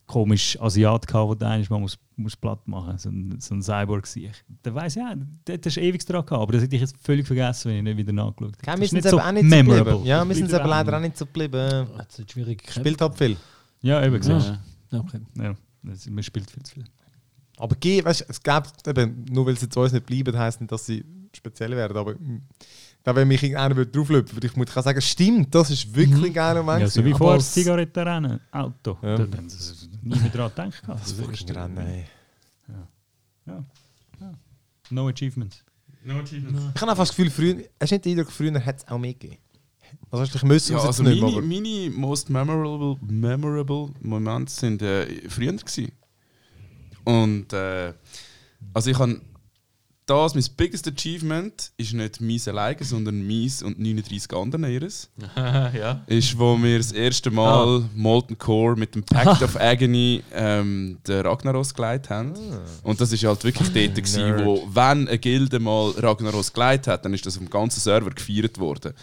komischen 0.05 0.61
Asiat 0.61 1.07
gehabt, 1.07 1.41
der 1.41 1.49
eigentlich 1.49 1.69
mal 1.69 1.79
muss, 1.79 1.97
muss 2.17 2.35
platt 2.35 2.67
machen 2.67 2.97
so 2.97 3.07
ein, 3.09 3.39
so 3.39 3.55
ein 3.55 3.61
Cyborg 3.61 4.05
sich. 4.05 4.29
Der 4.65 4.75
weiß 4.75 4.95
ja, 4.95 5.15
dort 5.45 5.65
hast 5.65 5.77
du 5.77 5.81
ewig 5.81 6.05
dran 6.05 6.25
gehabt, 6.25 6.41
aber 6.41 6.51
das 6.53 6.63
hätte 6.63 6.75
ich 6.75 6.81
jetzt 6.81 6.95
völlig 7.01 7.25
vergessen, 7.25 7.69
wenn 7.69 7.77
ich 7.77 7.83
nicht 7.83 7.97
wieder 7.97 8.11
nachgeschaut 8.11 8.57
Ja, 8.65 8.71
habe. 8.73 8.81
wir 8.81 8.87
sind 8.89 9.07
aber 9.07 9.25
auch 9.25 9.31
nicht 9.31 9.43
so 9.43 9.49
memorable. 9.49 9.83
geblieben. 9.85 10.05
Ja, 10.05 10.27
wir 10.27 10.35
sind 10.35 10.53
aber 10.53 10.67
leider 10.67 10.97
auch 10.97 11.01
nicht. 11.01 11.17
so 11.17 11.25
geblieben. 11.25 11.87
Das 11.97 12.19
ist 12.19 12.31
schwierig. 12.31 12.69
Spielt 12.69 12.99
halt 12.99 13.15
viel. 13.17 13.37
Ja, 13.81 14.03
eben 14.05 14.17
gesagt. 14.17 14.59
Ja. 14.91 14.99
Okay. 14.99 15.21
Ja, 15.37 15.55
das, 15.83 16.09
man 16.09 16.23
spielt 16.23 16.51
viel 16.51 16.63
zu 16.63 16.73
viel. 16.73 16.83
Aber 17.57 17.75
G, 17.77 18.03
weißt, 18.03 18.25
es 18.27 18.41
gibt 18.43 18.87
eben, 18.87 19.25
nur 19.31 19.45
weil 19.45 19.57
sie 19.57 19.69
zu 19.69 19.79
uns 19.79 19.93
nicht 19.93 20.05
bleiben, 20.05 20.37
heisst 20.37 20.59
nicht, 20.59 20.71
dass 20.71 20.85
sie 20.85 21.05
speziell 21.33 21.71
werden. 21.71 21.95
Aber 21.95 22.15
wenn 23.03 23.27
mich 23.27 23.41
irgendeiner 23.41 23.75
würde 23.75 23.91
drauflöpen 23.91 24.35
würde, 24.35 24.47
ich 24.47 24.55
muss 24.55 24.71
sagen, 24.73 25.01
stimmt, 25.01 25.53
das 25.55 25.71
ist 25.71 25.93
wirklich 25.95 26.23
ein 26.25 26.33
geiler 26.33 26.61
Moment. 26.61 26.81
Ja, 26.81 26.87
so 26.87 27.03
wie 27.03 27.11
das 27.13 27.53
Zigarettenrennen, 27.53 28.39
Auto. 28.51 28.97
Ja. 29.01 29.17
Da 29.17 29.37
haben 29.37 29.49
sie 29.49 29.87
nie 30.03 30.19
mehr 30.19 30.29
dran 30.29 30.49
gedacht. 30.49 30.81
gehabt. 30.81 31.01
Das 31.01 31.11
fucking 31.13 31.49
Rennen, 31.49 31.77
ey. 31.77 32.05
No 34.89 35.07
achievements. 35.07 35.63
Ich 36.03 36.11
habe 36.81 36.91
einfach 36.91 37.03
das 37.03 37.09
Gefühl, 37.09 37.29
früher, 37.29 37.63
hast 37.79 37.91
du 37.91 37.95
nicht 37.95 38.05
den 38.05 38.17
Eindruck, 38.17 38.31
früher 38.31 38.59
hätte 38.59 38.83
es 38.85 38.87
auch 38.91 38.97
mehr 38.97 39.13
gegeben? 39.13 39.37
Also 40.09 40.23
hast 40.23 40.33
du 40.33 40.39
dich 40.39 40.47
müssen, 40.47 40.71
Ja, 40.73 40.77
was 40.79 40.85
also 40.85 41.03
nicht 41.03 41.21
meine, 41.21 41.41
meine 41.41 41.89
most 41.91 42.29
memorable, 42.29 42.97
memorable 43.01 43.89
Momente 44.01 44.51
sind 44.51 44.81
äh, 44.81 45.29
früher 45.29 45.53
gewesen. 45.53 45.91
Und 47.03 47.53
äh, 47.53 47.93
also 48.73 48.89
ich 48.89 48.99
habe 48.99 49.21
das, 50.11 50.35
mein 50.35 50.45
biggest 50.57 50.87
achievement 50.87 51.71
ist 51.77 51.93
nicht 51.93 52.19
meins 52.21 52.47
alleine, 52.47 52.83
sondern 52.83 53.25
meins 53.25 53.63
und 53.63 53.79
39 53.79 54.33
anderen 54.33 54.65
ihres. 54.65 55.09
ja. 55.35 56.01
Ist, 56.07 56.37
wo 56.37 56.57
wir 56.61 56.77
das 56.77 56.91
erste 56.91 57.31
Mal 57.31 57.83
Molten 57.95 58.37
Core 58.37 58.75
mit 58.77 58.93
dem 58.95 59.03
Pact 59.03 59.41
of 59.43 59.55
Agony 59.59 60.21
ähm, 60.33 60.97
den 61.07 61.21
Ragnaros 61.25 61.73
geleitet 61.73 62.09
haben. 62.09 62.33
Und 62.83 62.99
das 62.99 63.11
ist 63.11 63.23
halt 63.23 63.43
wirklich 63.43 63.69
dort, 63.71 63.95
gewesen, 63.95 64.45
wo, 64.45 64.67
wenn 64.73 65.07
eine 65.07 65.17
Gilde 65.17 65.59
mal 65.59 65.91
Ragnaros 65.97 66.51
geleitet 66.53 66.87
hat, 66.87 67.05
dann 67.05 67.13
ist 67.13 67.25
das 67.25 67.35
auf 67.37 67.43
dem 67.43 67.49
ganzen 67.49 67.79
Server 67.79 68.09
gefeiert 68.11 68.59
worden. 68.59 68.93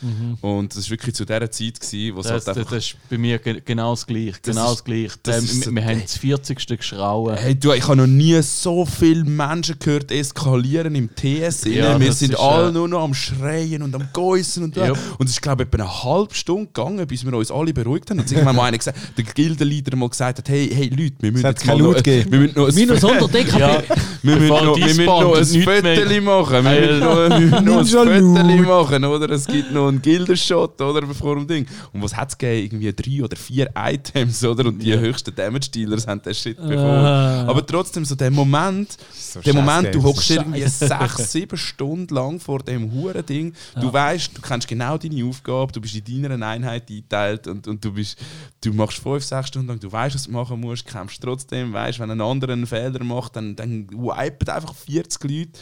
Und 0.43 0.73
das 0.73 0.79
ist 0.85 0.91
wirklich 0.91 1.15
zu 1.15 1.25
der 1.25 1.51
Zeit, 1.51 1.81
gewesen, 1.81 2.15
wo 2.17 2.21
es 2.21 2.27
Das, 2.27 2.47
halt 2.47 2.59
einfach 2.59 2.71
das 2.73 2.85
ist 2.87 2.97
bei 3.09 3.17
mir 3.19 3.39
ge- 3.39 3.63
genau 3.65 3.93
das 3.93 4.07
Gleiche. 4.07 4.39
Genau 4.43 4.71
das 4.71 4.85
Gleiche. 4.85 5.15
das 5.23 5.39
Ähm, 5.39 5.45
ist 5.45 5.67
wir 5.67 5.75
wir 5.75 5.85
haben 5.87 6.03
das 6.03 6.17
40. 6.19 6.67
geschrauen. 6.79 7.37
Hey, 7.37 7.55
du, 7.55 7.73
ich 7.73 7.85
habe 7.87 7.97
noch 7.97 8.07
nie 8.07 8.41
so 8.43 8.85
viele 8.85 9.25
Menschen 9.25 9.79
gehört 9.79 10.11
eskalieren 10.11 10.95
im 10.99 11.15
TS. 11.15 11.65
Ja, 11.65 11.99
wir 11.99 12.13
sind 12.13 12.33
ist, 12.33 12.39
alle 12.41 12.69
äh, 12.69 12.73
nur 12.73 12.89
noch 12.89 13.03
am 13.03 13.15
Schreien 13.15 13.83
und 13.83 13.95
am 13.95 14.09
Geissen 14.13 14.65
und, 14.65 14.77
Ja. 14.77 14.93
und 15.19 15.27
es 15.27 15.33
ist, 15.33 15.43
glaube 15.43 15.63
ich, 15.63 15.69
etwa 15.69 15.83
eine 15.85 16.05
halbe 16.05 16.35
Stunde 16.35 16.67
gegangen, 16.67 17.07
bis 17.07 17.25
wir 17.25 17.33
uns 17.33 17.51
alle 17.51 17.73
beruhigt 17.73 18.11
haben. 18.11 18.19
Und 18.21 18.31
irgendwann 18.31 18.57
mal 18.57 18.65
einer 18.67 18.79
gesagt, 18.79 18.99
der 19.17 19.25
Gildenleader 19.25 19.97
mal 19.97 20.09
gesagt 20.09 20.39
hat, 20.39 20.49
hey, 20.49 20.69
hey 20.73 20.89
Leute, 20.89 21.15
wir 21.21 21.33
müssen 21.33 21.47
jetzt 21.47 21.67
mal 21.67 21.77
kein 21.77 21.85
noch, 21.85 21.95
gegeben. 21.95 22.33
wir 22.33 22.39
müssen 22.41 22.59
noch 22.59 22.69
ein 22.69 22.75
Minus 22.75 23.05
100 23.05 23.35
DKB. 23.35 23.59
Ja, 23.59 23.83
wir 24.23 24.37
müssen 24.37 24.49
noch, 24.49 24.77
wir 24.77 24.85
müssen 24.87 25.05
noch 25.05 25.37
ein. 25.37 25.45
Föteli 25.45 26.21
machen. 26.21 26.65
Wir 26.65 26.81
müssen 26.81 27.01
noch, 27.01 27.17
wir 27.17 27.39
müssen 27.41 27.65
noch 27.95 28.07
ein 28.07 28.37
Föteli 28.37 28.61
machen, 28.63 29.05
oder? 29.05 29.31
Es 29.31 29.47
gibt 29.47 29.73
noch 29.73 29.89
einen 29.89 30.03
Gildershot, 30.03 30.81
oder? 30.81 31.03
Bevor 31.03 31.37
dem 31.37 31.47
Ding. 31.47 31.67
Und 31.93 32.03
was 32.03 32.17
hat 32.17 32.31
es 32.31 32.39
gegeben? 32.39 32.65
Irgendwie 32.83 32.93
drei 33.19 33.25
oder 33.25 33.37
vier 33.37 33.71
Items, 33.77 34.43
oder? 34.45 34.67
Und 34.67 34.81
die 34.81 34.97
höchsten 34.99 35.35
Damage-Dealers 35.35 36.07
haben 36.07 36.21
den 36.23 36.35
Shit 36.35 36.57
bekommen. 36.57 36.79
Ah. 36.79 37.45
Aber 37.47 37.65
trotzdem, 37.65 38.05
so 38.05 38.15
der 38.15 38.31
Moment, 38.31 38.97
So 39.17 39.41
der 39.41 39.55
Moment, 39.55 39.95
du 39.95 40.03
hockst 40.03 40.31
irgendwie 40.31 40.61
sechs, 40.79 41.33
sieben 41.33 41.57
Stunden 41.57 42.15
lang 42.15 42.41
vor 42.41 42.61
dem 42.61 42.93
huren 42.93 43.25
Ding. 43.25 43.55
Du 43.81 43.93
weißt, 43.93 44.37
du 44.37 44.41
kennst 44.41 44.69
genau 44.69 44.99
deine 44.99 45.25
Aufgabe, 45.25 45.73
du 45.73 45.81
bist 45.81 45.95
in 45.95 46.23
deiner 46.23 46.47
Einheit 46.47 46.89
eingeteilt 46.89 47.47
und, 47.47 47.67
und 47.67 47.85
du, 47.85 47.93
bist, 47.93 48.19
du 48.61 48.73
machst 48.73 48.99
fünf, 48.99 49.25
sechs 49.25 49.49
Stunden 49.49 49.69
lang, 49.69 49.81
du 49.81 49.91
weißt, 49.91 50.15
was 50.15 50.25
du 50.25 50.33
machen 50.33 50.61
musst, 50.61 50.87
kämpfst 50.87 51.23
trotzdem, 51.23 51.73
weißt, 51.73 51.99
wenn 51.99 52.11
ein 52.11 52.21
anderer 52.21 52.53
einen 52.53 52.67
Fehler 52.67 53.03
macht, 53.05 53.37
dann, 53.37 53.57
dann 53.57 53.89
wipet 53.91 54.49
einfach 54.49 54.75
40 54.75 55.25
Leute. 55.25 55.59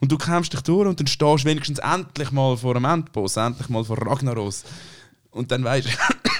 Und 0.00 0.10
du 0.10 0.16
kämpfst 0.16 0.52
dich 0.52 0.62
durch 0.62 0.88
und 0.88 0.98
dann 0.98 1.06
stehst 1.06 1.44
du 1.44 1.48
wenigstens 1.48 1.78
endlich 1.78 2.30
mal 2.32 2.56
vor 2.56 2.74
einem 2.74 2.86
Endboss, 2.86 3.36
endlich 3.36 3.68
mal 3.68 3.84
vor 3.84 3.98
Ragnaros. 3.98 4.64
Und 5.30 5.50
dann 5.52 5.62
weißt 5.62 5.88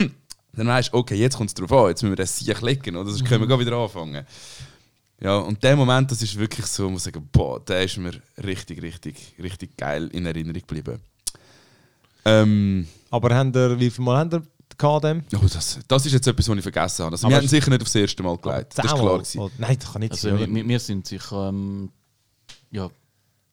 dann 0.55 0.67
weißt 0.67 0.93
okay, 0.95 1.15
jetzt 1.15 1.37
kommt 1.37 1.51
es 1.51 1.55
drauf 1.55 1.73
an, 1.73 1.89
jetzt 1.89 2.03
müssen 2.03 2.13
wir 2.13 2.17
das 2.17 2.39
Sieg 2.39 2.61
legen, 2.63 2.97
oder? 2.97 3.11
Sonst 3.11 3.25
können 3.27 3.43
wir 3.43 3.47
gleich 3.47 3.61
wieder 3.61 3.77
anfangen. 3.77 4.25
Ja, 5.21 5.37
und 5.39 5.63
der 5.63 5.77
Moment, 5.77 6.11
das 6.11 6.23
ist 6.23 6.37
wirklich 6.39 6.67
so, 6.67 6.89
muss 6.89 7.07
ich 7.07 7.13
sagen, 7.13 7.29
boah, 7.31 7.61
der 7.61 7.85
ist 7.85 7.99
mir 7.99 8.13
richtig, 8.43 8.81
richtig, 8.83 9.35
richtig 9.43 9.77
geil 9.77 10.09
in 10.13 10.25
Erinnerung 10.25 10.61
geblieben. 10.61 11.01
Ähm, 12.25 12.87
Aber 13.11 13.35
haben 13.35 13.53
ihr, 13.55 13.79
wie 13.79 13.91
viel 13.91 14.05
Mal 14.05 14.19
haben 14.19 14.47
gehabt 14.79 15.05
dem? 15.05 15.23
oh, 15.37 15.47
das, 15.53 15.79
das 15.87 16.07
ist 16.07 16.13
jetzt 16.13 16.27
etwas, 16.27 16.49
was 16.49 16.57
ich 16.57 16.63
vergessen 16.63 17.05
habe. 17.05 17.15
Also, 17.15 17.27
Aber 17.27 17.35
wir 17.35 17.39
haben 17.41 17.49
sicher 17.49 17.71
nicht 17.71 17.83
aufs 17.83 17.95
erste 17.95 18.23
Mal 18.23 18.37
geleitet. 18.39 18.73
Das 18.77 18.87
ist 18.87 18.95
klar. 18.95 19.15
Gewesen. 19.19 19.39
Oh, 19.41 19.51
nein, 19.59 19.77
das 19.79 19.93
kann 19.93 20.01
nicht 20.01 20.13
Also 20.13 20.31
sein. 20.31 20.55
wir 20.55 20.69
wir 20.69 20.81
sind 20.81 21.07
sicher 21.07 21.49
ähm, 21.49 21.91
ja, 22.71 22.89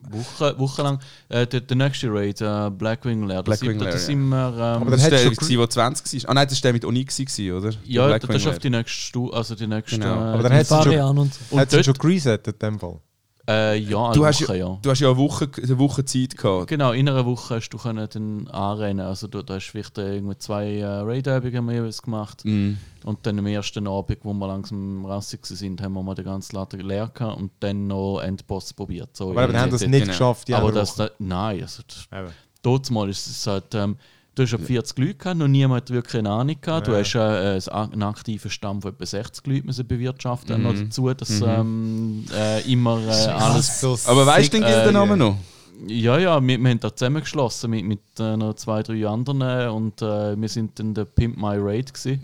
Wochen, 0.00 0.58
wochenlang. 0.58 1.00
Äh, 1.28 1.46
der, 1.46 1.60
der 1.60 1.76
nächste 1.76 2.08
Raid, 2.12 2.40
äh, 2.40 2.70
Blackwing 2.70 3.24
Lair, 3.26 3.38
da 3.38 3.42
Blackwing 3.42 3.78
Lair, 3.80 3.98
sind 3.98 4.28
wir. 4.28 4.36
Ähm, 4.36 4.60
Aber 4.60 4.84
dann 4.84 4.90
Das 4.92 5.02
hättest 5.04 5.24
du- 5.26 5.30
gewesen, 5.34 5.58
der 5.58 5.70
20 5.70 6.22
war. 6.24 6.30
Ah 6.30 6.34
nein, 6.34 6.46
das 6.48 6.58
war 6.58 6.62
der 6.62 6.72
mit 6.74 6.84
Onyx, 6.84 7.16
gewesen, 7.16 7.52
oder? 7.52 7.72
ja, 7.84 8.18
das 8.18 8.36
ist 8.36 8.46
auf 8.46 8.58
die 8.60 8.70
nächste 8.70 8.92
Stufe, 8.96 9.34
also 9.36 9.54
die 9.56 9.66
nächste. 9.66 9.98
Genau. 9.98 10.14
äh, 10.14 10.18
Aber 10.34 10.42
dann 10.44 10.52
die- 10.52 10.58
hättest 10.58 10.70
du 10.70 10.82
schon, 10.92 11.18
und 11.18 11.32
dort, 11.72 11.84
schon 11.84 11.94
geresettet 11.94 12.62
in 12.62 12.68
dem 12.70 12.78
Fall. 12.78 13.00
Äh, 13.48 13.76
ja, 13.78 14.12
Du 14.12 14.20
eine 14.20 14.26
hast, 14.28 14.42
Woche, 14.42 14.58
ja, 14.58 14.68
ja. 14.68 14.78
du 14.82 14.90
hast 14.90 15.00
ja 15.00 15.08
eine 15.08 15.16
Woche, 15.16 15.50
eine 15.56 15.78
Woche 15.78 16.04
Zeit 16.04 16.36
gehabt. 16.36 16.68
Genau, 16.68 16.92
in 16.92 17.08
einer 17.08 17.24
Woche 17.24 17.56
hast 17.56 17.70
du 17.70 17.78
können 17.78 18.06
dann 18.12 18.46
anrennen. 18.48 19.06
Also 19.06 19.26
du, 19.26 19.42
da 19.42 19.54
hast 19.54 19.68
du 19.68 19.70
vielleicht 19.72 19.96
irgendwie 19.96 20.36
zwei 20.38 20.76
äh, 20.76 20.84
Raid-Übungen 20.84 21.70
jeweils 21.74 22.02
gemacht. 22.02 22.44
Mm. 22.44 22.74
Und 23.04 23.26
dann 23.26 23.38
am 23.38 23.46
ersten 23.46 23.88
Abend, 23.88 24.18
wo 24.22 24.34
wir 24.34 24.46
langsam 24.46 25.06
rassig 25.06 25.46
sind, 25.46 25.80
haben 25.80 25.94
wir 25.94 26.02
mal 26.02 26.14
den 26.14 26.26
ganzen 26.26 26.56
Laden 26.56 26.80
leer 26.80 27.08
gehabt 27.12 27.38
und 27.40 27.50
dann 27.60 27.86
noch 27.86 28.20
Endboss 28.20 28.74
probiert. 28.74 29.16
So 29.16 29.30
Aber 29.30 29.48
in- 29.48 29.56
haben 29.58 29.70
das 29.70 29.80
nicht 29.80 29.92
genau. 29.92 30.06
geschafft. 30.06 30.48
die 30.48 30.54
aber 30.54 30.70
das, 30.72 30.94
da, 30.96 31.08
nein, 31.18 31.62
also 31.62 31.82
das, 32.62 32.90
mal 32.90 33.08
ist 33.08 33.26
es 33.26 33.46
halt, 33.46 33.74
ähm, 33.74 33.96
du 34.38 34.42
hast 34.44 34.52
ja 34.52 34.58
40 34.58 34.98
Leute 34.98 35.14
gehabt, 35.14 35.38
noch 35.38 35.48
niemand 35.48 35.82
hat 35.82 35.90
wirklich 35.90 36.18
eine 36.20 36.30
Ahnung 36.30 36.56
gehabt. 36.60 36.86
Du 36.86 36.92
Ja. 36.92 36.98
hast 36.98 37.14
äh, 37.14 37.70
einen 37.70 38.02
aktiven 38.02 38.50
Stamm 38.50 38.80
von 38.82 38.92
etwa 38.92 39.04
60 39.06 39.46
Leuten 39.46 39.66
müssen 39.66 39.86
bewirtschaften 39.86 40.56
Mhm. 40.58 40.62
noch 40.62 40.74
dazu, 40.74 41.12
dass 41.14 41.30
Mhm. 41.40 41.46
ähm, 41.48 42.24
äh, 42.34 42.72
immer 42.72 43.00
äh, 43.06 43.26
alles... 43.30 43.80
So 43.80 43.98
Aber 44.06 44.24
weißt 44.26 44.52
du 44.52 44.58
den 44.58 44.62
Äh, 44.64 44.72
Gildennamen 44.72 45.18
noch? 45.18 45.36
Ja, 45.86 46.18
ja, 46.18 46.44
wir, 46.44 46.58
wir 46.58 46.70
haben 46.70 46.80
da 46.80 46.94
zusammengeschlossen 46.94 47.70
mit, 47.70 47.84
mit 47.84 48.00
äh, 48.18 48.36
noch 48.36 48.54
zwei, 48.54 48.82
drei 48.82 49.06
anderen 49.06 49.40
äh, 49.42 49.68
und 49.68 50.02
äh, 50.02 50.40
wir 50.40 50.48
sind 50.48 50.76
dann 50.78 50.92
der 50.92 51.04
Pimp 51.04 51.36
My 51.36 51.56
Raid 51.56 51.92
nein. 52.04 52.18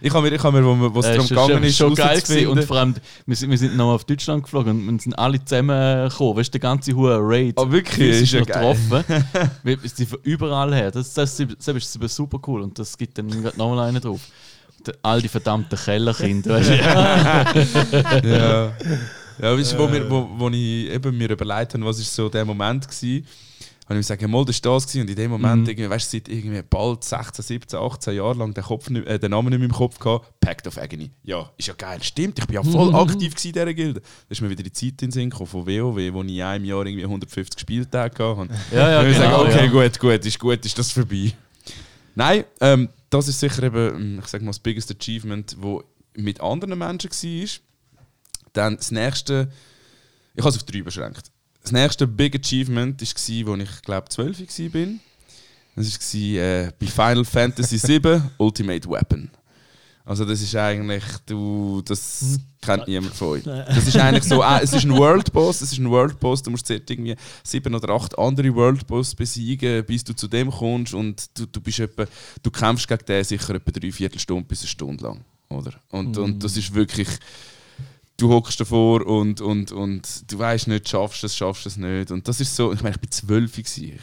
Ich 0.00 0.14
habe 0.14 0.28
mir, 0.30 0.36
ich 0.36 0.42
habe 0.42 0.60
mir, 0.60 0.64
wo 0.64 0.94
wo 0.94 1.00
es 1.00 1.06
Äh, 1.06 1.14
darum 1.16 1.28
gegangen 1.28 1.48
schon- 1.50 1.62
ist, 1.64 1.76
schon 1.76 1.94
geil 1.96 2.20
gewesen. 2.20 2.46
und 2.48 2.64
vor 2.64 2.76
allem, 2.76 2.94
wir 3.26 3.34
sind, 3.36 3.50
wir 3.50 3.58
sind 3.58 3.76
noch 3.76 3.92
auf 3.94 4.04
Deutschland 4.04 4.44
geflogen 4.44 4.88
und 4.88 4.94
wir 4.94 5.00
sind 5.00 5.18
alle 5.18 5.44
zusammengekommen. 5.44 6.36
Weißt 6.36 6.48
du, 6.54 6.58
der 6.58 6.60
ganze 6.60 6.92
hohe 6.94 7.18
Raid. 7.20 7.58
Ah, 7.58 7.70
wirklich? 7.70 7.96
physisch 7.96 8.34
Ist 8.34 8.48
ja 8.48 8.54
getroffen. 8.54 9.04
Wir 9.64 9.78
sind 9.82 10.08
von 10.08 10.18
überall 10.22 10.72
her. 10.74 10.90
Das, 10.92 11.12
das, 11.12 11.36
das, 11.36 11.48
das 11.64 11.76
ist 11.76 11.92
super- 11.92 12.08
super 12.08 12.38
cool 12.46 12.62
und 12.62 12.78
das 12.78 12.96
gibt 12.96 13.18
dann 13.18 13.26
nochmal 13.56 13.88
einen 13.88 14.00
drauf. 14.00 14.20
All 15.02 15.20
die 15.20 15.28
verdammten 15.28 15.76
Kellerkinder. 15.76 16.54
Weißt 16.54 16.70
du? 16.70 18.28
ja. 18.28 18.72
Ja, 19.40 19.56
weißt 19.56 19.72
du, 19.74 19.78
wo, 19.78 19.92
wir, 19.92 20.10
wo, 20.10 20.28
wo 20.36 20.48
ich 20.48 20.90
eben 20.90 21.16
mir 21.16 21.30
überlegt 21.30 21.74
habe, 21.74 21.84
was 21.84 21.98
ist 21.98 22.14
so 22.14 22.28
der 22.28 22.44
Moment 22.44 22.86
war, 22.86 23.20
habe 23.88 24.00
ich 24.00 24.08
mir 24.08 24.16
gesagt, 24.16 24.28
mal, 24.28 24.44
das 24.44 24.64
war 24.64 24.74
das 24.74 24.94
und 24.96 25.08
in 25.08 25.14
dem 25.14 25.30
Moment, 25.30 25.62
Mhm. 25.62 25.68
irgendwie, 25.68 25.90
weißt 25.90 26.12
du, 26.12 26.16
seit 26.16 26.28
irgendwie 26.28 26.60
bald 26.68 27.04
16, 27.04 27.44
17, 27.44 27.78
18 27.78 28.16
Jahren 28.16 28.38
lang 28.38 28.52
den, 28.52 28.64
Kopf 28.64 28.90
nicht, 28.90 29.06
äh, 29.06 29.16
den 29.18 29.30
Namen 29.30 29.50
nicht 29.50 29.58
mehr 29.60 29.68
im 29.68 29.72
Kopf 29.74 29.98
gehabt, 30.00 30.40
Pact 30.40 30.66
of 30.66 30.76
Agony. 30.76 31.10
Ja, 31.22 31.48
ist 31.56 31.68
ja 31.68 31.74
geil, 31.74 32.02
stimmt, 32.02 32.38
ich 32.38 32.46
bin 32.46 32.54
ja 32.54 32.62
voll 32.64 32.92
aktiv 32.96 33.32
gewesen 33.34 33.46
in 33.48 33.52
dieser 33.52 33.74
Gilde. 33.74 34.00
Da 34.00 34.06
ist 34.30 34.40
mir 34.40 34.50
wieder 34.50 34.64
die 34.64 34.72
Zeit 34.72 34.90
in 34.90 34.96
den 34.96 35.10
Sinn 35.12 35.30
gekommen 35.30 35.46
von 35.48 35.66
WoW, 35.66 36.12
wo 36.14 36.22
ich 36.22 36.34
in 36.34 36.42
einem 36.42 36.64
Jahr 36.64 36.84
irgendwie 36.84 37.04
150 37.04 37.60
Spieltage 37.60 38.36
hatte. 38.36 38.48
Ja, 38.72 38.90
ja, 38.90 39.00
Und 39.00 39.06
ich 39.08 39.16
genau. 39.18 39.44
sage, 39.44 39.50
okay, 39.50 39.66
ja. 39.66 39.70
gut, 39.70 39.98
gut, 40.00 40.26
ist 40.26 40.38
gut, 40.40 40.64
ist 40.66 40.78
das 40.78 40.90
vorbei. 40.90 41.32
Nein, 42.16 42.44
ähm, 42.60 42.88
das 43.10 43.28
ist 43.28 43.38
sicher 43.38 43.62
eben, 43.62 44.18
ich 44.18 44.26
sag 44.26 44.40
mal, 44.42 44.48
das 44.48 44.58
biggest 44.58 44.90
achievement, 44.90 45.54
wo 45.60 45.84
mit 46.16 46.40
anderen 46.40 46.76
Menschen 46.78 47.10
war. 47.10 47.48
Dann 48.56 48.76
das 48.76 48.90
nächste, 48.90 49.50
ich 50.34 50.40
habe 50.40 50.50
es 50.50 50.56
auf 50.56 50.64
drei 50.64 50.82
beschränkt. 50.82 51.30
Das 51.62 51.72
nächste 51.72 52.06
Big 52.06 52.34
Achievement 52.36 53.00
war, 53.00 53.54
als 53.54 53.68
ich 53.68 53.82
glaube 53.82 54.08
12 54.08 54.40
war. 54.74 54.86
Das 55.74 56.14
war 56.14 56.20
äh, 56.20 56.72
bei 56.78 56.86
Final 56.86 57.24
Fantasy 57.24 57.82
VII 57.82 58.22
Ultimate 58.38 58.88
Weapon. 58.88 59.30
Also 60.06 60.24
das 60.24 60.40
ist 60.40 60.54
eigentlich, 60.54 61.02
du, 61.26 61.82
das 61.84 62.38
kennt 62.60 62.86
niemand 62.86 63.12
von 63.12 63.28
euch. 63.28 63.42
Das 63.42 63.88
ist 63.88 63.96
eigentlich 63.96 64.22
so, 64.22 64.40
äh, 64.40 64.60
es 64.62 64.72
ist 64.72 64.84
ein 64.84 64.96
World 64.96 65.32
Boss, 65.32 65.60
es 65.60 65.72
ist 65.72 65.78
ein 65.78 65.90
World 65.90 66.20
Boss, 66.20 66.44
du 66.44 66.52
musst 66.52 66.68
zuerst 66.68 66.88
irgendwie 66.88 67.16
sieben 67.42 67.74
oder 67.74 67.92
acht 67.92 68.16
andere 68.16 68.54
World 68.54 68.86
Boss 68.86 69.16
besiegen, 69.16 69.84
bis 69.84 70.04
du 70.04 70.14
zu 70.14 70.28
dem 70.28 70.52
kommst 70.52 70.94
und 70.94 71.36
du, 71.36 71.46
du 71.46 71.60
bist 71.60 71.80
etwa, 71.80 72.06
du 72.40 72.50
kämpfst 72.52 72.86
gegen 72.86 73.04
den 73.04 73.24
sicher 73.24 73.56
etwa 73.56 73.72
drei 73.72 73.90
Viertelstunde 73.90 74.44
bis 74.44 74.60
eine 74.60 74.68
Stunde 74.68 75.02
lang, 75.02 75.24
oder? 75.48 75.72
Und, 75.90 76.16
und 76.16 76.44
das 76.44 76.56
ist 76.56 76.72
wirklich, 76.72 77.08
du 78.16 78.30
hockst 78.30 78.60
davor 78.60 79.06
und, 79.06 79.40
und, 79.40 79.72
und 79.72 80.30
du 80.30 80.38
weißt 80.38 80.68
nicht, 80.68 80.88
schaffst 80.88 81.22
du 81.22 81.26
es, 81.26 81.36
schaffst 81.36 81.64
du 81.66 81.68
es 81.68 81.76
nicht. 81.76 82.10
Und 82.10 82.26
das 82.26 82.40
ist 82.40 82.54
so, 82.56 82.72
ich 82.72 82.82
meine, 82.82 82.94
ich 82.94 83.00
bin 83.00 83.10
zwölf. 83.10 83.58
Ich, 83.58 83.78
ich 83.78 84.02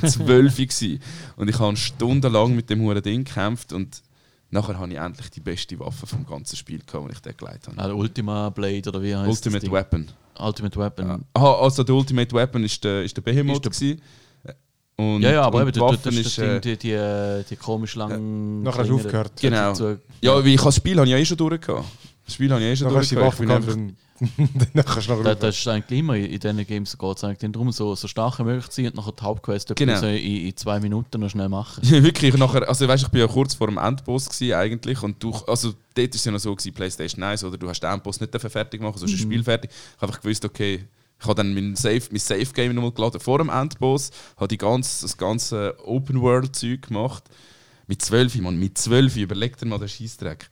bin 0.00 0.08
zwölf 0.10 0.58
und 1.36 1.48
ich 1.48 1.58
habe 1.58 1.76
stundenlang 1.76 2.54
mit 2.56 2.70
dem 2.70 2.80
huren 2.80 3.02
Ding 3.02 3.24
gekämpft 3.24 3.72
und 3.72 4.02
nachher 4.50 4.78
habe 4.78 4.92
ich 4.92 4.98
endlich 4.98 5.30
die 5.30 5.40
beste 5.40 5.78
Waffe 5.78 6.06
vom 6.06 6.26
ganzen 6.26 6.56
Spiel 6.56 6.80
gehabt, 6.84 7.08
die 7.08 7.12
ich 7.14 7.20
da 7.20 7.32
geleitet 7.32 7.68
habe. 7.68 7.80
Ah, 7.80 7.92
Ultima 7.94 8.50
Blade 8.50 8.88
oder 8.88 9.02
wie 9.02 9.14
heißt 9.14 9.28
Ultimate 9.28 9.60
das 9.60 9.62
Ding? 9.64 9.72
Weapon. 9.72 10.08
Ultimate 10.38 10.78
Weapon. 10.78 11.06
Ja. 11.06 11.18
Aha, 11.34 11.60
also 11.62 11.82
der 11.84 11.94
Ultimate 11.94 12.34
Weapon 12.34 12.64
ist 12.64 12.82
der, 12.82 13.02
ist 13.04 13.16
der 13.16 13.22
Behemoth. 13.22 13.64
Ist 13.66 13.80
gewesen. 13.80 14.02
Und, 14.96 15.22
Ja, 15.22 15.32
ja, 15.32 15.42
aber 15.42 15.62
eben, 15.62 15.72
die 15.72 15.78
du, 15.78 15.86
du, 15.86 15.92
Waffe 15.92 16.10
das 16.10 16.14
ist. 16.14 16.26
ist 16.26 16.38
Äh, 16.38 16.60
die, 16.60 16.76
die, 16.76 16.88
die, 16.88 17.44
die 17.50 17.56
komisch 17.56 17.94
langen. 17.94 18.62
Nachher 18.62 18.80
hast 18.80 18.88
du 18.90 18.96
aufgehört. 18.96 19.32
Genau. 19.40 19.72
ja, 20.20 20.44
wie 20.44 20.54
ich 20.54 20.60
das 20.60 20.76
Spiel 20.76 20.96
habe 20.96 21.06
ich 21.06 21.12
ja 21.12 21.18
eh 21.18 21.24
schon 21.24 21.36
durch. 21.36 21.60
gehabt. 21.60 21.86
Das 22.32 22.36
Spiel 22.36 22.50
habe 22.50 22.62
ich 22.62 22.68
eh 22.68 22.76
schon 22.76 22.88
durch. 22.88 23.08
Dann 23.10 23.96
dann 24.74 24.84
kannst 24.84 25.08
du 25.08 25.12
Da, 25.22 25.22
nachher 25.22 25.34
das 25.34 25.58
ist 25.58 25.68
eigentlich 25.68 25.98
immer 25.98 26.14
in 26.16 26.38
diesen 26.38 26.66
Games 26.66 26.96
geht 26.96 27.16
es 27.16 27.24
eigentlich 27.24 27.52
darum, 27.52 27.72
so, 27.72 27.94
so 27.94 28.06
stark 28.06 28.38
wie 28.38 28.44
möglich 28.44 28.68
zu 28.68 28.76
sein 28.82 28.86
und 28.86 28.96
nachher 28.96 29.12
die 29.12 29.22
Hauptquest 29.22 29.74
Genau. 29.74 29.96
so 29.98 30.06
in, 30.06 30.46
in 30.46 30.56
zwei 30.56 30.80
Minuten 30.80 31.20
noch 31.20 31.30
schnell 31.30 31.48
machen. 31.48 31.82
Ja, 31.92 32.02
wirklich, 32.02 32.34
nachher, 32.36 32.68
also 32.68 32.86
weißt, 32.86 33.04
ich 33.04 33.08
bin 33.10 33.20
ja 33.20 33.26
kurz 33.26 33.54
vor 33.54 33.66
dem 33.66 33.78
Endboss 33.78 34.28
gewesen, 34.28 34.54
eigentlich 34.54 35.02
und 35.02 35.22
du, 35.22 35.32
also 35.46 35.74
dort 35.94 36.08
war 36.08 36.14
es 36.14 36.24
ja 36.24 36.32
noch 36.32 36.38
so 36.38 36.54
gewesen, 36.54 36.72
Playstation 36.72 37.22
1, 37.22 37.44
oder 37.44 37.58
du 37.58 37.68
hast 37.68 37.80
den 37.80 37.90
Endboss 37.90 38.20
nicht 38.20 38.32
fertig 38.40 38.80
machen, 38.80 38.98
sonst 38.98 39.12
ist 39.12 39.20
das 39.20 39.26
Spiel 39.26 39.42
fertig. 39.42 39.70
Ich 39.70 40.00
habe 40.00 40.06
einfach 40.12 40.22
gewusst, 40.22 40.44
okay, 40.44 40.84
ich 41.20 41.26
habe 41.26 41.34
dann 41.34 41.52
mein 41.54 41.76
Save, 41.76 42.02
mein 42.10 42.20
Save 42.20 42.46
Game 42.46 42.74
nochmal 42.74 42.92
geladen 42.92 43.20
vor 43.20 43.38
dem 43.38 43.48
Endboss, 43.50 44.10
habe 44.36 44.48
die 44.48 44.58
ganze, 44.58 45.02
das 45.02 45.16
ganze 45.16 45.74
Open 45.84 46.20
World 46.20 46.54
Zeug 46.56 46.82
gemacht. 46.88 47.24
Mit 47.92 48.00
12, 48.00 48.36
Mann, 48.40 48.58
mit 48.58 48.78
12, 48.78 49.16
überleg 49.18 49.54
dir 49.58 49.66
mal 49.66 49.78
den 49.78 49.86
Scheißdreck. 49.86 50.48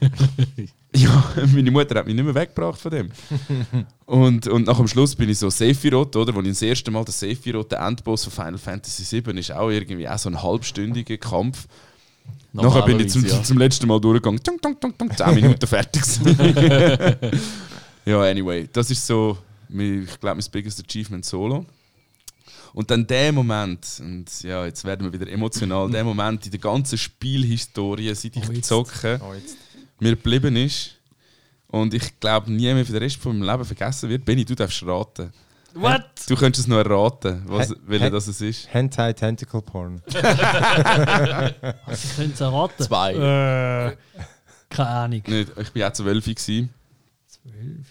ja, 0.94 1.24
meine 1.52 1.68
Mutter 1.68 1.98
hat 1.98 2.06
mich 2.06 2.14
nicht 2.14 2.24
mehr 2.24 2.36
weggebracht 2.36 2.80
von 2.80 2.92
dem. 2.92 3.10
Und, 4.06 4.46
und 4.46 4.68
nach 4.68 4.76
dem 4.76 4.86
Schluss 4.86 5.16
bin 5.16 5.28
ich 5.28 5.40
so 5.40 5.50
Sephiroth, 5.50 6.14
oder? 6.14 6.32
Wo 6.32 6.40
ich 6.42 6.50
das 6.50 6.62
erste 6.62 6.92
Mal 6.92 7.04
der 7.04 7.12
Sephiroth, 7.12 7.72
der 7.72 7.80
Endboss 7.80 8.22
von 8.22 8.32
Final 8.32 8.58
Fantasy 8.58 9.20
VII, 9.20 9.36
ist 9.40 9.50
auch 9.50 9.68
irgendwie 9.68 10.08
auch 10.08 10.16
so 10.16 10.28
ein 10.28 10.40
halbstündiger 10.40 11.16
Kampf. 11.16 11.66
Nachher 12.52 12.82
bin 12.82 13.00
ich 13.00 13.08
zum, 13.08 13.22
Normalerweise, 13.22 13.48
zum 13.48 13.58
letzten 13.58 13.88
Mal 13.88 14.00
durchgegangen. 14.00 14.40
Tung, 14.40 14.60
tung, 14.60 14.78
tung, 14.78 14.96
tung, 14.96 15.10
10 15.16 15.34
Minuten 15.34 15.66
fertig. 15.66 16.04
ja, 18.04 18.22
anyway, 18.22 18.68
das 18.72 18.92
ist 18.92 19.04
so, 19.04 19.36
ich 19.68 20.20
glaube, 20.20 20.40
mein 20.40 20.50
biggest 20.52 20.80
achievement 20.88 21.24
solo. 21.24 21.66
Und 22.72 22.90
dann 22.90 23.06
der 23.06 23.32
Moment, 23.32 23.86
und 24.00 24.42
ja, 24.42 24.64
jetzt 24.64 24.84
werden 24.84 25.10
wir 25.10 25.20
wieder 25.20 25.30
emotional, 25.30 25.90
der 25.90 26.04
Moment 26.04 26.44
in 26.46 26.50
der 26.52 26.60
ganzen 26.60 26.96
Spielhistorie, 26.98 28.14
seit 28.14 28.36
ich 28.36 28.48
Oh, 28.48 28.52
jetzt. 28.52 28.68
zocke, 28.68 29.20
Oh, 29.22 29.34
jetzt. 29.34 29.56
mir 29.98 30.10
geblieben 30.10 30.54
ist 30.56 30.92
und 31.68 31.94
ich 31.94 32.18
glaube 32.20 32.50
nie 32.52 32.72
mehr 32.72 32.86
für 32.86 32.92
den 32.92 33.02
Rest 33.02 33.16
von 33.16 33.38
meinem 33.38 33.50
Leben 33.50 33.64
vergessen 33.64 34.08
wird. 34.08 34.24
Benny, 34.24 34.44
du 34.44 34.54
darfst 34.54 34.82
raten. 34.84 35.32
What? 35.74 36.04
Du 36.28 36.34
könntest 36.36 36.66
es 36.66 36.68
noch 36.68 36.78
erraten, 36.78 37.42
was, 37.46 37.72
welcher 37.86 38.10
das 38.10 38.26
es 38.26 38.40
ist. 38.40 38.72
Hentai 38.74 39.12
Tentacle 39.12 39.62
Porn. 39.62 40.02
Ich 40.12 40.20
könnte 42.16 42.34
es 42.34 42.40
erraten. 42.40 42.84
Zwei. 42.84 43.12
Äh, 43.14 43.96
keine 44.68 44.88
Ahnung. 44.88 45.22
Nicht, 45.26 45.50
ich 45.56 45.74
war 45.74 45.88
auch 45.88 45.92
gewesen. 45.96 46.70
Zwölf. 47.26 47.86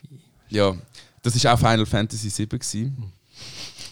Ja, 0.50 0.76
das 1.22 1.44
war 1.44 1.54
auch 1.54 1.60
Final 1.60 1.86
Fantasy 1.86 2.30
VII. 2.36 2.48
gewesen. 2.48 3.14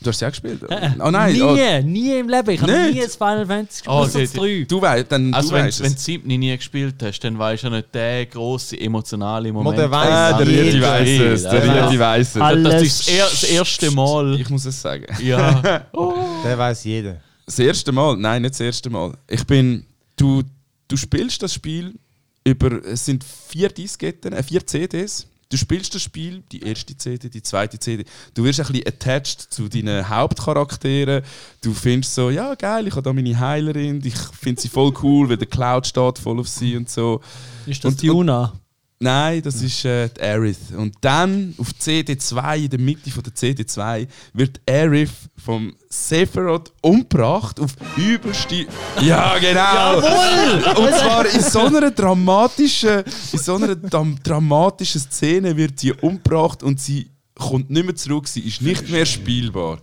Du 0.01 0.09
hast 0.09 0.17
es 0.17 0.21
ja 0.21 0.29
gespielt? 0.29 0.61
Äh, 0.69 0.91
Oh 0.99 1.09
nein, 1.09 1.33
nie, 1.33 1.41
oh, 1.41 1.53
nie 1.83 2.19
im 2.19 2.29
Leben. 2.29 2.49
Ich 2.51 2.61
habe 2.61 2.71
nie 2.91 3.01
ein 3.01 3.09
Final 3.09 3.45
Fantasy 3.45 3.83
Oh, 3.87 4.03
gespielt, 4.03 4.31
oh, 4.35 4.39
drei. 4.41 4.65
du 4.67 4.81
weißt, 4.81 5.11
dann 5.11 5.33
Also 5.33 5.49
du 5.49 5.55
wenn, 5.55 5.65
weißt 5.65 5.83
wenn 5.83 5.93
du. 5.93 5.99
Siebni 5.99 6.37
nie 6.37 6.55
gespielt 6.55 6.95
hast, 7.01 7.19
dann 7.21 7.37
weißt 7.39 7.63
du 7.63 7.67
ja 7.67 7.75
nicht 7.77 7.95
den 7.95 8.29
grossen 8.29 8.77
emotionalen 8.79 9.53
Moment. 9.53 9.77
der 9.77 9.89
weiss 9.91 10.09
Ah, 10.09 10.37
der. 10.37 10.47
Rieti 10.47 10.81
weiss 10.81 11.09
es, 11.09 11.43
der 11.43 11.65
Ja. 11.65 11.85
Rieti 11.87 11.99
weiss 11.99 12.27
es. 12.27 12.33
Das 12.33 12.41
Alles 12.43 12.83
ist 12.83 12.99
das, 13.07 13.13
er, 13.15 13.25
das 13.25 13.43
erste 13.43 13.91
Mal. 13.91 14.39
Ich 14.39 14.49
muss 14.49 14.65
es 14.65 14.81
sagen. 14.81 15.05
Ja. 15.23 15.61
Der 16.43 16.57
weiß 16.57 16.83
jeder. 16.83 17.17
Das 17.45 17.57
erste 17.59 17.91
Mal? 17.91 18.15
Nein, 18.17 18.41
nicht 18.43 18.53
das 18.53 18.59
erste 18.59 18.89
Mal. 18.89 19.13
Ich 19.27 19.45
bin. 19.45 19.85
Du, 20.15 20.43
du 20.87 20.95
spielst 20.97 21.41
das 21.41 21.53
Spiel 21.53 21.95
über. 22.43 22.83
Es 22.85 23.05
sind 23.05 23.23
vier 23.23 23.69
Disketten, 23.69 24.33
äh, 24.33 24.43
vier 24.43 24.65
CDs. 24.65 25.25
Du 25.49 25.55
spielst 25.57 25.95
das 25.95 26.01
Spiel, 26.01 26.43
die 26.51 26.61
erste 26.61 26.97
CD, 26.97 27.29
die 27.29 27.41
zweite 27.41 27.79
CD. 27.79 28.03
Du 28.33 28.43
wirst 28.43 28.59
ein 28.59 28.67
bisschen 28.67 28.85
attached 28.87 29.41
zu 29.49 29.69
deinen 29.69 30.09
Hauptcharakteren. 30.09 31.23
Du 31.61 31.73
findest 31.73 32.15
so, 32.15 32.29
ja 32.29 32.53
geil, 32.55 32.85
ich 32.87 32.91
habe 32.93 33.03
da 33.03 33.13
meine 33.13 33.39
Heilerin, 33.39 34.01
ich 34.03 34.17
finde 34.17 34.59
sie 34.61 34.67
voll 34.67 34.93
cool, 35.03 35.29
weil 35.29 35.37
der 35.37 35.47
Cloud 35.47 35.87
steht 35.87 36.19
voll 36.19 36.39
auf 36.39 36.49
sie 36.49 36.75
und 36.75 36.89
so. 36.89 37.21
Ist 37.65 37.83
das 37.83 37.93
Und- 37.93 38.01
die 38.01 38.09
Una? 38.09 38.53
Nein, 38.99 39.43
das 39.43 39.61
ist 39.61 39.85
äh, 39.85 40.09
die 40.09 40.21
Aerith. 40.21 40.71
Und 40.75 40.95
dann 41.01 41.53
auf 41.59 41.69
CD2, 41.79 42.63
in 42.63 42.69
der 42.69 42.79
Mitte 42.79 43.11
von 43.11 43.21
der 43.21 43.33
CD2, 43.33 44.07
wird 44.33 44.59
Aerith 44.67 45.11
vom 45.37 45.75
Sephiroth 45.87 46.73
umgebracht 46.81 47.59
auf 47.59 47.73
übelste. 47.95 48.65
Ja, 49.01 49.37
genau! 49.37 49.97
Und 49.97 50.93
zwar 50.95 51.27
in 51.31 51.41
so 51.41 51.59
einer 51.59 51.91
dramatischen, 51.91 53.03
in 53.33 53.39
so 53.39 53.55
einer 53.55 53.75
dramatischen 53.75 55.01
Szene 55.01 55.55
wird 55.55 55.79
sie 55.79 55.93
umgebracht 55.93 56.63
und 56.63 56.79
sie 56.79 57.11
kommt 57.35 57.69
nicht 57.69 57.85
mehr 57.85 57.95
zurück, 57.95 58.27
sie 58.27 58.41
ist 58.41 58.63
nicht 58.63 58.89
mehr 58.89 59.05
spielbar. 59.05 59.79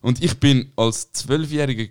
Und 0.00 0.20
ich 0.20 0.38
bin 0.40 0.72
als 0.74 1.12
zwölfjähriger 1.12 1.86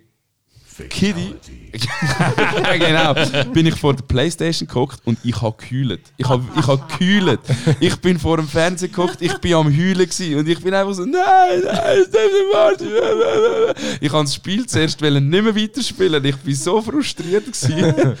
Kitty, 0.88 1.34
genau, 2.78 3.14
bin 3.52 3.66
ich 3.66 3.74
vor 3.74 3.94
der 3.94 4.02
Playstation 4.04 4.66
geguckt 4.66 5.00
und 5.04 5.18
ich 5.22 5.40
habe 5.40 5.54
gehüllt. 5.58 6.00
Ich 6.16 6.28
habe 6.28 6.44
ich 6.58 6.66
hab 6.66 6.98
gehüllt. 6.98 7.40
Ich 7.80 7.96
bin 7.96 8.18
vor 8.18 8.36
dem 8.36 8.48
Fernseher 8.48 8.88
geguckt, 8.88 9.18
ich 9.20 9.36
bin 9.38 9.54
am 9.54 9.66
Heulen 9.66 9.98
gewesen 9.98 10.38
und 10.38 10.48
ich 10.48 10.60
bin 10.60 10.72
einfach 10.72 10.94
so, 10.94 11.04
nein, 11.04 11.62
nein, 11.64 11.98
es 11.98 12.10
darf 12.10 12.78
nicht 12.78 12.86
wahr. 12.88 13.74
Ich 14.00 14.12
habe 14.12 14.24
das 14.24 14.34
Spiel 14.34 14.66
zuerst 14.66 15.00
nicht 15.00 15.20
mehr 15.30 15.56
weiterspielen. 15.56 16.24
Ich 16.24 16.36
bin 16.36 16.54
so 16.54 16.80
frustriert 16.80 17.44
gewesen. 17.46 18.16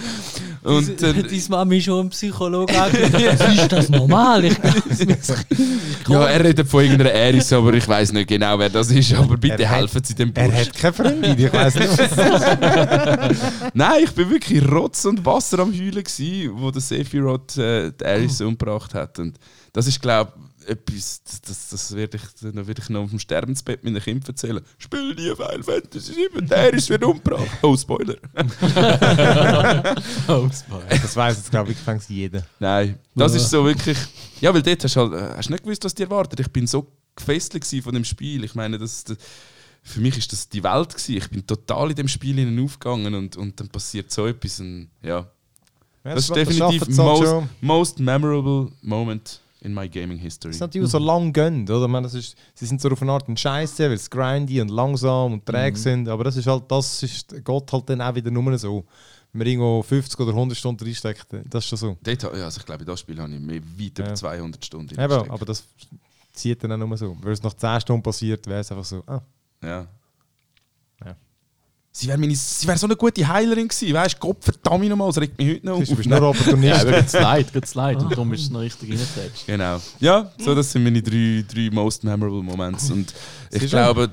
Und 0.64 1.02
äh, 1.02 1.12
Deine 1.12 1.42
Mami 1.48 1.78
ist 1.78 1.84
schon 1.84 2.06
ein 2.06 2.10
Psychologe 2.10 2.80
angerufen. 2.80 3.52
Ist 3.58 3.72
das 3.72 3.88
normal? 3.88 4.44
Ich 4.44 4.56
ja, 6.08 6.24
er 6.26 6.44
redet 6.44 6.68
von 6.68 6.82
irgendeiner 6.84 7.10
Eris, 7.10 7.52
aber 7.52 7.74
ich 7.74 7.88
weiß 7.88 8.12
nicht 8.12 8.28
genau, 8.28 8.56
wer 8.58 8.68
das 8.70 8.90
ist. 8.92 9.12
Aber 9.14 9.36
bitte 9.36 9.62
Er 9.64 9.70
hat- 9.70 9.78
helfen 9.78 10.04
Sie 10.04 10.14
dem 10.14 10.30
Er 10.34 10.48
Bursch. 10.48 10.60
hat 10.68 10.74
keine 10.74 10.92
Freundin, 10.92 11.36
ich 11.38 11.52
weiß 11.52 11.74
nicht. 11.74 11.98
was- 11.98 13.36
Nein, 13.74 14.04
ich 14.04 14.10
bin 14.12 14.30
wirklich 14.30 14.70
Rotz 14.70 15.04
und 15.04 15.24
Wasser 15.26 15.58
am 15.60 15.72
Heulen, 15.72 16.04
gewesen, 16.04 16.52
wo 16.54 16.70
der 16.70 16.80
Sephiroth 16.80 17.56
äh, 17.58 17.90
die 17.92 18.04
Aris 18.04 18.40
umgebracht 18.40 18.94
hat. 18.94 19.18
Und 19.18 19.38
das 19.72 19.86
ist, 19.88 20.00
glaube 20.00 20.32
ich, 20.36 20.42
etwas, 20.66 21.22
das, 21.24 21.68
das, 21.70 21.94
werde 21.94 22.16
ich, 22.16 22.22
dann 22.40 22.66
werde 22.66 22.82
ich 22.82 22.88
noch 22.88 23.02
auf 23.02 23.10
dem 23.10 23.18
Sterbensbett 23.18 23.84
meinen 23.84 24.00
Kindern 24.00 24.28
erzählen. 24.28 24.60
Spiel 24.78 25.14
nie 25.14 25.34
Final 25.34 25.62
Fantasy 25.62 26.14
7, 26.14 26.46
der 26.48 26.58
Aris 26.58 26.88
wird 26.88 27.04
umgebracht. 27.04 27.46
Oh, 27.62 27.76
Spoiler. 27.76 28.16
Das 30.26 31.16
weiß 31.16 31.36
jetzt, 31.36 31.50
glaube 31.50 31.72
ich, 31.72 31.78
fängt 31.78 32.08
jeder. 32.08 32.44
Nein, 32.58 32.98
das 33.14 33.34
ist 33.34 33.50
so 33.50 33.64
wirklich. 33.64 33.98
Ja, 34.40 34.52
weil 34.52 34.62
dort 34.62 34.82
hast 34.84 34.96
du 34.96 35.00
halt, 35.00 35.36
hast 35.36 35.50
nicht 35.50 35.62
gewusst, 35.62 35.84
was 35.84 35.94
dir 35.94 36.04
erwartet. 36.04 36.40
Ich 36.40 36.50
bin 36.50 36.66
so 36.66 36.86
gefesselt 37.14 37.66
von 37.82 37.94
dem 37.94 38.04
Spiel. 38.04 38.44
Ich 38.44 38.54
meine, 38.54 38.78
das, 38.78 39.04
das, 39.04 39.16
für 39.82 40.00
mich 40.00 40.16
ist 40.16 40.32
das 40.32 40.48
die 40.48 40.62
Welt 40.62 40.90
gewesen. 40.90 41.16
Ich 41.16 41.28
bin 41.30 41.46
total 41.46 41.90
in 41.90 41.96
dem 41.96 42.08
Spiel 42.08 42.36
hinein 42.36 42.64
aufgegangen 42.64 43.14
und, 43.14 43.36
und 43.36 43.58
dann 43.60 43.68
passiert 43.68 44.10
so 44.10 44.26
etwas. 44.26 44.60
Und, 44.60 44.90
ja, 45.02 45.26
Ja, 46.04 46.14
das 46.14 46.24
ist 46.24 46.30
das 46.30 46.36
definitiv 46.36 46.82
es 46.88 46.98
halt 46.98 47.20
most, 47.20 47.48
most 47.60 48.00
memorable 48.00 48.72
moment 48.82 49.40
in 49.62 49.72
my 49.72 49.88
gaming 49.88 50.18
history. 50.18 50.50
Das 50.50 50.56
ist 50.56 50.60
natürlich 50.60 50.90
so 50.90 50.98
lang 50.98 51.32
gönnt, 51.32 51.70
oder? 51.70 51.84
Ich 51.84 51.90
meine, 51.90 52.04
das 52.04 52.14
ist, 52.14 52.36
sie 52.54 52.66
sind 52.66 52.80
so 52.80 52.90
auf 52.90 53.00
eine 53.00 53.12
Art 53.12 53.28
ein 53.28 53.36
Scheiße, 53.36 53.84
weil 53.84 53.92
es 53.92 54.10
grindy 54.10 54.60
und 54.60 54.70
langsam 54.70 55.34
und 55.34 55.46
träge 55.46 55.78
sind, 55.78 56.08
aber 56.08 56.24
das 56.24 56.36
ist 56.36 56.46
halt, 56.46 56.64
das 56.68 57.02
ist, 57.02 57.30
geht 57.44 57.72
halt 57.72 57.88
dann 57.88 58.00
auch 58.00 58.14
wieder 58.14 58.30
nur 58.30 58.58
so. 58.58 58.84
Wenn 59.32 59.38
man 59.38 59.46
irgendwo 59.46 59.82
50 59.82 60.20
oder 60.20 60.32
100 60.32 60.58
Stunden 60.58 60.84
reinsteckt, 60.84 61.26
das 61.48 61.64
ist 61.64 61.68
schon 61.70 61.78
so. 61.78 61.96
Dort, 62.02 62.22
ja, 62.22 62.28
also 62.28 62.58
ich 62.60 62.66
glaube, 62.66 62.82
in 62.82 62.86
das 62.86 63.00
Spiel 63.00 63.18
habe 63.18 63.32
ich 63.32 63.40
mehr 63.40 63.62
weit 63.62 63.98
über 63.98 64.08
Ja. 64.08 64.14
200 64.14 64.64
Stunden 64.64 65.00
Eben, 65.00 65.30
aber 65.30 65.46
das 65.46 65.64
zieht 66.34 66.62
dann 66.62 66.72
auch 66.72 66.76
nur 66.76 66.96
so. 66.98 67.16
Wenn 67.22 67.32
es 67.32 67.42
nach 67.42 67.54
10 67.54 67.80
Stunden 67.80 68.02
passiert, 68.02 68.46
wäre 68.46 68.60
es 68.60 68.70
einfach 68.70 68.84
so, 68.84 69.02
ah. 69.06 69.22
Ja. 69.62 69.86
Sie 71.94 72.08
wäre 72.08 72.18
wär 72.20 72.78
so 72.78 72.86
eine 72.86 72.96
gute 72.96 73.28
Heilerin 73.28 73.68
gewesen, 73.68 73.92
weißt 73.92 74.14
du? 74.14 74.18
Gott 74.18 74.38
verdammt 74.42 74.88
nochmal, 74.88 75.08
das 75.08 75.18
regt 75.18 75.36
mich 75.38 75.56
heute 75.56 75.66
noch 75.66 75.76
auf. 75.76 75.84
du 75.84 75.94
bist 75.96 76.08
nur 76.08 76.18
Ja, 76.22 76.28
Opportunist. 76.28 76.80
aber 76.80 76.92
geht's 76.92 77.12
leid, 77.12 77.52
geht's 77.52 77.74
leid. 77.74 77.98
Und 78.02 78.10
darum 78.12 78.32
ist 78.32 78.40
es 78.44 78.50
noch 78.50 78.60
richtig 78.60 78.90
reingetatscht. 78.92 79.46
Genau. 79.46 79.78
Ja, 80.00 80.32
so 80.38 80.54
das 80.54 80.72
sind 80.72 80.84
meine 80.84 81.02
drei, 81.02 81.44
drei 81.46 81.68
most 81.70 82.02
memorable 82.02 82.42
Moments. 82.42 82.90
Und 82.90 83.12
ich 83.50 83.68
glaube, 83.68 84.10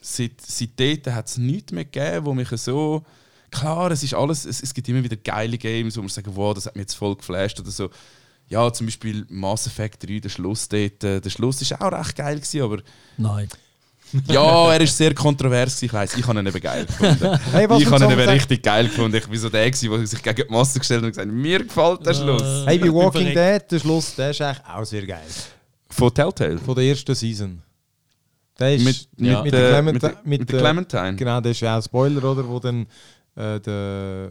seit, 0.00 0.40
seit 0.40 0.70
dort 0.80 1.14
hat 1.14 1.28
es 1.28 1.36
nichts 1.36 1.70
mehr 1.72 1.84
gegeben, 1.84 2.24
wo 2.24 2.32
mich 2.32 2.48
so. 2.48 3.04
Klar, 3.50 3.90
es 3.90 4.02
ist 4.02 4.14
alles, 4.14 4.44
es, 4.46 4.62
es 4.62 4.72
gibt 4.74 4.88
immer 4.88 5.04
wieder 5.04 5.16
geile 5.16 5.56
Games, 5.58 5.96
wo 5.96 6.00
man 6.00 6.08
sagen, 6.08 6.30
wow, 6.34 6.54
das 6.54 6.64
hat 6.66 6.76
mich 6.76 6.82
jetzt 6.84 6.94
voll 6.94 7.14
geflasht 7.14 7.60
oder 7.60 7.70
so. 7.70 7.90
Ja, 8.48 8.72
zum 8.72 8.86
Beispiel 8.86 9.26
Mass 9.28 9.66
Effect 9.66 10.08
3, 10.08 10.18
der 10.20 10.28
Schluss 10.30 10.68
dort. 10.68 11.04
äh, 11.04 11.20
Der 11.20 11.30
Schluss 11.30 11.60
ist 11.60 11.78
auch 11.80 11.92
recht 11.92 12.16
geil 12.16 12.36
gewesen, 12.36 12.62
aber 12.62 12.78
Nein. 13.18 13.48
ja, 14.28 14.72
er 14.72 14.80
ist 14.80 14.96
sehr 14.96 15.14
kontrovers. 15.14 15.82
Ich 15.82 15.92
weiß, 15.92 16.16
ich 16.16 16.26
habe 16.26 16.38
ihn 16.40 16.46
eben 16.46 16.60
geil 16.60 16.86
gefunden. 16.86 17.38
Hey, 17.52 17.68
was 17.68 17.80
ich 17.82 17.90
habe 17.90 18.04
ihn 18.04 18.10
eben 18.12 18.28
richtig 18.28 18.62
geil 18.62 18.86
gefunden. 18.86 19.16
Ich 19.16 19.26
bin 19.26 19.38
so 19.38 19.48
der, 19.48 19.68
der 19.70 20.06
sich 20.06 20.22
gegen 20.22 20.46
die 20.46 20.52
Masse 20.52 20.78
gestellt 20.78 21.00
hat 21.00 21.04
und 21.06 21.10
gesagt 21.10 21.28
hat, 21.28 21.34
mir 21.34 21.64
gefällt 21.64 22.06
der 22.06 22.14
Schluss. 22.14 22.64
Hey, 22.66 22.78
bei 22.78 22.92
Walking 22.92 23.34
Dead, 23.34 23.62
der 23.70 23.78
Schluss, 23.80 24.14
der 24.14 24.30
ist 24.30 24.40
eigentlich 24.40 24.64
auch 24.66 24.84
sehr 24.84 25.06
geil. 25.06 25.24
Von 25.90 26.12
Telltale. 26.14 26.58
Von 26.58 26.74
der 26.74 26.84
ersten 26.84 27.14
Season. 27.14 27.62
Der 28.58 28.74
ist 28.74 28.84
Mit, 28.84 29.08
mit, 29.18 29.30
Ja. 29.30 29.42
mit 29.42 29.52
der 29.52 29.60
der 29.60 29.70
Clementine. 29.70 29.98
Clementine- 30.12 30.28
Mit, 30.28 30.40
mit 30.40 30.48
der 30.50 30.58
der- 30.60 30.60
Clementine. 30.70 31.16
Genau, 31.16 31.40
das 31.40 31.50
ist 31.52 31.60
ja 31.60 31.72
auch 31.72 31.76
ein 31.76 31.82
Spoiler, 31.82 32.24
oder? 32.24 32.48
Wo 32.48 32.58
dann 32.58 32.86
äh, 33.36 33.60
der. 33.60 34.30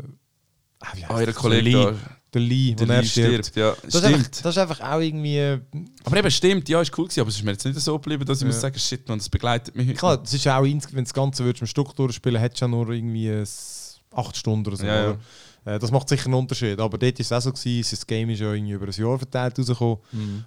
Ah, 0.80 0.88
wie 0.96 1.06
heißt 1.06 1.12
Ah, 1.12 1.22
ihr 1.22 1.96
der? 2.36 2.42
Lee. 2.42 2.74
der 2.76 2.88
Lee, 2.88 2.94
er 2.94 3.04
stirbt. 3.04 3.46
stirbt. 3.48 3.56
Ja, 3.58 3.76
Das 3.84 3.96
ist, 3.96 4.04
einfach, 4.04 4.20
stimmt. 4.20 4.46
das 4.46 4.56
ist 4.56 4.58
einfach 4.62 4.82
auch 4.82 5.00
irgendwie. 5.00 5.38
äh, 5.38 5.60
Aber 6.04 6.18
eben, 6.18 6.32
stimmt, 6.32 6.70
ja, 6.70 6.82
ist 6.82 6.98
cool 6.98 7.06
gewesen, 7.06 7.22
aber 7.22 7.30
es 7.30 7.36
ist 7.38 7.44
mir 7.44 7.52
jetzt 7.52 7.66
nicht 7.66 7.80
so 7.80 7.94
geblieben, 7.98 8.26
dass 8.26 8.38
ich 8.38 8.42
Ja. 8.44 8.48
muss 8.48 8.62
sagen, 8.62 8.78
shit, 8.78 9.08
man, 9.10 9.18
das 9.18 9.30
begleitet 9.30 9.76
mich. 9.76 9.96
Klar, 9.98 10.18
das 10.18 10.34
ist 10.34 10.48
auch, 10.48 10.64
wenn 10.64 10.80
du 10.80 11.02
das 11.02 11.14
Ganze 11.14 11.44
würdest 11.44 11.62
im 11.62 11.68
Stück 11.68 11.96
durchspielen, 11.96 12.40
hättest 12.40 12.62
du 12.62 12.66
ja 12.66 12.70
nur 12.70 12.90
irgendwie 12.92 13.44
acht 14.14 14.38
Stunden 14.38 14.68
oder 14.68 14.78
so. 14.78 14.86
Ja, 14.86 15.04
ja. 15.12 15.18
Äh, 15.66 15.80
Das 15.80 15.90
macht 15.92 16.08
sicher 16.08 16.26
einen 16.26 16.36
Unterschied. 16.36 16.80
Aber 16.80 16.98
dort 16.98 17.18
war 17.18 17.22
es 17.22 17.32
auch 17.32 17.42
so, 17.42 17.52
gewesen, 17.52 17.88
das 17.90 18.06
Game 18.06 18.30
ist 18.30 18.40
ja 18.40 18.54
irgendwie 18.54 18.74
über 18.74 18.86
ein 18.86 18.92
Jahr 18.92 19.18
verteilt 19.18 19.58
rausgekommen. 19.58 19.98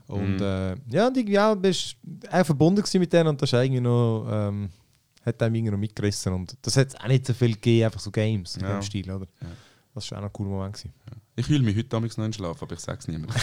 Und 0.06 0.36
Mhm. 0.36 0.42
äh, 0.42 0.74
ja, 0.94 1.08
und 1.08 1.16
irgendwie 1.16 1.38
auch 1.38 1.56
bist 1.56 1.96
auch 2.30 2.46
verbunden 2.46 2.84
mit 3.00 3.12
denen 3.12 3.28
und 3.28 3.42
das 3.42 3.52
ist 3.52 3.58
irgendwie 3.58 3.80
noch, 3.80 4.26
ähm, 4.30 4.68
hat 5.26 5.42
einem 5.42 5.54
irgendwie 5.56 5.72
noch 5.72 5.78
mitgerissen. 5.78 6.32
Und 6.32 6.56
das 6.62 6.76
hat 6.76 6.98
auch 7.02 7.08
nicht 7.08 7.26
so 7.26 7.34
viel 7.34 7.52
gegeben, 7.54 7.86
einfach 7.86 8.00
so 8.00 8.10
Games 8.10 8.56
in 8.56 8.62
Ja. 8.62 8.74
dem 8.78 8.82
Stil, 8.82 9.10
oder? 9.10 9.26
Ja. 9.40 9.46
Das 9.98 10.10
war 10.10 10.18
auch 10.18 10.22
noch 10.22 10.28
ein 10.30 10.32
cooler 10.32 10.50
Moment. 10.50 10.74
Gewesen. 10.74 10.92
Ich 11.36 11.46
fühle 11.46 11.62
mich 11.62 11.76
heute 11.76 11.88
damals 11.88 12.16
noch 12.16 12.24
in 12.24 12.32
Schlaf, 12.32 12.60
aber 12.62 12.72
ich 12.74 12.80
sage 12.80 12.98
es 13.00 13.06
niemandem. 13.08 13.34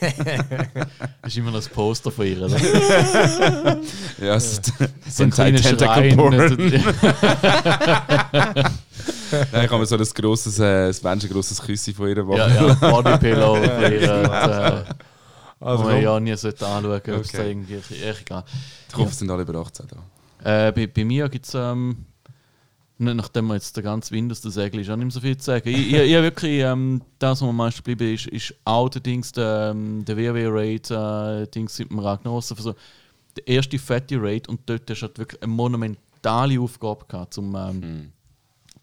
Das 0.00 0.08
ist 1.26 1.36
immer 1.36 1.50
noch 1.50 1.58
das 1.58 1.68
Poster 1.68 2.10
von 2.10 2.26
ihr, 2.26 2.40
oder? 2.42 2.56
ja, 4.20 4.34
es 4.36 4.52
ist 4.58 4.72
So 5.08 5.24
ein 5.24 5.30
Tentacle. 5.32 6.16
Porn. 6.16 6.36
Nein, 9.52 9.64
ich 9.64 9.70
habe 9.70 9.78
mir 9.78 9.86
so 9.86 9.96
ein 9.96 10.04
grosses, 10.14 10.58
äh, 10.58 10.88
ein 10.88 10.94
menschengrosses 11.02 11.60
Küsschen 11.60 11.94
von 11.94 12.08
ihr 12.08 12.16
ja, 12.16 12.24
machen. 12.24 12.38
ja, 12.40 12.74
Bodypillow 12.90 13.54
von 13.56 13.92
ihr. 13.92 14.12
und, 14.14 14.30
äh, 14.30 14.84
Also, 15.60 15.84
wo 15.84 15.88
man 15.88 16.02
ja 16.02 16.20
nie 16.20 16.36
sollte 16.36 16.66
anschauen 16.66 16.82
sollte, 16.90 17.14
ob 17.16 17.20
es 17.22 17.32
da 17.32 17.38
Okay. 17.38 17.50
irgendwie... 17.50 17.74
Echt 18.02 18.20
egal. 18.22 18.44
Ich 18.88 18.96
hoffe, 18.96 19.10
es 19.10 19.18
sind 19.18 19.30
alle 19.30 19.42
über 19.42 19.54
18 19.60 19.86
da. 20.42 20.68
Äh, 20.68 20.72
bei, 20.72 20.86
bei 20.86 21.04
mir 21.04 21.28
gibt 21.28 21.46
es, 21.46 21.54
ähm, 21.54 22.04
nachdem 23.04 23.46
wir 23.46 23.54
jetzt 23.54 23.76
den 23.76 23.84
ganzen 23.84 24.14
Windows 24.14 24.40
der 24.40 24.50
Segel 24.50 24.80
ist, 24.80 24.90
auch 24.90 24.96
nicht 24.96 25.04
mehr 25.04 25.10
so 25.10 25.20
viel 25.20 25.36
zu 25.36 25.44
sagen. 25.44 25.68
Ich, 25.68 25.92
ich, 25.92 25.94
ich 25.94 26.12
wirklich, 26.12 26.60
ähm, 26.60 27.02
das, 27.18 27.40
was 27.40 27.48
am 27.48 27.56
meisten 27.56 27.82
geblieben 27.82 28.14
ist, 28.14 28.26
ist 28.26 28.54
auch 28.64 28.88
der 28.88 29.02
Dings, 29.02 29.32
der, 29.32 29.72
ähm, 29.72 30.04
der 30.04 30.16
WoW-Raid, 30.16 30.90
äh, 30.90 31.46
Dings 31.48 31.78
mit 31.78 31.90
dem 31.90 31.98
Ragnaros. 31.98 32.52
Also 32.52 32.74
der 33.36 33.48
erste 33.48 33.78
fette 33.78 34.20
Raid 34.20 34.48
und 34.48 34.60
dort 34.66 34.88
hast 34.90 35.00
du 35.00 35.06
halt 35.06 35.18
wirklich 35.18 35.42
eine 35.42 35.52
monumentale 35.52 36.60
Aufgabe 36.60 37.04
gehabt, 37.06 37.36
um, 37.38 37.54
ähm, 37.54 38.12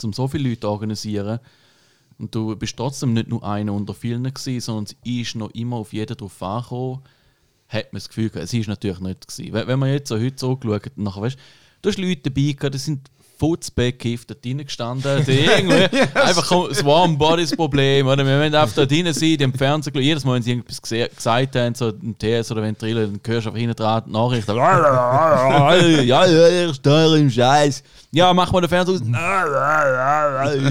um 0.03 0.13
so 0.13 0.27
viele 0.27 0.49
Leute 0.49 0.61
zu 0.61 0.69
organisieren. 0.69 1.39
Und 2.17 2.35
du 2.35 2.55
bist 2.55 2.75
trotzdem 2.75 3.13
nicht 3.13 3.29
nur 3.29 3.43
einer 3.43 3.73
unter 3.73 3.93
vielen 3.93 4.23
gewesen, 4.23 4.59
sondern 4.59 4.85
es 4.85 4.95
ist 5.03 5.35
noch 5.35 5.51
immer 5.51 5.77
auf 5.77 5.93
jeden 5.93 6.17
drauf 6.17 6.41
angekommen 6.43 7.01
hat 7.69 7.93
man 7.93 7.99
das 7.99 8.09
Gefühl 8.09 8.29
gehabt, 8.29 8.45
es 8.45 8.53
ist 8.53 8.67
natürlich 8.67 8.99
nicht 8.99 9.27
gewesen. 9.27 9.53
Wenn, 9.53 9.79
man 9.79 9.89
jetzt 9.89 10.09
so 10.09 10.19
heute 10.19 10.37
so 10.37 10.57
geschaut 10.57 10.91
nachher 10.97 11.21
weißt 11.21 11.37
du, 11.81 11.89
hast 11.89 11.97
Leute 11.99 12.29
dabei 12.29 12.51
gehabt, 12.51 12.73
die 12.73 12.79
sind 12.79 13.09
futzbeckkifft 13.39 14.29
dort 14.29 14.43
drinnen 14.43 14.65
gestanden, 14.65 15.23
irgendwie 15.27 15.97
einfach 16.13 16.67
das 16.67 16.83
Warm 16.83 17.17
Bodies 17.17 17.55
Problem, 17.55 18.07
oder? 18.07 18.25
Wir 18.25 18.37
wollen 18.37 18.53
einfach 18.53 18.75
da 18.75 18.85
drinnen 18.85 19.13
sein, 19.13 19.35
im 19.35 19.53
Fernsehen, 19.53 19.93
jedes 20.01 20.25
Mal, 20.25 20.35
wenn 20.35 20.43
sie 20.43 20.51
irgendwas 20.51 20.81
gesagt 20.81 21.55
haben, 21.55 21.73
so 21.73 21.89
im 21.89 22.17
TS 22.17 22.51
oder 22.51 22.61
Ventrilo, 22.61 23.01
dann 23.01 23.19
hörst 23.25 23.45
du 23.45 23.49
einfach 23.49 23.59
hinten 23.59 23.75
dran 23.75 24.03
die 24.05 24.11
Nachrichten. 24.11 24.55
ja, 24.55 26.25
ja, 26.25 26.69
ich 26.69 26.75
stehe 26.75 27.17
im 27.17 27.29
Scheiß. 27.29 27.83
Ja, 28.11 28.33
mach 28.33 28.51
mal 28.51 28.61
den 28.61 28.69
Fernseher 28.69 28.95
aus. 28.95 29.01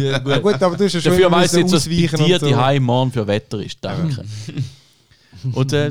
Ja, 0.00 0.18
gut. 0.18 0.42
gut, 0.42 0.62
aber 0.62 0.76
du 0.76 0.84
hast 0.84 0.92
ja 0.92 1.00
schon 1.00 1.12
Dafür 1.12 1.30
weiss 1.30 1.52
ich 1.54 1.60
jetzt, 1.60 1.72
müssen 1.72 1.90
was 1.90 2.10
bei 2.10 2.24
dir 2.24 2.38
so. 2.38 2.46
die 2.46 2.56
Heim 2.56 2.82
morgen 2.82 3.12
für 3.12 3.26
Wetter 3.26 3.60
ist. 3.60 3.78
Danke. 3.80 4.24
und, 5.52 5.72
äh, 5.72 5.90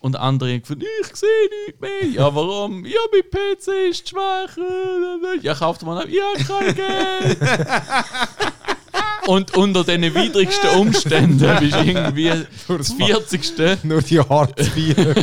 und 0.00 0.16
andere 0.16 0.50
haben 0.52 0.60
gefunden, 0.62 0.84
ich 1.02 1.14
sehe 1.16 1.28
nichts 1.66 1.80
mehr. 1.80 2.10
Ja, 2.12 2.34
warum? 2.34 2.84
Ja, 2.84 2.98
mein 3.12 3.22
PC 3.30 3.90
ist 3.90 4.08
schwach. 4.08 4.56
Ja, 5.42 5.54
kauft 5.54 5.82
mal 5.82 5.98
einen. 6.02 6.12
Ja, 6.12 6.32
kein 6.46 6.74
Geld. 6.74 7.38
Und 9.26 9.54
unter 9.56 9.84
diesen 9.84 10.14
widrigsten 10.14 10.70
Umständen 10.70 11.38
bist 11.60 11.74
du 11.74 11.84
irgendwie 11.84 12.32
das 12.66 12.92
40. 12.92 13.84
Nur 13.84 14.00
die 14.02 14.18
Hartz 14.18 14.66
IV. 14.74 14.96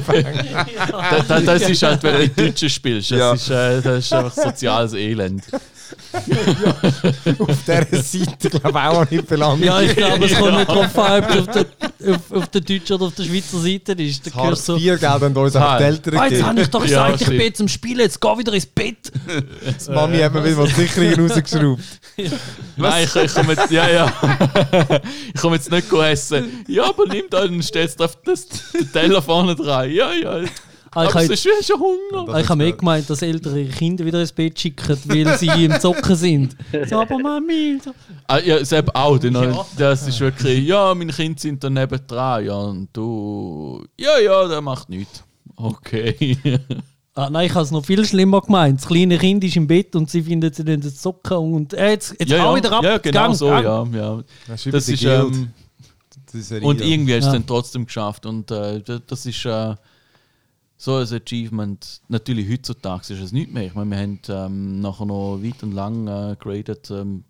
Da, 0.92 1.20
da, 1.28 1.40
das 1.42 1.64
ist 1.68 1.82
halt, 1.84 2.04
wenn 2.04 2.14
du 2.14 2.30
die 2.30 2.46
Deutschen 2.46 2.70
spielst. 2.70 3.12
Das, 3.12 3.18
Ja. 3.20 3.34
ist, 3.34 3.50
äh, 3.50 3.82
das 3.82 4.06
ist 4.06 4.14
einfach 4.14 4.34
soziales 4.34 4.94
Elend. 4.94 5.44
Auf 7.40 7.58
dieser 7.66 8.04
Seite, 8.04 8.50
glaube 8.50 8.70
ich, 8.70 8.86
auch 8.86 9.10
nicht 9.10 9.28
belangt. 9.28 9.64
Ja, 9.64 9.82
ich 9.82 9.96
glaube, 9.96 10.26
es 10.26 10.36
kommt 10.38 10.58
nicht 10.58 10.68
drauf 10.70 10.98
an, 11.00 11.24
ob 11.24 11.32
du 11.32 11.40
auf 11.40 11.48
der, 11.48 12.14
auf, 12.16 12.32
auf 12.32 12.48
der 12.48 12.62
deutschen 12.62 12.94
oder 12.96 13.06
auf 13.06 13.16
der 13.16 13.24
Schweizer 13.24 13.60
Seite 13.60 13.92
ist. 14.04 14.26
Da 14.28 14.30
Das 14.32 14.36
hörst 14.36 14.36
Hartz 14.36 14.66
du 14.66 14.74
so, 14.74 14.78
IV-Geld 14.78 15.02
haben 15.04 15.38
uns 15.38 15.56
Ah, 15.56 15.78
die 15.78 15.84
Eltern 15.84 16.18
ah, 16.18 16.28
jetzt 16.28 16.44
habe 16.44 16.62
ich 16.62 16.68
doch 16.70 16.82
Ja, 16.86 16.88
gesagt, 16.88 17.16
ich 17.16 17.22
stimmt. 17.22 17.38
bin 17.38 17.48
jetzt 17.48 17.62
am 17.62 17.68
Spielen, 17.68 18.00
jetzt 18.00 18.22
geh 18.22 18.38
wieder 18.38 18.54
ins 18.54 18.66
Bett. 18.66 19.12
Die 19.88 19.92
Mami 19.92 20.18
hat 20.20 20.34
mir 20.34 20.44
wieder 20.46 20.56
mal 20.58 20.68
die 20.68 20.74
Sicherungen 20.74 21.30
rausgeschraubt. 21.30 21.82
Nein, 22.76 23.04
ich, 23.04 23.16
ich 23.16 23.34
komme 23.34 23.54
jetzt, 23.54 23.72
ja, 23.72 23.90
ja. 23.90 24.14
ich 25.34 25.42
komme 25.42 25.56
jetzt 25.56 25.72
nicht 25.72 25.92
essen. 25.92 26.66
Ja, 26.68 26.86
aber 26.90 27.06
nimm 27.08 27.26
da 27.30 27.44
und 27.44 27.64
stellst 27.64 28.02
auf 28.02 28.18
das, 28.24 28.48
den 28.74 28.92
Teller 28.92 29.22
vorne 29.22 29.56
dran. 29.56 29.90
Ja, 29.92 30.12
ja. 30.14 30.42
Ah, 30.98 31.06
ich 31.06 31.14
habe 31.14 31.34
es 31.34 31.46
ist 31.46 31.68
schon 31.68 31.80
Hunger. 31.80 32.34
Ah, 32.34 32.40
ich 32.40 32.50
habe 32.50 32.58
mehr 32.58 32.72
gemeint, 32.74 33.10
dass 33.10 33.22
Eltern 33.22 33.56
ihre 33.58 33.70
Kinder 33.70 34.04
wieder 34.06 34.20
ins 34.22 34.32
Bett 34.32 34.60
schicken, 34.60 34.98
weil 35.06 35.38
sie 35.38 35.66
im 35.66 35.80
Zocken 35.80 36.16
sind. 36.16 36.56
So, 36.90 37.02
aber 37.02 37.18
Mami. 37.20 37.80
So. 37.84 37.92
Ah, 38.28 38.40
ja, 38.40 38.64
selbst 38.66 38.96
auch. 38.96 39.18
Dann, 39.18 39.56
Das 39.78 40.08
ist 40.08 40.20
wirklich, 40.20 40.66
ja, 40.68 40.94
meine 40.96 41.12
Kinder 41.14 41.40
sind 41.40 41.64
daneben 41.64 42.00
dran. 42.08 42.46
Ja, 42.46 42.56
und 42.58 42.90
du, 42.94 43.86
ja, 44.00 44.18
ja, 44.20 44.48
der 44.48 44.62
macht 44.62 44.90
nichts. 44.90 45.24
Okay. 45.56 46.38
Ah, 47.16 47.30
nein, 47.32 47.48
ich 47.48 47.54
habe 47.56 47.64
es 47.66 47.72
noch 47.72 47.84
viel 47.84 48.06
schlimmer 48.06 48.42
gemeint. 48.42 48.80
Das 48.80 48.88
kleine 48.88 49.18
Kind 49.18 49.44
ist 49.44 49.56
im 49.56 49.66
Bett 49.66 49.96
und 49.96 50.08
sie 50.10 50.22
findet 50.22 50.54
sie 50.56 50.64
dann 50.64 50.80
das 50.82 50.98
Zocken 51.02 51.38
und 51.38 51.74
äh, 51.74 51.90
jetzt, 51.92 52.16
jetzt 52.20 52.30
ja, 52.32 52.44
hau 52.44 52.52
ja, 52.52 52.58
wieder 52.64 52.72
ab. 52.72 52.84
ja, 52.84 52.98
genau 53.00 53.20
Gang, 53.24 53.36
so, 53.36 53.48
gang. 53.48 53.64
ja. 53.66 53.84
ja. 54.18 54.24
Das 54.48 54.64
Das 54.66 54.88
ist, 54.88 55.02
Guild. 55.02 55.34
ähm, 55.34 55.50
Die 56.32 56.42
Serie, 56.42 56.68
Und 56.68 56.80
ja. 56.80 56.86
irgendwie 56.86 57.16
hast 57.16 57.24
du 57.24 57.28
es 57.30 57.34
Ja. 57.34 57.40
dann 57.40 57.48
trotzdem 57.48 57.86
geschafft. 57.88 58.26
Und 58.28 58.52
äh, 58.52 58.82
das 59.08 59.26
ist 59.26 59.44
äh, 59.46 59.74
so 60.78 60.96
ein 60.96 61.12
Achievement. 61.12 62.02
Natürlich 62.08 62.50
heutzutage 62.50 63.14
ist 63.14 63.22
es 63.22 63.32
nicht 63.32 63.52
mehr. 63.52 63.66
Ich 63.66 63.74
meine, 63.74 63.90
wir 63.90 63.98
haben 63.98 64.20
ähm, 64.30 64.80
nachher 64.80 65.06
noch 65.06 65.42
weit 65.42 65.64
und 65.64 65.74
lang 65.74 66.08
äh, 66.08 66.36
graded. 66.40 66.92
Ähm, 66.92 67.24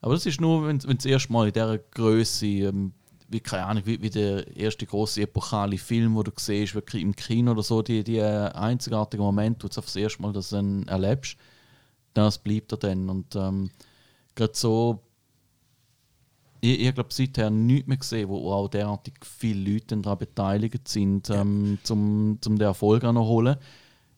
aber 0.00 0.14
das 0.14 0.24
ist 0.24 0.40
nur, 0.40 0.66
wenn 0.66 0.78
das 0.78 1.04
erste 1.04 1.32
Mal 1.32 1.48
in 1.48 1.52
dieser 1.52 1.78
Größe, 1.78 2.46
ähm, 2.46 2.92
wie, 3.28 3.40
keine 3.40 3.66
Ahnung, 3.66 3.82
wie, 3.84 4.00
wie 4.00 4.08
der 4.08 4.56
erste 4.56 4.86
große 4.86 5.20
epochale 5.20 5.76
Film, 5.76 6.16
wo 6.16 6.22
du 6.22 6.32
siehst, 6.34 6.74
wirklich 6.74 7.02
im 7.02 7.14
Kino 7.14 7.52
oder 7.52 7.62
so, 7.62 7.82
die, 7.82 8.02
die 8.02 8.16
äh, 8.16 8.50
einzigartigen 8.52 9.24
Momente, 9.24 9.64
wo 9.64 9.68
du 9.68 9.74
das 9.74 9.94
erste 9.94 10.22
Mal 10.22 10.32
das 10.32 10.48
dann 10.48 10.88
erlebst, 10.88 11.36
das 12.14 12.38
bleibt 12.38 12.72
dir 12.72 12.78
dann. 12.78 13.10
Und 13.10 13.36
ähm, 13.36 13.70
gerade 14.34 14.54
so 14.54 15.02
ich, 16.60 16.80
ich 16.80 16.94
glaube 16.94 17.10
seither 17.12 17.50
nichts 17.50 17.88
mehr 17.88 17.96
gesehen, 17.96 18.28
wo 18.28 18.52
auch 18.52 18.68
derartig 18.68 19.14
viele 19.38 19.72
Leute 19.72 19.96
daran 19.96 20.18
beteiligt 20.18 20.88
sind, 20.88 21.30
ähm, 21.30 21.78
zum, 21.82 22.38
zum 22.40 22.56
den 22.58 22.66
Erfolg 22.66 23.04
auch 23.04 23.12
noch 23.12 23.26
holen. 23.26 23.56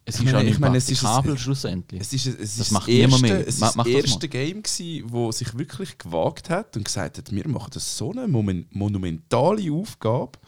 Es 0.05 0.17
Ich 0.17 0.23
ist 0.23 0.27
meine- 0.27 0.39
auch 0.39 0.43
nicht 0.43 0.53
ich 0.55 0.59
meine, 0.59 0.77
es 0.79 0.91
ist 0.91 1.05
ein- 1.05 1.39
schlussendlich. 1.39 2.01
Es 2.01 2.13
ist, 2.13 2.27
es 2.27 2.37
Das 2.37 2.59
ist 2.67 2.71
macht 2.73 2.89
das 2.89 2.95
niemand 2.95 3.13
erste, 3.23 3.27
mehr. 3.37 3.41
Es 3.49 3.55
ist 3.61 3.77
das 3.77 3.87
erste. 3.87 4.29
Game 4.29 4.63
gsi, 4.63 5.05
wo 5.07 5.31
sich 5.31 5.57
wirklich 5.57 5.97
gewagt 5.97 6.51
hat 6.51 6.77
und 6.77 6.85
gesagt 6.85 7.19
hat, 7.19 7.31
wir 7.33 7.47
machen 7.49 7.71
das 7.73 7.97
so 7.97 8.11
eine 8.11 8.27
monumentale 8.27 9.73
Aufgabe 9.73 10.39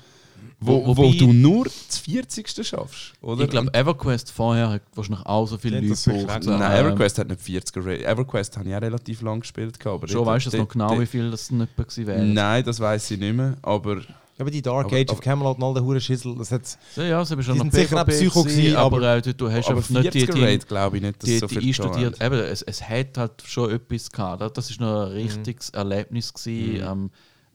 wo, 0.67 0.87
wo, 0.87 0.97
wobei- 0.97 1.17
du 1.19 1.33
nur 1.33 1.65
das 1.65 1.99
40. 1.99 2.65
schaffst, 2.67 3.13
oder? 3.21 3.45
Ich 3.45 3.51
glaube, 3.51 3.73
EverQuest 3.75 4.31
vorher 4.33 4.69
hat 4.71 4.83
wahrscheinlich 4.95 5.27
auch 5.27 5.47
so 5.47 5.59
viele 5.59 5.81
Ja, 5.81 5.89
Leute 5.89 6.03
gebraucht. 6.11 6.45
Nein, 6.47 6.61
Ähm, 6.61 6.87
EverQuest 6.87 7.19
hat 7.19 7.29
nicht 7.29 7.41
40er 7.41 7.85
Rating. 7.87 8.07
EverQuest 8.07 8.57
habe 8.57 8.69
ich 8.69 8.75
auch 8.77 8.81
relativ 8.83 9.23
lang 9.23 9.41
gespielt. 9.41 9.87
Aber 9.87 10.09
Schon 10.09 10.27
weißt 10.27 10.53
du 10.53 10.57
noch 10.59 10.69
genau, 10.69 11.01
wie 11.01 11.07
viel 11.07 11.31
das 11.31 11.51
etwa 11.51 11.65
gewesen 11.83 12.07
wäre? 12.07 12.25
Nein, 12.25 12.65
das 12.65 12.81
weiß 12.81 13.11
ich 13.13 13.19
nicht 13.19 13.35
mehr. 13.37 13.57
Aber 13.63 14.01
Aber 14.37 14.51
die 14.51 14.63
Dark 14.63 14.87
Aber- 14.87 14.97
Age 14.97 15.11
of 15.13 15.21
Camelot 15.21 15.59
und 15.59 15.63
all 15.63 15.75
der 15.75 15.85
Hurenschissel, 15.85 16.35
das 16.37 16.51
hat 16.51 16.63
Ja, 16.97 17.05
ja, 17.05 17.23
es 17.23 17.31
war 17.31 17.41
schon 17.43 17.55
Die 17.55 17.65
noch 17.65 17.73
sicher 17.73 18.03
auch 18.03 18.07
Psycho 18.07 18.43
gewesen, 18.43 18.75
aber, 18.77 18.97
aber- 18.97 19.17
äh, 19.29 19.33
du, 19.35 19.49
hast 19.53 19.69
aber 19.69 19.77
einfach 19.77 19.91
nicht 19.91 20.13
die, 20.15 20.27
40er 20.27 20.33
die, 20.35 20.45
Rate 20.45 20.67
glaube 20.67 20.97
ich 20.97 21.03
nicht, 21.05 21.23
dass 21.23 21.31
die, 21.31 21.39
so 21.39 21.47
die 21.47 21.55
viel 21.55 21.69
einstudiert. 21.69 22.19
gehabt 22.19 22.35
Eben, 22.35 22.35
es, 22.41 22.63
es 22.63 22.83
hat 22.83 23.17
halt 23.17 23.43
schon 23.47 23.71
etwas 23.71 24.11
gehabt. 24.11 24.41
Das- 24.41 24.71
ist 24.71 24.81
noch 24.81 25.07
ein 25.07 25.13
richtiges 25.13 25.71
Erlebnis 25.71 26.33
gewesen. 26.35 26.83
Ähm, 26.85 27.11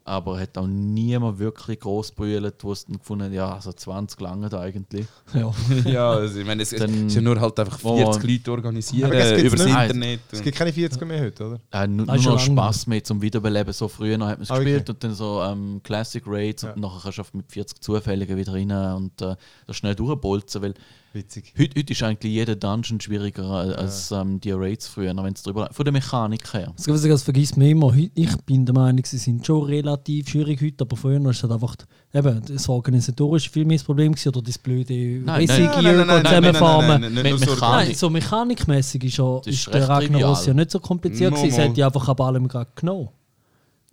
aber 0.09 0.39
hat 0.39 0.57
auch 0.57 0.65
niemand 0.65 1.37
wirklich 1.37 1.79
groß 1.79 2.13
brüllt, 2.13 2.55
wo 2.63 2.71
es 2.71 2.85
dann 2.85 2.97
gefunden 2.97 3.25
hat, 3.25 3.31
ja, 3.31 3.53
also 3.53 3.71
20 3.71 4.19
lange 4.19 4.51
eigentlich. 4.59 5.05
Ja. 5.35 5.51
ja, 5.85 6.09
also 6.11 6.39
ich 6.39 6.45
meine, 6.47 6.63
es, 6.63 6.71
Dann- 6.71 7.05
ist 7.07 7.13
ja 7.15 7.21
nur 7.21 7.39
halt 7.39 7.59
einfach 7.59 7.83
Wo- 7.83 7.95
40 7.95 8.23
Leute 8.23 8.51
organisieren 8.51 9.09
über 9.11 9.19
das 9.19 9.65
nicht. 9.65 9.75
Internet. 9.77 10.19
Es 10.31 10.41
gibt 10.41 10.57
keine 10.57 10.71
40er 10.71 11.05
mehr 11.05 11.21
heute, 11.21 11.45
oder? 11.45 11.59
Äh, 11.71 11.87
nur, 11.87 12.07
Nein, 12.07 12.21
nur 12.21 12.33
noch 12.33 12.39
Spaß 12.39 12.87
mehr 12.87 13.03
zum 13.03 13.21
Wiederbeleben. 13.21 13.71
So 13.71 13.87
früher 13.87 14.17
noch 14.17 14.27
hat 14.27 14.37
man 14.39 14.43
es 14.43 14.49
Ah, 14.51 14.55
okay. 14.55 14.63
gespielt 14.65 14.89
und 14.89 15.03
dann 15.03 15.13
so 15.13 15.43
ähm, 15.43 15.79
Classic 15.83 16.23
Raids 16.25 16.63
Ja. 16.63 16.71
und 16.73 16.81
nachher 16.81 17.11
kannst 17.13 17.31
du 17.33 17.37
mit 17.37 17.51
40 17.51 17.79
Zufälligen 17.81 18.35
wieder 18.35 18.53
rein 18.53 18.71
und 18.71 19.21
äh, 19.21 19.35
das 19.67 19.75
schnell 19.77 19.93
durchbolzen, 19.93 20.61
weil 20.63 20.73
Witzig. 21.11 21.53
heute, 21.57 21.79
heute 21.79 21.91
ist 21.93 22.03
eigentlich 22.03 22.31
jeder 22.31 22.55
Dungeon 22.55 23.01
schwieriger 23.01 23.43
als, 23.45 23.75
als 23.75 24.11
ähm, 24.11 24.39
die 24.39 24.51
Raids 24.51 24.87
früher, 24.87 25.15
wenn 25.17 25.33
es 25.33 25.41
drüber 25.41 25.67
von 25.71 25.83
der 25.83 25.91
Mechanik 25.91 26.53
her. 26.53 26.71
Das, 26.77 26.85
das, 26.85 27.01
das 27.01 27.23
vergisst 27.23 27.57
man 27.57 27.67
immer. 27.67 27.91
Ich 28.13 28.37
bin 28.45 28.63
der 28.63 28.75
Meinung, 28.75 29.03
sie 29.03 29.17
sind 29.17 29.43
schon 29.43 29.63
relativ 29.63 30.29
schwierig 30.29 30.61
heute, 30.61 30.83
aber 30.83 30.95
früher 30.95 31.23
war 31.23 31.31
es 31.31 31.41
halt 31.41 31.51
einfach 31.51 31.75
eben, 32.13 32.41
das 32.47 32.69
organisatorische 32.69 33.49
viel 33.49 33.65
mehr 33.65 33.77
das 33.77 33.85
Problem 33.85 34.11
gewesen, 34.11 34.29
oder 34.29 34.41
das 34.43 34.59
blöde 34.59 34.93
Nein, 34.93 35.49
Racing 35.49 35.65
nein, 35.65 36.25
so 36.25 36.41
Mechanik. 36.41 37.59
Nein, 37.61 37.95
so 37.95 38.09
mechanikmäßig 38.11 39.03
ist, 39.05 39.17
ja, 39.17 39.37
Das 39.39 39.47
ist 39.47 39.53
ist 39.67 39.73
der 39.73 39.89
Ragnaros 39.89 40.45
ja 40.45 40.53
nicht 40.53 40.69
so 40.69 40.79
kompliziert. 40.79 41.33
gewesen. 41.33 41.49
Es 41.49 41.57
hätte 41.57 41.79
ja 41.79 41.87
einfach 41.87 42.07
ab 42.07 42.21
allem 42.21 42.47
gerade 42.47 42.69
genommen. 42.75 43.09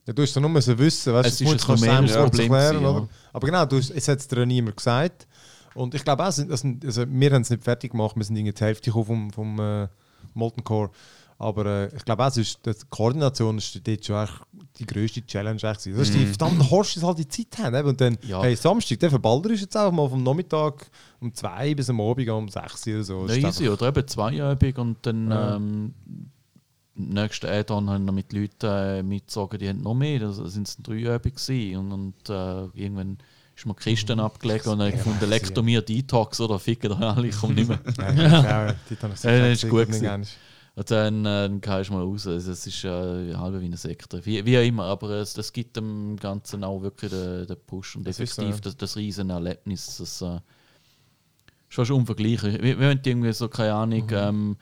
Ja, 0.06 0.12
du 0.12 0.20
musst 0.22 0.36
doch 0.36 0.40
nur 0.42 0.50
müssen 0.50 0.78
wissen, 0.78 1.14
weißt 1.14 1.28
Es 1.30 1.38
du, 1.38 1.44
ist 1.44 1.50
ein 1.52 1.58
Problem 1.76 2.04
erklären, 2.04 2.82
ja. 2.82 3.08
Aber 3.32 3.46
genau, 3.46 3.64
du, 3.64 3.78
hast- 3.78 3.90
es 3.90 4.06
hat 4.06 4.18
es 4.20 4.28
dir 4.28 4.38
ja 4.40 4.46
niemand 4.46 4.76
gesagt. 4.76 5.26
Und 5.76 5.94
ich 5.94 6.04
glaube 6.04 6.26
auch, 6.26 6.32
sind- 6.32 6.50
also, 6.50 7.04
wir 7.08 7.30
haben 7.32 7.42
es 7.42 7.50
nicht 7.50 7.62
fertig 7.62 7.92
gemacht, 7.92 8.16
wir 8.16 8.24
sind 8.24 8.36
irgendwie 8.36 8.54
die 8.54 8.64
Hälfte 8.64 8.90
vom, 8.92 9.30
vom 9.30 9.58
äh, 9.60 9.88
Molten 10.34 10.64
Core. 10.64 10.90
Aber 11.38 11.66
äh, 11.66 11.94
ich 11.94 12.02
glaube 12.06 12.24
auch, 12.26 12.34
ist, 12.34 12.64
die 12.64 12.72
Koordination 12.88 13.58
ist 13.58 13.86
dort 13.86 14.04
schon 14.06 14.24
echt 14.24 14.40
die 14.78 14.86
grösste 14.86 15.24
Challenge. 15.26 15.58
Gewesen. 15.60 15.92
Das 15.96 16.08
ist 16.08 16.14
die 16.14 16.24
verdammten 16.24 16.70
Horst, 16.70 16.96
die 16.96 17.02
halt 17.02 17.18
die 17.18 17.28
Zeit 17.28 17.58
haben. 17.58 17.74
eben. 17.76 17.88
Und 17.88 18.00
dann, 18.00 18.16
Ja. 18.26 18.42
hey, 18.42 18.56
Samstag, 18.56 19.00
der 19.00 19.10
Verbalder 19.12 19.50
ist 19.50 19.60
jetzt 19.60 19.76
einfach 19.76 19.92
mal 19.92 20.08
vom 20.08 20.22
Nachmittag 20.22 20.90
um 21.20 21.34
2 21.34 21.74
bis 21.74 21.90
am 21.90 22.00
Abend 22.00 22.26
um 22.30 22.48
6 22.48 22.86
oder 22.88 23.04
so. 23.04 23.26
Ja, 23.28 23.48
easy, 23.48 23.68
oder 23.68 23.88
eben 23.88 24.08
zweiübig 24.08 24.78
und 24.78 24.96
dann 25.04 25.30
Ja. 25.30 25.56
ähm, 25.56 25.94
nächsten 26.94 27.46
Add-on 27.46 27.90
haben 27.90 28.04
wir 28.06 28.12
mit 28.12 28.32
Leuten 28.32 28.66
äh, 28.66 29.02
mitgezogen, 29.02 29.58
die 29.58 29.68
haben 29.68 29.82
noch 29.82 29.94
mehr, 29.94 30.18
da 30.20 30.32
sind 30.32 30.66
es 30.66 30.78
dreiübig 30.78 31.34
gewesen 31.34 31.76
und, 31.76 31.92
und 31.92 32.30
äh, 32.30 32.64
irgendwann 32.80 33.18
ist 33.56 33.66
mir 33.66 33.74
die 33.74 33.82
Kisten 33.82 34.20
abgelegt 34.20 34.66
und 34.66 34.78
dann 34.78 34.86
habe 34.88 34.90
ich 34.90 35.02
gefunden, 35.02 35.28
leckt 35.30 35.62
mir 35.62 35.82
Detox 35.82 36.40
oder 36.40 36.58
ficken 36.58 36.92
euch 36.92 37.00
alle, 37.00 37.28
ich 37.28 37.36
komme 37.36 37.54
nicht 37.54 37.68
mehr. 37.68 37.80
Nein, 37.96 38.16
ja. 38.18 38.74
so 39.14 39.28
Ja, 39.28 39.38
das 39.48 39.62
ist 39.62 39.68
gut 39.70 39.86
gewesen. 39.86 40.26
Und 40.74 40.90
dann, 40.90 41.24
äh, 41.24 41.48
dann 41.48 41.60
gehst 41.62 41.88
du 41.88 41.94
mal 41.94 42.02
raus. 42.02 42.26
Also, 42.26 42.52
es 42.52 42.66
ist 42.66 42.84
äh, 42.84 43.34
halb 43.34 43.58
wie 43.58 43.64
eine 43.64 43.78
Sekte. 43.78 44.24
Wie, 44.26 44.44
wie 44.44 44.58
auch 44.58 44.62
immer, 44.62 44.84
aber 44.84 45.08
es, 45.08 45.32
das 45.32 45.50
gibt 45.50 45.74
dem 45.78 46.16
Ganzen 46.20 46.62
auch 46.64 46.82
wirklich 46.82 47.10
den, 47.10 47.46
den 47.46 47.56
Push 47.66 47.96
und 47.96 48.06
Das 48.06 48.20
ist 48.20 48.34
so, 48.34 48.42
effektiv 48.42 48.56
ja. 48.56 48.60
das, 48.60 48.76
das 48.76 48.96
riesen 48.96 49.30
Erlebnis. 49.30 49.96
Das 49.96 50.20
äh, 50.20 50.34
ist 50.34 51.74
fast 51.74 51.90
unvergleichlich. 51.90 52.60
Wenn 52.60 53.00
du 53.02 53.08
irgendwie 53.10 53.32
so, 53.32 53.48
keine 53.48 53.72
Ahnung, 53.72 54.04
Mhm. 54.04 54.12
ähm, 54.12 54.56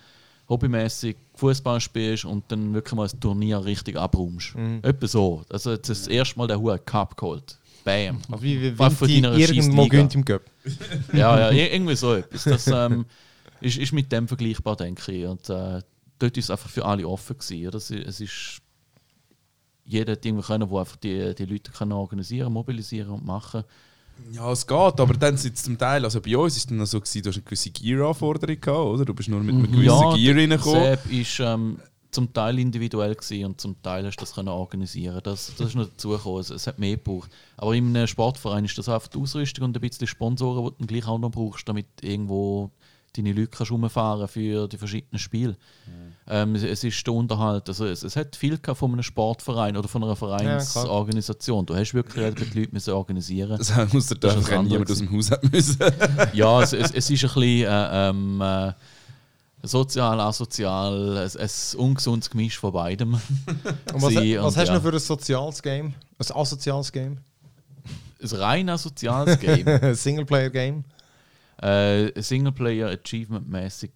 hobbymäßig 0.48 1.16
Fußball 1.34 1.80
spielst 1.80 2.26
und 2.26 2.44
dann 2.48 2.72
wirklich 2.74 2.94
mal 2.94 3.08
ein 3.08 3.20
Turnier 3.20 3.64
richtig 3.64 3.96
abräumst. 3.96 4.54
Mhm. 4.54 4.80
Etwa 4.82 5.06
so. 5.08 5.42
Also 5.50 5.72
jetzt 5.72 5.88
das 5.88 6.06
erste 6.06 6.38
Mal 6.38 6.46
der 6.46 6.60
hohe 6.60 6.78
Cup 6.78 7.16
geholt. 7.16 7.58
Bam. 7.84 8.18
Also 8.30 8.42
wie, 8.42 8.62
wie, 8.62 8.76
von 8.76 9.08
wie 9.08 9.20
deiner 9.20 9.36
die 9.36 9.42
irgendwo 9.42 9.86
gönnt 9.86 10.14
im 10.14 10.24
Cup. 10.24 10.42
Ja, 11.12 11.38
ja, 11.38 11.50
ir- 11.50 11.72
irgendwie 11.72 11.94
so 11.96 12.14
etwas. 12.14 12.44
Das 12.44 12.66
ähm, 12.66 13.04
ist, 13.60 13.76
ist 13.78 13.92
mit 13.92 14.10
dem 14.10 14.26
vergleichbar, 14.26 14.76
denke 14.76 15.12
ich. 15.12 15.26
Und 15.26 15.48
äh, 15.50 15.82
dort 16.18 16.36
ist 16.36 16.44
es 16.44 16.50
einfach 16.50 16.70
für 16.70 16.84
alle 16.84 17.06
offen 17.06 17.36
gewesen. 17.38 17.68
Oder? 17.68 17.76
Es, 17.76 17.90
es 17.90 18.20
ist 18.20 18.60
jeder 19.86 20.12
hat 20.12 20.24
irgendwie 20.24 20.44
können, 20.46 20.68
wo 20.70 20.78
einfach 20.78 20.96
die, 20.96 21.34
die 21.34 21.44
Leute 21.44 21.70
können 21.70 21.92
organisieren, 21.92 22.52
mobilisieren 22.52 23.10
und 23.10 23.24
machen. 23.24 23.64
Ja, 24.32 24.50
es 24.50 24.66
geht, 24.66 24.76
aber 24.78 25.12
dann 25.14 25.36
sind 25.36 25.56
es 25.56 25.64
zum 25.64 25.76
Teil, 25.76 26.04
also 26.04 26.20
bei 26.20 26.36
uns 26.38 26.56
ist 26.56 26.70
es 26.70 26.76
dann 26.76 26.86
so 26.86 27.00
gewesen, 27.00 27.22
du 27.22 27.28
hast 27.30 27.36
eine 27.36 27.42
gewisse 27.42 27.70
Gear-Anforderung 27.70 28.60
gehabt, 28.60 28.78
oder? 28.78 29.04
Du 29.04 29.12
bist 29.12 29.28
nur 29.28 29.40
mit 29.42 29.54
einem 29.54 29.70
gewissen 29.70 29.84
Ja, 29.84 30.14
Gear 30.16 30.36
reingekommen. 30.36 30.82
Sepp 30.84 31.12
ist 31.12 31.40
ähm, 31.40 31.78
zum 32.14 32.32
Teil 32.32 32.58
individuell 32.58 33.14
gewesen 33.14 33.44
und 33.46 33.60
zum 33.60 33.80
Teil 33.82 34.06
hast 34.06 34.16
du 34.16 34.20
das 34.20 34.34
können 34.34 34.48
organisieren. 34.48 35.20
Das, 35.22 35.52
das 35.56 35.68
ist 35.68 35.74
noch 35.74 35.88
dazugekommen. 35.88 36.40
Es, 36.40 36.50
es 36.50 36.66
hat 36.66 36.78
mehr 36.78 36.96
gebraucht. 36.96 37.30
Aber 37.56 37.74
in 37.74 37.88
einem 37.88 38.06
Sportverein 38.06 38.64
ist 38.64 38.78
das 38.78 38.88
einfach 38.88 39.08
die 39.08 39.18
Ausrüstung 39.18 39.64
und 39.64 39.76
ein 39.76 39.80
bisschen 39.80 40.06
Sponsoren, 40.06 40.64
die 40.64 40.70
du 40.70 40.76
dann 40.78 40.86
gleich 40.86 41.06
auch 41.06 41.18
noch 41.18 41.30
brauchst, 41.30 41.68
damit 41.68 41.86
irgendwo 42.00 42.70
deine 43.16 43.32
Leute 43.32 43.48
kannst 43.48 43.70
rumfahren 43.70 44.26
für 44.28 44.66
die 44.68 44.76
verschiedenen 44.76 45.18
Spiele. 45.18 45.56
Ähm, 46.26 46.54
es, 46.54 46.62
es 46.62 46.84
ist 46.84 47.06
der 47.06 47.14
Unterhalt. 47.14 47.68
Also 47.68 47.86
es, 47.86 48.02
es 48.02 48.16
hat 48.16 48.34
viel 48.34 48.58
von 48.58 48.92
einem 48.92 49.02
Sportverein 49.02 49.76
oder 49.76 49.88
von 49.88 50.02
einer 50.02 50.16
Vereinsorganisation. 50.16 51.66
du 51.66 51.74
hast 51.74 51.94
wirklich 51.94 52.34
die 52.52 52.60
Leute 52.60 52.72
müssen 52.72 52.94
organisieren. 52.94 53.58
Das 53.58 53.92
muss 53.92 54.08
der 54.08 54.36
was 54.36 54.50
niemand 54.50 54.90
aus 54.90 54.98
dem 54.98 55.12
Haus 55.12 55.30
hat 55.30 55.52
müssen. 55.52 55.78
ja, 56.32 56.62
es, 56.62 56.72
es, 56.72 56.90
es 56.90 57.10
ist 57.10 57.24
ein 57.24 57.34
bisschen 57.34 57.40
äh, 57.42 58.08
ähm, 58.08 58.40
äh, 58.40 58.72
sozial, 59.66 60.20
asozial, 60.20 61.18
ein, 61.18 61.40
ein 61.40 61.78
ungesundes 61.78 62.30
Gemisch 62.30 62.58
von 62.58 62.72
beidem. 62.72 63.14
Und 63.92 64.02
was, 64.02 64.12
Sie 64.12 64.38
was 64.38 64.44
und 64.44 64.56
hast 64.56 64.68
du 64.68 64.72
ja. 64.72 64.74
noch 64.74 64.82
für 64.82 64.92
ein 64.92 64.98
soziales 64.98 65.62
Game? 65.62 65.94
Ein 66.18 66.36
asoziales 66.36 66.92
Game? 66.92 67.18
Ein 68.20 68.28
rein 68.38 68.68
asoziales 68.68 69.38
Game. 69.38 69.66
ein 69.82 69.94
Singleplayer-Game? 69.94 70.84
äh, 71.62 72.20
Singleplayer 72.20 72.88
Achievement-mäßig, 72.90 73.90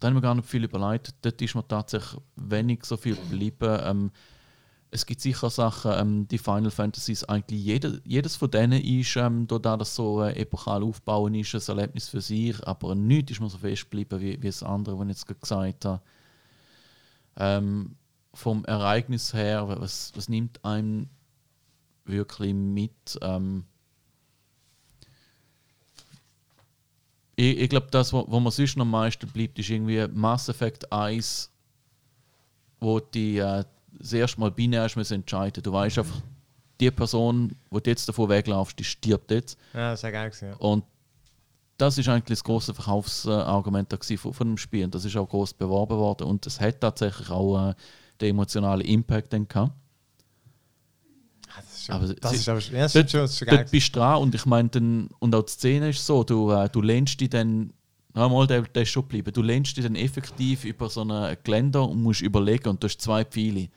da 0.00 0.08
haben 0.08 0.14
wir 0.14 0.20
gar 0.20 0.34
nicht 0.34 0.48
viel 0.48 0.64
überlegt. 0.64 1.14
Dort 1.22 1.40
ist 1.40 1.54
mir 1.54 1.66
tatsächlich 1.66 2.20
wenig 2.36 2.84
so 2.84 2.96
viel 2.96 3.16
geblieben. 3.16 3.80
Ähm, 3.82 4.10
es 4.96 5.04
gibt 5.04 5.20
sicher 5.20 5.50
Sachen, 5.50 5.92
ähm, 5.94 6.28
die 6.28 6.38
Final 6.38 6.70
Fantasies, 6.70 7.22
eigentlich 7.24 7.62
jede, 7.62 8.00
jedes 8.04 8.34
von 8.34 8.50
denen 8.50 8.82
ist, 8.82 9.14
ähm, 9.16 9.46
da 9.46 9.76
das 9.76 9.94
so 9.94 10.22
äh, 10.22 10.32
epochal 10.40 10.82
aufbauen 10.82 11.34
ist, 11.34 11.54
ein 11.54 11.76
Erlebnis 11.76 12.08
für 12.08 12.22
sich, 12.22 12.66
aber 12.66 12.94
nichts 12.94 13.32
ist 13.32 13.40
mir 13.40 13.50
so 13.50 13.58
fest 13.58 13.82
geblieben 13.82 14.20
wie, 14.20 14.40
wie 14.40 14.46
das 14.46 14.62
andere, 14.62 14.98
was 14.98 15.04
ich 15.04 15.10
jetzt 15.10 15.40
gesagt 15.40 15.84
habe. 15.84 16.00
Ähm, 17.36 17.96
vom 18.32 18.64
Ereignis 18.64 19.34
her, 19.34 19.68
was, 19.68 20.12
was 20.14 20.30
nimmt 20.30 20.64
einem 20.64 21.08
wirklich 22.06 22.54
mit? 22.54 23.18
Ähm, 23.20 23.64
ich, 27.36 27.58
ich 27.58 27.68
glaube, 27.68 27.88
das, 27.90 28.14
wo, 28.14 28.24
wo 28.28 28.40
mir 28.40 28.50
sonst 28.50 28.78
am 28.78 28.90
meisten 28.90 29.28
bleibt, 29.28 29.58
ist 29.58 29.68
irgendwie 29.68 30.08
Mass 30.08 30.48
Effect 30.48 30.90
1, 30.90 31.52
wo 32.80 32.98
die 33.00 33.36
äh, 33.38 33.64
das 33.98 34.12
erste 34.12 34.40
Mal 34.40 34.50
binär 34.50 34.88
müssen 34.96 35.14
entscheiden. 35.14 35.62
Du 35.62 35.72
weißt 35.72 35.98
einfach, 35.98 36.20
die 36.80 36.90
Person, 36.90 37.54
wo 37.70 37.80
du 37.80 37.90
jetzt 37.90 38.08
davor 38.08 38.28
weglaufst, 38.28 38.78
die 38.78 38.84
stirbt 38.84 39.30
jetzt. 39.30 39.58
Ja, 39.72 39.90
das 39.90 40.00
ist 40.00 40.02
ja 40.04 40.10
geil 40.10 40.32
ja. 40.42 40.54
Und 40.56 40.84
das 41.78 41.98
ist 41.98 42.08
eigentlich 42.08 42.38
das 42.38 42.44
große 42.44 42.74
Verkaufsargument 42.74 43.92
von, 44.18 44.32
von 44.34 44.46
dem 44.48 44.56
Spiel. 44.58 44.84
Und 44.84 44.94
das 44.94 45.04
ist 45.04 45.16
auch 45.16 45.28
groß 45.28 45.54
beworben 45.54 45.96
worden 45.96 46.26
und 46.26 46.46
es 46.46 46.60
hat 46.60 46.80
tatsächlich 46.80 47.30
auch 47.30 47.70
äh, 47.70 47.74
den 48.20 48.30
emotionalen 48.30 48.86
Impact 48.86 49.32
dann 49.32 49.46
gehabt. 49.48 49.72
Das 51.54 51.64
ist, 51.74 51.86
schon- 51.86 51.94
Aber 51.94 52.06
das 52.14 52.30
sie- 52.32 52.36
ist 52.36 52.48
aber 52.48 52.60
ja, 52.60 52.82
das 52.82 52.92
Dort, 52.92 53.10
schon, 53.10 53.20
das 53.20 53.40
ist 53.42 53.50
dort 53.50 53.70
bist 53.70 53.94
du 53.94 53.98
dran 54.00 54.22
und 54.22 54.34
ich 54.34 54.44
meine, 54.46 54.68
dann- 54.68 55.08
und 55.18 55.34
auch 55.34 55.42
die 55.44 55.52
Szene 55.52 55.90
ist 55.90 56.04
so, 56.04 56.24
du, 56.24 56.50
äh, 56.50 56.68
du 56.68 56.82
lehnst 56.82 57.20
dich 57.20 57.30
dann, 57.30 57.72
na 58.14 58.28
mal, 58.28 58.46
der, 58.46 58.62
der 58.62 58.82
ist 58.82 58.90
schon 58.90 59.02
geblieben, 59.02 59.32
du 59.32 59.42
lehnst 59.42 59.76
dich 59.76 59.84
dann 59.84 59.94
effektiv 59.96 60.64
über 60.64 60.88
so 60.90 61.02
ein 61.04 61.36
Geländer 61.44 61.88
und 61.88 62.02
musst 62.02 62.20
überlegen 62.22 62.68
und 62.68 62.82
du 62.82 62.86
hast 62.88 63.00
zwei 63.00 63.24
Pfeile. 63.24 63.68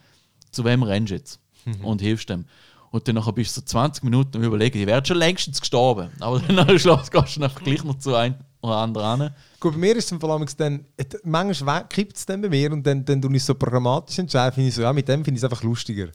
Zu 0.52 0.66
wem 0.66 0.84
rennst 0.84 1.12
du 1.12 1.16
jetzt? 1.16 1.40
Mhm. 1.66 1.86
Und 1.86 2.02
hilfst 2.02 2.30
dem. 2.30 2.46
Und 2.92 3.08
dann 3.08 3.16
nachher 3.16 3.34
bist 3.34 3.56
du 3.56 3.62
so 3.62 3.66
20 3.66 4.04
Minuten 4.04 4.38
am 4.38 4.44
überlegen, 4.44 4.80
die 4.80 4.88
werden 4.88 5.06
schon 5.06 5.18
längstens 5.18 5.60
gestorben. 5.60 6.10
Aber 6.20 6.40
dann 6.40 6.58
am 6.70 6.80
Schluss 6.80 7.12
gehst 7.12 7.38
du 7.38 7.44
einfach 7.44 7.64
gleich 7.64 7.84
noch 7.84 8.00
zu 8.00 8.16
einem 8.16 8.36
oder 8.62 8.78
anderen 8.78 9.22
hin. 9.22 9.30
Gut, 9.60 9.74
bei 9.74 9.78
mir 9.78 9.96
ist 9.96 10.12
es 10.12 10.20
Fall 10.20 10.32
amigs 10.32 10.56
dann, 10.56 10.86
manchmal 11.24 11.88
kippt 11.88 12.18
es 12.18 12.26
dann 12.26 12.42
bei 12.42 12.50
mir 12.50 12.72
und 12.72 12.86
dann, 12.86 13.06
dann 13.06 13.22
tue 13.22 13.36
ich 13.36 13.44
so 13.44 13.56
programmatisch 13.56 14.20
entscheiden, 14.20 14.54
finde 14.56 14.70
ich 14.70 14.76
so, 14.76 14.82
ja, 14.82 14.92
mit 14.92 15.08
dem 15.08 15.24
finde 15.24 15.38
ich 15.38 15.44
es 15.44 15.50
einfach 15.50 15.64
lustiger. 15.64 16.08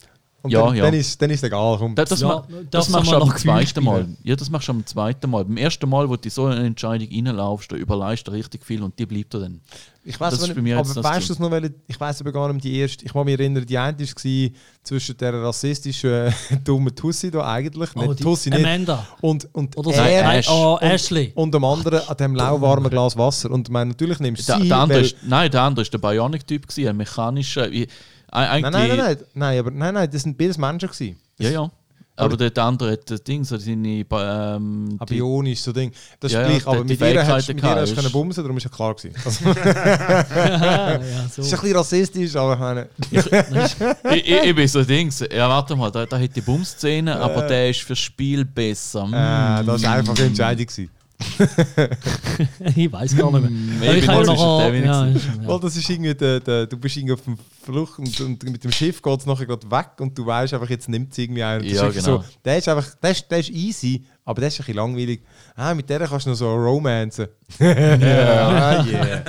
Und 0.44 0.50
Ja, 0.50 0.66
dann, 0.66 0.76
ja. 0.76 0.84
Dann 0.84 0.92
ist 0.94 1.20
dann 1.22 1.30
ist 1.30 1.42
egal. 1.42 1.78
Komm. 1.78 1.94
Das, 1.94 2.10
das, 2.10 2.20
Ja, 2.20 2.28
ma, 2.28 2.46
das 2.70 2.86
das 2.86 2.88
machst 2.90 3.10
du 3.10 3.16
am 3.16 3.34
zweiten 3.34 3.82
Mal. 3.82 4.06
Ja, 4.24 4.36
das 4.36 4.50
machst 4.50 4.68
du 4.68 4.72
am 4.72 4.84
zweiten 4.84 5.30
Mal. 5.30 5.42
Beim 5.46 5.56
ersten 5.56 5.88
Mal, 5.88 6.06
wo 6.06 6.16
du 6.16 6.22
in 6.24 6.30
so 6.30 6.44
eine 6.44 6.66
Entscheidung 6.66 7.08
reinlaufst, 7.10 7.72
da 7.72 7.76
überleist 7.76 8.28
du 8.28 8.32
richtig 8.32 8.62
viel 8.62 8.82
und 8.82 8.98
die 8.98 9.06
bleibt 9.06 9.32
dir 9.32 9.40
dann. 9.40 9.62
Ich 10.04 10.20
weiß 10.20 10.38
Das 10.38 10.54
mir 10.54 10.76
aber 10.76 11.02
weißt 11.02 11.30
du 11.30 11.32
es 11.32 11.38
noch, 11.38 11.50
weil 11.50 11.72
ich 11.86 11.98
weiß 11.98 12.20
aber 12.20 12.30
gar 12.30 12.52
nicht 12.52 12.62
die 12.62 12.76
erste. 12.78 13.06
Ich 13.06 13.12
kann 13.14 13.24
mich 13.24 13.38
erinnern, 13.40 13.64
die 13.64 13.78
eine 13.78 13.98
war 13.98 14.50
zwischen 14.82 15.16
der 15.16 15.32
rassistischen 15.42 16.10
äh, 16.10 16.32
dummen 16.64 16.94
Tussi 16.94 17.30
da 17.30 17.50
eigentlich. 17.50 17.88
Oh, 17.94 18.00
nicht 18.02 18.18
die 18.18 18.22
Tussi 18.22 18.50
nicht. 18.50 18.62
Amanda. 18.66 19.06
Und, 19.22 19.48
und 19.54 19.74
Oder 19.78 19.92
so. 19.92 19.96
Nein, 19.98 20.12
er 20.12 20.34
Ash. 20.36 20.48
Oh, 20.50 20.76
Ashley. 20.78 21.32
und 21.34 21.54
dem 21.54 21.64
anderen 21.64 22.06
an 22.06 22.16
dem 22.18 22.34
lauwarmen 22.34 22.90
Glas 22.90 23.16
Wasser. 23.16 23.50
Und 23.50 23.68
ich 23.68 23.72
meine, 23.72 23.92
natürlich 23.92 24.20
nimmst 24.20 24.46
du 24.46 24.52
Der, 24.52 24.60
sie, 24.60 24.68
der 24.68 24.76
andere 24.76 24.98
weil- 24.98 25.04
ist, 25.06 25.16
nein, 25.22 25.50
der 25.50 25.62
andere 25.62 25.82
ist 25.82 25.92
der 25.94 25.98
Bionic-Typ, 25.98 26.66
ein 26.86 26.96
mechanischer. 26.98 27.70
Ich, 27.72 27.88
eigentlich, 28.34 28.72
Nein, 28.72 28.88
nein, 28.88 28.88
nein, 28.88 28.98
nein, 28.98 29.16
nein, 29.34 29.58
aber 29.58 29.70
nein, 29.70 29.94
nein, 29.94 30.10
das 30.10 30.22
sind 30.22 30.36
beides 30.36 30.58
Menschen 30.58 30.88
gewesen. 30.88 31.16
Ja, 31.38 31.50
ja. 31.50 31.70
Aber 32.16 32.36
der, 32.36 32.48
der 32.50 32.62
andere 32.62 32.92
hat 32.92 33.10
das 33.10 33.24
Ding, 33.24 33.42
so 33.42 33.56
seine. 33.58 33.88
Ähm, 33.88 34.96
Ah, 35.00 35.04
die, 35.04 35.14
bionisch, 35.16 35.58
so 35.60 35.72
Ding. 35.72 35.90
Das 36.20 36.30
ist 36.30 36.36
Ja, 36.36 36.42
ja, 36.42 36.48
gleich, 36.48 36.64
aber 36.64 36.76
die- 36.84 36.92
mit 36.92 37.00
die 37.00 37.04
ihr 37.06 37.26
hast 37.26 37.48
du 37.48 37.54
können 37.56 38.12
bumsen, 38.12 38.44
darum 38.44 38.56
ist 38.56 38.62
ja 38.62 38.70
klar 38.70 38.94
gewesen. 38.94 39.16
Also, 39.24 39.44
ja, 39.48 41.00
so. 41.28 41.42
es 41.42 41.48
ist 41.48 41.54
ein 41.54 41.60
bisschen 41.60 41.76
rassistisch, 41.76 42.36
aber 42.36 42.52
ich 42.54 42.60
meine, 42.60 42.88
ich, 44.12 44.28
ich, 44.28 44.42
ich 44.44 44.54
bin 44.54 44.68
so 44.68 44.84
Dings. 44.84 45.24
Ja, 45.32 45.48
warte 45.48 45.74
mal, 45.74 45.90
da, 45.90 46.06
da 46.06 46.16
hat 46.16 46.36
die 46.36 46.40
Bumszene, 46.40 47.16
aber 47.18 47.42
der 47.48 47.70
ist 47.70 47.80
fürs 47.80 47.98
Spiel 47.98 48.44
besser. 48.44 49.06
Mm. 49.06 49.14
äh, 49.14 49.64
das 49.64 49.82
war 49.82 49.92
einfach 49.94 50.16
eine 50.16 50.26
Entscheidung. 50.26 50.66
Gewesen. 50.66 50.90
ich 52.76 52.92
weiß 52.92 53.16
gar 53.16 53.30
nicht 53.38 53.50
mehr. 53.80 53.90
Aber 53.90 53.98
ich 53.98 54.04
zwischen 54.04 54.58
der 54.58 54.72
wenig 54.72 54.86
ja, 54.86 55.06
ist- 55.06 55.24
ja. 55.24 55.48
Weil 55.48 55.60
das 55.60 55.76
ist 55.76 55.88
irgendwie 55.88 56.14
der, 56.14 56.40
der, 56.40 56.66
du 56.66 56.76
bist 56.76 56.96
irgendwie 56.96 57.14
auf 57.14 57.22
dem 57.22 57.38
Flucht 57.62 57.98
und, 57.98 58.20
und 58.20 58.42
mit 58.44 58.62
dem 58.64 58.72
Schiff 58.72 59.00
geht 59.00 59.20
es 59.20 59.26
nachher 59.26 59.46
gerade 59.46 59.70
weg 59.70 59.90
und 60.00 60.16
du 60.18 60.26
weißt 60.26 60.54
einfach, 60.54 60.68
jetzt 60.70 60.88
nimmt 60.88 61.12
es 61.12 61.18
irgendwie 61.18 61.42
einen. 61.42 61.62
Das 61.62 61.72
ist 61.72 61.80
Ja, 61.80 61.88
genau. 61.88 62.02
so, 62.02 62.24
der 62.44 62.58
ist 62.58 62.68
einfach, 62.68 62.94
der 62.96 63.10
ist, 63.10 63.30
der 63.30 63.38
ist 63.38 63.50
easy, 63.50 64.04
aber 64.24 64.40
der 64.40 64.48
ist 64.48 64.54
ein 64.54 64.58
bisschen 64.58 64.76
langweilig. 64.76 65.22
Ah, 65.54 65.74
mit 65.74 65.88
der 65.88 66.00
kannst 66.06 66.26
du 66.26 66.30
noch 66.30 66.36
so 66.36 66.52
romanzen. 66.54 67.28
ja, 67.58 68.84
yeah. 68.86 69.24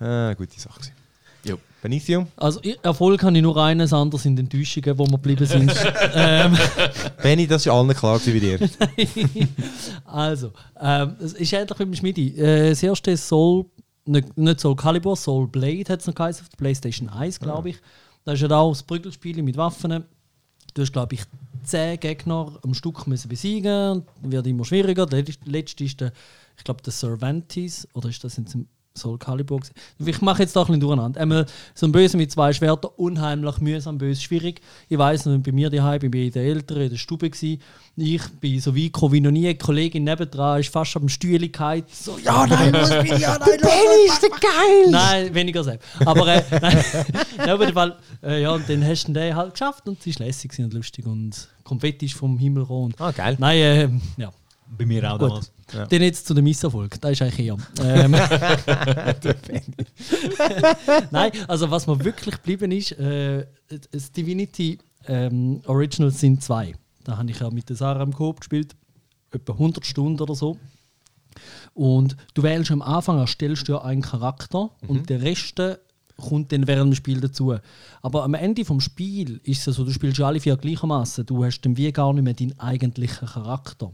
ah, 0.00 0.34
gute 0.34 0.60
Sache. 0.60 0.80
Jo. 1.48 1.58
Benicio? 1.82 2.26
Also 2.36 2.60
Erfolg 2.82 3.22
habe 3.22 3.36
ich 3.36 3.42
nur 3.42 3.56
eines, 3.56 3.92
anders 3.92 4.22
sind 4.22 4.38
Enttäuschungen, 4.38 4.98
wo 4.98 5.04
wir 5.04 5.12
geblieben 5.12 5.46
sind. 5.46 5.72
ähm, 6.14 6.56
Benny, 7.22 7.46
das 7.46 7.64
ist 7.64 7.72
allen 7.72 7.94
klar 7.94 8.20
wie 8.24 8.40
dir. 8.40 8.58
also, 10.04 10.52
ähm, 10.80 11.14
es 11.20 11.34
ist 11.34 11.52
ähnlich 11.52 11.78
wie 11.78 11.84
beim 11.84 11.94
Schmidi. 11.94 12.28
Äh, 12.38 12.70
das 12.70 12.82
erste 12.82 13.16
Soul, 13.16 13.66
nicht, 14.04 14.36
nicht 14.36 14.60
Soul 14.60 14.74
Calibur, 14.74 15.16
Soul 15.16 15.46
Blade 15.46 15.84
hat 15.88 16.00
es 16.00 16.06
noch 16.06 16.14
geheißen, 16.14 16.42
auf 16.42 16.48
der 16.48 16.56
Playstation 16.56 17.08
1, 17.08 17.38
glaube 17.38 17.70
ich. 17.70 17.76
Da 18.24 18.32
ist 18.32 18.42
ja 18.42 18.50
auch 18.50 18.72
das 18.72 18.82
Prügelspiel 18.82 19.40
mit 19.42 19.56
Waffen. 19.56 20.04
Du 20.74 20.82
hast, 20.82 20.92
glaube 20.92 21.14
ich, 21.14 21.22
10 21.62 22.00
Gegner 22.00 22.58
am 22.62 22.74
Stück 22.74 23.06
müssen 23.06 23.28
besiegen 23.28 24.02
wird 24.22 24.46
immer 24.46 24.64
schwieriger. 24.64 25.06
Der 25.06 25.24
letzte 25.44 25.84
ist 25.84 26.00
der, 26.00 26.12
ich 26.56 26.64
glaube, 26.64 26.82
der 26.82 26.92
Cervantes, 26.92 27.86
oder 27.94 28.08
ist 28.08 28.24
das 28.24 28.36
jetzt 28.36 28.54
im 28.54 28.66
Soul 28.96 29.18
Calibur? 29.18 29.60
Ich 29.98 30.20
mache 30.22 30.42
jetzt 30.42 30.56
da 30.56 30.60
ein 30.60 30.66
bisschen 30.66 30.80
durcheinander. 30.80 31.20
Einmal 31.20 31.46
so 31.74 31.86
ein 31.86 31.92
Böse 31.92 32.16
mit 32.16 32.30
zwei 32.30 32.52
Schwertern, 32.52 32.90
unheimlich 32.96 33.58
mühsam, 33.58 33.98
böse, 33.98 34.20
schwierig. 34.20 34.60
Ich 34.88 34.98
weiß 34.98 35.26
noch, 35.26 35.38
bei 35.38 35.52
mir 35.52 35.70
daheim, 35.70 35.94
ich 35.94 36.00
bin 36.00 36.10
bei 36.10 36.28
den 36.28 36.46
Eltern 36.46 36.80
in 36.82 36.90
der 36.90 36.96
Stube. 36.96 37.30
Gewesen. 37.30 37.60
Ich 37.96 38.22
bin 38.40 38.60
so 38.60 38.76
weit 38.76 38.92
gekommen 38.92 39.12
wie 39.14 39.20
noch 39.20 39.30
nie. 39.30 39.46
Eine 39.46 39.56
Kollegin 39.56 40.04
nebendran 40.04 40.60
ist 40.60 40.70
fast 40.70 40.96
am 40.96 41.08
Stühle 41.08 41.48
gehalten. 41.48 41.88
So, 41.90 42.18
ja, 42.18 42.46
nein, 42.48 42.70
muss 42.72 42.90
bin 42.90 43.18
ja, 43.18 43.38
nein, 43.38 43.58
Benny 43.60 44.06
ist 44.06 44.22
der 44.22 44.30
geil! 44.30 44.90
Nein, 44.90 45.34
weniger 45.34 45.64
selbst. 45.64 45.88
Aber, 46.04 46.26
äh, 46.28 46.42
nein, 46.60 46.84
nein, 47.38 47.50
auf 47.50 47.60
jeden 47.60 47.72
Fall, 47.72 47.96
äh, 48.22 48.42
ja, 48.42 48.50
und 48.50 48.68
dann 48.68 48.84
hast 48.84 49.06
du 49.08 49.12
den 49.12 49.34
halt 49.34 49.52
geschafft 49.52 49.88
und 49.88 49.98
es 49.98 50.06
ist 50.06 50.18
lässig 50.18 50.58
und 50.58 50.74
lustig 50.74 51.06
und 51.06 51.48
Konfetti 51.64 52.06
ist 52.06 52.14
vom 52.14 52.38
Himmel 52.38 52.64
gekommen. 52.64 52.94
Ah, 52.98 53.12
geil. 53.12 53.36
Nein, 53.38 53.58
äh, 53.58 53.88
ja. 54.20 54.30
Bei 54.68 54.84
mir 54.86 55.12
auch 55.12 55.18
Gut. 55.18 55.30
damals. 55.30 55.52
Dann 55.90 56.02
jetzt 56.02 56.26
zu 56.26 56.34
dem 56.34 56.44
Misserfolg. 56.44 57.00
Das 57.00 57.12
ist 57.12 57.22
eigentlich 57.22 57.46
eher. 57.46 57.56
Ähm, 57.82 58.12
Nein, 61.10 61.32
also 61.48 61.70
was 61.70 61.86
mir 61.86 62.04
wirklich 62.04 62.36
geblieben 62.36 62.72
ist, 62.72 62.92
äh, 62.92 63.46
das 63.90 64.12
Divinity 64.12 64.78
ähm, 65.06 65.60
Original 65.66 66.10
sind 66.10 66.42
zwei. 66.42 66.74
Da 67.04 67.16
habe 67.16 67.30
ich 67.30 67.38
ja 67.40 67.50
mit 67.50 67.68
der 67.68 67.76
Sarah 67.76 68.02
im 68.02 68.12
Coop 68.12 68.40
gespielt, 68.40 68.74
etwa 69.30 69.52
100 69.52 69.86
Stunden 69.86 70.20
oder 70.20 70.34
so. 70.34 70.56
Und 71.74 72.16
du 72.34 72.42
wählst 72.42 72.70
am 72.70 72.82
Anfang, 72.82 73.18
erstellst 73.18 73.68
du 73.68 73.72
ja 73.72 73.82
einen 73.82 74.02
Charakter 74.02 74.70
und 74.88 75.10
der 75.10 75.22
Rest 75.22 75.60
kommt 76.16 76.50
dann 76.52 76.66
während 76.66 76.92
dem 76.92 76.96
Spiel 76.96 77.20
dazu. 77.20 77.54
Aber 78.02 78.24
am 78.24 78.34
Ende 78.34 78.64
vom 78.64 78.80
Spiel 78.80 79.40
ist 79.44 79.60
es 79.60 79.66
ja 79.66 79.72
so, 79.72 79.84
du 79.84 79.92
spielst 79.92 80.18
ja 80.18 80.26
alle 80.26 80.40
vier 80.40 80.56
gleichermaßen. 80.56 81.26
Du 81.26 81.44
hast 81.44 81.60
dann 81.60 81.76
wie 81.76 81.92
gar 81.92 82.12
nicht 82.12 82.24
mehr 82.24 82.34
deinen 82.34 82.58
eigentlichen 82.58 83.28
Charakter. 83.28 83.92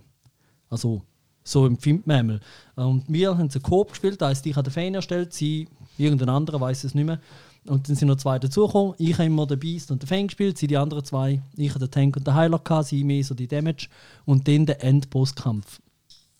Also, 0.73 1.03
so 1.45 1.67
empfindet 1.67 2.07
man 2.07 2.17
einmal. 2.17 2.41
Und 2.77 3.05
wir 3.07 3.37
haben 3.37 3.51
so 3.51 3.61
Coop 3.61 3.91
gespielt, 3.91 4.23
da 4.23 4.29
heißt 4.29 4.47
ich 4.47 4.57
habe 4.57 4.71
den 4.71 4.73
Fan 4.73 4.95
erstellt, 4.95 5.35
sie, 5.35 5.69
irgendein 5.99 6.31
anderer 6.31 6.61
weiß 6.61 6.85
es 6.85 6.95
nicht 6.95 7.05
mehr. 7.05 7.21
Und 7.67 7.89
dann 7.89 7.95
sind 7.95 8.09
noch 8.09 8.17
zwei 8.17 8.39
dazugekommen. 8.39 8.95
Ich 8.99 9.13
habe 9.13 9.25
immer 9.25 9.47
den 9.47 9.59
Beast 9.59 9.91
und 9.91 10.03
den 10.03 10.07
Fan 10.07 10.27
gespielt, 10.29 10.57
sie 10.57 10.67
die 10.67 10.79
anderen 10.79 11.05
zwei. 11.05 11.43
Ich 11.57 11.69
habe 11.71 11.81
den 11.81 11.91
Tank 11.91 12.17
und 12.17 12.27
den 12.27 12.35
Heiler 12.35 12.59
gehabt, 12.59 12.87
sie 12.87 13.05
mehr 13.05 13.23
so 13.23 13.35
die 13.35 13.47
Damage. 13.47 13.89
Und 14.25 14.49
dann 14.49 14.65
der 14.65 14.83
Endbosskampf. 14.83 15.81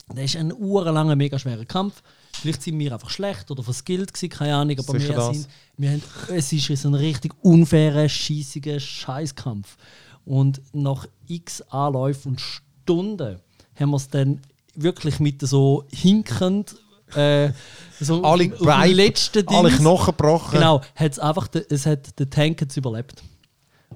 Das 0.07 0.25
ist 0.25 0.35
ein 0.35 0.51
urlanger, 0.51 1.15
mega 1.15 1.37
schwerer 1.37 1.65
Kampf. 1.65 2.01
Vielleicht 2.33 2.63
sind 2.63 2.79
wir 2.79 2.91
einfach 2.91 3.11
schlecht 3.11 3.51
oder 3.51 3.63
verskillt 3.63 4.13
gewesen, 4.13 4.29
keine 4.29 4.55
Ahnung, 4.55 4.79
aber 4.79 4.99
Sicher 4.99 5.09
wir 5.09 5.15
das. 5.15 5.37
sind, 5.37 5.47
wir 5.77 5.91
haben, 5.91 6.03
es 6.29 6.51
ist 6.51 6.85
ein 6.85 6.95
richtig 6.95 7.33
unfairer, 7.41 8.09
scheissiger 8.09 8.79
Scheißkampf. 8.79 9.77
Und 10.25 10.61
nach 10.73 11.05
x 11.27 11.61
Anläufen 11.69 12.29
und 12.29 12.41
Stunden 12.41 13.39
haben 13.79 13.89
wir 13.91 13.97
es 13.97 14.09
dann 14.09 14.39
wirklich 14.75 15.19
mit 15.19 15.41
so 15.41 15.83
hinkend 15.91 16.75
äh, 17.15 17.51
so 17.99 18.23
Alle 18.23 18.47
Beine, 18.49 18.93
letzten 18.93 19.47
alle 19.47 19.69
Dings- 19.69 19.77
Knochen 19.79 20.05
gebrochen. 20.17 20.53
Genau, 20.59 20.81
hat's 20.95 21.19
einfach, 21.19 21.47
de- 21.47 21.65
es 21.69 21.85
hat 21.85 22.17
der 22.19 22.29
Tank 22.29 22.61
hat's 22.61 22.75
überlebt. 22.77 23.21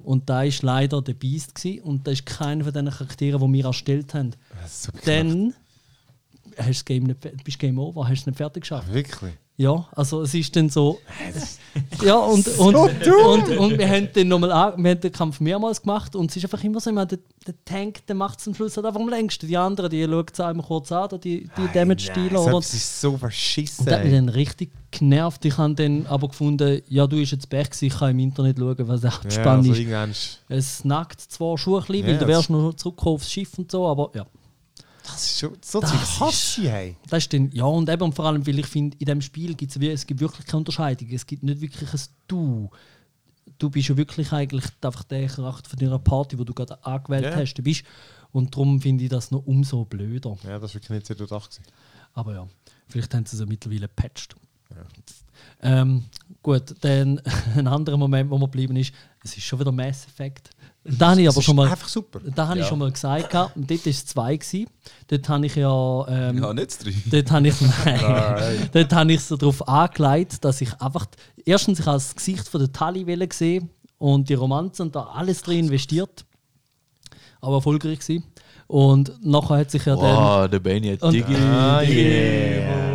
Und 0.04 0.30
da 0.30 0.44
ist 0.44 0.62
leider 0.62 1.02
der 1.02 1.14
Beast 1.14 1.54
gewesen, 1.56 1.82
und 1.82 2.06
da 2.06 2.12
ist 2.12 2.24
keiner 2.24 2.64
von 2.64 2.72
diesen 2.72 2.88
Charakteren, 2.90 3.40
die 3.40 3.52
wir 3.58 3.64
erstellt 3.66 4.14
haben. 4.14 4.30
Super 4.66 4.98
Dann 5.04 5.54
hast 6.56 6.80
du 6.80 6.84
Game 6.84 7.04
nicht, 7.04 7.44
bist 7.44 7.58
Game 7.58 7.78
Over, 7.78 8.08
hast 8.08 8.20
es 8.20 8.26
nicht 8.26 8.36
fertig 8.36 8.62
geschafft. 8.62 8.92
Wirklich? 8.92 9.34
Ja, 9.60 9.88
also 9.96 10.22
es 10.22 10.32
ist 10.34 10.54
dann 10.54 10.70
so. 10.70 11.00
ja, 12.04 12.14
und, 12.14 12.46
und, 12.58 12.76
und, 12.76 13.48
und 13.58 13.76
wir 13.78 13.88
haben 13.88 14.08
den 14.12 14.28
nochmal 14.28 14.52
an- 14.52 14.80
wir 14.80 14.90
haben 14.92 15.00
den 15.00 15.10
Kampf 15.10 15.40
mehrmals 15.40 15.82
gemacht 15.82 16.14
und 16.14 16.30
es 16.30 16.36
ist 16.36 16.44
einfach 16.44 16.62
immer 16.62 16.78
so, 16.78 16.90
ich 16.90 16.94
meine, 16.94 17.08
der, 17.08 17.18
der 17.44 17.54
Tank 17.64 18.06
der 18.06 18.14
macht 18.14 18.38
es 18.38 18.46
am 18.46 18.54
Schluss 18.54 18.76
halt 18.76 18.86
einfach 18.86 19.00
am 19.00 19.08
längsten. 19.08 19.48
Die 19.48 19.56
anderen, 19.56 19.90
die 19.90 20.04
schauen 20.04 20.24
es 20.32 20.38
einmal 20.38 20.64
kurz 20.64 20.92
an, 20.92 21.08
die, 21.20 21.50
die 21.56 21.68
Damage-Dealer. 21.74 22.52
Das 22.52 22.72
ist 22.72 23.00
so 23.00 23.16
verschissen. 23.18 23.80
und 23.80 23.86
das 23.90 23.96
hat 23.96 24.04
mich 24.04 24.12
dann 24.14 24.28
richtig 24.28 24.70
genervt. 24.92 25.44
Ich 25.44 25.58
habe 25.58 25.74
dann 25.74 26.06
aber 26.06 26.28
gefunden, 26.28 26.80
ja, 26.88 27.08
du 27.08 27.16
bist 27.16 27.32
jetzt 27.32 27.50
Pech, 27.50 27.70
ich 27.80 27.92
kann 27.98 28.10
im 28.12 28.20
Internet 28.20 28.58
schauen, 28.58 28.76
was 28.86 29.02
echt 29.02 29.24
Ja, 29.24 29.30
spannend 29.32 29.68
also 29.68 29.82
ist. 29.82 30.38
Es 30.48 30.84
nackt 30.84 31.20
zwar 31.20 31.58
schon 31.58 31.74
ein 31.74 31.86
bisschen, 31.86 32.02
Ja, 32.06 32.06
weil 32.12 32.18
du 32.18 32.26
wärst 32.28 32.48
noch 32.50 32.74
zurückgekommen 32.74 33.16
aufs 33.16 33.32
Schiff 33.32 33.58
und 33.58 33.72
so, 33.72 33.88
aber 33.88 34.10
ja. 34.14 34.24
Das 35.12 35.24
ist 35.24 35.38
schon 35.40 35.56
so 35.64 35.80
Das 35.80 35.90
Zeug 35.90 36.02
ist- 36.02 36.20
hasse 36.20 36.60
ich, 36.62 36.68
hey. 36.68 36.96
Das 37.08 37.18
ist 37.24 37.32
dann, 37.32 37.50
ja, 37.52 37.64
und 37.64 37.88
eben 37.88 38.12
vor 38.12 38.26
allem, 38.26 38.46
weil 38.46 38.58
ich 38.58 38.66
finde, 38.66 38.96
in 38.98 39.06
diesem 39.06 39.20
Spiel 39.22 39.54
gibt 39.54 39.76
es, 39.76 40.06
gibt 40.06 40.20
wirklich 40.20 40.46
keine 40.46 40.58
Unterscheidung. 40.58 41.08
Es 41.10 41.26
gibt 41.26 41.42
nicht 41.42 41.60
wirklich 41.60 41.92
ein 41.92 42.00
Du. 42.26 42.70
Du 43.58 43.70
bist 43.70 43.88
ja 43.88 43.96
wirklich 43.96 44.30
eigentlich 44.32 44.64
einfach 44.82 45.02
der 45.04 45.26
Charakter 45.26 45.68
von 45.70 45.78
deiner 45.78 45.98
Party, 45.98 46.38
wo 46.38 46.44
du 46.44 46.54
gerade 46.54 46.84
angewählt 46.84 47.24
Ja. 47.24 47.34
hast, 47.36 47.54
du 47.54 47.62
bist. 47.62 47.82
Und 48.30 48.54
darum 48.54 48.80
finde 48.80 49.04
ich 49.04 49.10
das 49.10 49.30
noch 49.30 49.44
umso 49.46 49.84
blöder. 49.84 50.36
Ja, 50.44 50.58
das 50.58 50.70
war 50.70 50.74
wirklich 50.74 50.90
nicht 50.90 51.06
sehr 51.06 51.16
durchdacht. 51.16 51.50
gewesen. 51.50 51.64
Aber 52.14 52.34
ja, 52.34 52.48
vielleicht 52.88 53.12
haben 53.14 53.24
sie 53.26 53.36
es 53.36 53.40
ja 53.40 53.46
mittlerweile 53.46 53.88
gepatcht. 53.88 54.36
Ähm, 55.62 56.04
gut, 56.42 56.74
dann 56.82 57.20
ein 57.56 57.66
anderer 57.66 57.96
Moment, 57.96 58.30
wo 58.30 58.38
man 58.38 58.46
geblieben 58.50 58.76
ist, 58.76 58.92
es 59.24 59.36
ist 59.36 59.44
schon 59.44 59.58
wieder 59.60 59.72
Mass 59.72 60.06
Effect. 60.06 60.50
Da 60.84 61.10
habe 61.10 61.20
ich 61.20 61.26
Das 61.26 61.36
aber 61.36 61.42
schon 61.42 61.56
mal, 61.56 61.68
einfach 61.68 61.88
super. 61.88 62.20
da 62.34 62.48
habe 62.48 62.58
ich 62.58 62.64
Ja. 62.64 62.68
schon 62.68 62.78
mal 62.78 62.90
gesagt, 62.90 63.30
gehabt, 63.30 63.56
und 63.56 63.70
dort 63.70 63.84
war 63.84 63.90
es 63.90 64.06
zwei. 64.06 64.36
Gewesen. 64.36 64.66
Dort 65.08 65.28
habe 65.28 65.46
ich 65.46 65.54
ja. 65.56 66.06
Ähm, 66.08 66.38
Ja, 66.42 66.54
nicht 66.54 66.84
drei. 66.84 66.94
Dort 67.10 67.30
habe 67.30 67.48
ich, 67.48 67.54
nein, 67.84 68.68
dort 68.72 68.92
habe 68.94 69.12
ich 69.12 69.20
so 69.22 69.36
darauf 69.36 69.68
angelegt, 69.68 70.44
dass 70.44 70.60
ich 70.62 70.72
einfach 70.80 71.06
erstens 71.44 71.80
ich 71.80 71.86
habe 71.86 71.96
das 71.96 72.14
Gesicht 72.14 72.48
von 72.48 72.60
der 72.60 72.72
Tali 72.72 73.04
gesehen 73.26 73.68
und 73.98 74.28
die 74.28 74.34
Romanze 74.34 74.82
und 74.82 74.94
da 74.96 75.02
alles 75.14 75.42
drin 75.42 75.66
investiert, 75.66 76.24
aber 77.40 77.56
erfolgreich 77.56 77.98
gewesen. 77.98 78.24
Und 78.66 79.12
nachher 79.22 79.58
hat 79.58 79.70
sich 79.70 79.84
ja 79.84 79.94
dann 79.96 80.16
Wow, 80.16 80.48
der 80.48 80.58
Benny 80.60 80.96
hat 80.96 81.12
Digi. 81.12 81.34
Ah, 81.36 81.82
yeah. 81.82 82.87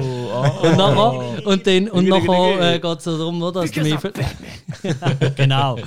Und 0.61 0.77
nachher, 0.77 1.47
und 1.47 1.67
dann, 1.67 1.89
und 1.89 2.07
nachher 2.07 2.75
äh, 2.75 2.79
geht 2.79 2.97
es 2.97 3.03
darum, 3.03 3.41
oder, 3.41 3.61
dass 3.61 3.71
du 3.71 3.81
mich 3.81 3.95
genau. 5.35 5.77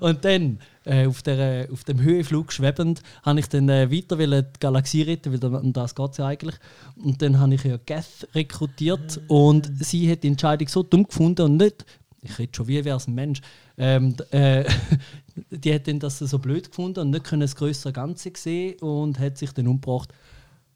Und 0.00 0.24
dann 0.24 0.58
äh, 0.84 1.06
auf, 1.06 1.22
der, 1.22 1.68
auf 1.72 1.84
dem 1.84 2.00
Höhenflug 2.00 2.52
schwebend 2.52 3.02
habe 3.22 3.40
ich 3.40 3.48
dann 3.48 3.68
äh, 3.68 3.90
weiter 3.90 4.16
die 4.16 4.58
Galaxie 4.60 5.02
retten, 5.02 5.32
weil 5.32 5.54
um 5.54 5.72
das 5.72 5.94
geht 5.94 6.10
es 6.12 6.16
ja 6.18 6.26
eigentlich. 6.26 6.56
Und 7.02 7.20
dann 7.22 7.38
habe 7.38 7.54
ich 7.54 7.64
ja 7.64 7.78
Geth 7.84 8.28
rekrutiert 8.34 9.20
und 9.28 9.70
sie 9.80 10.10
hat 10.10 10.22
die 10.22 10.28
Entscheidung 10.28 10.68
so 10.68 10.82
dumm 10.82 11.04
gefunden 11.04 11.42
und 11.42 11.56
nicht 11.56 11.84
ich 12.24 12.38
rede 12.38 12.52
schon 12.54 12.68
wie 12.68 12.84
wäre 12.84 12.96
es 12.96 13.06
ein 13.06 13.14
Mensch. 13.14 13.40
Ähm, 13.76 14.16
äh, 14.30 14.64
die 15.50 15.74
hat 15.74 15.86
dann 15.86 15.98
das 15.98 16.18
so 16.18 16.38
blöd 16.38 16.70
gefunden 16.70 17.00
und 17.00 17.10
nicht 17.10 17.24
können 17.24 17.42
das 17.42 17.56
größere 17.56 17.92
Ganze 17.92 18.32
sehen 18.34 18.78
und 18.80 19.18
hat 19.18 19.38
sich 19.38 19.52
dann 19.52 19.68
umgebracht. 19.68 20.12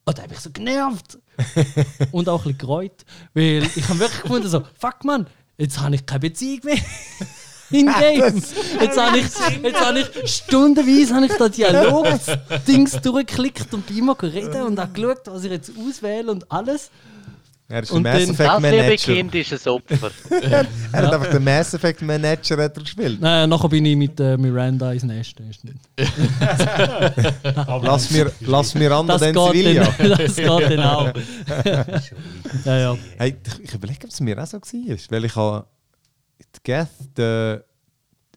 Und 0.08 0.16
da 0.16 0.22
habe 0.22 0.32
ich 0.32 0.40
so 0.40 0.48
genervt 0.48 1.18
und 2.12 2.30
auch 2.30 2.38
ein 2.38 2.44
bisschen 2.44 2.58
gereut, 2.58 3.04
weil 3.34 3.62
ich 3.76 3.88
habe 3.90 3.98
wirklich 3.98 4.22
gefunden 4.22 4.48
so, 4.48 4.64
fuck 4.80 5.04
man, 5.04 5.26
jetzt 5.58 5.78
habe 5.80 5.96
ich 5.96 6.06
keine 6.06 6.20
Beziehung 6.20 6.60
mehr. 6.64 6.78
In 7.70 7.92
Game. 8.00 8.42
Jetzt 8.80 8.98
habe 8.98 9.18
ich, 9.18 9.26
jetzt 9.62 9.84
habe 9.84 9.98
ich 10.00 10.32
stundenweise 10.32 11.14
habe 11.14 11.26
ich 11.26 11.32
da 11.32 11.50
Dialog-Dings 11.50 13.02
durchgeklickt 13.02 13.74
und 13.74 13.86
bin 13.86 13.98
immer 13.98 14.14
geredet 14.14 14.62
und 14.62 14.80
habe 14.80 14.92
geschaut, 14.92 15.20
was 15.26 15.44
ich 15.44 15.50
jetzt 15.50 15.72
auswähle 15.76 16.32
und 16.32 16.50
alles. 16.50 16.90
Er 17.70 17.82
ist 17.82 17.90
Und 17.90 18.02
der 18.02 18.14
Mass 18.14 18.22
dann- 18.22 18.30
Effect 18.34 18.48
Das 18.48 18.62
liebe 18.62 18.76
Manager. 18.82 19.12
Kind 19.14 19.34
ist 19.34 19.52
ein 19.66 19.72
Opfer. 19.72 20.10
Er 20.90 21.02
hat 21.02 21.12
einfach 21.12 21.30
den 21.30 21.44
Mass 21.44 21.74
Effect 21.74 22.00
Manager 22.00 22.58
er 22.58 22.68
gespielt. 22.70 23.20
Nein, 23.20 23.50
nachher 23.50 23.68
bin 23.68 23.84
ich 23.84 23.94
mit 23.96 24.18
äh, 24.20 24.38
Miranda 24.38 24.90
ins 24.92 25.02
Nest. 25.04 25.36
Lass 27.82 28.10
mir, 28.10 28.32
lass 28.40 28.74
mir 28.74 28.90
an 28.92 29.06
Das 29.06 29.20
den 29.20 29.34
geht, 29.34 29.52
Sevilla. 29.52 29.84
dann, 29.98 30.08
das 30.18 30.36
geht 30.36 30.46
dann 30.48 30.80
auch. 30.80 31.12
ja, 32.64 32.78
ja. 32.78 32.96
Hey, 33.18 33.36
ich, 33.46 33.60
ich 33.64 33.74
überlege, 33.74 34.04
ob 34.04 34.10
es 34.10 34.20
mir 34.20 34.42
auch 34.42 34.46
so 34.46 34.58
war. 34.58 34.96
Weil 35.10 35.24
ich 35.24 35.36
habe. 35.36 35.66
Die 36.40 36.60
Geth, 36.62 36.88
der. 37.16 37.64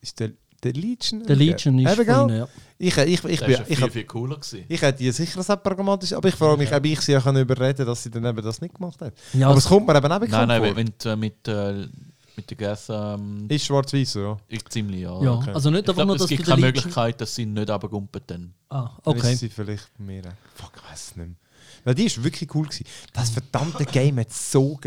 Ist 0.02 0.20
der. 0.20 0.32
Der 0.64 0.74
Legion? 0.74 1.24
Der 1.24 1.36
Legion 1.36 1.80
ist 1.80 1.98
Eben, 2.00 2.06
von 2.14 2.30
ja. 2.30 2.48
Ich, 2.82 2.98
ich, 2.98 3.24
ich, 3.26 3.40
Das 3.40 3.48
bin, 3.48 3.58
war 3.58 3.68
ich, 3.68 3.78
viel, 3.78 3.86
ich, 3.88 3.94
viel 3.94 4.04
cooler. 4.06 4.36
Gewesen. 4.38 4.66
ich 4.68 4.82
hätte 4.82 4.98
die 4.98 5.12
sicher 5.12 5.44
sehr 5.44 5.58
pragmatisch, 5.58 6.14
aber 6.14 6.28
ich 6.30 6.36
frage 6.36 6.58
mich, 6.58 6.74
ob 6.74 6.84
ich 6.86 7.00
sie 7.02 7.16
auch 7.16 7.26
überreden 7.28 7.86
dass 7.86 8.02
sie 8.04 8.10
dann 8.10 8.26
eben 8.26 8.42
das 8.42 8.60
nicht 8.62 8.74
gemacht 8.74 9.00
hat. 9.02 9.14
Ja, 9.34 9.48
aber 9.50 9.58
es- 9.58 9.66
es 9.66 9.70
kommt 9.70 9.88
mir 9.88 9.96
eben 9.96 10.06
auch 10.06 10.10
Nein, 10.10 10.20
bekannt 10.22 10.48
nein, 10.48 10.64
vor. 10.64 10.76
wenn 10.76 10.94
du 10.98 11.10
äh, 11.10 11.16
mit, 11.16 11.48
äh, 11.48 11.88
mit 12.36 12.50
der 12.50 12.58
Gas 12.58 12.88
ähm, 12.90 13.46
Ist 13.50 13.66
schwarz-weiß, 13.66 14.16
oder? 14.18 14.38
ich 14.48 14.66
ziemlich, 14.70 15.02
ja. 15.02 15.22
ja. 15.22 15.32
okay. 15.34 15.52
Also 15.54 15.70
nicht 15.70 15.84
Ich 15.84 15.90
einfach 15.90 15.96
glaube, 15.96 16.08
nur, 16.08 16.16
es 16.16 16.22
dass 16.22 16.30
gibt 16.30 16.48
du 16.48 16.50
keine 16.52 16.62
Möglichkeit, 16.62 17.22
dass 17.22 17.36
sie 17.36 17.46
nicht 17.46 17.70
runtergumpen 17.70 18.22
dann. 18.26 18.54
Ah, 18.70 18.90
Dann 19.04 19.18
okay. 19.18 19.34
ist 19.34 19.40
sie 19.42 19.50
vielleicht 19.50 19.90
bei 19.98 20.04
mir. 20.06 20.22
Fuck, 20.56 20.72
ich 20.78 20.92
weiß 20.92 21.00
es 21.12 21.16
nicht 21.18 21.28
mehr. 21.28 21.36
Weil 21.84 21.96
die 21.96 22.06
ist 22.06 22.24
wirklich 22.24 22.54
cool 22.56 22.66
gewesen. 22.66 22.86
Das 23.14 23.30
verdammte 23.30 23.86
Game 23.86 24.20
hat 24.20 24.32
so. 24.32 24.80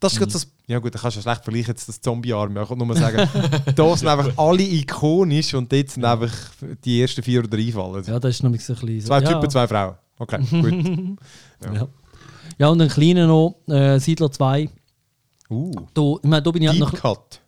Das 0.00 0.12
ist 0.12 0.18
gerade 0.18 0.32
das. 0.32 0.46
Ja 0.66 0.78
gut, 0.78 0.94
da 0.94 0.98
kannst 0.98 1.16
du 1.16 1.20
ja 1.20 1.22
schlecht 1.22 1.44
vergleichen 1.44 1.68
jetzt 1.72 1.88
das 1.88 2.00
Zombie-Army. 2.00 2.60
Ich 2.62 2.68
kann 2.68 2.78
nur 2.78 2.86
mal 2.86 2.96
sagen, 2.96 3.28
da 3.76 3.96
sind 3.96 4.08
einfach 4.08 4.36
alle 4.38 4.62
ikonisch 4.62 5.52
und 5.54 5.70
dort 5.70 5.90
sind 5.90 6.04
einfach 6.04 6.32
die 6.84 7.02
ersten 7.02 7.22
vier 7.22 7.44
oder 7.44 7.58
einfallen. 7.58 8.04
Ja, 8.04 8.18
das 8.18 8.36
ist 8.36 8.42
nämlich 8.42 8.64
so 8.64 8.72
ein 8.74 8.80
bisschen. 8.80 9.00
Zwei. 9.02 9.20
Typen, 9.20 9.50
zwei 9.50 9.66
Frauen. 9.68 9.96
Okay, 10.18 10.38
gut. 10.50 11.18
Ja. 11.64 11.86
ja, 12.58 12.68
und 12.68 12.80
ein 12.82 12.88
kleiner 12.88 13.28
noch, 13.28 13.54
äh, 13.68 13.98
Siedler 14.00 14.32
2. 14.32 14.68
Uh, 15.48 15.70
Da, 15.94 16.14
ich 16.20 16.28
meine, 16.28 16.42
da 16.42 16.50
bin 16.50 16.62
ich 16.62 16.68
halt 16.68 16.80
Deep 16.80 16.92
noch. 16.92 17.00
Cut. 17.00 17.40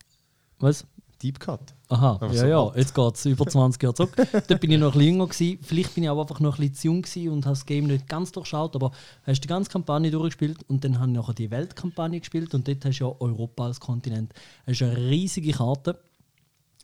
Was? 0.61 0.85
Deep 1.21 1.41
Cut. 1.41 1.75
Aha, 1.95 2.19
ja, 2.23 2.33
so 2.33 2.47
ja, 2.47 2.73
jetzt 2.75 2.93
geht 2.93 3.15
es 3.15 3.25
über 3.27 3.47
20 3.47 3.81
Jahre 3.81 3.95
zurück. 3.95 4.17
Dort 4.33 4.61
bin 4.61 4.73
ich 4.73 4.81
noch 4.81 4.95
ein 4.95 4.99
bisschen 4.99 5.15
jünger. 5.15 5.27
Gewesen. 5.29 5.59
Vielleicht 5.63 5.95
bin 5.95 6.03
ich 6.03 6.11
auch 6.11 6.21
einfach 6.21 6.41
noch 6.41 6.59
ein 6.59 6.61
bisschen 6.61 6.75
zu 6.75 6.87
jung 6.89 7.03
gewesen 7.03 7.29
und 7.31 7.47
habe 7.47 7.55
das 7.55 7.67
Game 7.67 7.87
nicht 7.87 8.09
ganz 8.09 8.33
durchschaut, 8.33 8.75
aber 8.75 8.91
hast 9.23 9.41
die 9.41 9.49
ganze 9.49 9.71
Kampagne 9.71 10.11
durchgespielt 10.11 10.59
und 10.69 10.83
dann 10.83 10.99
habe 10.99 11.13
ich 11.13 11.17
nachher 11.17 11.35
die 11.35 11.51
Weltkampagne 11.53 12.19
gespielt 12.19 12.53
und 12.53 12.67
dort 12.67 12.85
hast 12.85 12.99
du 12.99 13.05
ja 13.05 13.15
Europa 13.21 13.67
als 13.67 13.79
Kontinent. 13.79 14.33
Es 14.67 14.81
ist 14.81 14.83
eine 14.83 14.97
riesige 14.97 15.53
Karte. 15.53 16.01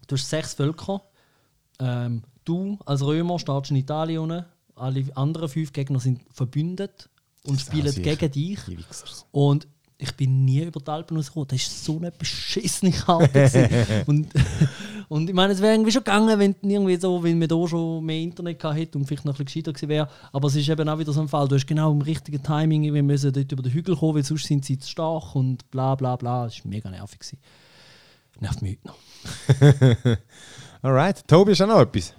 Du 0.06 0.14
hast 0.14 0.28
sechs 0.28 0.54
Völker. 0.54 1.02
Ähm, 1.80 2.22
du 2.44 2.78
als 2.86 3.02
Römer 3.02 3.40
startest 3.40 3.72
in 3.72 3.78
Italien. 3.78 4.44
Alle 4.76 5.04
anderen 5.16 5.48
fünf 5.48 5.72
Gegner 5.72 5.98
sind 5.98 6.20
verbündet 6.32 7.10
und 7.46 7.56
Das 7.56 7.66
spielen 7.66 7.94
gegen 7.94 8.30
dich. 8.30 8.60
Und 9.32 9.66
ich 10.00 10.16
bin 10.16 10.44
nie 10.44 10.62
über 10.62 10.80
die 10.80 10.90
Alpen 10.90 11.16
rausgekommen. 11.16 11.48
Das 11.48 11.60
war 11.60 11.94
so 11.94 11.98
eine 11.98 12.10
beschissene 12.10 12.90
Karte. 12.92 13.68
und, 14.06 14.28
und 15.08 15.28
ich 15.28 15.34
meine, 15.34 15.52
es 15.52 15.60
wäre 15.60 15.74
irgendwie 15.74 15.92
schon 15.92 16.04
gegangen, 16.04 16.38
wenn 16.38 16.56
irgendwie 16.62 16.96
so, 16.96 17.22
wenn 17.22 17.38
man 17.38 17.48
da 17.48 17.68
schon 17.68 18.04
mehr 18.04 18.20
Internet 18.20 18.58
gehabt 18.58 18.78
hätte 18.78 18.98
und 18.98 19.04
vielleicht 19.04 19.24
noch 19.24 19.38
ein 19.38 19.44
bisschen 19.44 19.62
gescheiter 19.62 19.72
gewesen 19.72 19.88
wäre. 19.88 20.08
Aber 20.32 20.48
es 20.48 20.56
ist 20.56 20.68
eben 20.68 20.88
auch 20.88 20.98
wieder 20.98 21.12
so 21.12 21.20
ein 21.20 21.28
Fall. 21.28 21.48
Du 21.48 21.54
hast 21.54 21.66
genau 21.66 21.92
im 21.92 22.00
richtigen 22.00 22.42
Timing, 22.42 22.94
wir 22.94 23.02
müssen 23.02 23.32
dort 23.32 23.52
über 23.52 23.62
den 23.62 23.72
Hügel 23.72 23.96
kommen, 23.96 24.14
weil 24.14 24.24
sonst 24.24 24.46
sind 24.46 24.64
sie 24.64 24.78
zu 24.78 24.88
stark 24.88 25.34
und 25.34 25.70
bla 25.70 25.94
bla 25.94 26.16
bla. 26.16 26.44
Das 26.44 26.64
war 26.64 26.70
mega 26.70 26.90
nervig. 26.90 27.20
Gewesen. 27.20 27.38
Nervt 28.40 28.62
mich 28.62 28.78
heute 28.78 28.88
noch. 28.88 30.16
Alright. 30.82 31.28
Tobi, 31.28 31.52
ist 31.52 31.60
auch 31.60 31.66
noch 31.66 31.80
etwas? 31.80 32.14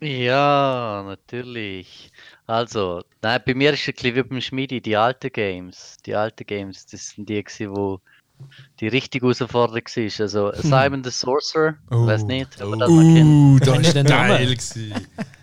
Ja, 0.00 1.04
natürlich. 1.06 2.10
Also, 2.46 3.02
nein, 3.22 3.40
bei 3.46 3.54
mir 3.54 3.72
ist 3.72 3.80
es 3.82 3.88
ein 3.88 3.94
bisschen 3.94 4.16
wie 4.16 4.22
beim 4.22 4.40
Schmiedi, 4.40 4.80
die 4.80 4.96
alten 4.96 5.32
Games. 5.32 5.96
Die 6.04 6.14
alten 6.14 6.44
Games, 6.46 6.84
das 6.86 7.08
sind 7.10 7.28
die, 7.28 7.42
gewesen, 7.42 7.74
wo 7.74 8.00
die 8.80 8.88
richtige 8.88 9.24
Herausforderung 9.26 9.82
war. 9.84 10.20
Also, 10.20 10.52
Simon 10.56 11.02
the 11.04 11.10
Sorcerer, 11.10 11.74
Oh. 11.90 12.06
weiß 12.06 12.24
nicht, 12.24 12.60
ob 12.60 12.70
man 12.70 12.80
das 12.80 12.90
mal 12.90 13.14
kennt. 13.14 13.66
das 13.66 13.86
du 13.86 13.92
den 13.94 14.06
Namen? 14.06 14.28
geil. 14.28 14.56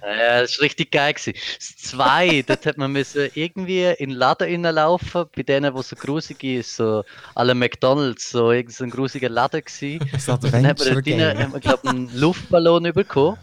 Ja, 0.03 0.41
das 0.41 0.57
war 0.57 0.64
richtig 0.65 0.91
geil. 0.91 1.14
Gewesen. 1.14 1.34
Das 1.57 1.76
zwei, 1.78 2.44
dort 2.45 2.65
hat 2.65 2.78
man 2.78 2.91
müssen 2.91 3.30
irgendwie 3.36 3.84
in 3.99 4.10
den 4.10 4.18
Laden 4.18 4.65
reinlaufen, 4.65 5.26
bei 5.36 5.44
denen, 5.44 5.73
wo 5.76 5.82
so 5.84 5.95
grusig 5.95 6.44
ist, 6.44 6.76
so 6.76 7.03
alle 7.36 7.53
McDonalds, 7.53 8.32
so 8.32 8.52
irgend 8.52 8.73
so 8.73 8.84
ein 8.84 8.90
grusiger 8.90 9.30
Laden 9.30 9.61
gewesen. 9.64 9.99
Das 10.11 10.26
Dann 10.26 10.65
hat 10.65 10.80
man 10.80 10.88
dort 10.94 11.07
rein, 11.07 11.22
Adventure-Game. 11.22 11.38
hat 11.38 11.52
man, 11.52 11.61
glaub, 11.61 11.86
einen 11.88 12.10
Luftballon 12.19 12.91
bekommen. 12.94 13.38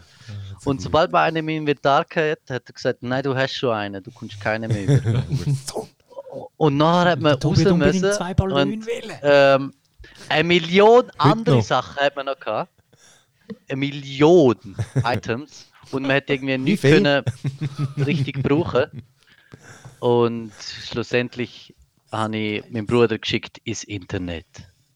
Und 0.65 0.81
sobald 0.81 1.11
man 1.11 1.23
einen 1.23 1.37
im 1.37 1.49
Inventar 1.49 2.01
hatte, 2.01 2.37
hat 2.49 2.69
er 2.69 2.73
gesagt, 2.73 3.03
nein, 3.03 3.23
du 3.23 3.35
hast 3.35 3.53
schon 3.53 3.73
einen, 3.73 4.03
du 4.03 4.11
kommst 4.11 4.39
keinen 4.39 4.71
mehr 4.71 4.83
über. 4.99 5.23
Und 6.57 6.77
nachher 6.77 7.11
hat 7.11 7.21
man 7.21 7.33
raus 7.41 7.57
müssen 7.57 8.11
zwei 8.11 8.33
und, 8.33 8.85
ähm, 9.23 9.73
eine 10.27 10.43
Million 10.43 11.09
andere. 11.17 11.61
Sachen 11.61 11.95
hat 11.97 12.15
man 12.15 12.27
noch 12.27 12.39
gehabt. 12.39 12.71
Eine 13.67 13.77
Million 13.77 14.75
Items. 15.03 15.67
Und 15.91 16.03
man 16.03 16.17
hat 16.17 16.29
irgendwie 16.29 16.57
nichts 16.57 16.81
können 16.81 17.23
richtig 17.97 18.43
brauchen. 18.43 19.03
Und 19.99 20.51
schlussendlich 20.83 21.73
habe 22.11 22.37
ich 22.37 22.69
meinen 22.69 22.85
Bruder 22.85 23.17
geschickt 23.17 23.59
ins 23.63 23.83
Internet. 23.83 24.45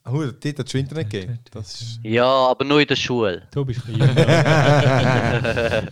Oh, 0.06 0.18
dort 0.20 0.46
hat 0.46 0.66
es 0.66 0.72
schon 0.72 0.82
Internet 0.82 1.10
gegeben. 1.10 1.40
Das 1.52 1.82
ist... 1.82 2.00
Ja, 2.04 2.26
aber 2.26 2.66
nur 2.66 2.82
in 2.82 2.88
der 2.88 2.96
Schule. 2.98 3.44
Du 3.54 3.64
bist 3.64 3.82
ein 3.88 3.94
bisschen 3.94 4.08
jünger. 4.10 4.28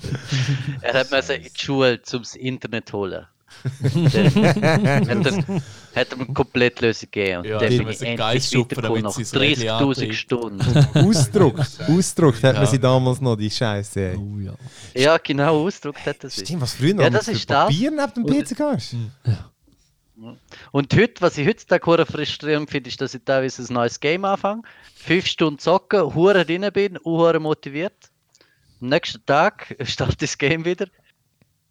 Er 0.81 0.93
hat 0.93 1.11
müssen 1.11 1.35
in 1.35 1.43
die 1.43 1.49
Schule 1.59 2.01
zum 2.01 2.21
das 2.23 2.35
Internet 2.35 2.89
zu 2.89 2.97
holen. 2.97 3.25
Hat 3.63 3.85
er, 3.93 5.43
hat 5.95 6.11
er 6.11 6.17
eine 6.17 6.25
Komplettlösung 6.33 7.09
gegeben. 7.11 7.37
Und 7.39 7.45
Ja, 7.45 7.57
dann 7.59 7.69
die 7.69 7.77
bin 7.79 7.87
ich 7.89 8.01
endlich 8.01 8.19
weitergekommen 8.55 9.03
nach 9.03 9.11
sie 9.11 9.21
das 9.23 9.35
Rädchen 9.35 9.67
30.000 9.69 9.71
antreibt. 9.89 10.15
Stunden. 10.15 10.87
Ausdruckt. 11.07 11.79
Ausdruckt 11.87 12.43
hat 12.43 12.53
man 12.55 12.63
Ja. 12.63 12.69
sie 12.69 12.79
damals 12.79 13.21
noch, 13.21 13.35
die 13.35 13.49
Scheiße. 13.51 14.15
Oh, 14.17 14.39
ja. 14.39 14.53
Ja, 14.93 15.17
genau, 15.17 15.65
ausgedrückt 15.65 16.05
hat 16.05 16.23
er 16.23 16.29
sich. 16.29 16.45
Stimmt, 16.45 16.61
was 16.61 16.73
früher 16.73 16.93
noch 16.93 17.03
Ja, 17.03 17.09
mit 17.09 17.19
das 17.19 17.25
für 17.25 17.31
ist 17.31 17.49
das. 17.49 17.65
Papier 17.65 17.91
neben 17.91 18.13
dem 18.13 18.25
PC 18.43 18.59
hast. 18.59 18.95
Und 20.71 20.93
heute, 20.95 21.21
was 21.21 21.37
ich 21.37 21.47
heutzutage 21.47 21.85
hure 21.85 22.05
frustrierend 22.05 22.69
finde, 22.69 22.89
ist, 22.89 23.01
dass 23.01 23.13
ich 23.13 23.21
teilweise 23.23 23.61
ein 23.63 23.73
neues 23.73 23.99
Game 23.99 24.25
anfange, 24.25 24.61
fünf 24.95 25.25
Stunden 25.25 25.59
zocken, 25.59 26.13
hure 26.13 26.45
drin 26.45 26.69
bin, 26.73 26.97
hure 27.03 27.39
motiviert. 27.39 28.11
Am 28.81 28.89
nächsten 28.89 29.25
Tag 29.25 29.75
startet 29.83 30.21
das 30.21 30.37
Game 30.37 30.65
wieder. 30.65 30.87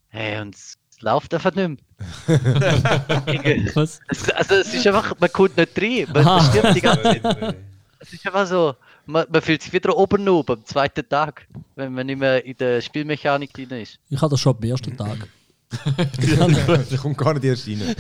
Hey, 0.09 0.41
und 0.41 0.55
es 0.55 0.77
läuft 1.01 1.33
einfach 1.35 1.55
nicht 1.55 1.69
mehr. 1.69 1.79
Was? 3.75 4.01
Es- 4.09 4.31
also 4.31 4.55
es 4.57 4.75
ist 4.75 4.87
einfach, 4.87 5.15
man 5.19 5.33
kommt 5.33 5.57
nicht 5.57 5.81
rein, 5.81 6.07
man, 6.13 6.27
Aha. 6.27 6.37
man 6.37 6.47
stirbt 6.51 6.77
die 6.77 6.81
ganze 6.81 7.03
Zeit. 7.23 7.57
Es 8.03 8.15
ist 8.15 8.25
einfach 8.27 8.47
so, 8.47 8.75
man, 9.05 9.27
man 9.31 9.43
fühlt 9.43 9.61
sich 9.63 9.75
wieder 9.75 9.95
oben 9.95 10.27
oben 10.27 10.55
am 10.57 10.65
zweiten 10.65 11.07
Tag, 11.07 11.47
wenn 11.77 11.93
man 11.93 12.07
nicht 12.07 12.19
mehr 12.19 12.43
in 12.47 12.57
der 12.57 12.81
Spielmechanik 12.81 13.53
drin 13.53 13.69
ist. 13.73 13.99
Ich 14.09 14.19
hatte 14.23 14.31
das 14.31 14.41
schon 14.41 14.57
am 14.57 14.63
ersten 14.63 14.97
Tag. 14.97 15.29
Der 16.91 16.99
kommt 16.99 17.17
gar 17.19 17.35
nicht 17.35 17.45
erst 17.45 17.67
rein. 17.69 17.81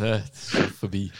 Ja, 0.00 0.18
das 0.18 0.54
ist 0.54 0.78
vorbei. 0.78 1.10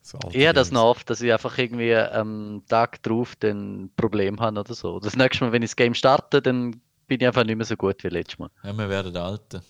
So 0.00 0.18
alte 0.18 0.36
Eher 0.36 0.52
das 0.52 0.70
noch 0.72 0.84
oft, 0.84 1.08
dass 1.08 1.20
ich 1.20 1.32
einfach 1.32 1.56
irgendwie 1.58 1.94
am 1.94 2.62
Tag 2.68 3.02
drauf 3.02 3.36
ein 3.42 3.90
Problem 3.96 4.40
habe 4.40 4.60
oder 4.60 4.74
so. 4.74 4.98
Das 5.00 5.16
nächste 5.16 5.44
Mal, 5.44 5.52
wenn 5.52 5.62
ich 5.62 5.70
das 5.70 5.76
Game 5.76 5.94
starte, 5.94 6.42
dann 6.42 6.80
bin 7.06 7.20
ich 7.20 7.26
einfach 7.26 7.44
nicht 7.44 7.56
mehr 7.56 7.66
so 7.66 7.76
gut 7.76 8.02
wie 8.02 8.08
letztes 8.08 8.38
Mal. 8.38 8.50
Ja, 8.64 8.72
wir 8.72 8.88
werden 8.88 9.16
Alte, 9.16 9.62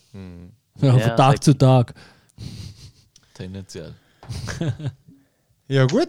Ja, 0.80 0.94
Ja, 0.96 0.98
von 1.00 1.16
Tag 1.16 1.32
sag- 1.34 1.44
zu 1.44 1.58
Tag. 1.58 1.94
tendenziell. 3.34 3.94
Ja, 5.68 5.86
gut. 5.86 6.08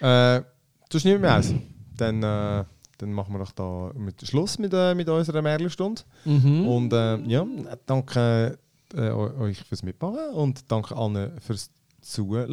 Äh, 0.00 0.42
du 0.88 0.98
schneidest 0.98 1.20
mir 1.22 1.34
aus. 1.36 1.54
Dann, 1.96 2.22
äh, 2.22 2.64
dann 3.00 3.12
machen 3.12 3.32
wir 3.34 3.38
doch 3.38 3.52
da 3.52 3.90
mit 3.98 4.26
Schluss 4.26 4.58
mit, 4.58 4.72
äh, 4.74 4.94
mit 4.94 5.08
unserer 5.08 5.42
Märchenstunde. 5.42 6.02
Mhm. 6.24 6.66
Und 6.68 6.92
äh, 6.92 7.16
ja, 7.22 7.46
danke 7.86 8.58
äh, 8.94 9.00
eu- 9.10 9.40
euch 9.40 9.62
fürs 9.62 9.82
Mitmachen 9.82 10.30
und 10.34 10.70
danke 10.70 10.96
allen 10.96 11.32
fürs 11.40 11.70
Zuhören. 12.02 12.50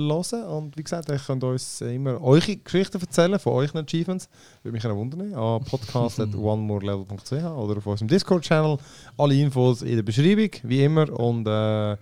Und 0.50 0.78
wie 0.78 0.84
gesagt, 0.84 1.10
ihr 1.10 1.18
könnt 1.18 1.44
uns 1.44 1.80
immer 1.82 2.22
eure 2.22 2.58
Geschichten 2.58 3.00
erzählen 3.00 3.40
von 3.40 3.54
euren 3.54 3.78
Achievements. 3.86 4.28
Würde 4.62 4.74
mich 4.74 4.86
auch 4.86 4.96
wundern. 4.96 5.34
An 5.34 5.64
podcast.onemorelevel.ch 5.64 7.32
oder 7.32 7.78
auf 7.78 7.88
unserem 7.88 8.08
Discord-Channel. 8.10 8.78
Alle 9.18 9.36
Infos 9.36 9.82
in 9.82 9.96
der 9.96 10.04
Beschreibung, 10.04 10.50
wie 10.64 10.84
immer. 10.84 11.10
Und 11.18 11.48
äh, 11.48 11.96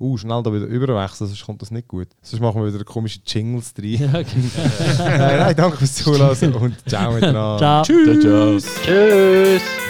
Uh, 0.00 0.16
schnell 0.16 0.42
da 0.42 0.50
wieder 0.50 0.64
überwechseln, 0.64 1.28
sonst 1.28 1.44
kommt 1.44 1.60
das 1.60 1.70
nicht 1.70 1.86
gut. 1.86 2.08
Sonst 2.22 2.40
machen 2.40 2.64
wir 2.64 2.72
wieder 2.72 2.84
komische 2.84 3.20
Jingles 3.26 3.74
drin. 3.74 4.00
Ja, 4.00 4.08
okay. 4.18 4.50
äh, 4.98 5.38
nein, 5.38 5.56
danke 5.56 5.76
fürs 5.76 5.94
Zuhören 5.94 6.54
und 6.54 6.88
ciao 6.88 7.12
miteinander. 7.12 7.58
Ciao. 7.58 7.84
Ciao. 7.84 8.58
Tschüss! 8.82 9.89